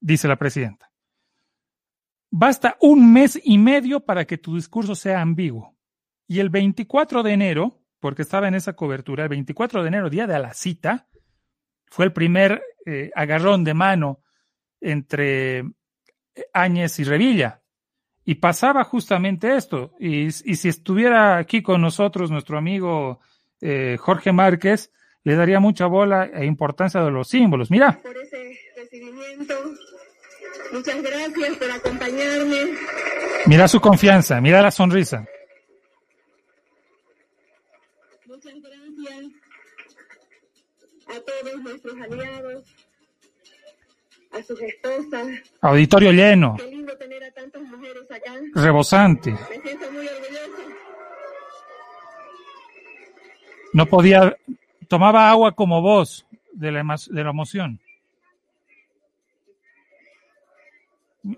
dice 0.00 0.28
la 0.28 0.36
presidenta. 0.36 0.90
Basta 2.30 2.76
un 2.80 3.12
mes 3.12 3.38
y 3.44 3.58
medio 3.58 4.00
para 4.00 4.24
que 4.24 4.38
tu 4.38 4.54
discurso 4.54 4.94
sea 4.94 5.20
ambiguo. 5.20 5.76
Y 6.32 6.40
el 6.40 6.48
24 6.48 7.22
de 7.22 7.32
enero, 7.34 7.82
porque 8.00 8.22
estaba 8.22 8.48
en 8.48 8.54
esa 8.54 8.72
cobertura, 8.72 9.24
el 9.24 9.28
24 9.28 9.82
de 9.82 9.88
enero, 9.88 10.08
día 10.08 10.26
de 10.26 10.38
la 10.38 10.54
cita, 10.54 11.06
fue 11.88 12.06
el 12.06 12.14
primer 12.14 12.62
eh, 12.86 13.10
agarrón 13.14 13.64
de 13.64 13.74
mano 13.74 14.22
entre 14.80 15.58
eh, 15.58 15.64
Áñez 16.54 16.98
y 17.00 17.04
Revilla. 17.04 17.60
Y 18.24 18.36
pasaba 18.36 18.82
justamente 18.84 19.54
esto. 19.56 19.94
Y, 20.00 20.28
y, 20.28 20.30
si 20.30 20.70
estuviera 20.70 21.36
aquí 21.36 21.60
con 21.60 21.82
nosotros 21.82 22.30
nuestro 22.30 22.56
amigo 22.56 23.20
eh, 23.60 23.98
Jorge 24.00 24.32
Márquez, 24.32 24.90
le 25.24 25.36
daría 25.36 25.60
mucha 25.60 25.84
bola 25.84 26.30
e 26.32 26.46
importancia 26.46 27.02
de 27.02 27.10
los 27.10 27.28
símbolos. 27.28 27.70
Mira. 27.70 28.00
Por 28.02 28.16
ese 28.16 28.58
recibimiento. 28.74 29.54
Muchas 30.72 31.02
gracias 31.02 31.58
por 31.58 31.70
acompañarme. 31.70 32.72
Mira 33.44 33.68
su 33.68 33.82
confianza, 33.82 34.40
mira 34.40 34.62
la 34.62 34.70
sonrisa. 34.70 35.26
A 41.12 41.20
todos 41.20 41.62
nuestros 41.62 42.00
aliados, 42.00 42.74
a 44.32 44.42
sus 44.42 44.60
esposas. 44.62 45.28
Auditorio 45.60 46.12
lleno. 46.12 46.56
Qué 46.56 46.66
lindo 46.66 46.96
tener 46.96 47.22
a 47.24 47.30
tantas 47.32 47.62
mujeres 47.62 48.10
acá. 48.10 48.34
Rebosante. 48.54 49.32
Me 49.32 49.60
siento 49.60 49.90
muy 49.92 50.08
orgullosa. 50.08 50.62
No 53.74 53.86
podía, 53.86 54.36
tomaba 54.88 55.30
agua 55.30 55.52
como 55.52 55.80
vos 55.80 56.26
de 56.52 56.72
la, 56.72 56.96
de 57.10 57.24
la 57.24 57.30
emoción. 57.30 57.80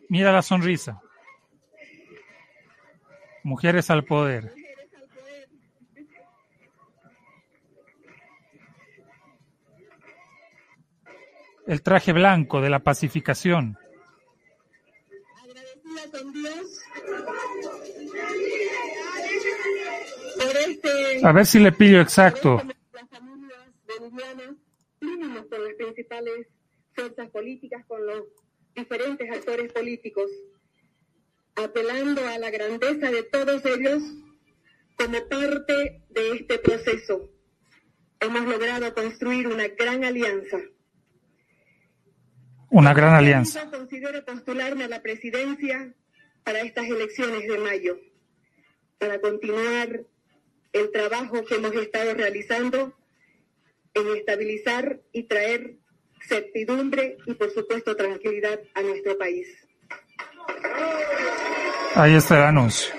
Mira 0.09 0.33
la 0.33 0.43
sonrisa. 0.43 1.01
Mujeres 3.43 3.91
al 3.91 4.05
poder. 4.05 4.55
El 11.67 11.83
traje 11.83 12.13
blanco 12.13 12.61
de 12.61 12.71
la 12.71 12.81
pacificación. 12.81 13.79
Agradecida 15.43 16.11
con 16.11 16.33
Dios 16.33 16.81
por 20.37 20.57
este... 20.57 21.27
A 21.27 21.33
ver 21.33 21.47
si 21.47 21.59
le 21.59 21.73
pillo 21.73 22.01
exacto. 22.01 22.63
Las 22.93 23.09
familias 23.09 23.59
bolivianas 23.87 24.57
unimos 25.01 25.47
con 25.47 25.65
las 25.65 25.75
principales 25.75 26.47
fuerzas 26.93 27.31
políticas, 27.31 27.85
con 27.87 28.07
los 28.07 28.25
diferentes 28.75 29.31
actores 29.31 29.73
políticos, 29.73 30.31
apelando 31.57 32.27
a 32.27 32.39
la 32.39 32.51
grandeza 32.51 33.11
de 33.11 33.23
todos 33.23 33.65
ellos 33.65 34.03
como 34.97 35.27
parte 35.29 36.03
de 36.11 36.33
este 36.33 36.59
proceso. 36.59 37.31
Hemos 38.21 38.45
logrado 38.47 38.95
construir 38.95 39.49
una 39.49 39.69
gran 39.69 40.05
alianza 40.05 40.59
una 42.75 42.93
gran 42.93 43.15
alianza. 43.15 43.71
Considero 43.71 44.25
postularme 44.25 44.85
a 44.85 44.89
la 44.89 45.01
presidencia 45.01 45.95
para 46.43 46.61
estas 46.61 46.87
elecciones 46.87 47.47
de 47.47 47.59
mayo, 47.59 48.01
para 48.99 49.21
continuar 49.21 50.01
el 50.73 50.91
trabajo 50.91 51.45
que 51.45 51.55
hemos 51.55 51.73
estado 51.77 52.15
realizando 52.15 52.99
en 53.95 54.17
estabilizar 54.17 55.01
y 55.13 55.23
traer 55.23 55.77
certidumbre 56.27 57.17
y, 57.27 57.35
por 57.35 57.53
supuesto, 57.53 57.95
tranquilidad 57.95 58.59
a 58.75 58.83
nuestro 58.83 59.17
país. 59.19 59.47
Ahí 61.95 62.15
está 62.17 62.39
el 62.39 62.43
anuncio. 62.43 62.93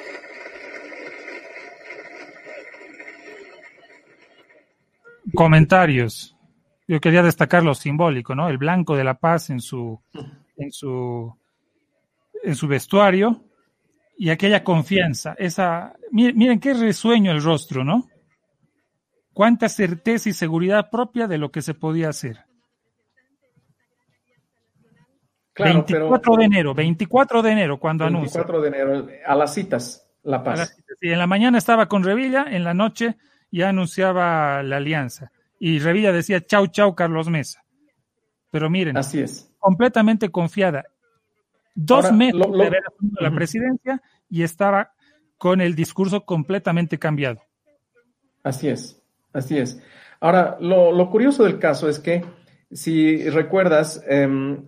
Comentarios. 5.34 6.35
Yo 6.88 7.00
quería 7.00 7.24
destacar 7.24 7.64
lo 7.64 7.74
simbólico, 7.74 8.36
¿no? 8.36 8.48
El 8.48 8.58
blanco 8.58 8.96
de 8.96 9.04
la 9.04 9.16
paz 9.16 9.50
en 9.50 9.60
su, 9.60 10.00
en 10.56 10.72
su, 10.72 11.36
en 12.44 12.56
su 12.56 12.68
vestuario 12.68 13.44
y 14.18 14.30
aquella 14.30 14.64
confianza, 14.64 15.36
esa, 15.38 15.94
miren, 16.12 16.38
miren 16.38 16.60
qué 16.60 16.74
resueño 16.74 17.32
el 17.32 17.44
rostro, 17.44 17.84
¿no? 17.84 18.08
Cuánta 19.34 19.68
certeza 19.68 20.30
y 20.30 20.34
seguridad 20.34 20.90
propia 20.90 21.28
de 21.28 21.38
lo 21.38 21.52
que 21.52 21.62
se 21.62 21.74
podía 21.74 22.10
hacer. 22.10 22.46
Claro, 25.54 25.86
24 25.86 26.36
de 26.36 26.46
enero, 26.46 26.74
24 26.74 27.42
de 27.42 27.52
enero 27.52 27.80
cuando 27.80 28.06
anuncia. 28.06 28.42
24 28.42 28.62
de 28.62 28.68
enero, 28.68 29.08
a 29.26 29.36
las 29.36 29.54
citas, 29.54 30.08
La 30.24 30.44
Paz. 30.44 30.78
Sí, 31.00 31.10
en 31.10 31.18
la 31.18 31.28
mañana 31.28 31.58
estaba 31.58 31.88
con 31.88 32.04
Revilla, 32.04 32.46
en 32.50 32.64
la 32.64 32.74
noche 32.74 33.18
ya 33.52 33.70
anunciaba 33.70 34.62
la 34.64 34.78
alianza. 34.78 35.32
Y 35.60 35.80
Revilla 35.80 36.12
decía, 36.12 36.42
chau, 36.42 36.68
chau, 36.68 36.96
Carlos 36.96 37.30
Mesa. 37.30 37.64
Pero 38.52 38.70
miren, 38.70 38.98
Así 38.98 39.20
es. 39.22 39.50
completamente 39.60 40.30
confiada. 40.30 40.86
Dos 41.74 42.06
Ahora, 42.06 42.16
meses 42.18 42.36
lo- 42.36 42.48
lo- 42.48 42.58
de 42.58 42.68
haber 42.68 42.84
asumido 42.88 43.22
la 43.22 43.32
presidencia 43.36 44.02
y 44.30 44.44
estaba 44.44 44.92
con 45.38 45.60
el 45.62 45.76
discurso 45.76 46.26
completamente 46.26 46.98
cambiado. 46.98 47.42
Así 48.44 48.70
es, 48.70 49.02
así 49.34 49.58
es. 49.58 49.82
Ahora, 50.20 50.58
lo, 50.60 50.92
lo 50.92 51.10
curioso 51.10 51.44
del 51.44 51.60
caso 51.60 51.90
es 51.90 52.00
que, 52.00 52.24
si 52.72 53.30
recuerdas, 53.30 54.02
em, 54.08 54.66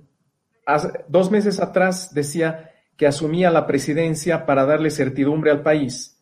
hace- 0.66 1.06
dos 1.08 1.32
meses 1.32 1.60
atrás 1.62 2.14
decía 2.14 2.72
que 2.98 3.08
asumía 3.08 3.52
la 3.52 3.68
presidencia 3.68 4.46
para 4.46 4.66
darle 4.66 4.90
certidumbre 4.90 5.52
al 5.52 5.62
país. 5.62 6.22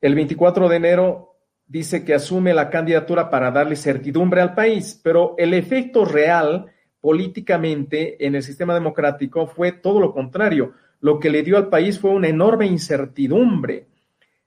El 0.00 0.14
24 0.14 0.68
de 0.68 0.76
enero 0.76 1.35
dice 1.66 2.04
que 2.04 2.14
asume 2.14 2.54
la 2.54 2.70
candidatura 2.70 3.30
para 3.30 3.50
darle 3.50 3.76
certidumbre 3.76 4.40
al 4.40 4.54
país, 4.54 5.00
pero 5.02 5.34
el 5.38 5.54
efecto 5.54 6.04
real 6.04 6.66
políticamente 7.00 8.24
en 8.24 8.34
el 8.34 8.42
sistema 8.42 8.74
democrático 8.74 9.46
fue 9.46 9.72
todo 9.72 10.00
lo 10.00 10.12
contrario. 10.12 10.72
Lo 11.00 11.20
que 11.20 11.30
le 11.30 11.42
dio 11.42 11.56
al 11.56 11.68
país 11.68 11.98
fue 11.98 12.10
una 12.10 12.28
enorme 12.28 12.66
incertidumbre. 12.66 13.86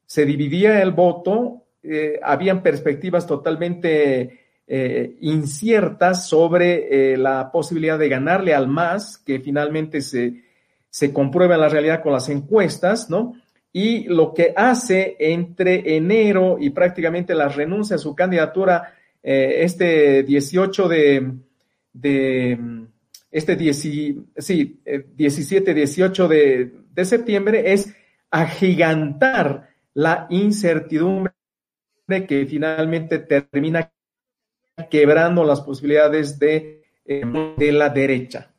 Se 0.05 0.25
dividía 0.25 0.81
el 0.81 0.91
voto, 0.91 1.65
eh, 1.83 2.19
habían 2.23 2.63
perspectivas 2.63 3.27
totalmente 3.27 4.39
eh, 4.67 5.15
inciertas 5.21 6.27
sobre 6.27 7.13
eh, 7.13 7.17
la 7.17 7.51
posibilidad 7.51 7.97
de 7.97 8.09
ganarle 8.09 8.53
al 8.53 8.67
MAS, 8.67 9.17
que 9.17 9.39
finalmente 9.39 10.01
se, 10.01 10.43
se 10.89 11.13
comprueba 11.13 11.55
en 11.55 11.61
la 11.61 11.69
realidad 11.69 12.01
con 12.01 12.13
las 12.13 12.29
encuestas, 12.29 13.09
¿no? 13.09 13.35
Y 13.71 14.05
lo 14.05 14.33
que 14.33 14.53
hace 14.55 15.15
entre 15.19 15.95
enero 15.95 16.57
y 16.59 16.71
prácticamente 16.71 17.35
la 17.35 17.49
renuncia 17.49 17.97
a 17.97 17.99
su 17.99 18.15
candidatura 18.15 18.93
eh, 19.21 19.63
este 19.63 20.23
18 20.23 20.87
de, 20.87 21.33
este 23.31 23.55
10 23.55 23.77
sí, 24.37 24.81
eh, 24.85 25.05
17, 25.13 25.73
18 25.73 26.27
de, 26.27 26.71
de 26.91 27.05
septiembre 27.05 27.71
es 27.73 27.93
agigantar 28.31 29.69
la 29.93 30.27
incertidumbre 30.29 31.33
que 32.27 32.45
finalmente 32.47 33.19
termina 33.19 33.91
quebrando 34.89 35.43
las 35.43 35.61
posibilidades 35.61 36.39
de, 36.39 36.83
eh, 37.05 37.53
de 37.57 37.71
la 37.71 37.89
derecha. 37.89 38.51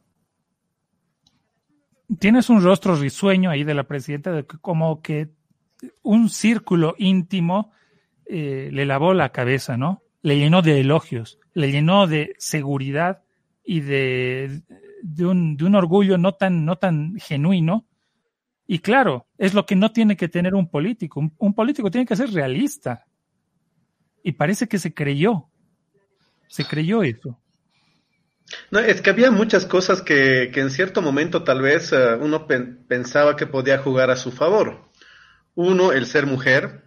Tienes 2.19 2.51
un 2.51 2.63
rostro 2.63 2.97
risueño 2.97 3.51
ahí 3.51 3.65
de 3.65 3.75
la 3.75 3.85
presidenta, 3.85 4.33
de 4.33 4.45
que 4.45 4.59
como 4.59 5.01
que 5.01 5.31
un 6.03 6.29
círculo 6.29 6.95
íntimo 6.99 7.71
eh, 8.27 8.71
le 8.73 8.85
lavó 8.85 9.15
la 9.15 9.31
cabeza, 9.31 9.77
¿no? 9.77 10.03
Le 10.23 10.39
llenó 10.39 10.63
de 10.63 10.81
elogios, 10.81 11.39
le 11.55 11.71
llenó 11.71 12.07
de 12.07 12.35
seguridad 12.39 13.23
y 13.65 13.81
de, 13.81 14.63
de, 15.03 15.27
un, 15.27 15.57
de 15.57 15.65
un 15.65 15.75
orgullo 15.75 16.19
no 16.19 16.35
tan, 16.35 16.65
no 16.65 16.77
tan 16.77 17.15
genuino. 17.17 17.87
Y 18.67 18.81
claro, 18.81 19.27
es 19.39 19.55
lo 19.55 19.65
que 19.67 19.77
no 19.77 19.93
tiene 19.93 20.17
que 20.17 20.29
tener 20.29 20.55
un 20.55 20.69
político. 20.69 21.21
Un, 21.21 21.33
un 21.39 21.55
político 21.55 21.91
tiene 21.91 22.07
que 22.07 22.17
ser 22.17 22.31
realista. 22.31 23.07
Y 24.23 24.33
parece 24.33 24.69
que 24.69 24.79
se 24.79 24.93
creyó. 24.93 25.49
Se 26.49 26.65
creyó 26.65 27.03
eso. 27.03 27.39
No, 28.71 28.81
es 28.81 29.01
que 29.01 29.11
había 29.11 29.31
muchas 29.31 29.67
cosas 29.67 30.03
que, 30.03 30.51
que 30.53 30.61
en 30.61 30.71
cierto 30.71 31.03
momento 31.03 31.45
tal 31.45 31.61
vez 31.63 31.93
eh, 31.93 32.15
uno 32.21 32.47
pen- 32.47 32.85
pensaba 32.89 33.37
que 33.37 33.47
podía 33.47 33.79
jugar 33.79 34.11
a 34.11 34.17
su 34.17 34.33
favor. 34.33 34.89
Uno, 35.55 35.93
el 35.93 36.07
ser 36.07 36.27
mujer, 36.27 36.83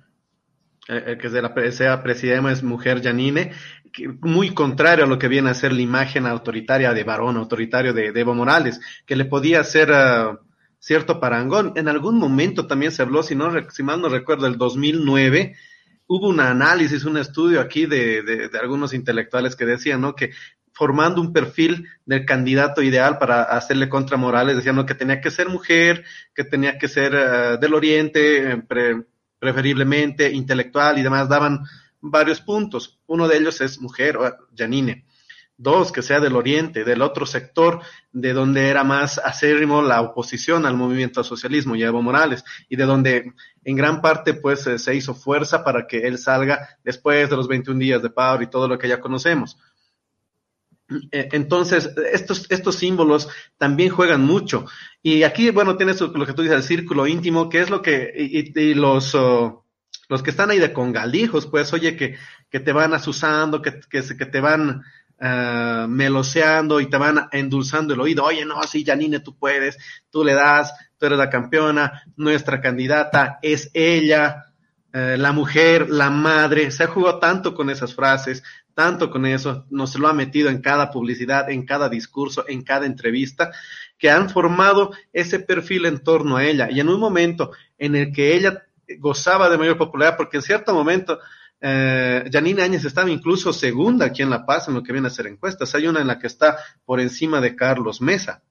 eh, 0.88 1.04
el 1.08 1.18
que 1.18 1.30
pre- 1.50 1.72
sea 1.72 2.04
presidenta 2.04 2.52
es 2.52 2.64
mujer 2.64 3.02
Janine, 3.02 3.54
muy 4.22 4.54
contrario 4.54 5.06
a 5.06 5.08
lo 5.08 5.20
que 5.20 5.28
viene 5.28 5.50
a 5.52 5.54
ser 5.54 5.72
la 5.72 5.82
imagen 5.82 6.26
autoritaria 6.26 6.94
de 6.94 7.04
varón, 7.04 7.38
autoritario 7.38 7.94
de, 7.94 8.08
Evo 8.08 8.34
Morales, 8.34 8.80
que 9.06 9.16
le 9.16 9.26
podía 9.26 9.62
hacer 9.62 9.90
eh, 9.94 10.38
cierto 10.80 11.20
parangón. 11.20 11.74
En 11.76 11.88
algún 11.88 12.18
momento 12.18 12.68
también 12.68 12.92
se 12.92 13.02
habló, 13.04 13.24
si, 13.24 13.36
no, 13.36 13.52
si 13.70 13.84
mal 13.84 14.02
no 14.02 14.10
recuerdo, 14.10 14.48
el 14.48 14.58
2009, 14.58 15.56
hubo 16.08 16.28
un 16.28 16.40
análisis, 16.42 17.06
un 17.06 17.18
estudio 17.18 17.62
aquí 17.62 17.86
de, 17.86 18.22
de, 18.24 18.50
de 18.50 18.60
algunos 18.60 18.94
intelectuales 18.94 19.56
que 19.56 19.66
decían, 19.66 20.02
¿no? 20.02 20.16
Que 20.16 20.32
formando 20.74 21.22
un 21.22 21.32
perfil 21.32 21.88
del 22.06 22.26
candidato 22.26 22.82
ideal 22.82 23.18
para 23.20 23.44
hacerle 23.44 23.88
contra 23.90 24.18
Morales, 24.18 24.56
decían 24.58 24.76
¿no? 24.76 24.86
que 24.86 24.96
tenía 24.96 25.22
que 25.22 25.32
ser 25.32 25.48
mujer, 25.50 26.04
que 26.34 26.44
tenía 26.44 26.78
que 26.78 26.88
ser 26.88 27.14
eh, 27.16 27.58
del 27.62 27.74
Oriente, 27.74 28.52
eh, 28.52 28.58
pre- 28.58 29.06
preferiblemente 29.40 30.32
intelectual 30.32 30.98
y 30.98 31.04
demás, 31.04 31.30
daban 31.30 31.60
varios 32.02 32.42
puntos. 32.42 33.00
Uno 33.08 33.28
de 33.28 33.38
ellos 33.38 33.62
es 33.62 33.80
mujer, 33.80 34.18
Janine. 34.58 35.06
Dos, 35.56 35.92
que 35.92 36.02
sea 36.02 36.20
del 36.20 36.36
Oriente, 36.36 36.84
del 36.84 37.02
otro 37.04 37.26
sector, 37.28 37.82
de 38.12 38.34
donde 38.34 38.70
era 38.70 38.84
más 38.84 39.20
acérrimo 39.20 39.84
la 39.84 40.02
oposición 40.02 40.66
al 40.66 40.76
movimiento 40.76 41.20
al 41.20 41.26
socialismo 41.26 41.76
y 41.76 41.84
Evo 41.84 42.02
Morales, 42.02 42.44
y 42.68 42.76
de 42.76 42.86
donde 42.86 43.34
en 43.64 43.76
gran 43.76 44.02
parte 44.02 44.34
pues 44.34 44.66
eh, 44.66 44.80
se 44.80 44.96
hizo 44.96 45.14
fuerza 45.14 45.64
para 45.64 45.86
que 45.86 46.08
él 46.08 46.18
salga 46.18 46.68
después 46.84 47.30
de 47.30 47.36
los 47.36 47.48
21 47.48 47.80
días 47.80 48.02
de 48.02 48.10
paro 48.10 48.42
y 48.42 48.48
todo 48.50 48.68
lo 48.68 48.80
que 48.80 48.88
ya 48.88 49.00
conocemos. 49.00 49.58
Eh, 51.12 51.30
Entonces, 51.32 51.90
estos, 52.12 52.46
estos 52.50 52.76
símbolos 52.76 53.30
también 53.58 53.90
juegan 53.90 54.22
mucho. 54.22 54.66
Y 55.02 55.24
aquí, 55.24 55.50
bueno, 55.50 55.76
tienes 55.78 56.00
lo 56.02 56.26
que 56.26 56.34
tú 56.34 56.42
dices, 56.42 56.58
el 56.58 56.64
círculo 56.64 57.08
íntimo, 57.08 57.50
que 57.50 57.62
es 57.62 57.70
lo 57.70 57.82
que, 57.82 58.14
y, 58.16 58.74
los, 58.74 59.16
oh, 59.16 59.66
los 60.10 60.22
que 60.22 60.30
están 60.30 60.52
ahí 60.52 60.60
de 60.60 60.74
congalijos, 60.74 61.48
pues, 61.48 61.74
oye, 61.74 61.96
que, 61.96 62.18
que 62.50 62.60
te 62.60 62.74
van 62.74 62.94
asusando, 62.94 63.62
que, 63.62 63.80
que, 63.90 64.02
que 64.02 64.26
te 64.26 64.40
van 64.42 64.84
uh, 65.20 65.88
meloseando 65.88 66.80
y 66.80 66.90
te 66.90 66.98
van 66.98 67.28
endulzando 67.32 67.94
el 67.94 68.02
oído. 68.02 68.24
Oye, 68.24 68.46
no, 68.46 68.62
sí, 68.64 68.84
Janine, 68.86 69.20
tú 69.20 69.36
puedes, 69.38 69.78
tú 70.10 70.24
le 70.24 70.34
das, 70.34 70.74
tú 70.98 71.06
eres 71.06 71.18
la 71.18 71.30
campeona, 71.30 72.04
nuestra 72.16 72.62
candidata 72.62 73.40
es 73.42 73.72
ella, 73.74 74.54
eh, 74.94 75.18
la 75.18 75.32
mujer, 75.32 75.90
la 75.90 76.10
madre. 76.10 76.70
Se 76.70 76.84
ha 76.84 76.88
jugado 76.88 77.20
tanto 77.20 77.56
con 77.56 77.70
esas 77.70 77.96
frases, 77.96 78.44
tanto 78.74 79.10
con 79.10 79.26
eso, 79.26 79.66
nos 79.70 79.96
lo 79.96 80.08
ha 80.08 80.14
metido 80.14 80.50
en 80.50 80.62
cada 80.62 80.92
publicidad, 80.92 81.50
en 81.50 81.66
cada 81.66 81.90
discurso, 81.90 82.46
en 82.48 82.64
cada 82.64 82.86
entrevista, 82.86 83.52
que 83.98 84.10
han 84.10 84.30
formado 84.30 84.92
ese 85.12 85.40
perfil 85.40 85.86
en 85.86 86.00
torno 86.00 86.38
a 86.38 86.46
ella. 86.46 86.70
Y 86.72 86.80
en 86.80 86.90
un 86.90 87.00
momento 87.00 87.52
en 87.78 87.96
el 87.96 88.12
que 88.12 88.36
ella 88.36 88.64
gozaba 89.00 89.50
de 89.50 89.58
mayor 89.58 89.78
popularidad, 89.78 90.18
porque 90.18 90.38
en 90.38 90.44
cierto 90.44 90.74
momento 90.74 91.20
eh, 91.62 92.30
Janine 92.32 92.62
Áñez 92.62 92.84
estaba 92.84 93.10
incluso 93.10 93.54
segunda 93.54 94.08
aquí 94.08 94.22
en 94.22 94.30
La 94.30 94.46
Paz 94.46 94.68
en 94.68 94.74
lo 94.74 94.84
que 94.84 94.92
viene 94.92 95.08
a 95.08 95.12
ser 95.12 95.28
encuestas. 95.28 95.74
Hay 95.76 95.88
una 95.88 96.02
en 96.02 96.08
la 96.08 96.20
que 96.20 96.28
está 96.28 96.58
por 96.86 97.00
encima 97.00 97.40
de 97.40 97.56
Carlos 97.56 98.02
Mesa. 98.02 98.42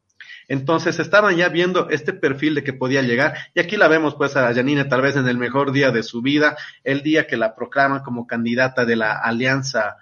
Entonces 0.48 0.98
estaban 0.98 1.36
ya 1.36 1.48
viendo 1.48 1.88
este 1.90 2.12
perfil 2.12 2.54
de 2.54 2.64
que 2.64 2.72
podía 2.72 3.02
llegar. 3.02 3.34
Y 3.54 3.60
aquí 3.60 3.76
la 3.76 3.88
vemos 3.88 4.14
pues 4.14 4.36
a 4.36 4.52
Janine 4.54 4.84
tal 4.86 5.02
vez 5.02 5.16
en 5.16 5.28
el 5.28 5.38
mejor 5.38 5.72
día 5.72 5.90
de 5.90 6.02
su 6.02 6.22
vida, 6.22 6.56
el 6.84 7.02
día 7.02 7.26
que 7.26 7.36
la 7.36 7.54
proclaman 7.54 8.02
como 8.02 8.26
candidata 8.26 8.84
de 8.84 8.96
la 8.96 9.12
Alianza 9.12 9.96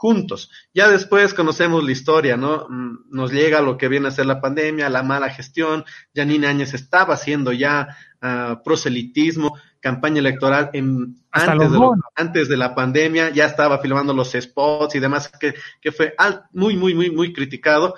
Juntos. 0.00 0.50
Ya 0.72 0.88
después 0.88 1.34
conocemos 1.34 1.84
la 1.84 1.92
historia, 1.92 2.34
¿no? 2.38 2.66
Mm, 2.70 3.10
Nos 3.10 3.32
llega 3.32 3.60
lo 3.60 3.76
que 3.76 3.86
viene 3.88 4.08
a 4.08 4.10
ser 4.10 4.24
la 4.24 4.40
pandemia, 4.40 4.88
la 4.88 5.02
mala 5.02 5.28
gestión. 5.28 5.84
Janine 6.14 6.46
Áñez 6.46 6.72
estaba 6.72 7.12
haciendo 7.12 7.52
ya 7.52 7.86
uh, 8.22 8.62
proselitismo, 8.64 9.58
campaña 9.78 10.20
electoral 10.20 10.70
en, 10.72 11.16
antes, 11.30 11.70
de 11.72 11.78
lo- 11.78 11.92
antes 12.16 12.48
de 12.48 12.56
la 12.56 12.74
pandemia, 12.74 13.28
ya 13.28 13.44
estaba 13.44 13.78
filmando 13.78 14.14
los 14.14 14.32
spots 14.32 14.94
y 14.94 15.00
demás, 15.00 15.28
que, 15.38 15.52
que 15.82 15.92
fue 15.92 16.14
muy, 16.52 16.76
muy, 16.76 16.94
muy, 16.94 17.10
muy 17.10 17.34
criticado. 17.34 17.94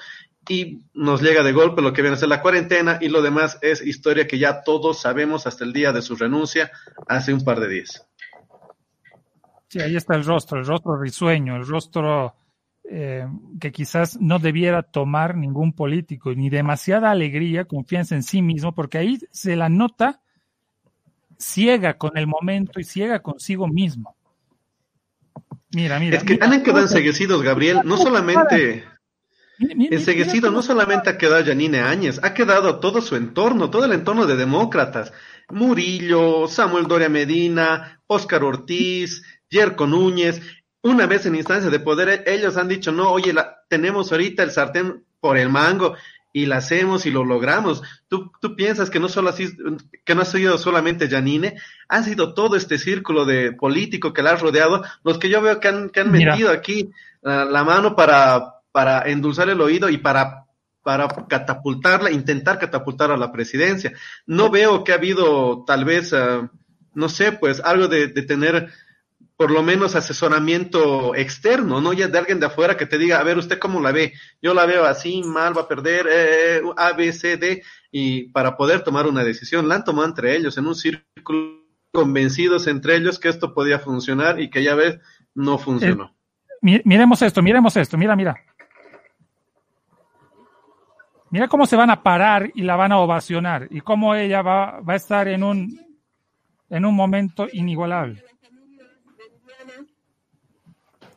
Y 0.48 0.80
nos 0.92 1.22
llega 1.22 1.44
de 1.44 1.52
golpe 1.52 1.82
lo 1.82 1.92
que 1.92 2.02
viene 2.02 2.16
a 2.16 2.18
ser 2.18 2.28
la 2.28 2.42
cuarentena 2.42 2.98
y 3.00 3.08
lo 3.10 3.22
demás 3.22 3.58
es 3.62 3.80
historia 3.80 4.26
que 4.26 4.40
ya 4.40 4.64
todos 4.64 5.00
sabemos 5.00 5.46
hasta 5.46 5.62
el 5.62 5.72
día 5.72 5.92
de 5.92 6.02
su 6.02 6.16
renuncia 6.16 6.72
hace 7.06 7.32
un 7.32 7.44
par 7.44 7.60
de 7.60 7.68
días. 7.68 8.04
Sí, 9.72 9.80
ahí 9.80 9.96
está 9.96 10.16
el 10.16 10.24
rostro, 10.26 10.58
el 10.58 10.66
rostro 10.66 11.00
risueño, 11.00 11.56
el 11.56 11.66
rostro 11.66 12.34
eh, 12.84 13.26
que 13.58 13.72
quizás 13.72 14.20
no 14.20 14.38
debiera 14.38 14.82
tomar 14.82 15.34
ningún 15.34 15.72
político, 15.72 16.34
ni 16.34 16.50
demasiada 16.50 17.10
alegría, 17.10 17.64
confianza 17.64 18.14
en 18.14 18.22
sí 18.22 18.42
mismo, 18.42 18.74
porque 18.74 18.98
ahí 18.98 19.18
se 19.30 19.56
la 19.56 19.70
nota 19.70 20.20
ciega 21.38 21.96
con 21.96 22.18
el 22.18 22.26
momento 22.26 22.80
y 22.80 22.84
ciega 22.84 23.20
consigo 23.20 23.66
mismo. 23.66 24.14
Mira, 25.74 25.98
mira. 25.98 26.18
Es 26.18 26.24
que 26.24 26.38
han 26.38 26.62
quedado 26.62 26.82
enseguecidos, 26.82 27.42
Gabriel, 27.42 27.80
no 27.82 27.96
solamente... 27.96 28.84
Enseguecido 29.58 30.50
no 30.50 30.60
solamente 30.60 31.08
ha 31.08 31.16
quedado 31.16 31.44
Janine 31.44 31.80
Áñez, 31.80 32.20
ha 32.22 32.34
quedado 32.34 32.78
todo 32.80 33.00
su 33.00 33.16
entorno, 33.16 33.70
todo 33.70 33.86
el 33.86 33.92
entorno 33.92 34.26
de 34.26 34.36
demócratas. 34.36 35.14
Murillo, 35.50 36.48
Samuel 36.48 36.86
Doria 36.88 37.08
Medina, 37.08 38.00
Óscar 38.06 38.42
Ortiz, 38.44 39.22
Yerko 39.52 39.86
Núñez. 39.86 40.40
Una 40.82 41.06
vez 41.06 41.26
en 41.26 41.36
instancia 41.36 41.70
de 41.70 41.78
poder, 41.78 42.24
ellos 42.26 42.56
han 42.56 42.66
dicho, 42.66 42.90
no, 42.90 43.10
oye, 43.10 43.32
la, 43.32 43.58
tenemos 43.68 44.10
ahorita 44.10 44.42
el 44.42 44.50
sartén 44.50 45.04
por 45.20 45.38
el 45.38 45.48
mango 45.48 45.94
y 46.32 46.46
la 46.46 46.56
hacemos 46.56 47.06
y 47.06 47.10
lo 47.10 47.24
logramos. 47.24 47.82
Tú, 48.08 48.32
tú 48.40 48.56
piensas 48.56 48.90
que 48.90 48.98
no 48.98 49.08
solo 49.08 49.28
así, 49.28 49.48
que 50.04 50.14
no 50.14 50.22
ha 50.22 50.24
sido 50.24 50.58
solamente 50.58 51.08
Janine, 51.08 51.56
ha 51.88 52.02
sido 52.02 52.34
todo 52.34 52.56
este 52.56 52.78
círculo 52.78 53.24
de 53.26 53.52
político 53.52 54.12
que 54.12 54.22
la 54.22 54.30
ha 54.30 54.36
rodeado, 54.36 54.82
los 55.04 55.18
que 55.18 55.28
yo 55.28 55.40
veo 55.42 55.60
que 55.60 55.68
han, 55.68 55.90
que 55.90 56.00
han 56.00 56.10
metido 56.10 56.50
aquí 56.50 56.90
uh, 57.22 57.44
la 57.48 57.62
mano 57.64 57.94
para, 57.94 58.54
para 58.72 59.02
endulzar 59.02 59.50
el 59.50 59.60
oído 59.60 59.88
y 59.90 59.98
para, 59.98 60.46
para 60.82 61.06
catapultarla, 61.28 62.10
intentar 62.10 62.58
catapultar 62.58 63.12
a 63.12 63.18
la 63.18 63.30
presidencia. 63.30 63.92
No 64.26 64.50
veo 64.50 64.82
que 64.82 64.92
ha 64.92 64.96
habido 64.96 65.64
tal 65.66 65.84
vez, 65.84 66.12
uh, 66.12 66.48
no 66.94 67.08
sé, 67.08 67.32
pues 67.32 67.60
algo 67.60 67.88
de, 67.88 68.08
de 68.08 68.22
tener 68.22 68.70
por 69.42 69.50
lo 69.50 69.64
menos 69.64 69.96
asesoramiento 69.96 71.16
externo, 71.16 71.80
no 71.80 71.92
ya 71.92 72.06
de 72.06 72.16
alguien 72.16 72.38
de 72.38 72.46
afuera 72.46 72.76
que 72.76 72.86
te 72.86 72.96
diga, 72.96 73.18
a 73.18 73.24
ver, 73.24 73.38
usted 73.38 73.58
cómo 73.58 73.80
la 73.80 73.90
ve, 73.90 74.12
yo 74.40 74.54
la 74.54 74.66
veo 74.66 74.84
así, 74.84 75.20
mal, 75.24 75.58
va 75.58 75.62
a 75.62 75.68
perder, 75.68 76.06
eh, 76.08 76.62
A, 76.76 76.92
B, 76.92 77.12
C, 77.12 77.36
D, 77.38 77.60
y 77.90 78.28
para 78.28 78.56
poder 78.56 78.84
tomar 78.84 79.08
una 79.08 79.24
decisión, 79.24 79.66
la 79.66 79.74
han 79.74 79.84
tomado 79.84 80.06
entre 80.06 80.36
ellos, 80.36 80.56
en 80.58 80.68
un 80.68 80.76
círculo, 80.76 81.60
convencidos 81.90 82.68
entre 82.68 82.94
ellos 82.94 83.18
que 83.18 83.30
esto 83.30 83.52
podía 83.52 83.80
funcionar 83.80 84.40
y 84.40 84.48
que 84.48 84.62
ya 84.62 84.76
ves, 84.76 85.00
no 85.34 85.58
funcionó. 85.58 86.14
Eh, 86.62 86.80
miremos 86.84 87.20
esto, 87.20 87.42
miremos 87.42 87.76
esto, 87.76 87.98
mira, 87.98 88.14
mira. 88.14 88.36
Mira 91.30 91.48
cómo 91.48 91.66
se 91.66 91.74
van 91.74 91.90
a 91.90 92.00
parar 92.00 92.48
y 92.54 92.62
la 92.62 92.76
van 92.76 92.92
a 92.92 92.98
ovacionar 92.98 93.66
y 93.70 93.80
cómo 93.80 94.14
ella 94.14 94.40
va, 94.40 94.78
va 94.82 94.92
a 94.92 94.96
estar 94.96 95.26
en 95.26 95.42
un, 95.42 95.80
en 96.70 96.84
un 96.84 96.94
momento 96.94 97.48
inigualable 97.52 98.22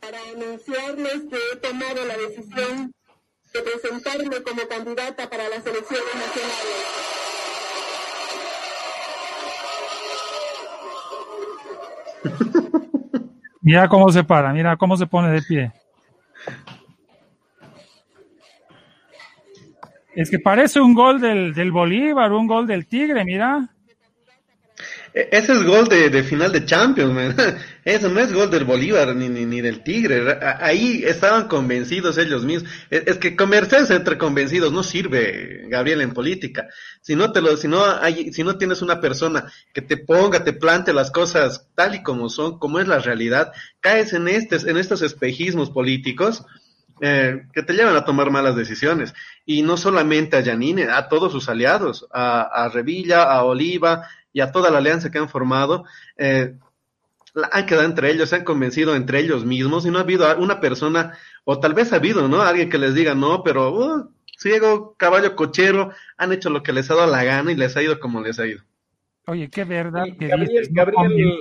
para 0.05 0.19
anunciarles 0.35 1.23
que 1.29 1.35
he 1.35 1.55
tomado 1.57 2.05
la 2.05 2.15
decisión 2.17 2.91
de 3.53 3.61
presentarme 3.61 4.43
como 4.43 4.67
candidata 4.67 5.27
para 5.29 5.49
las 5.49 5.65
elecciones 5.65 6.15
nacionales. 6.15 6.85
Mira 13.61 13.87
cómo 13.87 14.11
se 14.11 14.23
para, 14.23 14.53
mira 14.53 14.77
cómo 14.77 14.95
se 14.95 15.07
pone 15.07 15.31
de 15.31 15.41
pie. 15.41 15.71
Es 20.13 20.29
que 20.29 20.37
parece 20.37 20.79
un 20.79 20.93
gol 20.93 21.19
del, 21.19 21.53
del 21.55 21.71
Bolívar, 21.71 22.31
un 22.31 22.45
gol 22.45 22.67
del 22.67 22.85
Tigre, 22.85 23.25
mira. 23.25 23.74
E, 25.15 25.29
ese 25.31 25.53
es 25.53 25.63
gol 25.63 25.87
de, 25.87 26.23
final 26.23 26.51
de 26.51 26.65
Champions, 26.65 27.13
man. 27.13 27.35
Eso 27.85 28.09
no 28.09 28.19
es 28.19 28.33
gol 28.33 28.49
del 28.49 28.65
Bolívar 28.65 29.15
ni, 29.15 29.29
ni, 29.29 29.45
ni, 29.45 29.61
del 29.61 29.81
Tigre. 29.81 30.37
Ahí 30.59 31.03
estaban 31.05 31.47
convencidos 31.47 32.17
ellos 32.17 32.43
mismos. 32.43 32.69
Es, 32.89 33.03
es, 33.05 33.17
que 33.17 33.35
conversarse 33.35 33.95
entre 33.95 34.17
convencidos 34.17 34.73
no 34.73 34.83
sirve, 34.83 35.67
Gabriel, 35.69 36.01
en 36.01 36.13
política. 36.13 36.67
Si 37.01 37.15
no 37.15 37.31
te 37.31 37.41
lo, 37.41 37.55
si 37.55 37.69
no 37.69 37.85
hay, 37.85 38.33
si 38.33 38.43
no 38.43 38.57
tienes 38.57 38.81
una 38.81 38.99
persona 38.99 39.45
que 39.73 39.81
te 39.81 39.97
ponga, 39.97 40.43
te 40.43 40.51
plante 40.51 40.93
las 40.93 41.11
cosas 41.11 41.69
tal 41.75 41.95
y 41.95 42.03
como 42.03 42.27
son, 42.27 42.59
como 42.59 42.79
es 42.79 42.87
la 42.87 42.99
realidad, 42.99 43.53
caes 43.79 44.11
en 44.13 44.27
estos, 44.27 44.65
en 44.65 44.77
estos 44.77 45.01
espejismos 45.01 45.69
políticos. 45.69 46.43
Eh, 47.01 47.47
que 47.51 47.61
te 47.61 47.73
llevan 47.73 47.97
a 47.97 48.05
tomar 48.05 48.31
malas 48.31 48.55
decisiones. 48.55 49.13
Y 49.45 49.63
no 49.63 49.75
solamente 49.75 50.37
a 50.37 50.39
Yanine, 50.39 50.83
a 50.83 51.09
todos 51.09 51.29
sus 51.29 51.49
aliados, 51.49 52.07
a, 52.09 52.43
a 52.43 52.69
Revilla, 52.69 53.23
a 53.23 53.43
Oliva, 53.43 54.07
y 54.35 54.41
a 54.41 54.51
toda 54.51 54.69
la 54.69 54.79
alianza 54.79 55.09
que 55.11 55.17
han 55.17 55.29
formado, 55.29 55.85
eh, 56.17 56.57
han 57.53 57.65
quedado 57.65 57.85
entre 57.85 58.11
ellos, 58.11 58.27
se 58.27 58.35
han 58.35 58.43
convencido 58.43 58.93
entre 58.93 59.19
ellos 59.19 59.45
mismos 59.45 59.85
y 59.85 59.91
no 59.91 59.97
ha 59.97 60.01
habido 60.01 60.27
una 60.37 60.59
persona, 60.59 61.13
o 61.45 61.61
tal 61.61 61.73
vez 61.73 61.93
ha 61.93 61.95
habido, 61.95 62.27
¿no? 62.27 62.41
Alguien 62.41 62.69
que 62.69 62.77
les 62.77 62.93
diga, 62.93 63.15
no, 63.15 63.43
pero 63.43 63.71
uh, 63.71 64.11
ciego, 64.37 64.93
caballo, 64.97 65.37
cochero, 65.37 65.91
han 66.17 66.33
hecho 66.33 66.49
lo 66.49 66.63
que 66.63 66.73
les 66.73 66.91
ha 66.91 66.95
dado 66.95 67.09
la 67.09 67.23
gana 67.23 67.49
y 67.53 67.55
les 67.55 67.77
ha 67.77 67.81
ido 67.81 67.97
como 68.01 68.19
les 68.19 68.37
ha 68.37 68.45
ido. 68.45 68.61
Oye, 69.25 69.49
qué 69.49 69.63
verdad 69.63 70.03
que 70.19 70.27
Gabriel, 70.27 70.49
dices, 70.49 70.69
¿no? 70.69 70.83
Gabriel, 70.83 71.37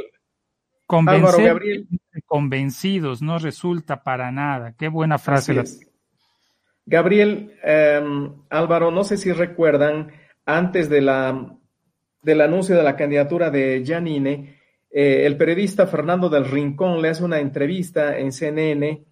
Convencer 0.87 1.25
Álvaro, 1.25 1.45
Gabriel. 1.45 1.89
convencidos 2.27 3.23
no 3.23 3.39
resulta 3.39 4.05
para 4.05 4.31
nada. 4.31 4.75
Qué 4.79 4.87
buena 4.87 5.19
frase. 5.19 5.53
La-. 5.53 5.65
Gabriel, 6.87 7.59
eh, 7.65 8.31
Álvaro, 8.51 8.93
no 8.93 9.03
sé 9.03 9.17
si 9.17 9.33
recuerdan, 9.33 10.13
antes 10.47 10.89
de 10.89 11.01
la, 11.01 11.57
del 12.25 12.41
anuncio 12.41 12.77
de 12.77 12.83
la 12.83 12.97
candidatura 12.97 13.51
de 13.51 13.83
Janine, 13.87 14.57
eh, 14.91 15.27
el 15.27 15.37
periodista 15.37 15.87
Fernando 15.87 16.29
del 16.29 16.45
Rincón 16.45 17.03
le 17.03 17.09
hace 17.09 17.25
una 17.25 17.41
entrevista 17.41 18.19
en 18.19 18.33
CNN 18.33 19.05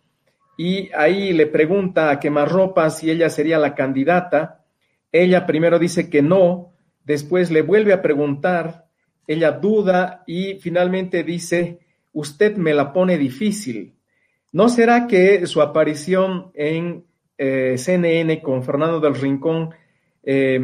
y 0.56 0.90
ahí 0.94 1.32
le 1.32 1.46
pregunta 1.46 2.10
a 2.10 2.20
Quemarropa 2.20 2.88
si 2.90 3.10
ella 3.10 3.28
sería 3.30 3.58
la 3.58 3.74
candidata. 3.74 4.64
Ella 5.10 5.46
primero 5.46 5.78
dice 5.78 6.08
que 6.08 6.22
no, 6.22 6.72
después 7.04 7.50
le 7.50 7.62
vuelve 7.62 7.92
a 7.92 8.02
preguntar, 8.02 8.86
ella 9.26 9.52
duda 9.52 10.22
y 10.26 10.54
finalmente 10.60 11.24
dice, 11.24 11.80
usted 12.12 12.56
me 12.56 12.74
la 12.74 12.92
pone 12.92 13.18
difícil. 13.18 13.94
¿No 14.52 14.68
será 14.68 15.06
que 15.06 15.46
su 15.46 15.62
aparición 15.62 16.52
en 16.54 17.04
eh, 17.38 17.76
CNN 17.76 18.40
con 18.40 18.62
Fernando 18.62 19.00
del 19.00 19.14
Rincón 19.14 19.70
eh, 20.22 20.60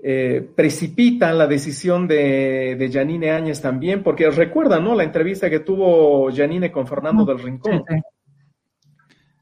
eh, 0.00 0.48
precipita 0.54 1.32
la 1.32 1.46
decisión 1.46 2.06
de, 2.06 2.76
de 2.76 2.90
Janine 2.90 3.30
Áñez 3.30 3.60
también? 3.60 4.02
Porque 4.02 4.30
recuerda, 4.30 4.78
¿no? 4.78 4.94
La 4.94 5.04
entrevista 5.04 5.50
que 5.50 5.60
tuvo 5.60 6.32
Janine 6.32 6.70
con 6.70 6.86
Fernando 6.86 7.24
del 7.24 7.38
Rincón. 7.38 7.84
Sí, 7.88 7.94
sí. 7.94 8.02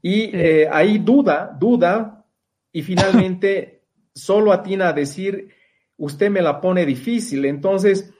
Y 0.01 0.35
eh, 0.35 0.69
ahí 0.71 0.99
duda, 0.99 1.55
duda, 1.59 2.25
y 2.71 2.81
finalmente 2.81 3.83
solo 4.13 4.53
atina 4.53 4.89
a 4.89 4.93
decir, 4.93 5.49
usted 5.97 6.29
me 6.29 6.41
la 6.41 6.61
pone 6.61 6.85
difícil. 6.85 7.45
Entonces, 7.45 8.13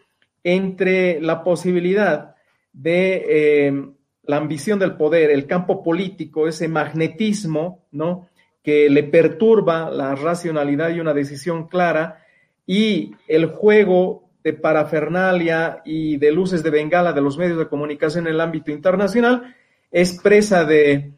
entre 0.43 1.21
la 1.21 1.43
posibilidad 1.43 2.35
de 2.73 3.25
eh, 3.27 3.85
la 4.23 4.37
ambición 4.37 4.79
del 4.79 4.95
poder, 4.95 5.31
el 5.31 5.47
campo 5.47 5.83
político, 5.83 6.47
ese 6.47 6.67
magnetismo, 6.67 7.87
¿no? 7.91 8.29
Que 8.61 8.89
le 8.89 9.03
perturba 9.03 9.89
la 9.89 10.13
racionalidad 10.15 10.89
y 10.89 10.99
una 10.99 11.13
decisión 11.13 11.67
clara, 11.67 12.23
y 12.67 13.15
el 13.27 13.47
juego 13.47 14.29
de 14.43 14.53
parafernalia 14.53 15.81
y 15.85 16.17
de 16.17 16.31
luces 16.31 16.61
de 16.61 16.69
bengala 16.69 17.13
de 17.13 17.21
los 17.21 17.37
medios 17.37 17.57
de 17.57 17.67
comunicación 17.67 18.27
en 18.27 18.33
el 18.33 18.41
ámbito 18.41 18.71
internacional, 18.71 19.55
es 19.89 20.19
presa 20.21 20.65
de, 20.65 21.13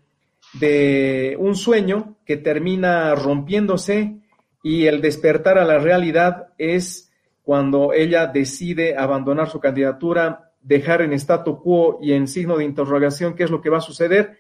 de 0.54 1.36
un 1.40 1.56
sueño 1.56 2.18
que 2.26 2.38
termina 2.38 3.14
rompiéndose 3.16 4.20
y 4.64 4.86
el 4.86 5.02
despertar 5.02 5.58
a 5.58 5.66
la 5.66 5.80
realidad 5.80 6.50
es 6.58 7.12
cuando 7.44 7.94
ella 7.94 8.28
decide 8.28 8.96
abandonar 8.96 9.50
su 9.50 9.60
candidatura, 9.60 10.52
dejar 10.62 11.02
en 11.02 11.14
statu 11.14 11.62
quo 11.62 11.98
y 12.02 12.14
en 12.14 12.28
signo 12.28 12.58
de 12.58 12.66
interrogación 12.66 13.34
qué 13.34 13.44
es 13.44 13.50
lo 13.50 13.62
que 13.62 13.72
va 13.72 13.80
a 13.80 13.82
suceder. 13.82 14.38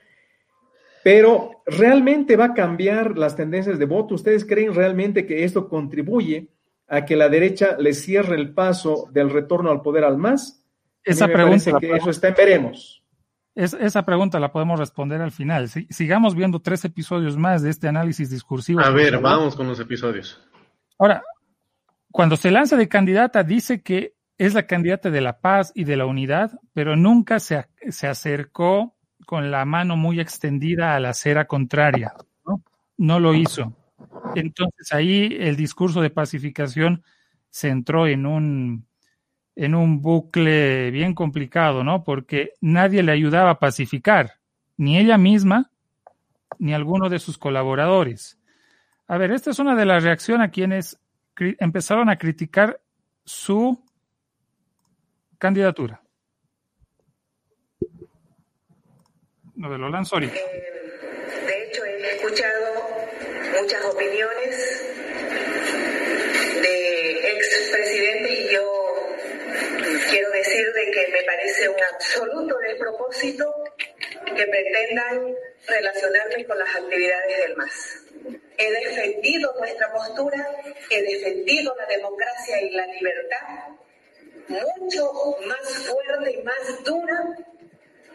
Pero 1.03 1.63
realmente 1.65 2.35
va 2.35 2.45
a 2.45 2.53
cambiar 2.53 3.17
las 3.17 3.35
tendencias 3.35 3.79
de 3.79 3.85
voto. 3.85 4.13
¿Ustedes 4.13 4.45
creen 4.45 4.75
realmente 4.75 5.25
que 5.25 5.43
esto 5.43 5.67
contribuye 5.69 6.49
a 6.89 7.05
que 7.05 7.15
la 7.15 7.29
derecha 7.29 7.75
le 7.79 7.93
cierre 7.93 8.35
el 8.35 8.53
paso 8.53 9.07
del 9.11 9.29
retorno 9.29 9.69
al 9.71 9.81
poder 9.81 10.03
al 10.03 10.17
MAS? 10.17 10.63
Esa 11.03 11.27
me 11.27 11.33
pregunta 11.33 11.79
que 11.79 11.95
eso 11.95 12.09
está 12.09 12.29
en 12.29 12.33
veremos. 12.35 13.03
Es- 13.55 13.73
esa 13.73 14.03
pregunta 14.05 14.39
la 14.39 14.51
podemos 14.51 14.79
responder 14.79 15.21
al 15.21 15.31
final. 15.31 15.69
Si- 15.69 15.87
sigamos 15.89 16.35
viendo 16.35 16.61
tres 16.61 16.83
episodios 16.85 17.37
más 17.37 17.61
de 17.61 17.69
este 17.71 17.87
análisis 17.87 18.29
discursivo. 18.29 18.79
A 18.81 18.89
ver, 18.89 19.13
favor. 19.15 19.23
vamos 19.23 19.55
con 19.55 19.67
los 19.67 19.79
episodios. 19.79 20.39
Ahora, 20.97 21.23
cuando 22.11 22.35
se 22.37 22.51
lanza 22.51 22.75
de 22.75 22.87
candidata, 22.87 23.43
dice 23.43 23.81
que 23.81 24.15
es 24.37 24.53
la 24.53 24.63
candidata 24.67 25.09
de 25.09 25.21
la 25.21 25.39
paz 25.39 25.71
y 25.75 25.83
de 25.83 25.97
la 25.97 26.05
unidad, 26.05 26.51
pero 26.73 26.95
nunca 26.95 27.39
se, 27.39 27.67
se 27.89 28.07
acercó 28.07 28.95
con 29.25 29.51
la 29.51 29.65
mano 29.65 29.95
muy 29.97 30.19
extendida 30.19 30.95
a 30.95 30.99
la 30.99 31.09
acera 31.09 31.45
contraria. 31.45 32.13
¿no? 32.45 32.61
no 32.97 33.19
lo 33.19 33.33
hizo. 33.33 33.73
Entonces 34.35 34.91
ahí 34.93 35.37
el 35.39 35.55
discurso 35.55 36.01
de 36.01 36.09
pacificación 36.09 37.03
se 37.49 37.69
entró 37.69 38.07
en 38.07 38.25
un, 38.25 38.87
en 39.55 39.75
un 39.75 40.01
bucle 40.01 40.91
bien 40.91 41.13
complicado, 41.13 41.83
¿no? 41.83 42.03
Porque 42.03 42.53
nadie 42.61 43.03
le 43.03 43.11
ayudaba 43.11 43.51
a 43.51 43.59
pacificar, 43.59 44.39
ni 44.77 44.97
ella 44.97 45.17
misma, 45.17 45.71
ni 46.57 46.73
alguno 46.73 47.09
de 47.09 47.19
sus 47.19 47.37
colaboradores. 47.37 48.39
A 49.07 49.17
ver, 49.17 49.31
esta 49.31 49.51
es 49.51 49.59
una 49.59 49.75
de 49.75 49.85
las 49.85 50.03
reacciones 50.03 50.47
a 50.47 50.51
quienes 50.51 50.99
empezaron 51.59 52.09
a 52.09 52.17
criticar 52.17 52.79
su 53.25 53.83
candidatura. 55.37 56.01
De 59.55 59.77
lo 59.77 59.89
lanzo 59.89 60.15
ahorita. 60.15 60.35
Eh, 60.35 61.39
de 61.45 61.67
hecho, 61.67 61.83
he 61.83 62.15
escuchado 62.15 62.88
muchas 63.57 63.85
opiniones 63.85 64.85
de 66.61 67.31
expresidentes 67.33 68.39
y 68.39 68.53
yo 68.53 68.95
quiero 70.09 70.29
decir 70.31 70.73
de 70.73 70.91
que 70.91 71.07
me 71.11 71.23
parece 71.23 71.69
un 71.69 71.81
absoluto 71.93 72.57
despropósito 72.57 73.53
que 74.25 74.45
pretendan 74.45 75.35
relacionarme 75.67 76.45
con 76.45 76.59
las 76.59 76.75
actividades 76.75 77.37
del 77.39 77.55
MAS. 77.55 78.03
He 78.57 78.71
defendido 78.71 79.53
nuestra 79.57 79.91
postura, 79.93 80.47
he 80.89 81.01
defendido 81.01 81.73
la 81.75 81.85
democracia 81.85 82.61
y 82.61 82.71
la 82.71 82.85
libertad 82.87 83.47
mucho 84.49 85.11
más 85.45 85.87
fuerte 85.87 86.31
y 86.31 86.43
más 86.43 86.83
dura 86.83 87.37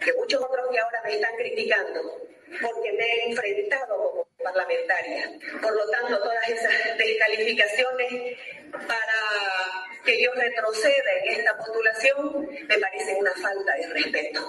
que 0.04 0.12
muchos 0.14 0.42
otros 0.42 0.68
que 0.70 0.78
ahora 0.78 1.02
me 1.04 1.14
están 1.14 1.34
criticando, 1.36 2.20
porque 2.60 2.92
me 2.92 3.04
he 3.04 3.30
enfrentado 3.30 3.96
como 3.96 4.28
parlamentaria. 4.42 5.30
Por 5.60 5.74
lo 5.74 5.88
tanto, 5.90 6.18
todas 6.18 6.48
esas 6.48 6.98
descalificaciones 6.98 8.38
para 8.72 9.94
que 10.04 10.22
yo 10.22 10.30
retroceda 10.34 11.12
en 11.22 11.40
esta 11.40 11.56
postulación 11.56 12.48
me 12.68 12.78
parecen 12.78 13.16
una 13.18 13.32
falta 13.32 13.74
de 13.74 13.86
respeto. 13.88 14.40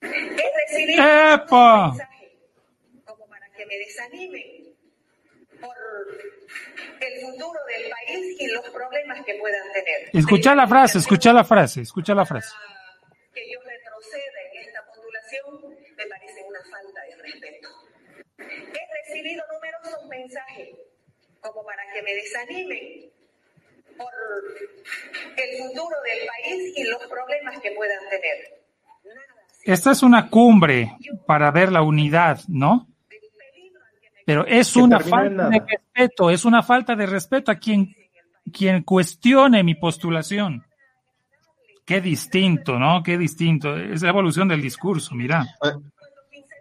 Es 0.00 0.50
recibido 0.68 1.02
¡Epa! 1.02 1.92
como 3.04 3.26
para 3.28 3.48
que 3.50 3.66
me 3.66 3.76
desanimen 3.78 4.74
por 5.60 5.76
el 7.00 7.20
futuro 7.20 7.60
del 7.66 7.90
país 7.90 8.36
y 8.40 8.46
los 8.48 8.68
problemas 8.70 9.24
que 9.24 9.34
puedan 9.34 9.72
tener. 9.72 10.10
Escucha 10.12 10.54
la 10.54 10.66
frase, 10.66 10.98
escucha 10.98 11.32
la 11.32 11.44
frase, 11.44 11.82
escucha 11.82 12.14
la 12.14 12.24
frase. 12.24 12.54
Que 13.34 13.42
yo 13.50 13.60
retroceda 13.60 14.40
en 14.52 14.66
esta 14.66 14.84
postulación 14.86 15.76
me 15.96 16.06
parece 16.06 16.44
una 16.46 16.60
falta 16.60 17.00
de 17.02 17.22
respeto. 17.22 17.68
He 18.38 18.84
recibido 19.02 19.44
numerosos 19.52 20.06
mensajes 20.08 20.76
como 21.40 21.64
para 21.64 21.82
que 21.92 22.02
me 22.02 22.14
desanimen 22.14 23.10
por 23.96 24.12
el 25.36 25.58
futuro 25.58 25.96
del 26.04 26.26
país 26.26 26.74
y 26.76 26.84
los 26.84 27.06
problemas 27.06 27.58
que 27.60 27.70
puedan 27.72 28.08
tener. 28.10 28.66
Esta 29.64 29.92
es 29.92 30.02
una 30.02 30.28
cumbre 30.28 30.96
para 31.26 31.50
ver 31.50 31.72
la 31.72 31.82
unidad, 31.82 32.40
¿no? 32.48 32.88
Pero 34.26 34.44
es 34.44 34.76
una 34.76 35.00
falta 35.00 35.48
de 35.48 35.60
respeto, 35.60 36.30
es 36.30 36.44
una 36.44 36.62
falta 36.62 36.94
de 36.96 37.06
respeto 37.06 37.52
a 37.52 37.56
quien, 37.56 37.94
quien 38.52 38.82
cuestione 38.82 39.62
mi 39.62 39.76
postulación. 39.76 40.65
Qué 41.86 42.00
distinto, 42.00 42.78
¿no? 42.78 43.02
Qué 43.02 43.16
distinto. 43.16 43.76
Es 43.76 44.02
la 44.02 44.08
evolución 44.08 44.48
del 44.48 44.60
discurso, 44.60 45.14
mira. 45.14 45.46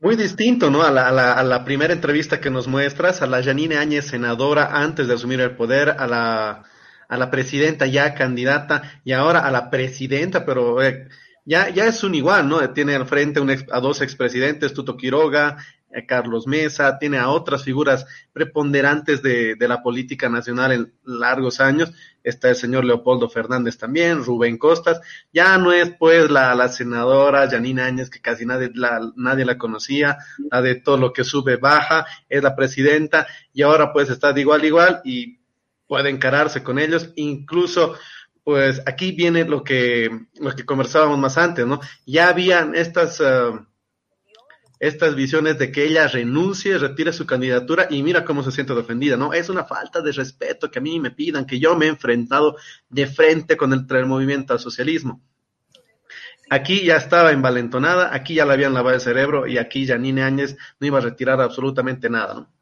Muy 0.02 0.16
distinto, 0.16 0.70
¿no? 0.70 0.84
A 0.84 0.92
la, 0.92 1.08
a, 1.08 1.12
la, 1.12 1.34
a 1.34 1.44
la 1.44 1.66
primera 1.66 1.94
entrevista 1.94 2.40
que 2.40 2.52
nos 2.52 2.68
muestras, 2.68 3.24
a 3.24 3.28
la 3.28 3.42
Janine 3.42 3.78
Áñez, 3.78 4.06
senadora, 4.06 4.70
antes 4.72 5.08
de 5.08 5.16
asumir 5.16 5.42
el 5.42 5.56
poder, 5.56 5.90
a 5.90 6.06
la, 6.06 6.64
a 7.10 7.18
la 7.18 7.32
presidenta 7.32 7.88
ya 7.88 8.14
candidata, 8.14 8.84
y 9.04 9.14
ahora 9.14 9.40
a 9.40 9.50
la 9.50 9.72
presidenta, 9.72 10.46
pero 10.46 10.84
eh, 10.84 11.08
ya, 11.44 11.70
ya 11.70 11.88
es 11.88 12.04
un 12.04 12.14
igual, 12.14 12.48
¿no? 12.48 12.70
Tiene 12.70 12.94
al 12.94 13.08
frente 13.08 13.40
un 13.40 13.50
ex- 13.50 13.66
a 13.72 13.80
dos 13.80 14.02
expresidentes, 14.02 14.74
Tuto 14.76 14.96
Quiroga, 14.96 15.58
Carlos 16.06 16.48
Mesa, 16.48 16.98
tiene 17.00 17.18
a 17.18 17.30
otras 17.30 17.64
figuras 17.64 18.06
preponderantes 18.34 19.22
de, 19.22 19.56
de 19.56 19.68
la 19.68 19.82
política 19.82 20.30
nacional 20.30 20.72
en 20.72 20.94
largos 21.06 21.62
años. 21.62 21.94
Está 22.24 22.50
el 22.50 22.56
señor 22.56 22.86
Leopoldo 22.86 23.30
Fernández 23.30 23.78
también, 23.78 24.24
Rubén 24.24 24.58
Costas. 24.58 25.00
Ya 25.32 25.58
no 25.58 25.72
es 25.72 25.92
pues 25.98 26.30
la, 26.30 26.56
la 26.56 26.70
senadora 26.70 27.50
Janine 27.50 27.84
Áñez, 27.84 28.10
que 28.10 28.20
casi 28.20 28.46
nadie 28.46 28.72
la, 28.74 29.00
nadie 29.16 29.46
la 29.46 29.58
conocía, 29.58 30.18
la 30.52 30.62
de 30.62 30.76
todo 30.76 30.98
lo 30.98 31.14
que 31.14 31.24
sube 31.24 31.58
baja, 31.58 32.06
es 32.28 32.42
la 32.42 32.56
presidenta, 32.56 33.28
y 33.54 33.62
ahora 33.62 33.94
pues 33.94 34.10
está 34.10 34.34
de 34.34 34.42
igual 34.42 34.66
igual 34.66 35.02
y 35.06 35.40
puede 35.88 36.10
encararse 36.10 36.64
con 36.64 36.80
ellos, 36.80 37.12
incluso 37.16 37.96
pues 38.44 38.82
aquí 38.86 39.12
viene 39.12 39.44
lo 39.46 39.64
que, 39.64 40.10
lo 40.40 40.56
que 40.56 40.66
conversábamos 40.66 41.18
más 41.18 41.38
antes, 41.38 41.66
¿no? 41.66 41.80
Ya 42.06 42.30
habían 42.30 42.76
estas, 42.76 43.20
eh, 43.20 43.52
estas 44.80 45.16
visiones 45.16 45.58
de 45.58 45.72
que 45.72 45.86
ella 45.86 46.08
renuncie, 46.08 46.78
retire 46.78 47.14
su 47.14 47.26
candidatura 47.26 47.88
y 47.90 48.04
mira 48.04 48.26
cómo 48.26 48.44
se 48.44 48.52
siente 48.52 48.74
defendida, 48.74 49.18
¿no? 49.18 49.34
Es 49.34 49.50
una 49.50 49.64
falta 49.64 50.02
de 50.02 50.12
respeto 50.12 50.70
que 50.70 50.80
a 50.80 50.82
mí 50.82 51.00
me 51.00 51.12
pidan, 51.12 51.46
que 51.46 51.60
yo 51.60 51.76
me 51.76 51.86
he 51.86 51.90
enfrentado 51.90 52.58
de 52.90 53.08
frente 53.08 53.58
con 53.58 53.74
el, 53.74 53.86
el 53.90 54.06
movimiento 54.06 54.54
al 54.54 54.60
socialismo. 54.60 55.22
Aquí 56.50 56.84
ya 56.84 56.98
estaba 56.98 57.32
envalentonada, 57.32 58.14
aquí 58.14 58.36
ya 58.36 58.46
le 58.46 58.54
habían 58.54 58.74
lavado 58.74 58.96
el 58.96 59.02
cerebro 59.02 59.48
y 59.48 59.58
aquí 59.58 59.88
Janine 59.88 60.22
Áñez 60.24 60.56
no 60.80 60.88
iba 60.88 61.00
a 61.00 61.02
retirar 61.02 61.42
absolutamente 61.42 62.10
nada, 62.10 62.34
¿no? 62.36 62.54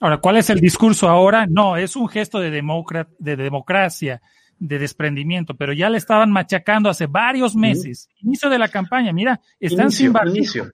Ahora, 0.00 0.16
¿cuál 0.16 0.38
es 0.38 0.48
el 0.50 0.60
discurso 0.60 1.08
ahora? 1.08 1.46
No, 1.46 1.76
es 1.76 1.94
un 1.94 2.08
gesto 2.08 2.40
de, 2.40 2.50
de 2.50 3.36
democracia, 3.36 4.20
de 4.58 4.78
desprendimiento, 4.78 5.54
pero 5.54 5.72
ya 5.74 5.90
le 5.90 5.98
estaban 5.98 6.32
machacando 6.32 6.88
hace 6.88 7.06
varios 7.06 7.54
meses. 7.54 8.08
Inicio 8.22 8.48
de 8.48 8.58
la 8.58 8.68
campaña, 8.68 9.12
mira, 9.12 9.40
están 9.60 9.86
Inicio, 9.86 10.04
sin 10.06 10.12
barbijo. 10.12 10.36
inicio. 10.36 10.72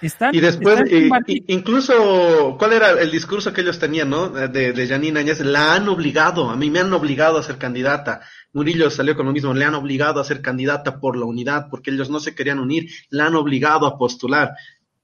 Están, 0.00 0.34
Y 0.34 0.40
después, 0.40 0.80
están 0.80 1.24
eh, 1.28 1.44
incluso, 1.46 2.56
¿cuál 2.58 2.72
era 2.74 2.90
el 2.90 3.10
discurso 3.10 3.52
que 3.52 3.62
ellos 3.62 3.78
tenían, 3.78 4.10
no? 4.10 4.28
De, 4.28 4.72
de 4.72 4.86
Janine 4.86 5.20
Áñez, 5.20 5.40
la 5.40 5.74
han 5.74 5.88
obligado, 5.88 6.50
a 6.50 6.56
mí 6.56 6.68
me 6.70 6.80
han 6.80 6.92
obligado 6.92 7.38
a 7.38 7.42
ser 7.42 7.56
candidata. 7.56 8.20
Murillo 8.52 8.90
salió 8.90 9.16
con 9.16 9.26
lo 9.26 9.32
mismo, 9.32 9.54
le 9.54 9.64
han 9.64 9.74
obligado 9.74 10.20
a 10.20 10.24
ser 10.24 10.42
candidata 10.42 11.00
por 11.00 11.16
la 11.16 11.24
unidad, 11.24 11.68
porque 11.70 11.90
ellos 11.90 12.10
no 12.10 12.20
se 12.20 12.34
querían 12.34 12.58
unir, 12.58 12.90
la 13.08 13.26
han 13.26 13.34
obligado 13.34 13.86
a 13.86 13.96
postular. 13.96 14.52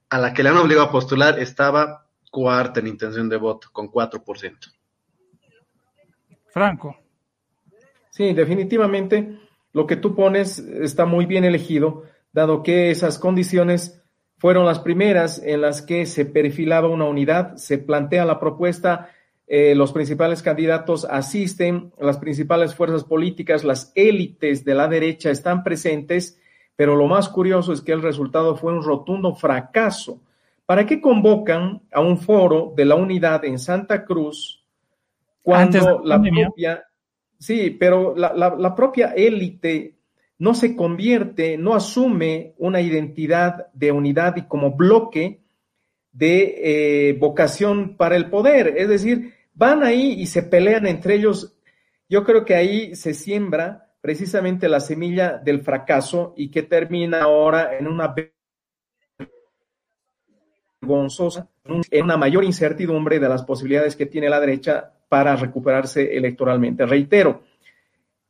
A 0.09 0.19
la 0.19 0.33
que 0.33 0.43
le 0.43 0.49
han 0.49 0.57
obligado 0.57 0.87
a 0.87 0.91
postular 0.91 1.39
estaba 1.39 2.05
cuarta 2.29 2.79
en 2.79 2.87
intención 2.87 3.27
de 3.27 3.37
voto, 3.37 3.69
con 3.71 3.89
4%. 3.89 4.73
Franco. 6.51 6.97
Sí, 8.09 8.33
definitivamente 8.33 9.39
lo 9.73 9.87
que 9.87 9.95
tú 9.95 10.15
pones 10.15 10.59
está 10.59 11.05
muy 11.05 11.25
bien 11.25 11.45
elegido, 11.45 12.03
dado 12.33 12.61
que 12.61 12.91
esas 12.91 13.19
condiciones 13.19 14.00
fueron 14.41 14.65
las 14.65 14.79
primeras 14.79 15.37
en 15.37 15.61
las 15.61 15.83
que 15.83 16.07
se 16.07 16.25
perfilaba 16.25 16.87
una 16.87 17.05
unidad, 17.05 17.57
se 17.57 17.77
plantea 17.77 18.25
la 18.25 18.39
propuesta, 18.39 19.11
eh, 19.45 19.75
los 19.75 19.91
principales 19.93 20.41
candidatos 20.41 21.05
asisten, 21.05 21.91
las 21.99 22.17
principales 22.17 22.73
fuerzas 22.73 23.03
políticas, 23.03 23.63
las 23.63 23.91
élites 23.93 24.65
de 24.65 24.73
la 24.73 24.87
derecha 24.87 25.29
están 25.29 25.63
presentes, 25.63 26.39
pero 26.75 26.95
lo 26.95 27.05
más 27.05 27.29
curioso 27.29 27.71
es 27.71 27.81
que 27.81 27.91
el 27.91 28.01
resultado 28.01 28.55
fue 28.55 28.73
un 28.73 28.81
rotundo 28.83 29.35
fracaso. 29.35 30.19
¿Para 30.65 30.87
qué 30.87 30.99
convocan 30.99 31.83
a 31.91 32.01
un 32.01 32.17
foro 32.17 32.73
de 32.75 32.85
la 32.85 32.95
unidad 32.95 33.45
en 33.45 33.59
Santa 33.59 34.03
Cruz 34.05 34.65
cuando 35.43 35.99
la 35.99 36.01
la 36.03 36.15
pandemia. 36.15 36.45
propia, 36.47 36.83
sí, 37.37 37.69
pero 37.79 38.15
la, 38.15 38.33
la- 38.33 38.55
la 38.57 38.73
propia 38.73 39.13
élite 39.15 39.93
no 40.41 40.55
se 40.55 40.75
convierte, 40.75 41.55
no 41.55 41.75
asume 41.75 42.55
una 42.57 42.81
identidad 42.81 43.67
de 43.73 43.91
unidad 43.91 44.37
y 44.37 44.47
como 44.47 44.71
bloque 44.71 45.43
de 46.11 47.09
eh, 47.09 47.13
vocación 47.13 47.95
para 47.95 48.15
el 48.15 48.27
poder. 48.31 48.73
Es 48.75 48.89
decir, 48.89 49.35
van 49.53 49.83
ahí 49.83 50.13
y 50.13 50.25
se 50.25 50.41
pelean 50.41 50.87
entre 50.87 51.13
ellos. 51.13 51.55
Yo 52.09 52.23
creo 52.23 52.43
que 52.43 52.55
ahí 52.55 52.95
se 52.95 53.13
siembra 53.13 53.93
precisamente 54.01 54.67
la 54.67 54.79
semilla 54.79 55.37
del 55.37 55.61
fracaso 55.61 56.33
y 56.35 56.49
que 56.49 56.63
termina 56.63 57.21
ahora 57.21 57.77
en 57.77 57.85
una 57.85 58.15
vergonzosa, 60.81 61.49
en 61.65 62.03
una 62.03 62.17
mayor 62.17 62.43
incertidumbre 62.45 63.19
de 63.19 63.29
las 63.29 63.43
posibilidades 63.43 63.95
que 63.95 64.07
tiene 64.07 64.27
la 64.27 64.39
derecha 64.39 64.91
para 65.07 65.35
recuperarse 65.35 66.17
electoralmente. 66.17 66.87
Reitero, 66.87 67.43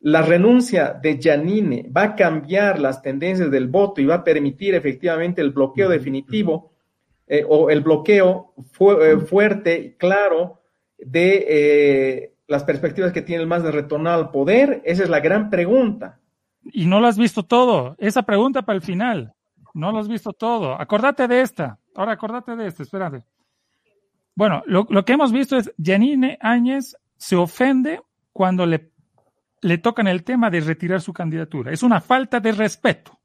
la 0.02 0.22
renuncia 0.24 0.94
de 1.02 1.20
Janine 1.22 1.90
va 1.96 2.04
a 2.04 2.16
cambiar 2.16 2.80
las 2.80 3.02
tendencias 3.02 3.52
del 3.52 3.68
voto 3.68 4.02
y 4.02 4.06
va 4.06 4.16
a 4.16 4.24
permitir 4.24 4.74
efectivamente 4.76 5.42
el 5.42 5.52
bloqueo 5.52 5.90
definitivo 5.90 6.72
eh, 7.28 7.46
o 7.48 7.70
el 7.70 7.82
bloqueo 7.82 8.54
fu- 8.72 8.92
eh, 9.00 9.20
fuerte, 9.20 9.96
claro, 9.98 10.60
de 10.98 11.46
eh, 11.48 12.34
las 12.48 12.64
perspectivas 12.64 13.12
que 13.14 13.22
tiene 13.22 13.44
el 13.44 13.48
MAS 13.48 13.64
de 13.64 13.72
retornar 13.72 14.16
al 14.16 14.32
poder. 14.32 14.82
Esa 14.86 15.04
es 15.04 15.10
la 15.10 15.20
gran 15.20 15.50
pregunta. 15.50 16.20
Y 16.64 16.86
no 16.88 17.00
lo 17.00 17.08
has 17.08 17.18
visto 17.18 17.44
todo. 17.44 17.96
Esa 18.00 18.24
pregunta 18.24 18.64
para 18.64 18.76
el 18.78 18.84
final. 18.84 19.34
No 19.74 19.92
lo 19.92 20.00
has 20.00 20.08
visto 20.08 20.34
todo. 20.34 20.80
Acordate 20.80 21.28
de 21.28 21.42
esta. 21.42 21.80
Ahora 21.96 22.12
acordate 22.14 22.56
de 22.56 22.68
esta, 22.68 22.84
espérate. 22.84 23.24
Bueno, 24.36 24.64
lo, 24.66 24.86
lo 24.90 25.06
que 25.06 25.14
hemos 25.14 25.32
visto 25.32 25.58
es 25.58 25.72
Janine 25.82 26.38
Áñez 26.42 26.96
se 27.18 27.36
ofende 27.36 28.02
cuando 28.34 28.66
le 28.66 28.92
le 29.62 29.78
tocan 29.78 30.08
el 30.08 30.24
tema 30.24 30.50
de 30.50 30.60
retirar 30.62 31.02
su 31.02 31.14
candidatura. 31.14 31.72
Es 31.72 31.84
una 31.84 32.02
falta 32.02 32.40
de 32.40 32.52
respeto. 32.52 33.20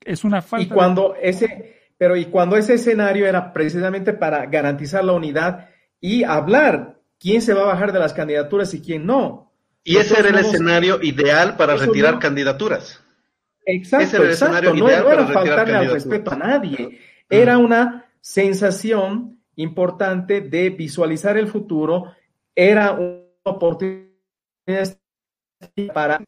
Es 0.00 0.24
una 0.24 0.42
falta. 0.42 0.64
Y 0.64 0.68
cuando 0.68 1.14
ese, 1.20 1.92
pero 1.98 2.16
y 2.16 2.26
cuando 2.26 2.56
ese 2.56 2.74
escenario 2.74 3.26
era 3.26 3.52
precisamente 3.52 4.12
para 4.12 4.46
garantizar 4.46 5.04
la 5.04 5.12
unidad 5.12 5.68
y 6.00 6.24
hablar 6.24 7.00
quién 7.18 7.42
se 7.42 7.54
va 7.54 7.62
a 7.62 7.66
bajar 7.66 7.92
de 7.92 7.98
las 7.98 8.12
candidaturas 8.12 8.72
y 8.74 8.80
quién 8.80 9.06
no. 9.06 9.52
Y 9.82 9.96
ese 9.96 10.18
era 10.18 10.28
el 10.28 10.38
escenario 10.38 11.02
ideal 11.02 11.56
para 11.56 11.74
retirar 11.74 12.18
candidaturas. 12.18 13.02
Exacto, 13.64 14.24
exacto. 14.24 14.74
No, 14.74 14.88
era 14.88 15.26
faltarle 15.26 15.76
al 15.76 15.90
respeto 15.90 16.32
a 16.32 16.36
nadie. 16.36 17.00
Era 17.28 17.56
una 17.58 18.06
sensación 18.20 19.40
importante 19.56 20.42
de 20.42 20.70
visualizar 20.70 21.38
el 21.38 21.48
futuro. 21.48 22.12
Era 22.54 22.92
una 22.92 23.22
oportunidad 23.44 24.10
para... 25.92 26.22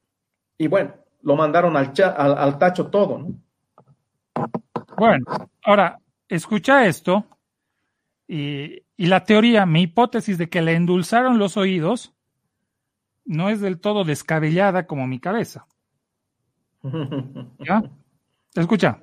Y 0.58 0.66
bueno, 0.66 0.94
lo 1.22 1.36
mandaron 1.36 1.76
al, 1.76 1.92
al, 1.98 2.58
tacho 2.58 2.88
todo, 2.88 3.18
¿no? 3.18 3.34
Bueno, 4.96 5.24
ahora, 5.64 5.98
escucha 6.28 6.86
esto 6.86 7.26
y, 8.28 8.82
y, 8.96 9.06
la 9.06 9.24
teoría, 9.24 9.66
mi 9.66 9.82
hipótesis 9.82 10.38
de 10.38 10.48
que 10.48 10.62
le 10.62 10.74
endulzaron 10.74 11.38
los 11.38 11.56
oídos 11.56 12.14
no 13.24 13.50
es 13.50 13.60
del 13.60 13.80
todo 13.80 14.04
descabellada 14.04 14.86
como 14.86 15.06
mi 15.06 15.18
cabeza. 15.18 15.66
¿Ya? 17.58 17.82
Escucha. 18.54 19.02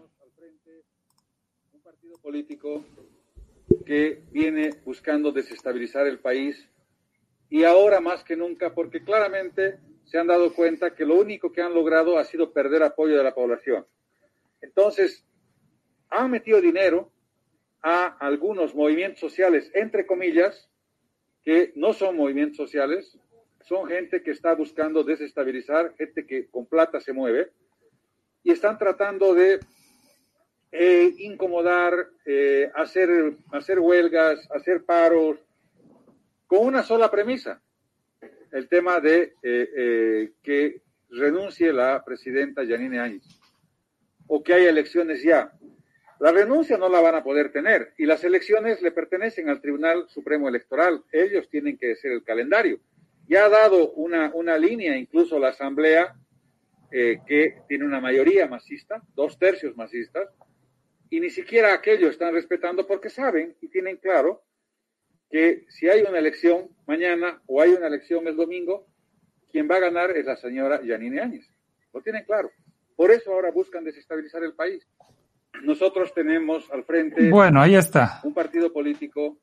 Un 1.74 1.82
partido 1.82 2.18
político 2.22 2.84
que 3.86 4.24
viene 4.32 4.72
buscando 4.86 5.32
desestabilizar 5.32 6.08
el 6.08 6.20
país 6.20 6.70
y 7.50 7.64
ahora 7.64 8.00
más 8.00 8.24
que 8.24 8.36
nunca, 8.36 8.74
porque 8.74 9.04
claramente 9.04 9.80
se 10.10 10.18
han 10.18 10.26
dado 10.26 10.54
cuenta 10.54 10.96
que 10.96 11.06
lo 11.06 11.16
único 11.16 11.52
que 11.52 11.62
han 11.62 11.74
logrado 11.74 12.18
ha 12.18 12.24
sido 12.24 12.52
perder 12.52 12.82
apoyo 12.82 13.16
de 13.16 13.24
la 13.24 13.36
población. 13.36 13.86
Entonces, 14.60 15.24
han 16.10 16.32
metido 16.32 16.60
dinero 16.60 17.12
a 17.84 18.08
algunos 18.20 18.74
movimientos 18.74 19.20
sociales, 19.20 19.70
entre 19.76 20.08
comillas, 20.08 20.68
que 21.44 21.74
no 21.76 21.94
son 21.94 22.18
movimientos 22.18 22.58
sociales, 22.58 23.20
son 23.62 23.88
gente 23.88 24.24
que 24.24 24.32
está 24.32 24.56
buscando 24.56 25.04
desestabilizar, 25.04 25.94
gente 25.96 26.26
que 26.26 26.48
con 26.48 26.66
plata 26.66 27.00
se 27.00 27.14
mueve, 27.14 27.52
y 28.42 28.52
están 28.52 28.80
tratando 28.80 29.36
de 29.36 29.60
eh, 30.72 31.14
incomodar, 31.20 32.10
eh, 32.26 32.72
hacer, 32.74 33.38
hacer 33.52 33.80
huelgas, 33.80 34.40
hacer 34.50 34.86
paros, 34.86 35.38
con 36.48 36.66
una 36.66 36.82
sola 36.82 37.12
premisa, 37.12 37.62
el 38.52 38.68
tema 38.68 39.00
de 39.00 39.34
eh, 39.44 40.32
que 40.44 40.82
renuncie 41.10 41.74
la 41.74 42.04
presidenta 42.04 42.64
Yanine 42.64 43.00
Áñez 43.00 43.24
o 44.28 44.44
que 44.44 44.54
haya 44.54 44.70
elecciones 44.70 45.24
ya. 45.24 45.52
La 46.20 46.32
renuncia 46.32 46.78
no 46.78 46.90
la 46.90 47.00
van 47.00 47.16
a 47.16 47.24
poder 47.24 47.52
tener 47.52 47.94
y 47.98 48.06
las 48.06 48.24
elecciones 48.24 48.82
le 48.82 48.92
pertenecen 48.92 49.50
al 49.50 49.62
Tribunal 49.62 50.06
Supremo 50.10 50.50
Electoral. 50.50 51.04
Ellos 51.12 51.50
tienen 51.50 51.78
que 51.78 51.96
ser 51.96 52.12
el 52.12 52.24
calendario. 52.24 52.80
Ya 53.28 53.46
ha 53.46 53.50
dado 53.50 53.92
una, 53.92 54.32
una 54.34 54.58
línea, 54.58 54.98
incluso 54.98 55.40
la 55.40 55.50
Asamblea, 55.50 56.16
que 56.92 57.62
tiene 57.68 57.86
una 57.86 58.02
mayoría 58.02 58.48
masista, 58.48 59.02
dos 59.14 59.38
tercios 59.38 59.78
masistas, 59.78 60.28
y 61.10 61.20
ni 61.20 61.30
siquiera 61.30 61.74
aquello 61.74 62.10
están 62.10 62.34
respetando 62.34 62.86
porque 62.86 63.10
saben 63.10 63.56
y 63.62 63.68
tienen 63.70 63.98
claro 63.98 64.44
que 65.30 65.66
si 65.70 65.88
hay 65.90 66.02
una 66.02 66.20
elección 66.20 66.70
mañana 66.88 67.42
o 67.46 67.62
hay 67.62 67.72
una 67.72 67.88
elección 67.88 68.28
el 68.28 68.36
domingo, 68.36 68.88
quien 69.52 69.70
va 69.70 69.76
a 69.76 69.80
ganar 69.80 70.12
es 70.12 70.26
la 70.26 70.36
señora 70.38 70.82
Yanine 70.84 71.22
Áñez. 71.22 71.48
Lo 71.94 72.02
tienen 72.02 72.24
claro. 72.26 72.52
Por 72.96 73.12
eso 73.12 73.32
ahora 73.32 73.52
buscan 73.52 73.84
desestabilizar 73.84 74.44
el 74.44 74.54
país. 74.54 74.86
Nosotros 75.64 76.14
tenemos 76.14 76.70
al 76.72 76.84
frente 76.84 77.30
bueno, 77.30 77.62
ahí 77.62 77.76
está. 77.76 78.20
un 78.24 78.34
partido 78.34 78.72
político. 78.72 79.38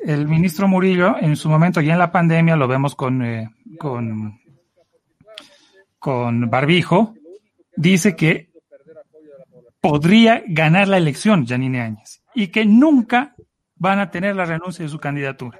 El 0.00 0.26
ministro 0.26 0.66
Murillo, 0.68 1.16
en 1.20 1.36
su 1.36 1.48
momento, 1.48 1.80
ya 1.80 1.92
en 1.92 1.98
la 1.98 2.10
pandemia, 2.10 2.56
lo 2.56 2.66
vemos 2.66 2.94
con, 2.94 3.22
eh, 3.22 3.50
con, 3.78 4.40
con 5.98 6.48
Barbijo, 6.48 7.14
dice 7.76 8.16
que 8.16 8.50
podría 9.80 10.42
ganar 10.46 10.88
la 10.88 10.96
elección 10.96 11.44
Yanine 11.44 11.80
Áñez 11.80 12.22
y 12.34 12.48
que 12.48 12.64
nunca 12.64 13.34
van 13.82 13.98
a 13.98 14.12
tener 14.12 14.36
la 14.36 14.44
renuncia 14.44 14.84
de 14.84 14.88
su 14.88 15.00
candidatura. 15.00 15.58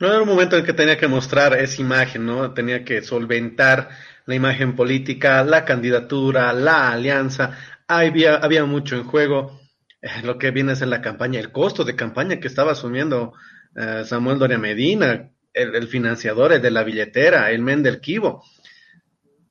No 0.00 0.08
era 0.08 0.22
un 0.22 0.28
momento 0.28 0.56
en 0.56 0.64
que 0.64 0.72
tenía 0.72 0.98
que 0.98 1.06
mostrar 1.06 1.56
esa 1.56 1.80
imagen, 1.80 2.26
¿no? 2.26 2.52
Tenía 2.52 2.84
que 2.84 3.00
solventar 3.00 3.90
la 4.26 4.34
imagen 4.34 4.74
política, 4.74 5.44
la 5.44 5.64
candidatura, 5.64 6.52
la 6.52 6.90
alianza. 6.90 7.56
Había, 7.86 8.34
había 8.34 8.64
mucho 8.64 8.96
en 8.96 9.04
juego. 9.04 9.60
Eh, 10.00 10.08
lo 10.24 10.36
que 10.36 10.50
viene 10.50 10.72
es 10.72 10.82
en 10.82 10.90
la 10.90 11.00
campaña, 11.00 11.38
el 11.38 11.52
costo 11.52 11.84
de 11.84 11.94
campaña 11.94 12.40
que 12.40 12.48
estaba 12.48 12.72
asumiendo 12.72 13.34
eh, 13.76 14.02
Samuel 14.04 14.40
Doria 14.40 14.58
Medina, 14.58 15.30
el, 15.52 15.86
financiador, 15.86 16.52
el 16.52 16.60
de 16.60 16.72
la 16.72 16.82
billetera, 16.82 17.52
el 17.52 17.62
men 17.62 17.84
del 17.84 18.00
Kibo. 18.00 18.42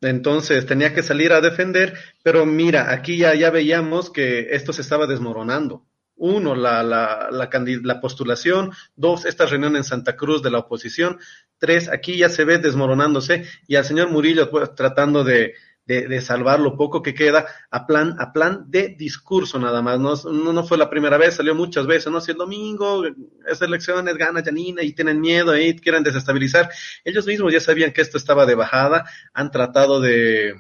Entonces 0.02 0.66
tenía 0.66 0.94
que 0.94 1.04
salir 1.04 1.32
a 1.32 1.40
defender, 1.40 1.94
pero 2.22 2.46
mira, 2.46 2.92
aquí 2.92 3.16
ya, 3.16 3.34
ya 3.34 3.50
veíamos 3.50 4.10
que 4.10 4.50
esto 4.52 4.74
se 4.74 4.82
estaba 4.82 5.08
desmoronando 5.08 5.86
uno, 6.22 6.56
la, 6.56 6.84
la, 6.84 7.30
la, 7.32 7.50
la, 7.84 8.00
postulación, 8.00 8.72
dos, 8.96 9.26
esta 9.26 9.48
reunión 9.48 9.76
en 9.76 9.84
Santa 9.84 10.16
Cruz 10.16 10.44
de 10.44 10.52
la 10.52 10.60
oposición, 10.60 11.20
tres, 11.58 11.90
aquí 11.90 12.18
ya 12.18 12.30
se 12.30 12.46
ve 12.46 12.60
desmoronándose 12.60 13.46
y 13.68 13.76
al 13.76 13.86
señor 13.86 14.12
Murillo 14.12 14.50
pues, 14.52 14.74
tratando 14.76 15.24
de, 15.24 15.56
de, 15.86 16.22
salvar 16.22 16.60
lo 16.60 16.78
poco 16.78 17.02
que 17.02 17.16
queda 17.16 17.48
a 17.72 17.88
plan, 17.88 18.16
a 18.20 18.32
plan 18.32 18.66
de 18.68 18.90
discurso 18.90 19.58
nada 19.58 19.82
más. 19.82 20.00
No, 20.00 20.54
no, 20.54 20.64
fue 20.64 20.78
la 20.78 20.90
primera 20.92 21.18
vez, 21.18 21.36
salió 21.36 21.56
muchas 21.56 21.88
veces, 21.88 22.12
¿no? 22.12 22.22
Si 22.22 22.32
el 22.32 22.38
domingo 22.38 23.04
es 23.48 23.62
elecciones, 23.62 24.16
gana 24.16 24.44
Janina 24.44 24.84
y 24.84 24.94
tienen 24.94 25.20
miedo 25.20 25.52
ahí, 25.52 25.76
quieren 25.76 26.04
desestabilizar. 26.04 26.70
Ellos 27.04 27.26
mismos 27.26 27.52
ya 27.52 27.60
sabían 27.60 27.92
que 27.92 28.02
esto 28.02 28.18
estaba 28.18 28.46
de 28.46 28.56
bajada, 28.56 29.06
han 29.34 29.50
tratado 29.50 30.00
de, 30.00 30.54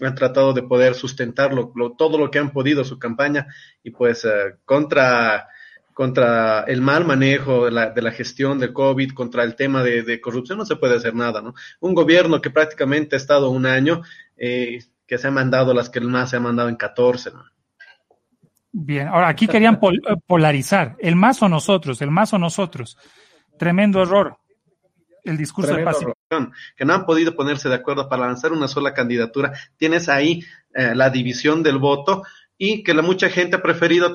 han 0.00 0.14
tratado 0.14 0.52
de 0.52 0.62
poder 0.62 0.94
sustentar 0.94 1.52
todo 1.96 2.18
lo 2.18 2.30
que 2.30 2.38
han 2.38 2.50
podido 2.50 2.84
su 2.84 2.98
campaña 2.98 3.46
y 3.82 3.90
pues 3.90 4.24
eh, 4.24 4.56
contra, 4.64 5.48
contra 5.92 6.60
el 6.62 6.80
mal 6.80 7.04
manejo 7.04 7.66
de 7.66 7.70
la, 7.72 7.90
de 7.90 8.02
la, 8.02 8.12
gestión 8.12 8.58
del 8.58 8.72
COVID, 8.72 9.12
contra 9.12 9.42
el 9.42 9.56
tema 9.56 9.82
de, 9.82 10.20
corrupción, 10.20 10.58
no 10.58 10.64
se 10.64 10.76
puede 10.76 10.96
hacer 10.96 11.14
nada, 11.14 11.42
¿no? 11.42 11.54
Un 11.80 11.94
gobierno 11.94 12.40
que 12.40 12.50
prácticamente 12.50 13.16
ha 13.16 13.18
estado 13.18 13.50
un 13.50 13.66
año, 13.66 14.02
eh, 14.36 14.78
que 15.06 15.18
se 15.18 15.28
ha 15.28 15.30
mandado 15.30 15.74
las 15.74 15.90
que 15.90 16.00
más 16.00 16.30
se 16.30 16.36
ha 16.36 16.40
mandado 16.40 16.68
en 16.68 16.76
14, 16.76 17.32
¿no? 17.32 17.44
Bien, 18.70 19.08
ahora 19.08 19.28
aquí 19.28 19.48
querían 19.48 19.74
eh, 19.82 20.16
polarizar, 20.26 20.96
el 21.00 21.16
más 21.16 21.42
o 21.42 21.48
nosotros, 21.48 22.00
el 22.02 22.10
más 22.10 22.32
o 22.32 22.38
nosotros. 22.38 22.96
Tremendo 23.58 24.02
error 24.02 24.38
el 25.24 25.36
discurso 25.36 25.74
de 25.74 25.84
pacificación, 25.84 26.17
que 26.76 26.84
no 26.84 26.94
han 26.94 27.06
podido 27.06 27.34
ponerse 27.34 27.68
de 27.68 27.76
acuerdo 27.76 28.08
para 28.08 28.26
lanzar 28.26 28.52
una 28.52 28.68
sola 28.68 28.92
candidatura. 28.92 29.52
Tienes 29.76 30.08
ahí 30.08 30.44
eh, 30.74 30.94
la 30.94 31.10
división 31.10 31.62
del 31.62 31.78
voto 31.78 32.22
y 32.58 32.82
que 32.82 32.94
la 32.94 33.02
mucha 33.02 33.30
gente 33.30 33.56
ha 33.56 33.62
preferido 33.62 34.14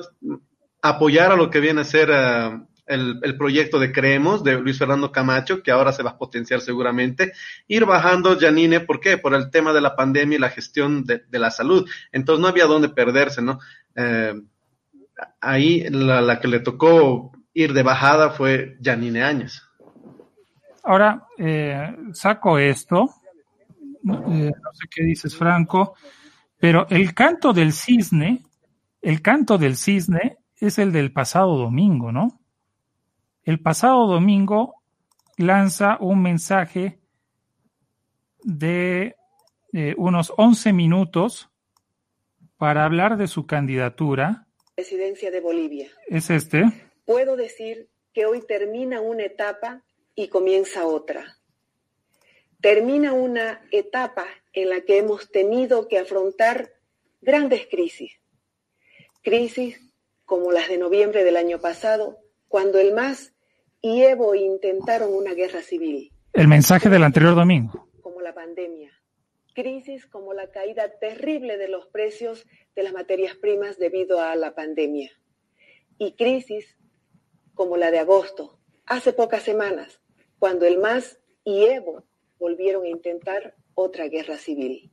apoyar 0.80 1.32
a 1.32 1.36
lo 1.36 1.50
que 1.50 1.60
viene 1.60 1.80
a 1.80 1.84
ser 1.84 2.10
eh, 2.12 2.60
el, 2.86 3.36
proyecto 3.36 3.80
de 3.80 3.90
Creemos 3.90 4.44
de 4.44 4.60
Luis 4.60 4.78
Fernando 4.78 5.10
Camacho, 5.10 5.62
que 5.62 5.72
ahora 5.72 5.92
se 5.92 6.04
va 6.04 6.10
a 6.10 6.18
potenciar 6.18 6.60
seguramente, 6.60 7.32
ir 7.66 7.84
bajando 7.84 8.38
Janine, 8.38 8.80
¿por 8.80 9.00
qué? 9.00 9.18
Por 9.18 9.34
el 9.34 9.50
tema 9.50 9.72
de 9.72 9.80
la 9.80 9.96
pandemia 9.96 10.36
y 10.36 10.40
la 10.40 10.50
gestión 10.50 11.04
de, 11.04 11.24
la 11.32 11.50
salud. 11.50 11.88
Entonces 12.12 12.40
no 12.40 12.48
había 12.48 12.66
dónde 12.66 12.90
perderse, 12.90 13.42
¿no? 13.42 13.58
Eh, 13.96 14.34
ahí 15.40 15.88
la, 15.90 16.20
la 16.20 16.38
que 16.38 16.48
le 16.48 16.60
tocó 16.60 17.32
ir 17.54 17.72
de 17.72 17.82
bajada 17.82 18.30
fue 18.30 18.76
Janine 18.82 19.24
Áñez. 19.24 19.63
Ahora, 20.84 21.26
eh, 21.38 21.96
saco 22.12 22.58
esto, 22.58 23.14
eh, 23.84 23.98
no 24.02 24.72
sé 24.74 24.86
qué 24.94 25.02
dices, 25.02 25.36
Franco, 25.36 25.94
pero 26.58 26.86
el 26.90 27.14
canto 27.14 27.52
del 27.52 27.72
cisne, 27.72 28.42
el 29.00 29.22
canto 29.22 29.56
del 29.56 29.76
cisne 29.76 30.38
es 30.56 30.78
el 30.78 30.92
del 30.92 31.12
pasado 31.12 31.56
domingo, 31.56 32.12
¿no? 32.12 32.40
El 33.44 33.60
pasado 33.60 34.06
domingo 34.06 34.82
lanza 35.36 35.96
un 36.00 36.22
mensaje 36.22 37.00
de 38.42 39.16
eh, 39.72 39.94
unos 39.96 40.32
11 40.36 40.72
minutos 40.72 41.50
para 42.56 42.84
hablar 42.84 43.16
de 43.16 43.26
su 43.26 43.46
candidatura. 43.46 44.46
Presidencia 44.74 45.30
de 45.30 45.40
Bolivia. 45.40 45.88
Es 46.08 46.30
este. 46.30 46.64
Puedo 47.04 47.36
decir 47.36 47.88
que 48.12 48.26
hoy 48.26 48.42
termina 48.46 49.00
una 49.00 49.24
etapa 49.24 49.82
y 50.14 50.28
comienza 50.28 50.86
otra. 50.86 51.38
Termina 52.60 53.12
una 53.12 53.66
etapa 53.70 54.26
en 54.52 54.70
la 54.70 54.82
que 54.82 54.98
hemos 54.98 55.30
tenido 55.30 55.88
que 55.88 55.98
afrontar 55.98 56.72
grandes 57.20 57.66
crisis. 57.66 58.12
Crisis 59.22 59.80
como 60.24 60.52
las 60.52 60.68
de 60.68 60.78
noviembre 60.78 61.24
del 61.24 61.36
año 61.36 61.60
pasado, 61.60 62.18
cuando 62.48 62.78
el 62.78 62.94
MAS 62.94 63.34
y 63.80 64.02
Evo 64.02 64.34
intentaron 64.34 65.12
una 65.12 65.34
guerra 65.34 65.60
civil. 65.60 66.12
El 66.32 66.48
mensaje 66.48 66.88
del 66.88 67.04
anterior 67.04 67.34
domingo. 67.34 67.88
la 68.22 68.34
pandemia, 68.34 68.90
crisis 69.54 70.06
como 70.06 70.32
la 70.32 70.50
caída 70.50 70.98
terrible 70.98 71.58
de 71.58 71.68
los 71.68 71.86
precios 71.88 72.46
de 72.74 72.82
las 72.82 72.94
materias 72.94 73.36
primas 73.36 73.78
debido 73.78 74.20
a 74.20 74.34
la 74.34 74.54
pandemia 74.54 75.10
y 75.98 76.12
crisis 76.12 76.78
como 77.52 77.76
la 77.76 77.90
de 77.90 77.98
agosto, 77.98 78.58
hace 78.86 79.12
pocas 79.12 79.42
semanas, 79.42 80.00
cuando 80.44 80.66
el 80.66 80.76
MAS 80.76 81.18
y 81.42 81.64
Evo 81.64 82.04
volvieron 82.38 82.84
a 82.84 82.88
intentar 82.88 83.54
otra 83.72 84.08
guerra 84.08 84.36
civil. 84.36 84.92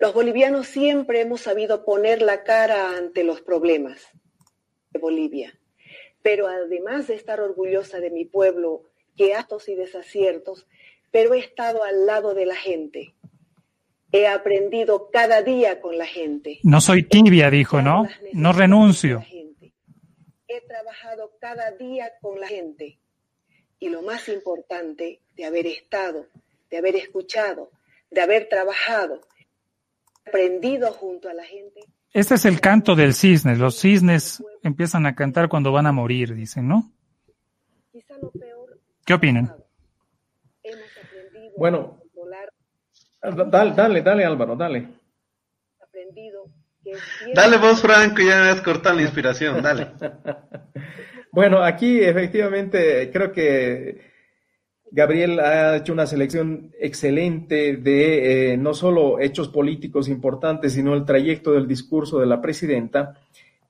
Los 0.00 0.14
bolivianos 0.14 0.66
siempre 0.66 1.20
hemos 1.20 1.42
sabido 1.42 1.84
poner 1.84 2.22
la 2.22 2.42
cara 2.42 2.96
ante 2.96 3.22
los 3.22 3.40
problemas 3.40 4.04
de 4.90 4.98
Bolivia, 4.98 5.56
pero 6.22 6.48
además 6.48 7.06
de 7.06 7.14
estar 7.14 7.40
orgullosa 7.40 8.00
de 8.00 8.10
mi 8.10 8.24
pueblo, 8.24 8.82
que 9.16 9.34
actos 9.34 9.68
y 9.68 9.76
desaciertos, 9.76 10.66
pero 11.12 11.34
he 11.34 11.38
estado 11.38 11.84
al 11.84 12.04
lado 12.04 12.34
de 12.34 12.46
la 12.46 12.56
gente. 12.56 13.14
He 14.10 14.26
aprendido 14.26 15.08
cada 15.12 15.42
día 15.42 15.80
con 15.80 15.96
la 15.96 16.06
gente. 16.06 16.58
No 16.64 16.80
soy 16.80 17.04
tibia, 17.04 17.48
dijo, 17.48 17.80
¿no? 17.80 18.08
No 18.32 18.52
renuncio. 18.52 19.24
He 20.48 20.60
trabajado 20.62 21.30
cada 21.40 21.70
día 21.70 22.10
con 22.20 22.40
la 22.40 22.48
gente. 22.48 22.98
Y 23.82 23.88
lo 23.88 24.00
más 24.00 24.28
importante, 24.28 25.22
de 25.34 25.44
haber 25.44 25.66
estado, 25.66 26.28
de 26.70 26.78
haber 26.78 26.94
escuchado, 26.94 27.72
de 28.12 28.20
haber 28.20 28.48
trabajado, 28.48 29.22
aprendido 30.24 30.92
junto 30.92 31.28
a 31.28 31.34
la 31.34 31.42
gente. 31.42 31.80
Este 32.12 32.36
es 32.36 32.44
el 32.44 32.60
canto 32.60 32.94
del 32.94 33.12
cisne. 33.12 33.56
Los 33.56 33.80
cisnes 33.80 34.40
empiezan 34.62 35.04
a 35.04 35.16
cantar 35.16 35.48
cuando 35.48 35.72
van 35.72 35.88
a 35.88 35.92
morir, 35.92 36.32
dicen, 36.32 36.68
¿no? 36.68 36.92
¿Qué 39.04 39.14
opinan? 39.14 39.52
Bueno, 41.56 42.04
dale, 43.20 43.74
dale, 43.74 44.02
dale 44.02 44.24
Álvaro, 44.24 44.54
dale. 44.54 44.90
Dale 47.34 47.56
vos, 47.58 47.82
Franco, 47.82 48.22
ya 48.22 48.42
me 48.42 48.50
has 48.50 48.60
cortado 48.60 48.94
la 48.94 49.02
inspiración, 49.02 49.60
dale. 49.60 49.90
bueno, 51.32 51.64
aquí 51.64 52.00
efectivamente 52.00 53.10
creo 53.10 53.32
que 53.32 54.12
Gabriel 54.90 55.40
ha 55.40 55.78
hecho 55.78 55.94
una 55.94 56.06
selección 56.06 56.70
excelente 56.78 57.78
de 57.78 58.52
eh, 58.52 58.56
no 58.58 58.74
solo 58.74 59.18
hechos 59.18 59.48
políticos 59.48 60.06
importantes, 60.06 60.74
sino 60.74 60.92
el 60.92 61.06
trayecto 61.06 61.52
del 61.52 61.66
discurso 61.66 62.18
de 62.18 62.26
la 62.26 62.42
presidenta. 62.42 63.14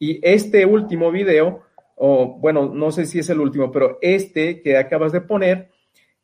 Y 0.01 0.19
este 0.21 0.67
último 0.67 1.13
video, 1.13 1.63
o 1.95 2.37
bueno, 2.41 2.69
no 2.75 2.91
sé 2.91 3.07
si 3.07 3.21
es 3.21 3.31
el 3.31 3.39
último, 3.39 3.71
pero 3.71 3.99
este 4.03 4.61
que 4.61 4.77
acabas 4.77 5.13
de 5.13 5.21
poner, 5.21 5.71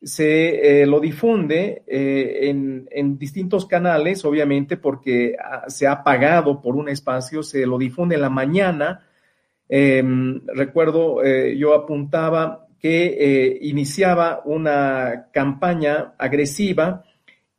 se 0.02 0.82
eh, 0.82 0.86
lo 0.86 0.98
difunde 0.98 1.84
eh, 1.86 2.48
en, 2.50 2.88
en, 2.90 3.18
distintos 3.18 3.66
canales, 3.66 4.24
obviamente, 4.24 4.76
porque 4.76 5.36
ah, 5.40 5.64
se 5.68 5.86
ha 5.86 6.02
pagado 6.02 6.60
por 6.60 6.74
un 6.74 6.88
espacio, 6.88 7.44
se 7.44 7.66
lo 7.66 7.78
difunde 7.78 8.16
en 8.16 8.22
la 8.22 8.30
mañana. 8.30 9.07
Em, 9.68 10.40
recuerdo, 10.46 11.22
yo 11.24 11.74
apuntaba 11.74 12.68
que 12.80 13.16
eh, 13.18 13.58
iniciaba 13.62 14.40
una 14.44 15.28
campaña 15.32 16.14
agresiva 16.16 17.04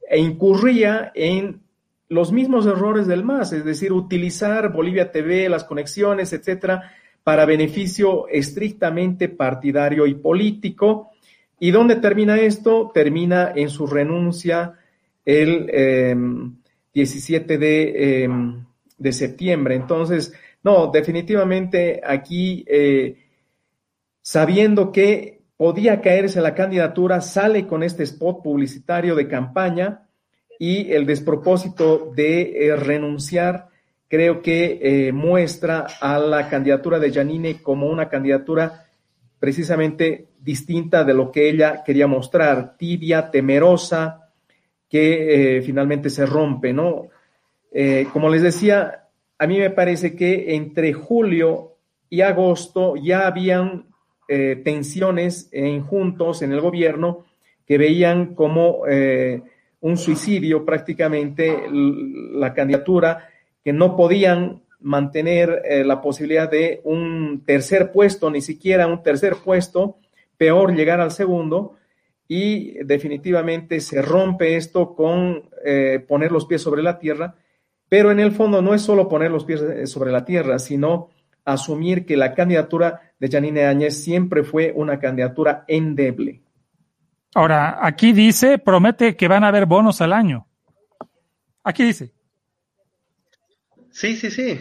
e 0.10 0.20
incurría 0.20 1.12
en 1.14 1.62
los 2.08 2.32
mismos 2.32 2.66
errores 2.66 3.06
del 3.06 3.24
MAS, 3.24 3.54
es 3.54 3.66
decir, 3.66 3.92
utilizar 3.92 4.72
Bolivia 4.72 5.12
TV, 5.12 5.48
las 5.50 5.64
conexiones, 5.64 6.34
etcétera, 6.34 6.92
para 7.24 7.46
beneficio 7.46 8.28
estrictamente 8.30 9.30
partidario 9.30 10.08
y 10.08 10.16
político. 10.16 11.12
¿Y 11.60 11.72
dónde 11.72 11.98
termina 11.98 12.40
esto? 12.40 12.90
Termina 12.94 13.52
en 13.56 13.70
su 13.70 13.86
renuncia 13.86 14.74
el 15.26 15.68
17 16.94 17.54
em, 17.54 17.60
de, 17.60 18.24
em, 18.24 18.66
de, 18.98 19.12
septiembre. 19.12 19.76
Entonces, 19.76 20.34
no, 20.64 20.88
definitivamente 20.88 22.02
aquí 22.04 22.66
eh, 22.68 23.18
sabiendo 24.22 24.92
que 24.92 25.42
podía 25.56 26.02
caerse 26.02 26.42
la 26.42 26.56
candidatura, 26.56 27.22
sale 27.22 27.66
con 27.66 27.84
este 27.84 28.04
spot 28.04 28.44
publicitario 28.44 29.16
de 29.16 29.28
campaña 29.28 30.08
y 30.58 30.92
el 30.92 31.06
despropósito 31.06 32.12
de 32.14 32.68
eh, 32.68 32.76
renunciar 32.76 33.68
creo 34.08 34.42
que 34.42 34.80
eh, 34.82 35.12
muestra 35.12 35.86
a 36.02 36.18
la 36.18 36.50
candidatura 36.50 37.00
de 37.00 37.12
Janine 37.14 37.62
como 37.62 37.88
una 37.88 38.10
candidatura 38.10 38.86
precisamente 39.40 40.30
distinta 40.40 41.04
de 41.04 41.14
lo 41.14 41.32
que 41.32 41.50
ella 41.50 41.84
quería 41.86 42.08
mostrar, 42.08 42.76
tibia, 42.76 43.30
temerosa, 43.30 44.32
que 44.90 45.62
finalmente 45.64 46.10
se 46.10 46.26
rompe, 46.26 46.74
¿no? 46.74 47.10
como 48.12 48.28
les 48.28 48.42
decía, 48.42 49.09
a 49.40 49.48
mí 49.48 49.58
me 49.58 49.70
parece 49.70 50.16
que 50.16 50.56
entre 50.56 50.92
julio 50.92 51.78
y 52.10 52.22
agosto 52.22 52.96
ya 52.98 53.26
habían 53.26 53.86
eh, 54.28 54.62
tensiones 54.64 55.48
en 55.54 55.82
juntos 55.82 56.42
en 56.42 56.52
el 56.52 56.60
gobierno 56.60 57.26
que 57.66 57.78
veían 57.78 58.36
como 58.36 58.86
eh, 58.88 59.42
un 59.80 59.98
suicidio 59.98 60.66
prácticamente 60.66 61.58
la 61.72 62.54
candidatura, 62.54 63.30
que 63.64 63.72
no 63.72 63.96
podían 63.96 64.64
mantener 64.82 65.62
eh, 65.64 65.86
la 65.86 66.02
posibilidad 66.02 66.50
de 66.52 66.82
un 66.84 67.44
tercer 67.46 67.92
puesto, 67.92 68.30
ni 68.30 68.42
siquiera 68.42 68.88
un 68.88 69.04
tercer 69.04 69.36
puesto, 69.44 69.98
peor 70.38 70.76
llegar 70.76 71.00
al 71.00 71.12
segundo, 71.12 71.76
y 72.28 72.84
definitivamente 72.84 73.80
se 73.80 74.02
rompe 74.02 74.58
esto 74.58 74.94
con 74.94 75.50
poner 76.08 76.32
los 76.32 76.46
pies 76.46 76.62
sobre 76.62 76.84
la 76.84 77.00
tierra, 77.00 77.36
pero 77.90 78.12
en 78.12 78.20
el 78.20 78.32
fondo 78.32 78.62
no 78.62 78.74
es 78.74 78.84
solo 78.84 79.10
poner 79.10 79.32
los 79.32 79.44
pies 79.44 79.92
sobre 79.92 80.12
la 80.12 80.24
tierra, 80.24 80.60
sino 80.60 81.10
asumir 81.44 82.06
que 82.06 82.16
la 82.16 82.34
candidatura 82.34 83.02
de 83.20 83.30
Janine 83.30 83.66
Áñez 83.66 84.02
siempre 84.02 84.44
fue 84.44 84.72
una 84.76 85.00
candidatura 85.00 85.66
endeble. 85.68 86.42
Ahora, 87.34 87.80
aquí 87.86 88.14
dice, 88.14 88.58
promete 88.60 89.16
que 89.16 89.28
van 89.28 89.44
a 89.44 89.50
haber 89.50 89.66
bonos 89.66 90.02
al 90.02 90.14
año. 90.14 90.48
Aquí 91.64 91.84
dice. 91.84 92.14
Sí, 93.92 94.16
sí, 94.16 94.32
sí. 94.32 94.60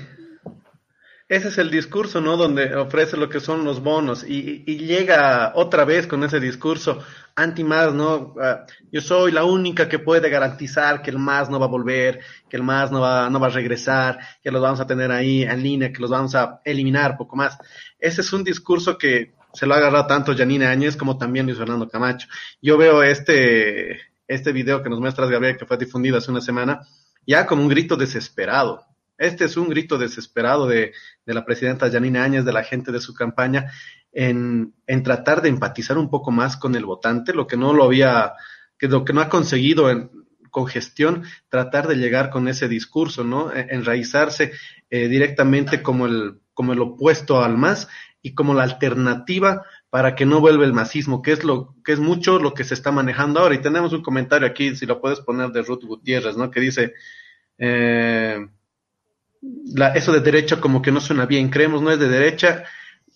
Ese 1.29 1.49
es 1.49 1.59
el 1.59 1.71
discurso, 1.71 2.23
¿no? 2.23 2.39
Donde 2.39 2.75
ofrece 2.75 3.19
lo 3.19 3.29
que 3.29 3.39
son 3.39 3.63
los 3.63 3.83
bonos 3.83 4.25
y, 4.27 4.65
llega 4.79 5.53
otra 5.55 5.85
vez 5.85 6.07
con 6.07 6.25
ese 6.25 6.41
discurso 6.41 7.03
anti-más, 7.37 7.93
¿no? 7.93 8.35
Ah, 8.41 8.65
yo 8.91 9.03
soy 9.03 9.31
la 9.31 9.45
única 9.45 9.91
que 9.91 9.99
puede 9.99 10.31
garantizar 10.31 11.03
que 11.03 11.11
el 11.11 11.19
MAS 11.19 11.51
no 11.51 11.61
va 11.61 11.67
a 11.67 11.69
volver, 11.69 12.21
que 12.49 12.57
el 12.57 12.63
MAS 12.63 12.91
no 12.91 13.03
va, 13.03 13.29
no 13.29 13.39
va 13.39 13.49
a 13.49 13.51
regresar, 13.51 14.19
que 14.43 14.51
los 14.51 14.63
vamos 14.63 14.81
a 14.81 14.87
tener 14.87 15.13
ahí 15.13 15.43
en 15.43 15.63
línea, 15.63 15.93
que 15.93 16.01
los 16.01 16.11
vamos 16.11 16.35
a 16.35 16.63
eliminar, 16.65 17.19
poco 17.19 17.37
más. 17.37 17.59
Ese 17.99 18.23
es 18.23 18.33
un 18.33 18.43
discurso 18.43 18.97
que 18.97 19.35
se 19.53 19.67
lo 19.67 19.75
ha 19.75 19.77
agarrado 19.77 20.07
tanto 20.07 20.35
Janine 20.35 20.67
Áñez 20.67 20.97
como 20.97 21.19
también 21.19 21.45
Luis 21.45 21.59
Fernando 21.59 21.91
Camacho. 21.91 22.27
Yo 22.63 22.79
veo 22.79 23.03
este, 23.03 24.01
este 24.27 24.53
video 24.53 24.83
que 24.83 24.89
nos 24.89 24.99
muestras, 24.99 25.29
Gabriel, 25.29 25.59
que 25.59 25.67
fue 25.67 25.77
difundido 25.77 26.17
hace 26.17 26.31
una 26.31 26.41
semana, 26.41 26.81
ya 27.27 27.45
como 27.45 27.61
un 27.61 27.69
grito 27.69 27.97
desesperado 27.97 28.89
este 29.19 29.45
es 29.45 29.57
un 29.57 29.69
grito 29.69 29.99
desesperado 29.99 30.67
de, 30.67 30.93
la 31.27 31.45
presidenta 31.45 31.91
Janine 31.91 32.21
Áñez, 32.21 32.45
de 32.45 32.53
la 32.53 32.65
gente 32.65 32.93
de 32.93 33.01
su 33.01 33.13
campaña, 33.15 33.71
en, 34.13 34.73
tratar 35.05 35.43
de 35.43 35.49
empatizar 35.49 35.99
un 35.99 36.09
poco 36.09 36.31
más 36.31 36.57
con 36.57 36.75
el 36.75 36.85
votante, 36.85 37.35
lo 37.35 37.47
que 37.47 37.57
no 37.57 37.75
lo 37.75 37.85
había, 37.85 38.33
que 38.79 38.89
lo 38.89 39.05
que 39.05 39.13
no 39.13 39.21
ha 39.21 39.29
conseguido 39.29 39.91
en, 39.91 40.11
con 40.51 40.67
gestión, 40.67 41.25
tratar 41.49 41.89
de 41.89 41.97
llegar 41.97 42.31
con 42.31 42.49
ese 42.49 42.69
discurso, 42.69 43.25
¿no? 43.25 43.53
E, 43.53 43.67
enraizarse 43.71 44.53
eh, 44.89 45.09
directamente 45.09 45.83
como 45.83 46.07
el, 46.07 46.41
como 46.55 46.73
el 46.73 46.81
opuesto 46.81 47.43
al 47.43 47.59
más 47.59 47.89
y 48.23 48.35
como 48.35 48.55
la 48.55 48.63
alternativa 48.63 49.65
para 49.91 50.15
que 50.15 50.27
no 50.27 50.41
vuelva 50.41 50.65
el 50.65 50.73
masismo, 50.73 51.23
que 51.23 51.33
es 51.33 51.45
lo 51.45 51.75
que 51.85 51.93
es 51.93 51.99
mucho 51.99 52.39
lo 52.39 52.55
que 52.55 52.65
se 52.65 52.75
está 52.75 52.93
manejando 52.93 53.41
ahora. 53.41 53.55
Y 53.55 53.63
tenemos 53.63 53.93
un 53.93 54.03
comentario 54.03 54.47
aquí, 54.47 54.77
si 54.77 54.87
lo 54.87 55.01
puedes 55.01 55.21
poner, 55.21 55.51
de 55.51 55.63
Ruth 55.63 55.85
Gutiérrez, 55.85 56.37
¿no? 56.37 56.51
Que 56.51 56.61
dice, 56.61 56.95
eh, 57.57 58.47
eso 59.95 60.13
de 60.13 60.21
derecha 60.21 60.61
como 60.61 60.83
que 60.83 60.93
no 60.93 61.01
suena 61.01 61.27
bien, 61.27 61.51
creemos 61.51 61.83
no 61.83 61.91
es 61.91 61.99
de 61.99 62.09
derecha, 62.09 62.65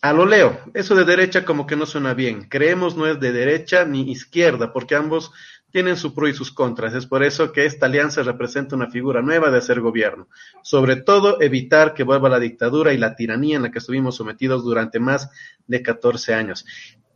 a 0.00 0.12
lo 0.12 0.26
leo, 0.26 0.60
eso 0.74 0.94
de 0.94 1.04
derecha 1.04 1.44
como 1.44 1.66
que 1.66 1.76
no 1.76 1.86
suena 1.86 2.14
bien, 2.14 2.48
creemos 2.48 2.96
no 2.96 3.06
es 3.06 3.20
de 3.20 3.32
derecha 3.32 3.84
ni 3.84 4.10
izquierda, 4.10 4.72
porque 4.72 4.94
ambos 4.94 5.32
tienen 5.70 5.96
su 5.96 6.14
pro 6.14 6.28
y 6.28 6.34
sus 6.34 6.52
contras, 6.52 6.94
es 6.94 7.06
por 7.06 7.22
eso 7.22 7.50
que 7.50 7.64
esta 7.64 7.86
alianza 7.86 8.22
representa 8.22 8.76
una 8.76 8.90
figura 8.90 9.22
nueva 9.22 9.50
de 9.50 9.58
hacer 9.58 9.80
gobierno, 9.80 10.28
sobre 10.62 10.96
todo 10.96 11.40
evitar 11.40 11.94
que 11.94 12.02
vuelva 12.02 12.28
la 12.28 12.38
dictadura 12.38 12.92
y 12.92 12.98
la 12.98 13.16
tiranía 13.16 13.56
en 13.56 13.62
la 13.62 13.70
que 13.70 13.78
estuvimos 13.78 14.16
sometidos 14.16 14.64
durante 14.64 15.00
más 15.00 15.30
de 15.66 15.82
14 15.82 16.34
años. 16.34 16.66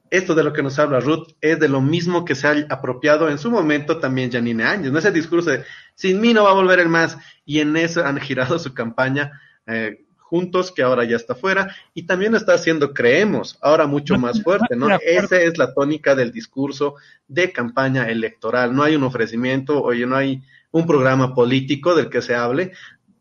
Esto 0.09 0.35
de 0.35 0.45
lo 0.45 0.53
que 0.53 0.63
nos 0.63 0.79
habla 0.79 1.01
Ruth 1.01 1.33
es 1.41 1.59
de 1.59 1.69
lo 1.69 1.81
mismo 1.81 2.25
que 2.25 2.37
se 2.37 2.47
ha 2.47 2.67
apropiado 2.71 3.29
en 3.29 3.39
su 3.39 3.51
momento 3.51 3.99
también 3.99 4.31
Janine 4.31 4.65
Áñez, 4.65 4.93
¿no? 4.93 5.01
Ese 5.01 5.11
discurso 5.11 5.51
de 5.51 5.65
sin 5.97 6.21
mí 6.21 6.33
no 6.33 6.45
va 6.45 6.51
a 6.51 6.55
volver 6.55 6.79
el 6.79 6.89
más, 6.89 7.19
y 7.45 7.59
en 7.59 7.77
eso 7.77 8.05
han 8.05 8.21
girado 8.21 8.59
su 8.61 8.73
campaña, 8.73 9.33
eh, 9.67 10.05
juntos, 10.19 10.73
que 10.73 10.83
ahora 10.83 11.05
ya 11.05 11.17
está 11.17 11.35
fuera, 11.35 11.75
y 11.95 12.05
también 12.05 12.35
está 12.35 12.55
haciendo 12.55 12.93
creemos, 12.93 13.59
ahora 13.63 13.87
mucho 13.87 14.19
más 14.19 14.43
fuerte, 14.43 14.77
¿no? 14.77 14.89
Esa 15.01 15.41
es 15.41 15.57
la 15.57 15.73
tónica 15.73 16.15
del 16.15 16.33
discurso 16.33 16.97
de 17.29 17.53
campaña 17.53 18.09
electoral. 18.09 18.75
No 18.75 18.83
hay 18.83 18.97
un 18.97 19.05
ofrecimiento, 19.05 19.83
oye, 19.83 20.05
no 20.05 20.17
hay 20.17 20.43
un 20.73 20.87
programa 20.87 21.35
político 21.35 21.95
del 21.95 22.11
que 22.11 22.23
se 22.23 22.35
hable. 22.35 22.73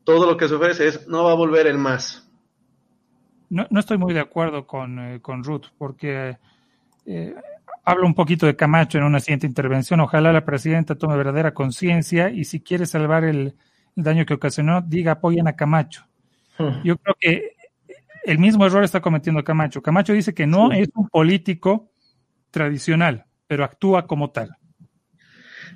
Todo 0.04 0.26
lo 0.26 0.36
que 0.36 0.48
se 0.48 0.56
ofrece 0.56 0.88
es 0.88 1.08
no 1.08 1.24
va 1.24 1.32
a 1.32 1.36
volver 1.36 1.68
el 1.68 1.78
más. 1.78 2.28
No, 3.50 3.68
no 3.70 3.80
estoy 3.80 3.98
muy 3.98 4.14
de 4.14 4.20
acuerdo 4.20 4.66
con, 4.66 5.00
eh, 5.00 5.22
con 5.22 5.44
Ruth, 5.44 5.68
porque 5.78 6.38
eh, 7.06 7.36
hablo 7.86 8.08
un 8.08 8.16
poquito 8.16 8.46
de 8.46 8.56
Camacho 8.56 8.98
en 8.98 9.04
una 9.04 9.20
siguiente 9.20 9.48
intervención. 9.48 10.00
Ojalá 10.00 10.34
la 10.34 10.44
presidenta 10.44 10.96
tome 10.96 11.16
verdadera 11.16 11.54
conciencia 11.54 12.30
y 12.30 12.44
si 12.46 12.60
quiere 12.60 12.86
salvar 12.86 13.24
el, 13.24 13.56
el 13.96 14.04
daño 14.04 14.26
que 14.26 14.34
ocasionó, 14.34 14.82
diga 14.82 15.14
apoyen 15.14 15.48
a 15.48 15.56
Camacho. 15.56 16.06
Hmm. 16.58 16.82
Yo 16.84 16.98
creo 16.98 17.16
que 17.20 17.56
el 18.24 18.40
mismo 18.40 18.66
error 18.66 18.84
está 18.84 19.02
cometiendo 19.02 19.44
Camacho. 19.44 19.82
Camacho 19.82 20.14
dice 20.14 20.34
que 20.34 20.48
no 20.48 20.72
es 20.72 20.90
un 20.96 21.08
político 21.08 21.92
tradicional, 22.52 23.26
pero 23.48 23.64
actúa 23.64 24.08
como 24.08 24.32
tal. 24.32 24.58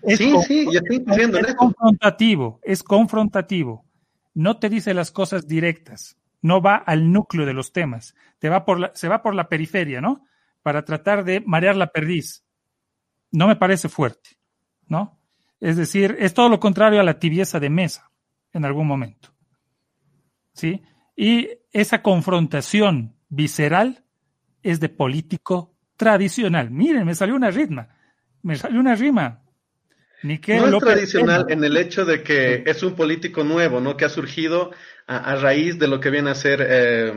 sí, 0.08 0.34
sí, 0.48 0.66
yo 0.66 0.80
estoy 0.80 1.00
diciendo 1.00 1.38
es 1.40 1.56
confrontativo, 1.56 2.60
es 2.64 2.84
confrontativo. 2.84 3.86
No 4.34 4.58
te 4.58 4.70
dice 4.70 4.94
las 4.94 5.12
cosas 5.12 5.48
directas, 5.48 6.18
no 6.42 6.62
va 6.62 6.76
al 6.76 7.12
núcleo 7.12 7.46
de 7.46 7.54
los 7.54 7.72
temas, 7.72 8.16
te 8.40 8.50
va 8.50 8.66
por 8.66 8.80
la, 8.80 8.92
se 8.96 9.08
va 9.08 9.22
por 9.22 9.36
la 9.36 9.50
periferia, 9.50 10.02
¿no? 10.02 10.24
Para 10.62 10.84
tratar 10.84 11.24
de 11.24 11.42
marear 11.42 11.76
la 11.76 11.88
perdiz. 11.88 12.44
No 13.32 13.48
me 13.48 13.56
parece 13.56 13.90
fuerte, 13.90 14.38
¿no? 14.88 15.20
Es 15.60 15.78
decir, 15.78 16.16
es 16.20 16.34
todo 16.34 16.50
lo 16.50 16.60
contrario 16.60 17.00
a 17.00 17.04
la 17.04 17.20
tibieza 17.20 17.60
de 17.60 17.70
mesa 17.70 18.12
en 18.54 18.66
algún 18.66 18.88
momento. 18.88 19.30
¿Sí? 20.54 20.82
Y 21.16 21.50
esa 21.72 22.02
confrontación 22.02 23.16
visceral 23.28 24.06
es 24.64 24.80
de 24.80 24.90
político 24.90 25.76
tradicional. 25.96 26.72
Miren, 26.72 27.06
me 27.06 27.16
salió 27.16 27.36
una 27.36 27.52
ritma. 27.52 27.90
Me 28.42 28.56
salió 28.56 28.80
una 28.80 28.96
rima. 28.96 29.44
Ni 30.22 30.40
que 30.40 30.58
no 30.58 30.68
es 30.68 30.84
tradicional 30.84 31.46
en 31.50 31.64
el 31.64 31.78
hecho 31.78 32.04
de 32.06 32.24
que 32.24 32.64
es 32.66 32.84
un 32.84 32.96
político 32.96 33.44
nuevo, 33.44 33.80
¿no? 33.80 33.96
Que 33.96 34.06
ha 34.06 34.10
surgido 34.10 34.72
a, 35.08 35.36
raíz 35.36 35.80
de 35.80 35.88
lo 35.88 36.00
que 36.00 36.10
viene 36.10 36.30
a 36.30 36.36
ser 36.36 36.66
eh, 36.70 37.12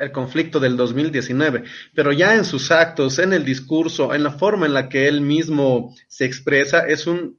el 0.00 0.12
conflicto 0.12 0.60
del 0.60 0.76
2019. 0.76 1.64
Pero 1.94 2.12
ya 2.12 2.34
en 2.34 2.44
sus 2.44 2.70
actos, 2.70 3.18
en 3.18 3.32
el 3.32 3.44
discurso, 3.44 4.14
en 4.14 4.24
la 4.24 4.32
forma 4.32 4.66
en 4.66 4.74
la 4.74 4.88
que 4.88 5.08
él 5.08 5.20
mismo 5.20 5.94
se 6.08 6.24
expresa, 6.24 6.86
es 6.86 7.06
un 7.06 7.38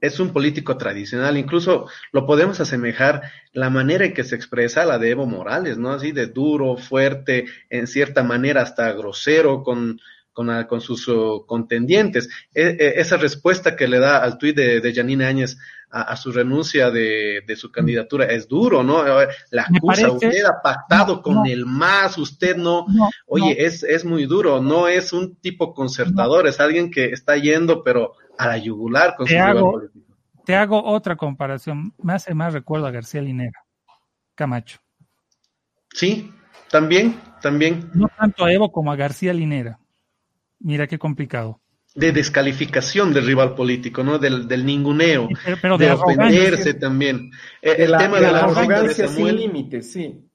es 0.00 0.20
un 0.20 0.34
político 0.34 0.76
tradicional, 0.76 1.38
incluso 1.38 1.88
lo 2.12 2.26
podemos 2.26 2.60
asemejar 2.60 3.22
la 3.54 3.70
manera 3.70 4.04
en 4.04 4.12
que 4.12 4.22
se 4.22 4.36
expresa 4.36 4.82
a 4.82 4.84
la 4.84 4.98
de 4.98 5.10
Evo 5.10 5.24
Morales, 5.24 5.78
¿no? 5.78 5.92
Así 5.92 6.12
de 6.12 6.26
duro, 6.26 6.76
fuerte, 6.76 7.46
en 7.70 7.86
cierta 7.86 8.22
manera 8.22 8.60
hasta 8.60 8.92
grosero 8.92 9.62
con, 9.62 9.98
con, 10.34 10.64
con 10.64 10.82
sus 10.82 11.08
uh, 11.08 11.46
contendientes. 11.46 12.28
E, 12.52 12.76
e, 12.78 13.00
esa 13.00 13.16
respuesta 13.16 13.74
que 13.74 13.88
le 13.88 13.98
da 13.98 14.18
al 14.18 14.36
tuit 14.36 14.54
de, 14.54 14.80
de 14.82 14.92
Janine 14.92 15.24
Áñez 15.24 15.56
a, 15.94 16.16
su 16.16 16.32
renuncia 16.32 16.90
de, 16.90 17.42
de, 17.46 17.54
su 17.54 17.70
candidatura 17.70 18.26
es 18.26 18.48
duro, 18.48 18.82
¿no? 18.82 19.04
La 19.50 19.62
acusa, 19.62 20.10
usted 20.10 20.44
ha 20.44 20.60
pactado 20.60 21.22
con 21.22 21.46
el 21.46 21.66
MAS, 21.66 22.18
usted 22.18 22.56
no, 22.56 22.84
oye, 23.26 23.64
Es, 23.64 23.84
es 23.84 24.04
muy 24.04 24.26
duro, 24.26 24.60
no 24.60 24.88
es 24.88 25.12
un 25.12 25.36
tipo 25.36 25.72
concertador, 25.72 26.48
es 26.48 26.58
alguien 26.58 26.90
que 26.90 27.06
está 27.06 27.36
yendo, 27.36 27.84
pero 27.84 28.14
a 28.36 28.48
la 28.48 28.58
yugular 28.58 29.14
con 29.14 29.26
te 29.26 29.38
hago, 29.38 29.82
Te 30.44 30.56
hago 30.56 30.82
otra 30.82 31.14
comparación, 31.14 31.94
me 32.02 32.14
hace 32.14 32.34
más 32.34 32.52
recuerdo 32.52 32.88
a 32.88 32.90
García 32.90 33.22
Linera, 33.22 33.64
Camacho. 34.34 34.80
Sí, 35.92 36.32
también, 36.72 37.20
también. 37.40 37.88
No 37.94 38.08
tanto 38.18 38.44
a 38.44 38.52
Evo 38.52 38.72
como 38.72 38.90
a 38.90 38.96
García 38.96 39.32
Linera. 39.32 39.78
Mira 40.64 40.86
qué 40.86 40.98
complicado. 40.98 41.60
De 41.94 42.10
descalificación 42.10 43.14
del 43.14 43.26
rival 43.26 43.54
político, 43.54 44.02
¿no? 44.02 44.18
Del, 44.18 44.48
del 44.48 44.66
ninguneo. 44.66 45.28
Pero, 45.62 45.78
de, 45.78 45.92
ofenderse 45.92 46.74
también. 46.74 47.30
Eh, 47.62 47.76
el 47.78 47.96
tema 47.96 48.18
de, 48.18 48.32
la, 48.32 48.40
arrogancia 48.40 49.06
sin 49.06 49.36
límites, 49.36 49.92
sí. 49.92 50.28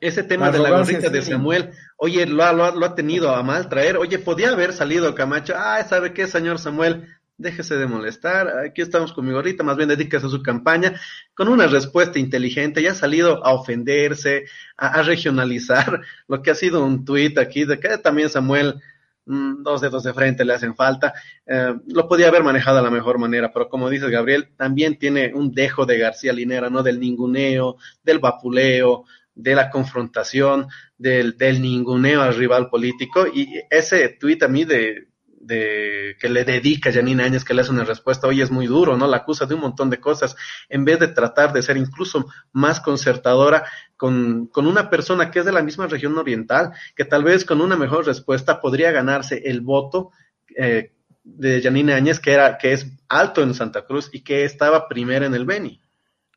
Ese 0.00 0.22
tema 0.22 0.50
de 0.50 0.60
la 0.60 0.70
gorrita 0.70 1.10
de 1.10 1.20
Samuel, 1.20 1.70
oye, 1.96 2.24
lo 2.24 2.44
ha, 2.44 2.52
lo, 2.52 2.74
lo 2.74 2.86
ha 2.86 2.94
tenido 2.94 3.34
a 3.34 3.42
mal 3.42 3.68
traer. 3.68 3.98
Oye, 3.98 4.18
podía 4.18 4.50
haber 4.50 4.72
salido 4.72 5.14
Camacho. 5.14 5.54
Ah, 5.56 5.84
¿sabe 5.86 6.14
qué, 6.14 6.26
señor 6.26 6.58
Samuel? 6.58 7.04
déjese 7.38 7.76
de 7.76 7.86
molestar, 7.86 8.48
aquí 8.66 8.82
estamos 8.82 9.12
con 9.12 9.24
mi 9.24 9.32
gorrita, 9.32 9.62
más 9.62 9.76
bien 9.76 9.88
dedíquese 9.88 10.26
a 10.26 10.28
su 10.28 10.42
campaña 10.42 11.00
con 11.34 11.46
una 11.46 11.68
respuesta 11.68 12.18
inteligente, 12.18 12.82
ya 12.82 12.90
ha 12.90 12.94
salido 12.96 13.44
a 13.46 13.54
ofenderse, 13.54 14.46
a, 14.76 15.02
regionalizar, 15.02 16.00
lo 16.28 16.42
que 16.42 16.50
ha 16.50 16.56
sido 16.56 16.84
un 16.84 17.04
tuit 17.04 17.38
aquí 17.38 17.64
de 17.64 17.78
que 17.78 17.96
también 17.98 18.28
Samuel, 18.28 18.82
dos 19.28 19.80
dedos 19.80 20.02
de 20.02 20.14
frente 20.14 20.44
le 20.44 20.54
hacen 20.54 20.74
falta, 20.74 21.12
eh, 21.46 21.74
lo 21.86 22.08
podía 22.08 22.28
haber 22.28 22.42
manejado 22.42 22.78
de 22.78 22.82
la 22.82 22.90
mejor 22.90 23.18
manera, 23.18 23.52
pero 23.52 23.68
como 23.68 23.90
dice 23.90 24.10
Gabriel, 24.10 24.50
también 24.56 24.98
tiene 24.98 25.32
un 25.34 25.52
dejo 25.52 25.86
de 25.86 25.98
García 25.98 26.32
Linera, 26.32 26.70
¿no? 26.70 26.82
Del 26.82 26.98
ninguneo, 26.98 27.76
del 28.02 28.18
vapuleo, 28.18 29.04
de 29.34 29.54
la 29.54 29.70
confrontación, 29.70 30.66
del, 30.96 31.36
del 31.36 31.62
ninguneo 31.62 32.22
al 32.22 32.34
rival 32.34 32.68
político, 32.68 33.26
y 33.26 33.60
ese 33.70 34.08
tuit 34.08 34.42
a 34.42 34.48
mí 34.48 34.64
de 34.64 35.08
de 35.48 36.16
que 36.20 36.28
le 36.28 36.44
dedica 36.44 36.92
Janine 36.92 37.24
Áñez, 37.24 37.44
que 37.44 37.54
le 37.54 37.62
hace 37.62 37.70
una 37.70 37.84
respuesta, 37.84 38.26
oye, 38.26 38.42
es 38.42 38.50
muy 38.50 38.66
duro, 38.66 38.96
¿no? 38.96 39.06
La 39.06 39.18
acusa 39.18 39.46
de 39.46 39.54
un 39.54 39.62
montón 39.62 39.88
de 39.88 39.98
cosas, 39.98 40.36
en 40.68 40.84
vez 40.84 40.98
de 41.00 41.08
tratar 41.08 41.52
de 41.52 41.62
ser 41.62 41.76
incluso 41.76 42.26
más 42.52 42.80
concertadora 42.80 43.64
con, 43.98 44.46
con 44.46 44.66
una 44.66 44.88
persona 44.88 45.30
que 45.30 45.40
es 45.40 45.44
de 45.44 45.52
la 45.52 45.62
misma 45.62 45.86
región 45.86 46.16
oriental, 46.16 46.72
que 46.96 47.04
tal 47.04 47.24
vez 47.24 47.44
con 47.44 47.60
una 47.60 47.76
mejor 47.76 48.06
respuesta 48.06 48.62
podría 48.62 48.90
ganarse 48.90 49.42
el 49.44 49.60
voto 49.60 50.12
eh, 50.56 50.92
de 51.22 51.60
Janine 51.60 51.92
Áñez, 51.92 52.18
que, 52.18 52.32
era, 52.32 52.56
que 52.56 52.72
es 52.72 52.86
alto 53.08 53.42
en 53.42 53.52
Santa 53.52 53.84
Cruz 53.84 54.08
y 54.10 54.22
que 54.22 54.44
estaba 54.44 54.88
primera 54.88 55.26
en 55.26 55.34
el 55.34 55.44
Beni. 55.44 55.82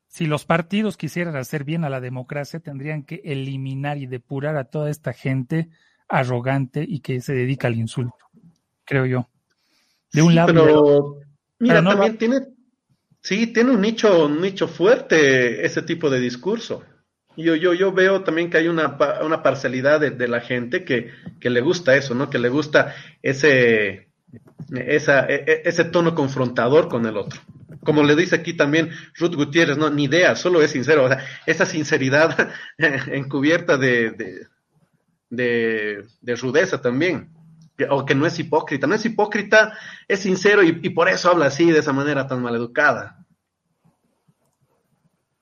Si 0.07 0.25
los 0.25 0.43
partidos 0.43 0.97
quisieran 0.97 1.37
hacer 1.37 1.63
bien 1.63 1.85
a 1.85 1.89
la 1.89 2.01
democracia, 2.01 2.59
tendrían 2.59 3.03
que 3.03 3.21
eliminar 3.23 3.97
y 3.97 4.07
depurar 4.07 4.57
a 4.57 4.65
toda 4.65 4.89
esta 4.89 5.13
gente 5.13 5.69
arrogante 6.09 6.83
y 6.85 6.99
que 6.99 7.21
se 7.21 7.33
dedica 7.33 7.67
al 7.67 7.75
insulto 7.75 8.21
creo 8.91 9.05
yo. 9.05 9.29
De 10.11 10.21
un 10.21 10.35
lado. 10.35 10.53
Pero, 10.53 11.17
mira, 11.59 11.81
también 11.81 12.17
tiene, 12.17 12.39
sí, 13.21 13.47
tiene 13.47 13.71
un 13.71 13.79
nicho, 13.79 14.25
un 14.25 14.41
nicho 14.41 14.67
fuerte 14.67 15.65
ese 15.65 15.81
tipo 15.83 16.09
de 16.09 16.19
discurso. 16.19 16.83
Yo, 17.37 17.55
yo, 17.55 17.73
yo 17.73 17.91
veo 17.91 18.23
también 18.23 18.49
que 18.49 18.57
hay 18.57 18.67
una, 18.67 18.97
una 19.23 19.41
parcialidad 19.41 19.99
de, 19.99 20.27
la 20.27 20.41
gente 20.41 20.83
que, 20.83 21.11
que, 21.39 21.49
le 21.49 21.61
gusta 21.61 21.95
eso, 21.95 22.13
¿no? 22.13 22.29
Que 22.29 22.39
le 22.39 22.49
gusta 22.49 22.93
ese, 23.21 23.87
e, 23.89 24.97
e, 24.97 25.61
ese 25.65 25.85
tono 25.85 26.13
confrontador 26.13 26.89
con 26.89 27.05
el 27.05 27.17
otro. 27.17 27.41
Como 27.83 28.03
le 28.03 28.15
dice 28.15 28.35
aquí 28.35 28.53
también 28.53 28.91
Ruth 29.17 29.35
Gutiérrez, 29.35 29.77
no, 29.77 29.89
ni 29.89 30.03
idea, 30.03 30.35
solo 30.35 30.61
es 30.61 30.71
sincero. 30.71 31.05
O 31.05 31.07
sea, 31.07 31.25
esa 31.45 31.65
sinceridad 31.65 32.51
encubierta 32.77 33.77
de, 33.77 34.11
de, 34.11 34.47
de, 35.29 36.05
de 36.21 36.35
rudeza 36.35 36.81
también 36.81 37.29
o 37.89 38.05
que 38.05 38.15
no 38.15 38.25
es 38.25 38.37
hipócrita. 38.39 38.87
No 38.87 38.95
es 38.95 39.05
hipócrita, 39.05 39.73
es 40.07 40.19
sincero 40.21 40.63
y, 40.63 40.89
por 40.89 41.09
eso 41.09 41.29
habla 41.29 41.47
así, 41.47 41.71
de 41.71 41.79
esa 41.79 41.93
manera 41.93 42.27
tan 42.27 42.41
maleducada. 42.41 43.25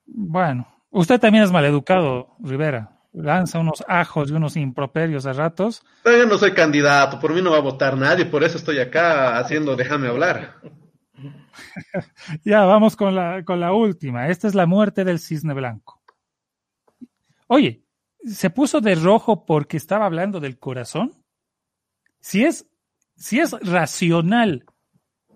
Bueno, 0.05 0.67
usted 0.89 1.19
también 1.19 1.43
es 1.43 1.51
maleducado, 1.51 2.35
Rivera. 2.39 2.95
Lanza 3.11 3.59
unos 3.59 3.83
ajos 3.87 4.29
y 4.29 4.33
unos 4.33 4.55
improperios 4.55 5.25
a 5.25 5.33
ratos. 5.33 5.83
Pero 6.03 6.17
yo 6.17 6.25
no 6.27 6.37
soy 6.37 6.53
candidato, 6.53 7.19
por 7.19 7.33
mí 7.33 7.41
no 7.41 7.51
va 7.51 7.57
a 7.57 7.61
votar 7.61 7.97
nadie, 7.97 8.25
por 8.25 8.43
eso 8.43 8.57
estoy 8.57 8.79
acá 8.79 9.39
haciendo 9.39 9.75
déjame 9.75 10.07
hablar. 10.07 10.61
ya, 12.43 12.65
vamos 12.65 12.95
con 12.95 13.15
la, 13.15 13.43
con 13.43 13.59
la 13.59 13.73
última. 13.73 14.27
Esta 14.27 14.47
es 14.47 14.55
la 14.55 14.67
muerte 14.67 15.03
del 15.03 15.19
cisne 15.19 15.53
blanco. 15.53 16.01
Oye, 17.47 17.83
¿se 18.23 18.51
puso 18.51 18.79
de 18.79 18.95
rojo 18.95 19.45
porque 19.45 19.77
estaba 19.77 20.05
hablando 20.05 20.39
del 20.39 20.59
corazón? 20.59 21.13
Si 22.19 22.43
es, 22.43 22.67
si 23.15 23.39
es 23.39 23.51
racional 23.61 24.65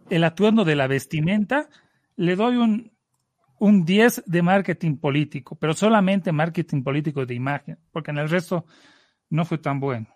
el 0.09 0.23
atuendo 0.23 0.63
de 0.63 0.75
la 0.75 0.87
vestimenta, 0.87 1.69
le 2.15 2.35
doy 2.35 2.57
un, 2.57 2.92
un 3.63 3.85
10 3.85 4.23
de 4.25 4.41
marketing 4.41 4.97
político, 4.97 5.55
pero 5.55 5.73
solamente 5.73 6.33
marketing 6.33 6.83
político 6.83 7.25
de 7.25 7.33
imagen, 7.33 7.79
porque 7.93 8.11
en 8.11 8.17
el 8.17 8.29
resto 8.29 8.65
no 9.29 9.45
fue 9.45 9.57
tan 9.57 9.79
bueno. 9.79 10.07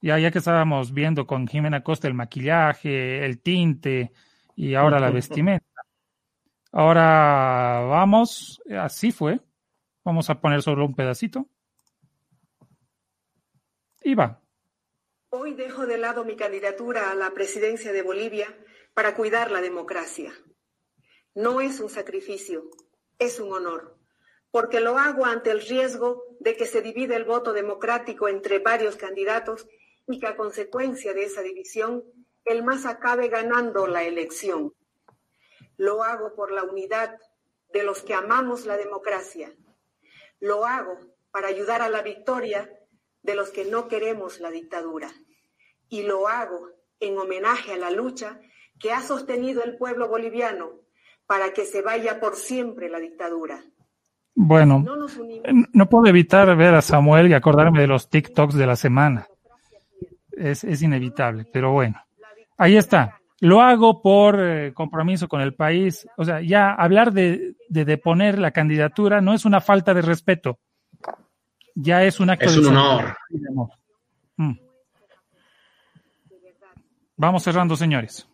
Ya, 0.00 0.18
ya 0.18 0.30
que 0.30 0.38
estábamos 0.38 0.94
viendo 0.94 1.26
con 1.26 1.46
Jimena 1.46 1.82
Costa 1.82 2.08
el 2.08 2.14
maquillaje, 2.14 3.22
el 3.26 3.42
tinte 3.42 4.12
y 4.56 4.74
ahora 4.74 4.98
la 4.98 5.10
vestimenta. 5.10 5.82
Ahora 6.72 7.80
vamos, 7.80 8.62
así 8.80 9.12
fue. 9.12 9.40
Vamos 10.02 10.30
a 10.30 10.40
poner 10.40 10.62
solo 10.62 10.86
un 10.86 10.94
pedacito. 10.94 11.50
Y 14.02 14.14
va. 14.14 14.40
Hoy 15.28 15.52
dejo 15.52 15.86
de 15.86 15.98
lado 15.98 16.24
mi 16.24 16.34
candidatura 16.34 17.10
a 17.10 17.14
la 17.14 17.30
presidencia 17.32 17.92
de 17.92 18.00
Bolivia 18.00 18.46
para 18.94 19.14
cuidar 19.14 19.50
la 19.50 19.60
democracia. 19.60 20.32
No 21.38 21.60
es 21.60 21.78
un 21.78 21.88
sacrificio, 21.88 22.68
es 23.20 23.38
un 23.38 23.52
honor. 23.52 23.96
porque 24.50 24.80
lo 24.80 24.98
hago 24.98 25.24
ante 25.24 25.52
el 25.52 25.60
riesgo 25.60 26.24
de 26.40 26.56
que 26.56 26.66
se 26.66 26.82
divide 26.82 27.14
el 27.14 27.24
voto 27.24 27.52
democrático 27.52 28.26
entre 28.26 28.58
varios 28.58 28.96
candidatos 28.96 29.68
y 30.08 30.18
que 30.18 30.26
a 30.26 30.36
consecuencia 30.36 31.14
de 31.14 31.22
esa 31.22 31.42
división 31.42 32.02
el 32.44 32.64
MAS 32.64 32.86
acabe 32.86 33.28
ganando 33.28 33.86
la 33.86 34.02
elección. 34.02 34.74
Lo 35.76 36.02
hago 36.02 36.34
por 36.34 36.50
la 36.50 36.64
unidad 36.64 37.16
de 37.72 37.84
los 37.84 38.02
que 38.02 38.14
amamos 38.14 38.66
la 38.66 38.76
democracia. 38.76 39.54
Lo 40.40 40.64
hago 40.64 40.98
para 41.30 41.46
ayudar 41.46 41.82
a 41.82 41.88
la 41.88 42.02
victoria 42.02 42.68
de 43.22 43.36
los 43.36 43.50
que 43.50 43.64
no 43.64 43.86
queremos 43.86 44.40
la 44.40 44.50
dictadura. 44.50 45.12
Y 45.88 46.02
lo 46.02 46.26
hago 46.26 46.72
en 46.98 47.16
homenaje 47.16 47.74
a 47.74 47.78
la 47.78 47.92
lucha 47.92 48.40
que 48.80 48.90
ha 48.90 49.02
sostenido 49.02 49.62
el 49.62 49.76
pueblo 49.76 50.08
boliviano 50.08 50.87
para 51.28 51.52
que 51.52 51.66
se 51.66 51.82
vaya 51.82 52.18
por 52.18 52.36
siempre 52.36 52.88
la 52.88 52.98
dictadura. 52.98 53.62
Bueno, 54.34 54.84
no 55.72 55.88
puedo 55.88 56.06
evitar 56.06 56.56
ver 56.56 56.74
a 56.74 56.80
Samuel 56.80 57.28
y 57.28 57.34
acordarme 57.34 57.80
de 57.80 57.86
los 57.86 58.08
TikToks 58.08 58.54
de 58.54 58.66
la 58.66 58.76
semana. 58.76 59.26
Es, 60.32 60.64
es 60.64 60.80
inevitable, 60.80 61.44
pero 61.52 61.72
bueno. 61.72 62.00
Ahí 62.56 62.76
está. 62.76 63.20
Lo 63.40 63.60
hago 63.60 64.00
por 64.00 64.40
eh, 64.40 64.72
compromiso 64.72 65.28
con 65.28 65.42
el 65.42 65.54
país. 65.54 66.08
O 66.16 66.24
sea, 66.24 66.40
ya 66.40 66.72
hablar 66.72 67.12
de, 67.12 67.56
de 67.68 67.84
deponer 67.84 68.38
la 68.38 68.52
candidatura 68.52 69.20
no 69.20 69.34
es 69.34 69.44
una 69.44 69.60
falta 69.60 69.92
de 69.92 70.02
respeto. 70.02 70.58
Ya 71.74 72.04
es 72.04 72.20
un 72.20 72.30
acto 72.30 72.46
es 72.46 72.56
un 72.56 72.68
honor. 72.68 73.16
Mm. 74.36 74.58
Vamos 77.16 77.42
cerrando, 77.42 77.76
señores. 77.76 78.26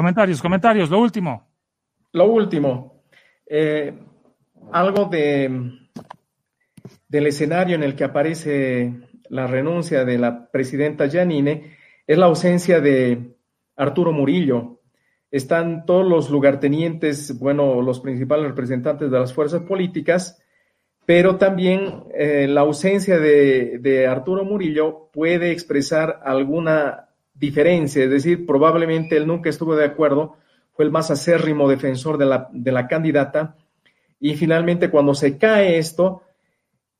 Comentarios, 0.00 0.40
comentarios, 0.40 0.88
lo 0.88 0.98
último. 0.98 1.46
Lo 2.12 2.24
último. 2.24 3.02
Eh, 3.46 3.92
algo 4.72 5.04
de, 5.04 5.72
del 7.06 7.26
escenario 7.26 7.74
en 7.74 7.82
el 7.82 7.94
que 7.94 8.04
aparece 8.04 8.94
la 9.28 9.46
renuncia 9.46 10.06
de 10.06 10.16
la 10.16 10.50
presidenta 10.50 11.06
Janine 11.10 11.76
es 12.06 12.16
la 12.16 12.24
ausencia 12.24 12.80
de 12.80 13.36
Arturo 13.76 14.10
Murillo. 14.12 14.80
Están 15.30 15.84
todos 15.84 16.08
los 16.08 16.30
lugartenientes, 16.30 17.38
bueno, 17.38 17.82
los 17.82 18.00
principales 18.00 18.46
representantes 18.46 19.10
de 19.10 19.18
las 19.18 19.34
fuerzas 19.34 19.64
políticas, 19.64 20.42
pero 21.04 21.36
también 21.36 22.04
eh, 22.14 22.46
la 22.48 22.62
ausencia 22.62 23.18
de 23.18 24.06
Arturo 24.08 24.46
Murillo 24.46 25.10
puede 25.12 25.50
expresar 25.50 26.22
alguna 26.24 27.09
diferencia, 27.34 28.04
es 28.04 28.10
decir, 28.10 28.46
probablemente 28.46 29.16
él 29.16 29.26
nunca 29.26 29.50
estuvo 29.50 29.74
de 29.76 29.84
acuerdo, 29.84 30.36
fue 30.72 30.84
el 30.84 30.90
más 30.90 31.10
acérrimo 31.10 31.68
defensor 31.68 32.18
de 32.18 32.26
la, 32.26 32.48
de 32.52 32.72
la 32.72 32.86
candidata, 32.86 33.56
y 34.18 34.34
finalmente 34.34 34.90
cuando 34.90 35.14
se 35.14 35.38
cae 35.38 35.78
esto, 35.78 36.22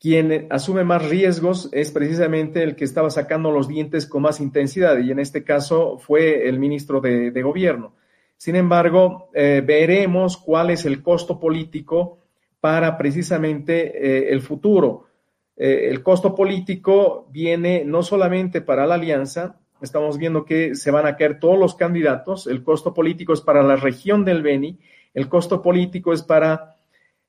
quien 0.00 0.46
asume 0.48 0.82
más 0.82 1.06
riesgos 1.06 1.68
es 1.72 1.90
precisamente 1.90 2.62
el 2.62 2.74
que 2.74 2.84
estaba 2.84 3.10
sacando 3.10 3.50
los 3.50 3.68
dientes 3.68 4.06
con 4.06 4.22
más 4.22 4.40
intensidad, 4.40 4.98
y 4.98 5.10
en 5.10 5.18
este 5.18 5.44
caso 5.44 5.98
fue 5.98 6.48
el 6.48 6.58
ministro 6.58 7.02
de, 7.02 7.42
gobierno. 7.42 7.92
Sin 8.38 8.56
embargo, 8.56 9.28
eh, 9.34 9.62
veremos 9.64 10.38
cuál 10.38 10.70
es 10.70 10.86
el 10.86 11.02
costo 11.02 11.38
político 11.38 12.18
para 12.60 12.96
precisamente 12.96 14.28
eh, 14.28 14.32
el 14.32 14.40
futuro. 14.40 15.06
Eh, 15.54 15.88
el 15.90 16.02
costo 16.02 16.34
político 16.34 17.28
viene 17.30 17.84
no 17.84 18.02
solamente 18.02 18.62
para 18.62 18.86
la 18.86 18.94
alianza, 18.94 19.60
estamos 19.82 20.18
viendo 20.18 20.44
que 20.44 20.74
se 20.74 20.90
van 20.90 21.06
a 21.06 21.16
caer 21.16 21.38
todos 21.38 21.58
los 21.58 21.74
candidatos, 21.74 22.46
el 22.46 22.62
costo 22.62 22.94
político 22.94 23.32
es 23.32 23.40
para 23.40 23.62
la 23.62 23.76
región 23.76 24.24
del 24.24 24.42
Beni, 24.42 24.78
el 25.14 25.28
costo 25.28 25.62
político 25.62 26.12
es 26.12 26.22
para 26.22 26.76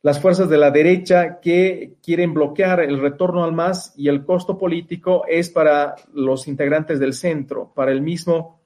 las 0.03 0.19
fuerzas 0.19 0.49
de 0.49 0.57
la 0.57 0.71
derecha 0.71 1.39
que 1.39 1.93
quieren 2.03 2.33
bloquear 2.33 2.79
el 2.79 2.99
retorno 2.99 3.43
al 3.43 3.53
MAS 3.53 3.93
y 3.95 4.09
el 4.09 4.25
costo 4.25 4.57
político 4.57 5.23
es 5.27 5.49
para 5.49 5.95
los 6.13 6.47
integrantes 6.47 6.99
del 6.99 7.13
centro, 7.13 7.71
para 7.75 7.91
el 7.91 8.01
mismo 8.01 8.61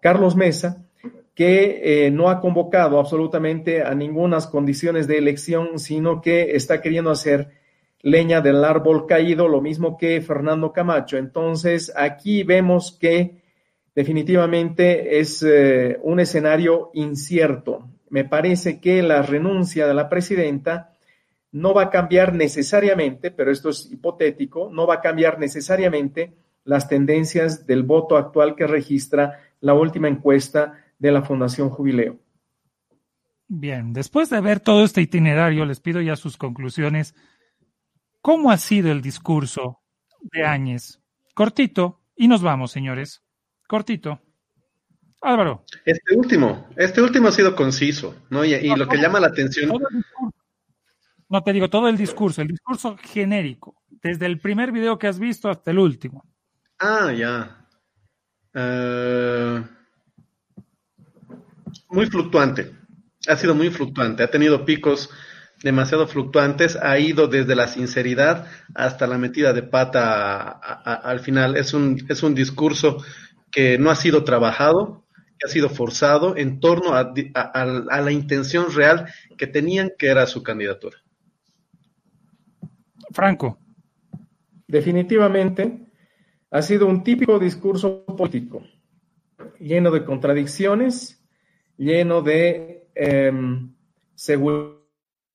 Carlos 0.00 0.34
Mesa, 0.34 0.84
que 1.34 2.06
eh, 2.06 2.10
no 2.10 2.28
ha 2.28 2.40
convocado 2.40 2.98
absolutamente 2.98 3.82
a 3.82 3.94
ninguna 3.94 4.38
condiciones 4.50 5.06
de 5.06 5.18
elección, 5.18 5.78
sino 5.78 6.20
que 6.20 6.56
está 6.56 6.80
queriendo 6.80 7.10
hacer 7.10 7.61
leña 8.02 8.40
del 8.40 8.64
árbol 8.64 9.06
caído, 9.06 9.48
lo 9.48 9.60
mismo 9.60 9.96
que 9.96 10.20
Fernando 10.20 10.72
Camacho. 10.72 11.16
Entonces, 11.16 11.92
aquí 11.96 12.42
vemos 12.42 12.98
que 13.00 13.42
definitivamente 13.94 15.20
es 15.20 15.42
eh, 15.42 15.98
un 16.02 16.20
escenario 16.20 16.90
incierto. 16.94 17.88
Me 18.10 18.24
parece 18.24 18.80
que 18.80 19.02
la 19.02 19.22
renuncia 19.22 19.86
de 19.86 19.94
la 19.94 20.08
presidenta 20.08 20.92
no 21.52 21.74
va 21.74 21.84
a 21.84 21.90
cambiar 21.90 22.34
necesariamente, 22.34 23.30
pero 23.30 23.52
esto 23.52 23.70
es 23.70 23.90
hipotético, 23.92 24.70
no 24.72 24.86
va 24.86 24.94
a 24.94 25.00
cambiar 25.00 25.38
necesariamente 25.38 26.32
las 26.64 26.88
tendencias 26.88 27.66
del 27.66 27.82
voto 27.82 28.16
actual 28.16 28.54
que 28.56 28.66
registra 28.66 29.40
la 29.60 29.74
última 29.74 30.08
encuesta 30.08 30.78
de 30.98 31.12
la 31.12 31.22
Fundación 31.22 31.70
Jubileo. 31.70 32.18
Bien, 33.48 33.92
después 33.92 34.30
de 34.30 34.40
ver 34.40 34.60
todo 34.60 34.82
este 34.82 35.02
itinerario, 35.02 35.66
les 35.66 35.80
pido 35.80 36.00
ya 36.00 36.16
sus 36.16 36.38
conclusiones 36.38 37.14
¿Cómo 38.22 38.52
ha 38.52 38.56
sido 38.56 38.92
el 38.92 39.02
discurso 39.02 39.80
de 40.20 40.44
Áñez? 40.44 41.00
Cortito, 41.34 42.00
y 42.14 42.28
nos 42.28 42.40
vamos, 42.40 42.70
señores. 42.70 43.20
Cortito. 43.66 44.20
Álvaro. 45.20 45.64
Este 45.84 46.16
último, 46.16 46.68
este 46.76 47.02
último 47.02 47.28
ha 47.28 47.32
sido 47.32 47.56
conciso, 47.56 48.14
¿no? 48.30 48.44
Y, 48.44 48.74
lo 48.76 48.88
que 48.88 48.98
llama 48.98 49.18
la 49.18 49.26
atención. 49.28 49.72
No 51.28 51.42
te 51.42 51.52
digo 51.52 51.68
todo 51.68 51.88
el 51.88 51.96
discurso, 51.96 52.42
el 52.42 52.48
discurso 52.48 52.96
genérico, 53.02 53.82
desde 53.88 54.26
el 54.26 54.38
primer 54.38 54.70
video 54.70 54.98
que 54.98 55.08
has 55.08 55.18
visto 55.18 55.48
hasta 55.48 55.72
el 55.72 55.78
último. 55.78 56.24
Ah, 56.78 57.12
ya. 57.12 57.66
Eh, 58.54 59.64
muy 61.88 62.06
fluctuante. 62.06 62.72
Ha 63.28 63.36
sido 63.36 63.54
muy 63.54 63.70
fluctuante. 63.70 64.22
Ha 64.22 64.30
tenido 64.30 64.64
picos 64.64 65.10
demasiado 65.62 66.06
fluctuantes, 66.06 66.76
ha 66.76 66.98
ido 66.98 67.28
desde 67.28 67.54
la 67.54 67.68
sinceridad 67.68 68.46
hasta 68.74 69.06
la 69.06 69.18
metida 69.18 69.52
de 69.52 69.62
pata 69.62 70.48
al 70.50 71.20
final. 71.20 71.56
Es 71.56 71.72
un, 71.74 72.04
es 72.08 72.22
un 72.22 72.34
discurso 72.34 72.98
que 73.50 73.78
no 73.78 73.90
ha 73.90 73.94
sido 73.94 74.24
trabajado, 74.24 75.04
que 75.38 75.46
ha 75.46 75.48
sido 75.48 75.68
forzado 75.68 76.36
en 76.36 76.60
torno 76.60 76.94
a, 76.94 77.12
a 77.34 78.00
la 78.00 78.12
intención 78.12 78.72
real 78.72 79.12
que 79.36 79.46
tenían 79.46 79.92
que 79.98 80.08
era 80.08 80.26
su 80.26 80.42
candidatura. 80.42 80.98
Franco. 83.10 83.58
Definitivamente 84.66 85.86
ha 86.50 86.62
sido 86.62 86.86
un 86.86 87.02
típico 87.02 87.38
discurso 87.38 88.04
político, 88.06 88.62
lleno 89.60 89.90
de 89.90 90.04
contradicciones, 90.04 91.22
lleno 91.76 92.22
de 92.22 92.88
eh, 92.94 93.32
seguridad 94.14 94.81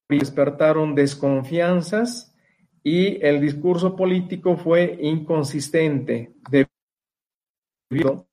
despertaron 0.09 0.95
desconfianzas 0.95 2.33
y 2.83 3.23
el 3.25 3.41
discurso 3.41 3.95
político 3.95 4.55
fue 4.55 4.97
inconsistente 5.01 6.31
debido 6.49 8.27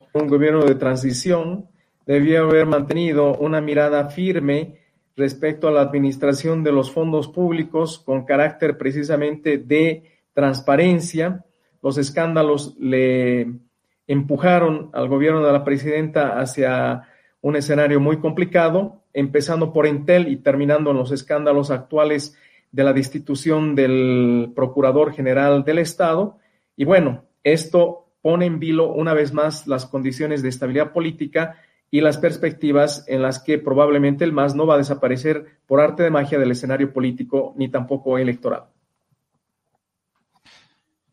a 0.00 0.18
un 0.18 0.28
gobierno 0.28 0.64
de 0.64 0.74
transición, 0.74 1.68
debió 2.04 2.44
haber 2.44 2.66
mantenido 2.66 3.34
una 3.36 3.60
mirada 3.60 4.08
firme 4.10 4.80
respecto 5.16 5.68
a 5.68 5.70
la 5.70 5.80
administración 5.80 6.62
de 6.62 6.72
los 6.72 6.92
fondos 6.92 7.28
públicos 7.28 7.98
con 7.98 8.26
carácter 8.26 8.76
precisamente 8.76 9.56
de 9.56 10.20
transparencia. 10.34 11.46
Los 11.82 11.96
escándalos 11.96 12.76
le 12.78 13.60
empujaron 14.06 14.90
al 14.92 15.08
gobierno 15.08 15.44
de 15.44 15.52
la 15.52 15.64
presidenta 15.64 16.38
hacia 16.38 17.08
un 17.40 17.56
escenario 17.56 18.00
muy 18.00 18.18
complicado 18.18 19.05
empezando 19.16 19.72
por 19.72 19.86
Intel 19.86 20.28
y 20.28 20.36
terminando 20.36 20.90
en 20.90 20.98
los 20.98 21.10
escándalos 21.10 21.70
actuales 21.70 22.36
de 22.70 22.84
la 22.84 22.92
destitución 22.92 23.74
del 23.74 24.52
Procurador 24.54 25.14
General 25.14 25.64
del 25.64 25.78
Estado. 25.78 26.36
Y 26.76 26.84
bueno, 26.84 27.24
esto 27.42 28.10
pone 28.20 28.44
en 28.44 28.58
vilo 28.58 28.92
una 28.92 29.14
vez 29.14 29.32
más 29.32 29.66
las 29.66 29.86
condiciones 29.86 30.42
de 30.42 30.50
estabilidad 30.50 30.92
política 30.92 31.56
y 31.90 32.02
las 32.02 32.18
perspectivas 32.18 33.06
en 33.08 33.22
las 33.22 33.38
que 33.38 33.56
probablemente 33.58 34.22
el 34.22 34.32
MAS 34.32 34.54
no 34.54 34.66
va 34.66 34.74
a 34.74 34.78
desaparecer 34.78 35.60
por 35.64 35.80
arte 35.80 36.02
de 36.02 36.10
magia 36.10 36.38
del 36.38 36.50
escenario 36.50 36.92
político 36.92 37.54
ni 37.56 37.70
tampoco 37.70 38.18
electoral. 38.18 38.64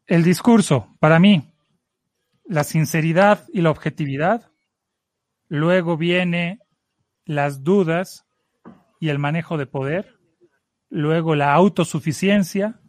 El 0.07 0.23
discurso, 0.23 0.89
para 0.99 1.19
mí, 1.19 1.53
la 2.43 2.65
sinceridad 2.65 3.45
y 3.53 3.61
la 3.61 3.71
objetividad. 3.71 4.51
Luego 5.47 5.95
viene 5.95 6.59
las 7.25 7.63
dudas 7.63 8.25
y 8.99 9.09
el 9.09 9.19
manejo 9.19 9.57
de 9.57 9.65
poder, 9.65 10.17
luego 10.89 11.35
la 11.35 11.53
autosuficiencia, 11.53 12.79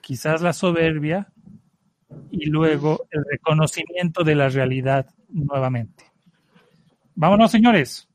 quizás 0.00 0.42
la 0.42 0.52
soberbia 0.52 1.32
y 2.30 2.46
luego 2.46 3.06
el 3.10 3.24
reconocimiento 3.30 4.24
de 4.24 4.34
la 4.34 4.48
realidad 4.48 5.06
nuevamente. 5.28 6.04
Vámonos, 7.14 7.50
señores. 7.50 8.08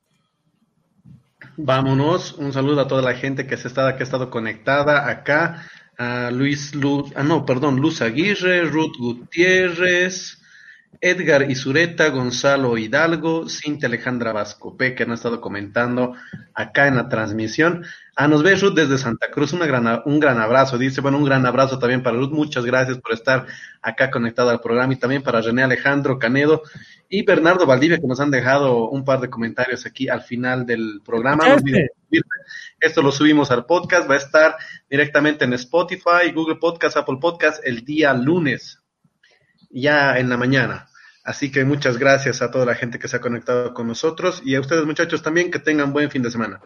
Vámonos. 1.57 2.33
Un 2.33 2.53
saludo 2.53 2.81
a 2.81 2.87
toda 2.87 3.01
la 3.01 3.15
gente 3.15 3.47
que, 3.47 3.57
se 3.57 3.67
está, 3.67 3.95
que 3.95 4.03
ha 4.03 4.05
estado 4.05 4.29
conectada 4.29 5.09
acá. 5.09 5.65
A 5.97 6.31
Luis 6.31 6.73
Luz, 6.75 7.11
ah, 7.17 7.23
no, 7.23 7.45
perdón, 7.45 7.81
Luz 7.81 8.01
Aguirre, 8.01 8.63
Ruth 8.63 8.95
Gutiérrez, 8.97 10.41
Edgar 11.01 11.49
Isureta, 11.49 12.09
Gonzalo 12.09 12.77
Hidalgo, 12.77 13.47
Cintia 13.47 13.87
Alejandra 13.87 14.33
Vascope, 14.33 14.95
que 14.95 15.03
han 15.03 15.13
estado 15.13 15.39
comentando 15.39 16.13
acá 16.53 16.87
en 16.87 16.97
la 16.97 17.07
transmisión. 17.07 17.85
Ah, 18.15 18.27
nos 18.27 18.43
ve 18.43 18.55
Ruth 18.55 18.73
desde 18.73 18.97
Santa 18.97 19.31
Cruz, 19.31 19.53
una 19.53 19.65
gran, 19.65 20.01
un 20.05 20.19
gran 20.19 20.39
abrazo. 20.39 20.77
Dice, 20.77 20.99
bueno, 20.99 21.17
un 21.17 21.23
gran 21.23 21.45
abrazo 21.45 21.79
también 21.79 22.03
para 22.03 22.17
Ruth. 22.17 22.31
Muchas 22.31 22.65
gracias 22.65 22.97
por 22.97 23.13
estar 23.13 23.45
acá 23.81 24.11
conectado 24.11 24.49
al 24.49 24.59
programa 24.59 24.91
y 24.91 24.97
también 24.97 25.23
para 25.23 25.41
René 25.41 25.63
Alejandro 25.63 26.19
Canedo 26.19 26.63
y 27.07 27.23
Bernardo 27.23 27.65
Valdivia, 27.65 27.97
que 27.97 28.07
nos 28.07 28.19
han 28.19 28.29
dejado 28.29 28.89
un 28.89 29.05
par 29.05 29.21
de 29.21 29.29
comentarios 29.29 29.85
aquí 29.85 30.09
al 30.09 30.21
final 30.21 30.65
del 30.65 31.01
programa. 31.05 31.45
Esto 32.79 33.01
lo 33.01 33.11
subimos 33.11 33.51
al 33.51 33.65
podcast, 33.65 34.09
va 34.09 34.15
a 34.15 34.17
estar 34.17 34.55
directamente 34.89 35.45
en 35.45 35.53
Spotify, 35.53 36.31
Google 36.33 36.57
Podcast, 36.57 36.97
Apple 36.97 37.17
Podcast 37.21 37.65
el 37.65 37.85
día 37.85 38.13
lunes, 38.13 38.78
ya 39.69 40.17
en 40.17 40.29
la 40.29 40.37
mañana. 40.37 40.87
Así 41.23 41.51
que 41.51 41.65
muchas 41.65 41.97
gracias 41.97 42.41
a 42.41 42.49
toda 42.49 42.65
la 42.65 42.75
gente 42.75 42.97
que 42.97 43.07
se 43.07 43.17
ha 43.17 43.21
conectado 43.21 43.73
con 43.73 43.87
nosotros 43.87 44.41
y 44.45 44.55
a 44.55 44.61
ustedes 44.61 44.85
muchachos 44.85 45.21
también 45.21 45.51
que 45.51 45.59
tengan 45.59 45.93
buen 45.93 46.09
fin 46.09 46.23
de 46.23 46.31
semana. 46.31 46.59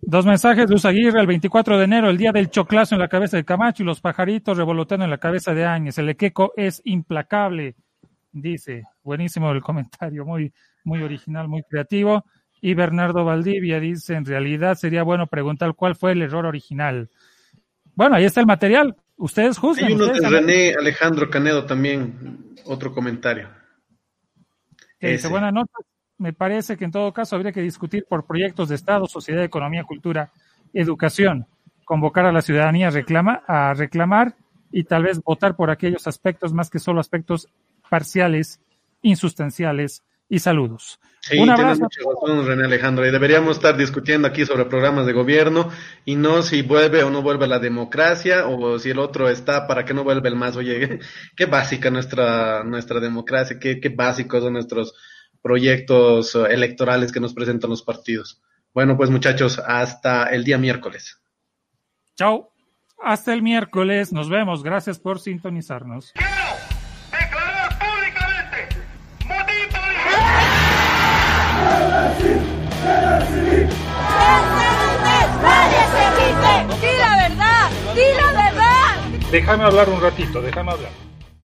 Dos 0.00 0.24
mensajes 0.24 0.68
de 0.68 0.74
Usaguirre 0.74 1.20
el 1.20 1.26
24 1.26 1.76
de 1.78 1.84
enero, 1.84 2.08
el 2.08 2.16
día 2.16 2.32
del 2.32 2.50
choclazo 2.50 2.94
en 2.94 3.00
la 3.00 3.08
cabeza 3.08 3.36
de 3.36 3.44
Camacho 3.44 3.82
y 3.82 3.86
los 3.86 4.00
pajaritos 4.00 4.56
revoloteando 4.56 5.04
en 5.04 5.10
la 5.10 5.18
cabeza 5.18 5.52
de 5.54 5.66
Áñez. 5.66 5.98
El 5.98 6.08
equeco 6.08 6.52
es 6.56 6.80
implacable 6.84 7.76
dice, 8.32 8.84
buenísimo 9.02 9.50
el 9.50 9.62
comentario, 9.62 10.24
muy, 10.24 10.52
muy 10.84 11.02
original, 11.02 11.48
muy 11.48 11.62
creativo. 11.62 12.24
Y 12.60 12.74
Bernardo 12.74 13.24
Valdivia 13.24 13.78
dice, 13.78 14.14
en 14.14 14.24
realidad 14.24 14.74
sería 14.74 15.02
bueno 15.02 15.26
preguntar 15.26 15.74
cuál 15.74 15.94
fue 15.94 16.12
el 16.12 16.22
error 16.22 16.46
original. 16.46 17.10
Bueno, 17.94 18.16
ahí 18.16 18.24
está 18.24 18.40
el 18.40 18.46
material. 18.46 18.96
Ustedes 19.18 19.58
juzgan. 19.58 19.86
Hay 19.86 19.94
uno 19.94 20.06
de 20.06 20.28
René 20.28 20.74
Alejandro 20.78 21.28
Canedo 21.28 21.66
también, 21.66 22.54
otro 22.64 22.94
comentario. 22.94 23.50
dice, 25.00 25.28
buenas 25.28 25.52
noches. 25.52 25.86
Me 26.18 26.32
parece 26.32 26.76
que 26.76 26.84
en 26.84 26.92
todo 26.92 27.12
caso 27.12 27.36
habría 27.36 27.52
que 27.52 27.60
discutir 27.60 28.06
por 28.08 28.26
proyectos 28.26 28.68
de 28.68 28.76
Estado, 28.76 29.06
sociedad, 29.06 29.42
economía, 29.42 29.84
cultura, 29.84 30.32
educación, 30.72 31.46
convocar 31.84 32.26
a 32.26 32.32
la 32.32 32.42
ciudadanía 32.42 32.90
reclama, 32.90 33.42
a 33.46 33.74
reclamar 33.74 34.36
y 34.70 34.84
tal 34.84 35.02
vez 35.02 35.20
votar 35.22 35.56
por 35.56 35.70
aquellos 35.70 36.06
aspectos 36.06 36.52
más 36.52 36.70
que 36.70 36.78
solo 36.78 37.00
aspectos 37.00 37.48
parciales, 37.88 38.60
insustanciales 39.02 40.04
y 40.28 40.38
saludos. 40.38 40.98
Sí, 41.20 41.38
Un 41.38 41.50
abrazo. 41.50 41.88
Razón, 41.88 42.46
René 42.46 42.64
Alejandro. 42.64 43.06
Y 43.06 43.10
deberíamos 43.10 43.56
estar 43.56 43.76
discutiendo 43.76 44.28
aquí 44.28 44.46
sobre 44.46 44.64
programas 44.66 45.06
de 45.06 45.12
gobierno 45.12 45.70
y 46.04 46.16
no 46.16 46.42
si 46.42 46.62
vuelve 46.62 47.02
o 47.02 47.10
no 47.10 47.22
vuelve 47.22 47.46
la 47.46 47.58
democracia 47.58 48.46
o 48.46 48.78
si 48.78 48.90
el 48.90 48.98
otro 48.98 49.28
está 49.28 49.66
para 49.66 49.84
que 49.84 49.94
no 49.94 50.04
vuelva 50.04 50.28
el 50.28 50.36
más. 50.36 50.56
Oye, 50.56 51.00
qué 51.36 51.46
básica 51.46 51.90
nuestra, 51.90 52.62
nuestra 52.64 53.00
democracia, 53.00 53.58
qué, 53.58 53.80
qué 53.80 53.88
básicos 53.88 54.42
son 54.42 54.54
nuestros 54.54 54.94
proyectos 55.42 56.34
electorales 56.34 57.12
que 57.12 57.20
nos 57.20 57.34
presentan 57.34 57.70
los 57.70 57.82
partidos. 57.82 58.40
Bueno, 58.72 58.96
pues 58.96 59.10
muchachos, 59.10 59.58
hasta 59.58 60.26
el 60.26 60.44
día 60.44 60.58
miércoles. 60.58 61.20
Chao. 62.16 62.52
Hasta 63.02 63.32
el 63.32 63.42
miércoles. 63.42 64.12
Nos 64.12 64.28
vemos. 64.28 64.62
Gracias 64.62 64.98
por 64.98 65.20
sintonizarnos. 65.20 66.12
¡Di 76.80 76.92
la 76.98 77.16
verdad! 77.16 77.70
¡Di 77.94 78.02
la 78.16 78.32
verdad! 78.32 78.96
Déjame 79.30 79.64
hablar 79.64 79.88
un 79.88 80.00
ratito, 80.00 80.40
déjame 80.40 80.72
hablar. 80.72 80.90